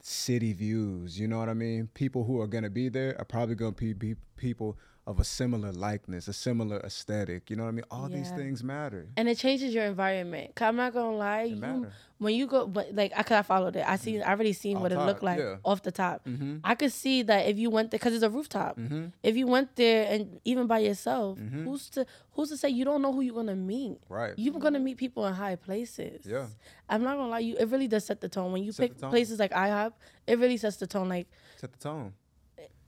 city 0.03 0.51
views, 0.51 1.17
you 1.17 1.27
know 1.27 1.39
what 1.39 1.47
I 1.49 1.53
mean? 1.53 1.89
People 1.93 2.25
who 2.25 2.39
are 2.41 2.47
gonna 2.47 2.69
be 2.69 2.89
there 2.89 3.15
are 3.17 3.25
probably 3.25 3.55
gonna 3.55 3.71
be, 3.71 3.93
be 3.93 4.15
people 4.35 4.77
of 5.05 5.19
a 5.19 5.23
similar 5.23 5.71
likeness, 5.73 6.27
a 6.29 6.33
similar 6.33 6.79
aesthetic, 6.79 7.49
you 7.49 7.57
know 7.57 7.63
what 7.63 7.69
I 7.69 7.73
mean? 7.73 7.85
All 7.91 8.07
these 8.07 8.31
things 8.31 8.63
matter. 8.63 9.07
And 9.17 9.27
it 9.27 9.37
changes 9.37 9.73
your 9.73 9.83
environment. 9.83 10.51
I'm 10.61 10.77
not 10.77 10.93
gonna 10.93 11.17
lie, 11.17 11.43
you 11.43 11.87
when 12.19 12.35
you 12.35 12.47
go, 12.47 12.65
but 12.65 12.95
like 12.95 13.11
I 13.15 13.23
could 13.23 13.35
have 13.35 13.45
followed 13.47 13.75
it. 13.75 13.83
I 13.85 13.97
see, 13.97 14.21
I 14.21 14.31
already 14.31 14.53
seen 14.53 14.79
what 14.79 14.93
it 14.93 14.97
looked 14.97 15.21
like 15.23 15.39
yeah. 15.39 15.57
off 15.65 15.83
the 15.83 15.91
top. 15.91 16.23
Mm-hmm. 16.25 16.59
I 16.63 16.75
could 16.75 16.93
see 16.93 17.21
that 17.23 17.47
if 17.47 17.57
you 17.59 17.69
went 17.69 17.91
there, 17.91 17.99
cause 17.99 18.13
it's 18.13 18.23
a 18.23 18.29
rooftop. 18.29 18.77
Mm-hmm. 18.77 19.07
If 19.21 19.35
you 19.35 19.45
went 19.45 19.75
there 19.75 20.07
and 20.09 20.39
even 20.45 20.67
by 20.67 20.79
yourself, 20.79 21.37
Mhm. 21.37 21.65
who's 21.65 21.89
to 21.91 22.05
who's 22.31 22.49
to 22.49 22.57
say 22.57 22.69
you 22.69 22.85
don't 22.85 23.01
know 23.01 23.11
who 23.11 23.21
you're 23.21 23.35
gonna 23.35 23.55
meet? 23.57 23.99
Right. 24.07 24.33
You're 24.37 24.57
gonna 24.57 24.79
meet 24.79 24.97
people 24.97 25.27
in 25.27 25.33
high 25.33 25.57
places. 25.57 26.25
Yeah. 26.25 26.47
I'm 26.89 27.03
not 27.03 27.17
gonna 27.17 27.29
lie, 27.29 27.39
you 27.39 27.57
it 27.57 27.67
really 27.67 27.89
does 27.89 28.05
set 28.05 28.21
the 28.21 28.29
tone. 28.29 28.53
When 28.53 28.63
you 28.63 28.71
Set 28.71 28.97
pick 28.97 29.09
places 29.09 29.37
like 29.39 29.51
IHOP, 29.51 29.91
it 30.25 30.39
really 30.39 30.55
sets 30.57 30.77
the 30.77 30.87
tone. 30.87 31.09
Like 31.09 31.27
Set 31.57 31.73
the 31.73 31.79
tone. 31.79 32.13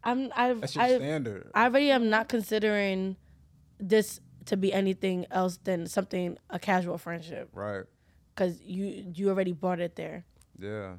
I'm 0.06 0.32
I've 0.36 0.62
That's 0.62 0.76
your 0.76 0.84
I 0.86 0.96
standard. 0.98 1.52
I 1.54 1.66
already 1.66 1.92
am 1.92 2.10
not 2.10 2.30
considering 2.30 3.18
this 3.80 4.22
to 4.46 4.56
be 4.56 4.72
anything 4.72 5.26
else 5.32 5.58
than 5.64 5.88
something 5.88 6.38
a 6.50 6.60
casual 6.60 6.98
friendship 6.98 7.50
right. 7.54 7.84
because 8.34 8.62
you 8.62 9.12
you 9.14 9.30
already 9.30 9.52
brought 9.52 9.80
it 9.80 9.96
there. 9.96 10.26
Yeah. 10.60 10.94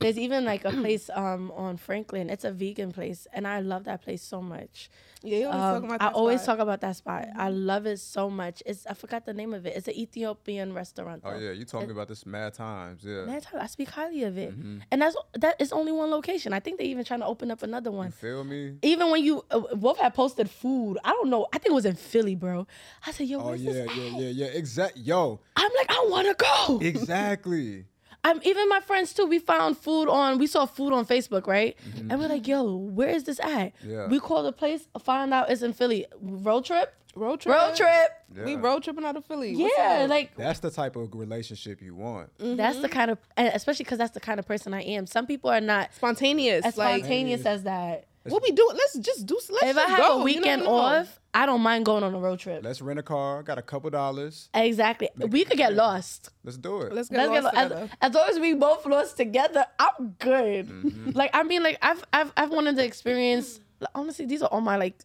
There's 0.00 0.18
even 0.18 0.44
like 0.44 0.66
a 0.66 0.70
place 0.70 1.08
um 1.14 1.50
on 1.52 1.78
Franklin. 1.78 2.28
It's 2.28 2.44
a 2.44 2.52
vegan 2.52 2.92
place, 2.92 3.26
and 3.32 3.46
I 3.48 3.60
love 3.60 3.84
that 3.84 4.02
place 4.02 4.22
so 4.22 4.42
much. 4.42 4.90
yeah, 5.22 5.38
you 5.38 5.46
always 5.46 5.62
Um, 5.62 5.72
talking 5.74 5.88
about 5.88 6.02
I 6.02 6.06
that 6.08 6.14
always 6.14 6.42
spot. 6.42 6.58
talk 6.58 6.62
about 6.62 6.80
that 6.82 6.96
spot. 6.96 7.28
I 7.36 7.48
love 7.48 7.86
it 7.86 7.98
so 8.00 8.28
much. 8.28 8.62
It's 8.66 8.86
I 8.86 8.92
forgot 8.92 9.24
the 9.24 9.32
name 9.32 9.54
of 9.54 9.64
it. 9.64 9.74
It's 9.76 9.88
an 9.88 9.94
Ethiopian 9.96 10.74
restaurant. 10.74 11.22
Oh 11.24 11.38
yeah, 11.38 11.52
you 11.52 11.64
told 11.64 11.86
me 11.86 11.92
about 11.92 12.08
this 12.08 12.26
mad 12.26 12.52
times. 12.52 13.02
Yeah. 13.02 13.24
Man, 13.24 13.40
I 13.58 13.66
speak 13.66 13.88
highly 13.88 14.24
of 14.24 14.36
it, 14.36 14.52
Mhm. 14.60 14.82
and 14.90 15.00
that's 15.00 15.16
that 15.38 15.58
is 15.58 15.72
only 15.72 15.92
one 15.92 16.10
location. 16.10 16.52
I 16.52 16.60
think 16.60 16.78
they 16.78 16.84
even 16.84 17.04
trying 17.06 17.20
to 17.20 17.26
open 17.26 17.50
up 17.50 17.62
another 17.62 17.90
You 17.90 17.96
one. 17.96 18.10
feel 18.10 18.44
me? 18.44 18.76
Even 18.82 19.10
when 19.10 19.24
you 19.24 19.42
uh, 19.50 19.62
Wolf 19.74 19.98
had 19.98 20.12
posted 20.12 20.50
food, 20.50 20.98
I 21.02 21.12
don't 21.12 21.30
know. 21.30 21.46
I 21.54 21.56
think 21.58 21.70
it 21.72 21.74
was 21.80 21.86
in 21.86 21.96
Philly, 21.96 22.34
bro. 22.34 22.66
I 23.06 23.12
said, 23.12 23.26
"Yo, 23.28 23.40
Oh 23.40 23.54
yeah, 23.54 23.72
this 23.72 23.96
yeah, 23.96 24.04
at?" 24.12 24.20
yeah, 24.20 24.28
yeah. 24.28 24.46
Exact. 24.48 24.98
Yo, 24.98 25.40
I'm 25.56 25.70
like, 25.78 25.86
I 25.90 26.06
want 26.10 26.28
to 26.28 26.34
go. 26.44 26.78
exactly. 26.86 27.86
I'm 28.24 28.40
even 28.42 28.68
my 28.68 28.80
friends 28.80 29.12
too. 29.12 29.26
We 29.26 29.38
found 29.38 29.76
food 29.76 30.08
on. 30.08 30.38
We 30.38 30.46
saw 30.46 30.64
food 30.66 30.92
on 30.92 31.04
Facebook, 31.06 31.46
right? 31.46 31.76
Mm-hmm. 31.88 32.10
And 32.10 32.20
we're 32.20 32.28
like, 32.28 32.48
"Yo, 32.48 32.74
where 32.76 33.10
is 33.10 33.24
this 33.24 33.38
at?" 33.40 33.72
Yeah. 33.84 34.06
We 34.08 34.18
called 34.18 34.46
the 34.46 34.52
place, 34.52 34.88
find 35.02 35.32
out 35.34 35.50
it's 35.50 35.62
in 35.62 35.74
Philly. 35.74 36.06
Road 36.20 36.64
trip. 36.64 36.94
road 37.14 37.40
trip. 37.40 37.54
Road 37.54 37.76
trip. 37.76 38.08
Yeah. 38.34 38.44
We 38.44 38.56
road 38.56 38.82
tripping 38.82 39.04
out 39.04 39.16
of 39.16 39.24
Philly. 39.26 39.52
Yeah, 39.52 40.00
up? 40.02 40.10
like 40.10 40.34
That's 40.36 40.60
the 40.60 40.70
type 40.70 40.96
of 40.96 41.14
relationship 41.14 41.80
you 41.82 41.94
want. 41.94 42.30
that's 42.38 42.80
the 42.80 42.88
kind 42.88 43.10
of, 43.10 43.18
especially 43.36 43.84
because 43.84 43.98
that's 43.98 44.14
the 44.14 44.20
kind 44.20 44.40
of 44.40 44.46
person 44.46 44.74
I 44.74 44.82
am. 44.82 45.06
Some 45.06 45.26
people 45.26 45.50
are 45.50 45.60
not 45.60 45.94
spontaneous. 45.94 46.64
as 46.64 46.76
like 46.76 47.00
spontaneous 47.00 47.46
as 47.46 47.62
that. 47.64 48.06
What 48.32 48.42
we 48.42 48.50
do? 48.52 48.68
Let's 48.74 48.98
just 48.98 49.26
do. 49.26 49.38
Let's 49.50 49.62
if 49.64 49.76
I 49.78 49.84
have 49.86 49.98
go. 49.98 50.14
a 50.14 50.18
you 50.18 50.24
weekend 50.24 50.64
know. 50.64 50.72
off, 50.74 51.20
I 51.32 51.46
don't 51.46 51.60
mind 51.60 51.84
going 51.84 52.02
on 52.02 52.14
a 52.14 52.18
road 52.18 52.38
trip. 52.38 52.64
Let's 52.64 52.80
rent 52.80 52.98
a 52.98 53.02
car. 53.02 53.42
Got 53.42 53.58
a 53.58 53.62
couple 53.62 53.90
dollars. 53.90 54.48
Exactly. 54.54 55.08
we 55.28 55.44
could 55.44 55.58
get 55.58 55.74
lost. 55.74 56.30
Let's 56.44 56.56
do 56.56 56.80
it. 56.82 56.92
Let's 56.92 57.08
get 57.08 57.18
Let's 57.28 57.32
get 57.32 57.44
lost 57.44 57.54
lo- 57.56 57.62
together. 57.62 57.90
as, 58.00 58.08
as 58.10 58.14
long 58.14 58.28
as 58.30 58.38
we 58.40 58.54
both 58.54 58.86
lost 58.86 59.16
together, 59.16 59.64
I'm 59.78 60.14
good. 60.18 60.68
Mm-hmm. 60.68 61.10
Like 61.14 61.30
I 61.34 61.42
mean, 61.42 61.62
like 61.62 61.78
I've 61.82 62.04
I've 62.12 62.32
I've 62.36 62.50
wanted 62.50 62.76
to 62.76 62.84
experience. 62.84 63.60
Honestly, 63.94 64.26
these 64.26 64.42
are 64.42 64.48
all 64.48 64.60
my 64.60 64.76
like 64.76 64.96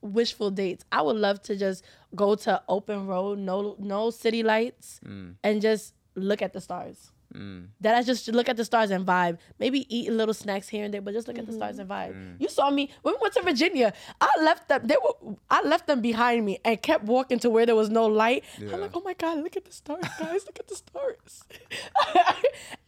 wishful 0.00 0.50
dates. 0.50 0.84
I 0.90 1.02
would 1.02 1.16
love 1.16 1.42
to 1.42 1.56
just 1.56 1.84
go 2.14 2.34
to 2.34 2.62
open 2.68 3.06
road, 3.06 3.38
no 3.38 3.76
no 3.78 4.10
city 4.10 4.42
lights, 4.42 5.00
Mm, 5.06 5.34
and 5.44 5.60
just 5.62 5.94
look 6.14 6.42
at 6.42 6.52
the 6.52 6.60
stars. 6.60 7.10
Mm. 7.34 7.66
That 7.80 7.94
I 7.96 8.02
just 8.02 8.28
look 8.28 8.48
at 8.48 8.56
the 8.56 8.64
stars 8.64 8.90
and 8.90 9.06
vibe. 9.06 9.38
Maybe 9.58 9.86
eat 9.94 10.10
little 10.12 10.34
snacks 10.34 10.68
here 10.68 10.84
and 10.84 10.92
there, 10.94 11.00
but 11.00 11.14
just 11.14 11.26
look 11.28 11.38
at 11.38 11.46
the 11.46 11.52
stars 11.52 11.78
and 11.78 11.88
vibe. 11.88 12.14
Mm. 12.14 12.40
You 12.40 12.48
saw 12.48 12.70
me 12.70 12.90
when 13.02 13.14
we 13.14 13.18
went 13.20 13.34
to 13.34 13.42
Virginia. 13.42 13.92
I 14.20 14.28
left 14.40 14.68
them. 14.68 14.82
They 14.84 14.96
were. 15.02 15.34
I 15.50 15.62
left 15.62 15.86
them 15.86 16.00
behind 16.00 16.44
me 16.44 16.58
and 16.64 16.80
kept 16.80 17.04
walking 17.04 17.38
to 17.40 17.50
where 17.50 17.66
there 17.66 17.76
was 17.76 17.90
no 17.90 18.06
light. 18.06 18.44
Yeah. 18.58 18.74
I'm 18.74 18.80
like, 18.80 18.90
oh 18.94 19.02
my 19.04 19.14
god, 19.14 19.38
look 19.38 19.56
at 19.56 19.64
the 19.64 19.72
stars, 19.72 20.04
guys! 20.18 20.44
look 20.46 20.58
at 20.58 20.68
the 20.68 20.76
stars. 20.76 21.44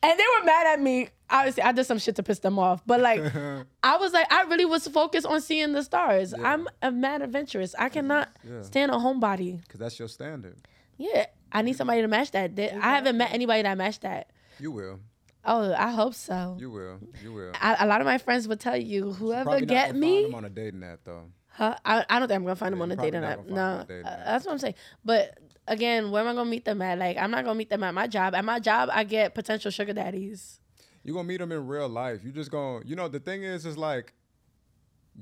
and 0.03 0.19
they 0.19 0.25
were 0.39 0.45
mad 0.45 0.67
at 0.75 0.81
me. 0.81 1.09
Obviously, 1.31 1.63
I 1.63 1.73
did 1.73 1.85
some 1.85 1.99
shit 1.99 2.17
to 2.17 2.23
piss 2.23 2.41
them 2.41 2.59
off, 2.59 2.83
but 2.87 3.01
like, 3.01 3.21
I 3.83 3.97
was 3.97 4.13
like, 4.13 4.31
I 4.33 4.43
really 4.43 4.65
was 4.67 4.87
focused 4.89 5.27
on 5.27 5.41
seeing 5.41 5.73
the 5.73 5.83
stars. 5.83 6.35
Yeah. 6.37 6.53
I'm 6.53 6.69
a 6.83 6.91
mad 6.93 7.23
adventurous. 7.23 7.75
I 7.79 7.89
cannot 7.89 8.29
Yeah. 8.49 8.63
stand 8.63 8.93
a 8.93 8.97
homebody. 8.97 9.67
Cause 9.69 9.81
that's 9.81 9.99
your 9.99 10.09
standard. 10.09 10.57
Yeah, 10.97 11.27
I 11.51 11.63
need 11.63 11.77
somebody 11.77 12.03
to 12.03 12.09
match 12.09 12.31
that. 12.33 12.59
I 12.59 12.91
haven't 12.95 13.17
met 13.17 13.33
anybody 13.33 13.63
that 13.63 13.77
matched 13.77 14.03
that. 14.03 14.31
You 14.61 14.71
will. 14.73 15.01
Oh, 15.45 15.75
I 15.75 15.91
hope 15.91 16.15
so. 16.15 16.57
You 16.59 16.71
will. 16.71 17.01
You 17.23 17.33
will. 17.33 17.53
I, 17.61 17.77
a 17.85 17.87
lot 17.87 18.01
of 18.01 18.07
my 18.07 18.19
friends 18.19 18.49
would 18.49 18.61
tell 18.61 18.77
you, 18.77 19.13
whoever 19.13 19.61
get 19.61 19.95
me, 19.95 20.23
Find 20.23 20.27
them 20.27 20.35
on 20.37 20.45
a 20.47 20.51
dating 20.51 20.83
app 20.83 21.01
though. 21.05 21.25
huh? 21.49 21.77
I, 21.85 22.05
I 22.09 22.19
don't 22.19 22.29
think 22.29 22.37
I'm 22.39 22.45
gonna 22.45 22.57
find 22.57 22.73
them 22.73 22.81
on 22.83 22.91
a 22.91 22.97
dating 22.97 23.25
app. 23.25 23.45
No, 23.47 23.55
them 23.55 23.59
on 23.59 23.81
a 23.81 23.85
dating 23.85 24.07
uh, 24.07 24.23
that's 24.25 24.47
what 24.47 24.53
I'm 24.53 24.59
saying. 24.59 24.75
But 25.05 25.39
again, 25.69 26.11
where 26.11 26.23
am 26.23 26.29
I 26.29 26.35
gonna 26.35 26.49
meet 26.51 26.65
them 26.65 26.81
at? 26.81 26.99
Like, 26.99 27.19
I'm 27.19 27.31
not 27.31 27.45
gonna 27.45 27.59
meet 27.59 27.69
them 27.69 27.83
at 27.83 27.93
my 27.93 28.07
job. 28.07 28.35
At 28.35 28.45
my 28.45 28.59
job, 28.59 28.89
I 28.93 29.05
get 29.05 29.35
potential 29.35 29.71
sugar 29.71 29.93
daddies. 29.93 30.61
You 31.03 31.13
gonna 31.13 31.29
meet 31.29 31.39
them 31.41 31.53
in 31.53 31.67
real 31.67 31.89
life. 31.89 32.25
You 32.25 32.33
just 32.33 32.51
gonna. 32.51 32.83
You 32.87 32.97
know 32.97 33.09
the 33.09 33.21
thing 33.21 33.43
is, 33.43 33.67
is 33.67 33.77
like. 33.77 34.15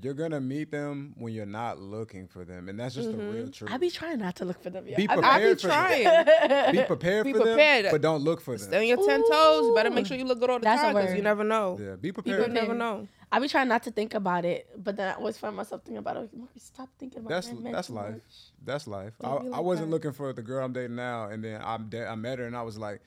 You're 0.01 0.15
gonna 0.15 0.41
meet 0.41 0.71
them 0.71 1.15
when 1.19 1.35
you're 1.35 1.45
not 1.45 1.79
looking 1.79 2.27
for 2.27 2.45
them, 2.45 2.69
and 2.69 2.79
that's 2.81 2.95
just 2.95 3.11
the 3.13 3.19
real 3.19 3.49
truth. 3.51 3.71
I 3.71 3.77
be 3.77 3.91
trying 3.91 4.19
not 4.21 4.37
to 4.37 4.45
look 4.45 4.63
for 4.63 4.71
them. 4.71 4.87
Yeah. 4.87 4.97
Be 4.97 5.09
I 5.09 5.15
I 5.15 5.39
be 5.55 5.55
prepared 5.55 5.61
for 5.61 5.67
them. 5.69 6.73
Be 6.75 6.83
prepared 6.85 7.25
Be 7.25 7.33
for 7.33 7.41
prepared. 7.41 7.85
them, 7.87 7.93
but 7.93 8.01
don't 8.01 8.23
look 8.23 8.41
for 8.41 8.57
them. 8.57 8.69
Stay 8.69 8.79
on 8.79 8.87
your 8.87 9.07
ten 9.07 9.21
toes. 9.29 9.67
You 9.67 9.75
better 9.75 9.91
make 9.91 10.07
sure 10.07 10.17
you 10.17 10.25
look 10.25 10.41
good 10.41 10.51
all 10.51 10.59
the 10.59 10.65
That's 10.65 10.81
time 10.81 10.95
because 10.95 11.15
you 11.15 11.23
never 11.23 11.45
know. 11.45 11.79
Yeah, 11.81 11.97
be 11.97 12.11
prepared. 12.13 12.47
You 12.47 12.53
never 12.53 12.75
know. 12.75 13.07
I 13.31 13.39
be 13.39 13.49
trying 13.49 13.69
not 13.69 13.83
to 13.85 13.91
think 13.91 14.13
about 14.15 14.45
it, 14.45 14.69
but 14.77 14.97
then 14.97 15.09
I 15.09 15.15
always 15.15 15.39
find 15.39 15.57
myself 15.57 15.83
thinking 15.83 15.97
about 15.99 16.17
it. 16.17 16.21
Like, 16.21 16.35
Maury, 16.35 16.49
stop 16.59 16.89
thinking 16.99 17.21
about 17.21 17.31
That's 17.31 17.49
that 17.49 17.61
man 17.63 17.73
that's 17.73 17.89
life. 17.89 18.13
much. 18.13 18.23
That's 18.65 18.87
life. 18.87 19.15
I, 19.23 19.29
Don't 19.29 19.47
I 19.47 19.57
like 19.57 19.63
wasn't 19.63 19.89
that. 19.89 19.95
looking 19.95 20.13
for 20.13 20.33
the 20.35 20.43
girl 20.43 20.63
I'm 20.65 20.73
dating 20.75 20.97
now, 20.97 21.29
and 21.29 21.43
then 21.43 21.61
I'm 21.65 21.89
de- 21.89 22.07
I 22.07 22.15
met 22.15 22.39
her, 22.41 22.47
and 22.47 22.55
I 22.57 22.63
was 22.63 22.77
like, 22.77 23.01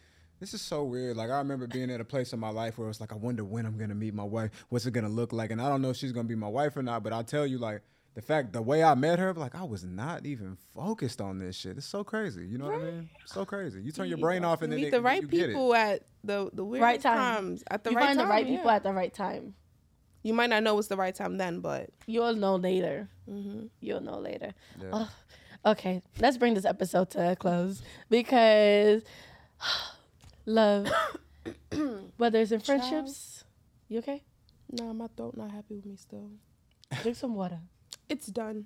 this 0.46 0.54
is 0.54 0.62
so 0.62 0.84
weird. 0.84 1.18
Like 1.18 1.32
I 1.32 1.38
remember 1.40 1.66
being 1.66 1.90
at 1.90 2.00
a 2.00 2.06
place 2.06 2.32
in 2.32 2.40
my 2.40 2.50
life 2.50 2.78
where 2.78 2.88
it's 2.88 3.02
like, 3.02 3.12
I 3.12 3.16
wonder 3.16 3.44
when 3.44 3.66
I'm 3.66 3.78
gonna 3.78 3.96
meet 3.96 4.14
my 4.14 4.24
wife. 4.24 4.52
What's 4.70 4.86
it 4.86 4.92
gonna 4.92 5.10
look 5.10 5.34
like? 5.34 5.50
And 5.50 5.60
I 5.60 5.70
don't 5.70 5.82
know 5.82 5.90
if 5.90 5.98
she's 5.98 6.12
gonna 6.12 6.28
be 6.28 6.36
my 6.36 6.48
wife 6.48 6.78
or 6.78 6.84
not. 6.84 7.02
But 7.04 7.14
I'll 7.14 7.24
tell 7.24 7.48
you, 7.48 7.58
like 7.58 7.82
the 8.14 8.22
fact, 8.22 8.54
the 8.54 8.62
way 8.62 8.84
I 8.84 8.94
met 8.94 9.18
her, 9.18 9.34
like 9.34 9.56
I 9.56 9.64
was 9.64 9.84
not 9.84 10.26
even 10.28 10.56
focused 10.76 11.20
on 11.20 11.40
this 11.40 11.56
shit. 11.56 11.78
It's 11.78 11.88
so 11.88 12.04
crazy. 12.04 12.46
You 12.46 12.60
know 12.60 12.66
what 12.66 12.76
I 12.76 12.78
mean? 12.92 13.10
So 13.26 13.44
crazy. 13.44 13.82
You 13.82 13.92
turn 13.92 14.08
your 14.08 14.20
brain 14.20 14.46
off, 14.46 14.62
and 14.62 14.72
then 14.72 14.78
Meet 14.80 14.90
it- 14.90 14.92
the 14.92 15.02
right 15.02 15.22
you 15.24 15.28
get 15.28 15.42
it. 15.46 15.48
people 15.48 15.74
at 15.74 16.04
the 16.24 16.50
the 16.54 16.64
weirdest 16.64 16.84
Right 16.84 17.02
time. 17.02 17.18
times 17.18 17.64
at 17.72 17.84
the 17.84 17.90
you 17.90 17.96
right 17.98 18.06
find 18.06 18.20
time. 18.20 18.28
the 18.28 18.32
right 18.32 18.46
people 18.46 18.70
at 18.70 18.84
the 18.84 18.94
right 18.94 19.14
time. 19.14 19.56
You 20.22 20.34
might 20.36 20.52
not 20.52 20.62
know 20.64 20.78
it's 20.78 20.88
the 20.90 20.96
right 20.98 21.14
time 21.16 21.38
then, 21.38 21.60
but 21.60 21.90
You'll 22.06 22.36
know 22.36 22.56
later. 22.56 23.10
mm-hmm. 23.28 23.66
You'll 23.80 24.02
know 24.02 24.20
later. 24.20 24.54
Yeah. 24.80 24.90
Oh, 24.94 25.12
okay, 25.66 26.02
let's 26.20 26.38
bring 26.38 26.54
this 26.54 26.66
episode 26.66 27.10
to 27.12 27.32
a 27.32 27.36
close 27.36 27.82
because 28.10 29.02
love, 30.46 30.88
whether 32.18 32.40
it's 32.40 32.52
in 32.52 32.60
friendships, 32.60 33.44
you 33.88 34.00
okay? 34.00 34.24
nah, 34.72 34.94
my 34.94 35.08
throat 35.16 35.38
not 35.38 35.52
happy 35.52 35.76
with 35.76 35.86
me 35.86 35.96
still. 35.96 36.30
Drink 37.02 37.18
some 37.18 37.36
water. 37.36 37.60
It's 38.10 38.28
done, 38.28 38.66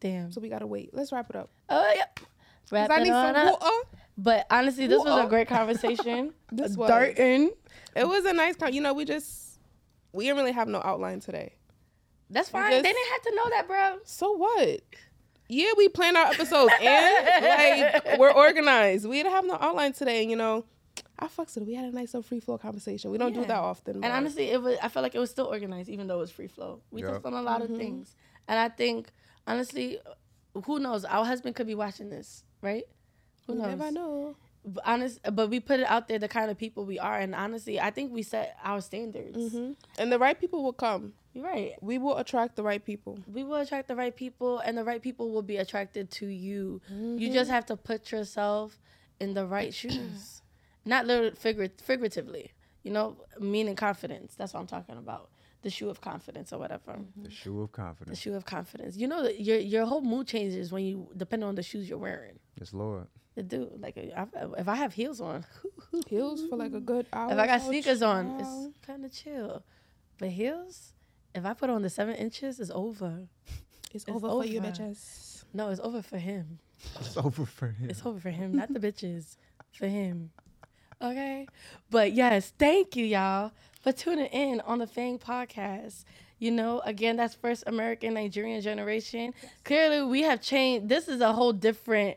Damn. 0.00 0.32
so 0.32 0.40
we 0.40 0.48
gotta 0.48 0.66
wait. 0.66 0.90
Let's 0.92 1.12
wrap 1.12 1.30
it 1.30 1.36
up. 1.36 1.50
Oh 1.68 1.92
yep. 1.94 2.20
Wrap 2.70 2.90
I 2.90 2.96
it 2.96 3.00
need 3.00 3.08
some 3.08 3.34
up. 3.36 3.52
water. 3.52 3.64
Uh? 3.64 3.96
But 4.18 4.46
honestly, 4.50 4.86
this 4.86 4.98
was 4.98 5.08
a 5.08 5.24
uh? 5.24 5.26
great 5.26 5.48
conversation. 5.58 6.32
This 6.50 6.76
was. 6.76 6.88
Darton. 6.88 7.50
It 7.94 8.08
was 8.08 8.24
a 8.24 8.32
nice 8.32 8.56
con. 8.56 8.72
You 8.72 8.80
know, 8.80 8.94
we 8.94 9.04
just 9.04 9.58
we 10.12 10.24
didn't 10.24 10.38
really 10.38 10.52
have 10.52 10.68
no 10.68 10.80
outline 10.82 11.20
today. 11.20 11.54
That's 12.30 12.48
fine. 12.48 12.72
just- 12.72 12.82
they 12.82 12.92
didn't 12.92 13.12
have 13.12 13.22
to 13.22 13.34
know 13.36 13.50
that, 13.50 13.66
bro. 13.68 13.98
So 14.04 14.32
what? 14.32 14.80
Yeah, 15.48 15.70
we 15.76 15.88
plan 15.88 16.16
our 16.16 16.26
episodes 16.26 16.72
and 16.80 17.26
like 18.04 18.18
we're 18.18 18.32
organized. 18.32 19.06
We 19.08 19.16
didn't 19.16 19.32
have 19.32 19.44
no 19.46 19.56
outline 19.60 19.92
today, 19.92 20.22
and 20.22 20.30
you 20.30 20.36
know, 20.36 20.64
I 21.18 21.28
fucks 21.28 21.56
it. 21.56 21.64
We 21.66 21.74
had 21.74 21.84
a 21.84 21.92
nice 21.94 22.14
little 22.14 22.22
free 22.22 22.40
flow 22.40 22.58
conversation. 22.58 23.10
We 23.10 23.18
don't 23.18 23.32
do 23.32 23.44
that 23.44 23.50
often. 23.58 23.94
And 23.96 24.02
but- 24.02 24.10
honestly, 24.12 24.50
it 24.50 24.60
was. 24.62 24.76
I 24.82 24.88
felt 24.88 25.02
like 25.02 25.14
it 25.14 25.18
was 25.20 25.30
still 25.30 25.46
organized, 25.46 25.88
even 25.88 26.06
though 26.08 26.16
it 26.16 26.20
was 26.20 26.30
free 26.30 26.48
flow. 26.48 26.80
We 26.90 27.02
Yeah. 27.02 27.10
touched 27.12 27.26
on 27.26 27.34
a 27.34 27.42
lot 27.42 27.62
Mm-hmm. 27.62 27.72
of 27.74 27.78
things, 27.78 28.14
and 28.48 28.58
I 28.58 28.68
think 28.68 29.08
honestly, 29.46 29.98
who 30.64 30.78
knows? 30.80 31.04
Our 31.04 31.24
husband 31.24 31.54
could 31.56 31.66
be 31.66 31.74
watching 31.74 32.08
this, 32.10 32.42
right? 32.62 32.84
Who 33.46 33.52
you 33.54 33.58
knows? 33.60 33.68
never 33.78 33.90
know. 33.92 34.36
But 34.66 34.82
honest, 34.84 35.20
but 35.32 35.48
we 35.48 35.60
put 35.60 35.78
it 35.78 35.86
out 35.86 36.08
there 36.08 36.18
the 36.18 36.28
kind 36.28 36.50
of 36.50 36.58
people 36.58 36.84
we 36.84 36.98
are, 36.98 37.18
and 37.18 37.34
honestly, 37.34 37.78
I 37.80 37.90
think 37.90 38.12
we 38.12 38.22
set 38.22 38.56
our 38.64 38.80
standards. 38.80 39.52
hmm 39.52 39.72
And 39.96 40.10
the 40.10 40.18
right 40.18 40.38
people 40.38 40.64
will 40.64 40.72
come. 40.72 41.12
You're 41.34 41.44
right. 41.44 41.74
We 41.80 41.98
will 41.98 42.16
attract 42.16 42.56
the 42.56 42.62
right 42.62 42.84
people. 42.84 43.18
We 43.32 43.44
will 43.44 43.56
attract 43.56 43.88
the 43.88 43.94
right 43.94 44.14
people, 44.14 44.58
and 44.58 44.76
the 44.76 44.84
right 44.84 45.00
people 45.00 45.30
will 45.30 45.42
be 45.42 45.58
attracted 45.58 46.10
to 46.12 46.26
you. 46.26 46.80
Mm-hmm. 46.92 47.18
You 47.18 47.32
just 47.32 47.50
have 47.50 47.66
to 47.66 47.76
put 47.76 48.10
yourself 48.10 48.80
in 49.20 49.34
the 49.34 49.46
right 49.46 49.72
shoes, 49.80 50.42
not 50.84 51.06
literally 51.06 51.36
figure, 51.36 51.68
figuratively. 51.82 52.52
You 52.82 52.92
know, 52.92 53.16
meaning 53.38 53.76
confidence. 53.76 54.34
That's 54.36 54.54
what 54.54 54.60
I'm 54.60 54.66
talking 54.66 54.96
about. 54.96 55.28
The 55.62 55.70
shoe 55.70 55.90
of 55.90 56.00
confidence 56.00 56.52
or 56.52 56.58
whatever. 56.58 56.98
The 57.20 57.30
shoe 57.30 57.60
of 57.60 57.72
confidence. 57.72 58.18
The 58.18 58.22
shoe 58.22 58.34
of 58.34 58.44
confidence. 58.44 58.96
You 58.96 59.08
know 59.08 59.22
that 59.22 59.40
your 59.40 59.58
your 59.58 59.86
whole 59.86 60.02
mood 60.02 60.26
changes 60.28 60.72
when 60.72 60.84
you 60.84 61.08
depend 61.16 61.44
on 61.44 61.54
the 61.56 61.62
shoes 61.62 61.88
you're 61.88 61.98
wearing. 61.98 62.38
Yes, 62.58 62.72
Lord. 62.72 63.06
It 63.36 63.48
do 63.48 63.70
like 63.78 63.98
I, 63.98 64.26
if 64.56 64.66
I 64.66 64.74
have 64.76 64.94
heels 64.94 65.20
on, 65.20 65.44
Heels 66.08 66.42
for 66.48 66.56
like 66.56 66.72
a 66.72 66.80
good 66.80 67.06
hour. 67.12 67.30
if 67.30 67.38
I 67.38 67.46
got 67.46 67.60
so 67.60 67.68
sneakers 67.68 68.00
on, 68.00 68.40
it's 68.40 68.78
kind 68.86 69.04
of 69.04 69.12
chill. 69.12 69.62
But 70.18 70.30
heels, 70.30 70.94
if 71.34 71.44
I 71.44 71.52
put 71.52 71.68
on 71.68 71.82
the 71.82 71.90
seven 71.90 72.14
inches, 72.14 72.58
it's 72.58 72.70
over. 72.70 73.28
it's, 73.92 74.04
it's 74.04 74.08
over, 74.08 74.28
for 74.28 74.44
you, 74.46 74.62
bitches. 74.62 75.44
No, 75.52 75.68
it's 75.68 75.80
over 75.80 76.00
for 76.00 76.16
him. 76.16 76.58
It's 77.00 77.16
over 77.16 77.44
for 77.44 77.68
him. 77.68 77.90
It's 77.90 78.04
over 78.04 78.18
for 78.18 78.30
him, 78.30 78.52
not 78.56 78.72
the 78.72 78.80
bitches. 78.80 79.36
For 79.72 79.86
him. 79.86 80.30
Okay? 81.02 81.46
But 81.90 82.12
yes, 82.12 82.54
thank 82.58 82.96
you, 82.96 83.04
y'all, 83.04 83.52
for 83.82 83.92
tuning 83.92 84.26
in 84.26 84.60
on 84.62 84.78
the 84.78 84.86
Fang 84.86 85.18
podcast. 85.18 86.04
You 86.38 86.50
know, 86.50 86.80
again, 86.80 87.16
that's 87.16 87.34
first 87.34 87.64
American 87.66 88.14
Nigerian 88.14 88.60
generation. 88.60 89.32
Clearly, 89.64 90.02
we 90.02 90.22
have 90.22 90.40
changed. 90.40 90.88
This 90.88 91.08
is 91.08 91.20
a 91.20 91.32
whole 91.32 91.52
different 91.52 92.16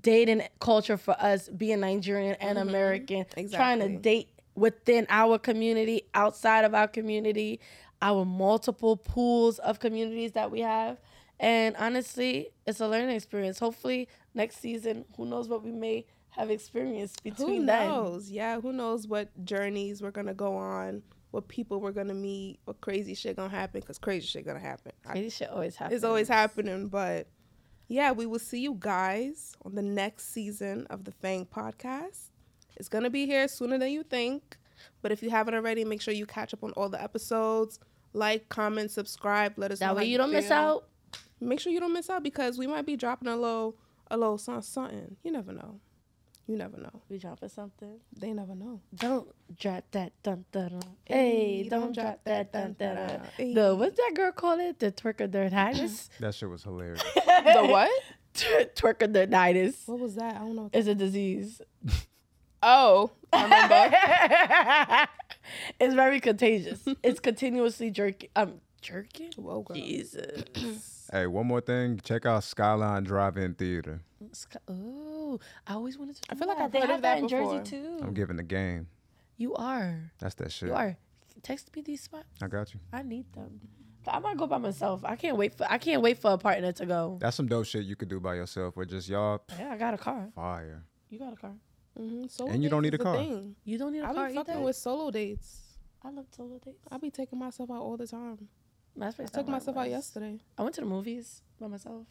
dating 0.00 0.42
culture 0.60 0.96
for 0.96 1.16
us 1.18 1.48
being 1.48 1.80
Nigerian 1.80 2.36
and 2.40 2.58
mm-hmm. 2.58 2.68
American. 2.68 3.26
Trying 3.50 3.80
to 3.80 3.88
date 3.96 4.28
within 4.54 5.06
our 5.08 5.38
community, 5.38 6.02
outside 6.14 6.64
of 6.64 6.74
our 6.74 6.88
community, 6.88 7.60
our 8.02 8.24
multiple 8.24 8.96
pools 8.96 9.58
of 9.60 9.80
communities 9.80 10.32
that 10.32 10.50
we 10.50 10.60
have. 10.60 10.98
And 11.38 11.74
honestly, 11.76 12.50
it's 12.66 12.80
a 12.80 12.88
learning 12.88 13.16
experience. 13.16 13.58
Hopefully, 13.58 14.08
next 14.34 14.60
season, 14.60 15.06
who 15.16 15.24
knows 15.24 15.48
what 15.48 15.64
we 15.64 15.72
may 15.72 16.06
have 16.30 16.50
experienced 16.50 17.22
between 17.22 17.60
Who 17.60 17.66
then. 17.66 17.88
knows? 17.88 18.30
Yeah, 18.30 18.60
who 18.60 18.72
knows 18.72 19.06
what 19.06 19.28
journeys 19.44 20.02
we're 20.02 20.10
gonna 20.10 20.34
go 20.34 20.56
on, 20.56 21.02
what 21.30 21.48
people 21.48 21.80
we're 21.80 21.92
gonna 21.92 22.14
meet, 22.14 22.60
what 22.64 22.80
crazy 22.80 23.14
shit 23.14 23.36
gonna 23.36 23.48
happen? 23.48 23.80
Cause 23.82 23.98
crazy 23.98 24.26
shit 24.26 24.46
gonna 24.46 24.60
happen. 24.60 24.92
I- 25.06 25.12
Crazy 25.12 25.30
shit 25.30 25.50
always 25.50 25.76
happens. 25.76 25.96
It's 25.96 26.04
always 26.04 26.28
happening, 26.28 26.88
but 26.88 27.26
yeah, 27.90 28.12
we 28.12 28.24
will 28.24 28.38
see 28.38 28.60
you 28.60 28.76
guys 28.78 29.56
on 29.64 29.74
the 29.74 29.82
next 29.82 30.32
season 30.32 30.86
of 30.90 31.04
the 31.04 31.10
Fang 31.10 31.44
podcast. 31.44 32.30
It's 32.76 32.88
gonna 32.88 33.10
be 33.10 33.26
here 33.26 33.48
sooner 33.48 33.78
than 33.78 33.90
you 33.90 34.04
think. 34.04 34.56
But 35.02 35.10
if 35.10 35.24
you 35.24 35.30
haven't 35.30 35.54
already, 35.54 35.84
make 35.84 36.00
sure 36.00 36.14
you 36.14 36.24
catch 36.24 36.54
up 36.54 36.62
on 36.62 36.70
all 36.72 36.88
the 36.88 37.02
episodes. 37.02 37.80
Like, 38.12 38.48
comment, 38.48 38.92
subscribe. 38.92 39.54
Let 39.56 39.72
us 39.72 39.80
know 39.80 39.88
That 39.88 39.96
way 39.96 40.04
you 40.04 40.18
don't 40.18 40.30
miss 40.32 40.52
out. 40.52 40.86
Make 41.40 41.58
sure 41.58 41.72
you 41.72 41.80
don't 41.80 41.92
miss 41.92 42.08
out 42.08 42.22
because 42.22 42.58
we 42.58 42.68
might 42.68 42.86
be 42.86 42.96
dropping 42.96 43.28
a 43.28 43.36
little, 43.36 43.76
a 44.08 44.16
little 44.16 44.38
something. 44.38 44.62
something. 44.62 45.16
You 45.24 45.32
never 45.32 45.52
know. 45.52 45.80
You 46.50 46.56
never 46.56 46.78
know. 46.78 46.90
We 47.08 47.18
dropping 47.18 47.48
something. 47.48 48.00
They 48.18 48.32
never 48.32 48.56
know. 48.56 48.80
Don't 48.92 49.28
drop 49.56 49.84
that 49.92 50.12
dun 50.24 50.44
dun 50.50 50.70
dun. 50.80 50.82
Hey, 51.04 51.62
Hey, 51.62 51.68
don't 51.68 51.94
drop 51.94 52.18
that 52.24 52.52
dun 52.52 52.74
dun 52.76 52.96
dun. 52.96 53.20
Hey. 53.36 53.54
The 53.54 53.76
what's 53.76 53.96
that 53.96 54.14
girl 54.16 54.32
call 54.32 54.58
it? 54.58 54.80
The 54.80 54.90
twerkerdonitis. 54.90 56.08
That 56.18 56.34
shit 56.34 56.50
was 56.50 56.64
hilarious. 56.64 57.00
The 57.14 57.66
what? 57.70 57.88
twerkerdonitis 58.74 59.86
What 59.86 60.00
was 60.00 60.16
that? 60.16 60.34
I 60.34 60.38
don't 60.40 60.56
know. 60.56 60.70
is 60.72 60.88
a 60.88 60.94
disease. 60.96 61.60
Oh, 62.62 63.10
I 63.32 63.44
remember. 63.44 65.08
it's 65.80 65.94
very 65.94 66.20
contagious. 66.20 66.84
it's 67.02 67.18
continuously 67.20 67.90
jerking. 67.90 68.28
Um, 68.36 68.60
jerking. 68.82 69.30
Whoa, 69.36 69.62
girl. 69.62 69.76
Jesus. 69.76 70.99
Hey, 71.12 71.26
one 71.26 71.46
more 71.46 71.60
thing. 71.60 72.00
Check 72.02 72.26
out 72.26 72.44
Skyline 72.44 73.04
Drive-In 73.04 73.54
Theater. 73.54 74.00
Oh, 74.68 75.38
I 75.66 75.74
always 75.74 75.98
wanted 75.98 76.16
to. 76.16 76.22
I 76.30 76.34
do 76.34 76.38
feel 76.38 76.48
like. 76.48 76.58
I've 76.58 76.72
they 76.72 76.80
heard 76.80 76.88
have 76.90 76.96
of 76.98 77.02
that 77.02 77.18
in 77.18 77.26
before. 77.26 77.58
Jersey 77.60 77.70
too. 77.76 77.98
I'm 78.02 78.14
giving 78.14 78.36
the 78.36 78.42
game. 78.42 78.88
you 79.36 79.54
are. 79.54 80.12
That's 80.18 80.34
that 80.36 80.52
shit. 80.52 80.68
You 80.68 80.74
are. 80.74 80.96
Text 81.42 81.74
me 81.74 81.82
these 81.82 82.02
spots. 82.02 82.26
I 82.42 82.48
got 82.48 82.74
you. 82.74 82.80
I 82.92 83.02
need 83.02 83.32
them. 83.32 83.60
I 84.06 84.18
might 84.18 84.36
go 84.36 84.46
by 84.46 84.58
myself. 84.58 85.02
I 85.04 85.16
can't 85.16 85.36
wait 85.36 85.54
for. 85.54 85.66
I 85.70 85.78
can't 85.78 86.02
wait 86.02 86.18
for 86.18 86.32
a 86.32 86.38
partner 86.38 86.72
to 86.72 86.86
go. 86.86 87.18
That's 87.20 87.36
some 87.36 87.46
dope 87.46 87.66
shit 87.66 87.84
you 87.84 87.96
could 87.96 88.08
do 88.08 88.18
by 88.20 88.34
yourself. 88.34 88.76
or 88.76 88.84
just 88.84 89.08
y'all 89.08 89.40
Yeah, 89.58 89.70
I 89.72 89.76
got 89.78 89.94
a 89.94 89.98
car. 89.98 90.28
fire. 90.34 90.84
You 91.08 91.18
got 91.18 91.32
a 91.32 91.36
car. 91.36 91.52
Mm-hmm. 91.98 92.26
Solo 92.28 92.50
And 92.50 92.62
you 92.62 92.68
don't 92.70 92.82
need 92.82 92.94
a 92.94 92.98
car. 92.98 93.16
thing. 93.16 93.56
You 93.64 93.78
don't 93.78 93.92
need 93.92 94.00
a 94.00 94.06
I 94.08 94.14
car 94.14 94.24
I 94.26 94.28
be 94.28 94.34
fucking 94.34 94.54
either. 94.54 94.64
with 94.64 94.76
solo 94.76 95.10
dates. 95.10 95.60
I 96.02 96.10
love 96.10 96.26
solo 96.34 96.58
dates. 96.64 96.82
I 96.90 96.96
be 96.98 97.10
taking 97.10 97.38
myself 97.38 97.70
out 97.70 97.80
all 97.82 97.96
the 97.96 98.06
time. 98.06 98.48
That's 99.00 99.18
I 99.18 99.24
took 99.24 99.48
myself 99.48 99.76
out 99.76 99.88
yesterday. 99.90 100.38
I 100.58 100.62
went 100.62 100.74
to 100.76 100.80
the 100.82 100.86
movies 100.86 101.42
by 101.60 101.66
myself. 101.68 102.06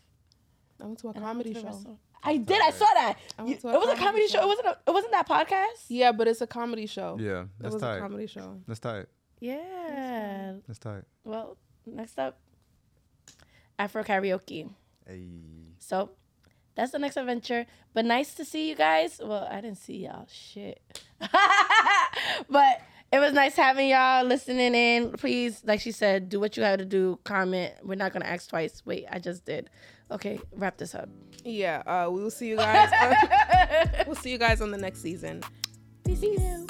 I 0.81 0.85
went 0.85 0.99
to 0.99 1.07
a 1.07 1.11
and 1.11 1.23
I 1.23 1.27
comedy 1.27 1.53
to 1.53 1.59
show. 1.61 1.65
restaurant. 1.67 1.99
I 2.23 2.37
did. 2.37 2.61
I 2.61 2.71
saw 2.71 2.85
that. 2.93 3.17
I 3.37 3.45
You- 3.45 3.53
it 3.53 3.61
to 3.61 3.67
a 3.69 3.79
was 3.79 3.89
a 3.89 3.95
comedy 3.95 4.03
comedy 4.05 4.27
show. 4.27 4.39
show. 4.39 4.43
It 4.43 4.47
wasn't. 4.47 4.67
A, 4.67 4.77
it 4.87 4.91
wasn't 4.91 5.11
that 5.13 5.27
podcast. 5.29 5.85
Yeah, 5.87 6.11
but 6.11 6.27
it's 6.27 6.41
a 6.41 6.47
comedy 6.47 6.85
show. 6.87 7.17
Yeah, 7.19 7.41
it 7.43 7.47
that's 7.59 7.73
was 7.75 7.81
tight. 7.81 7.97
a 7.97 7.99
comedy 7.99 8.27
show. 8.27 8.57
That's 8.67 8.79
tight. 8.79 9.05
Yeah. 9.39 10.55
That's 10.67 10.79
tight. 10.79 11.03
Well, 11.23 11.57
next 11.85 12.19
up, 12.19 12.37
Afro 13.77 14.03
karaoke. 14.03 14.69
Hey. 15.07 15.27
So 15.79 16.09
that's 16.75 16.91
the 16.91 16.99
next 16.99 17.15
adventure. 17.17 17.65
But 17.93 18.05
nice 18.05 18.33
to 18.35 18.43
see 18.45 18.67
you 18.69 18.75
guys. 18.75 19.21
Well, 19.23 19.47
I 19.49 19.61
didn't 19.61 19.77
see 19.77 20.05
y'all. 20.05 20.27
Shit. 20.29 20.81
but 22.49 22.81
it 23.11 23.19
was 23.19 23.33
nice 23.33 23.55
having 23.55 23.89
y'all 23.89 24.25
listening 24.25 24.75
in. 24.75 25.11
Please, 25.13 25.61
like 25.65 25.81
she 25.81 25.91
said, 25.91 26.29
do 26.29 26.39
what 26.39 26.57
you 26.57 26.63
have 26.63 26.79
to 26.79 26.85
do. 26.85 27.19
Comment. 27.23 27.73
We're 27.83 27.95
not 27.95 28.13
gonna 28.13 28.25
ask 28.25 28.49
twice. 28.49 28.83
Wait, 28.85 29.05
I 29.11 29.19
just 29.19 29.45
did. 29.45 29.69
Okay, 30.11 30.39
wrap 30.53 30.77
this 30.77 30.95
up. 30.95 31.09
Yeah, 31.43 31.79
uh, 31.85 32.09
we 32.09 32.21
will 32.21 32.31
see 32.31 32.47
you 32.47 32.57
guys. 32.57 32.91
we'll 34.07 34.15
see 34.15 34.31
you 34.31 34.37
guys 34.37 34.61
on 34.61 34.71
the 34.71 34.77
next 34.77 35.01
season. 35.01 35.43
See 36.15 36.31
you. 36.31 36.67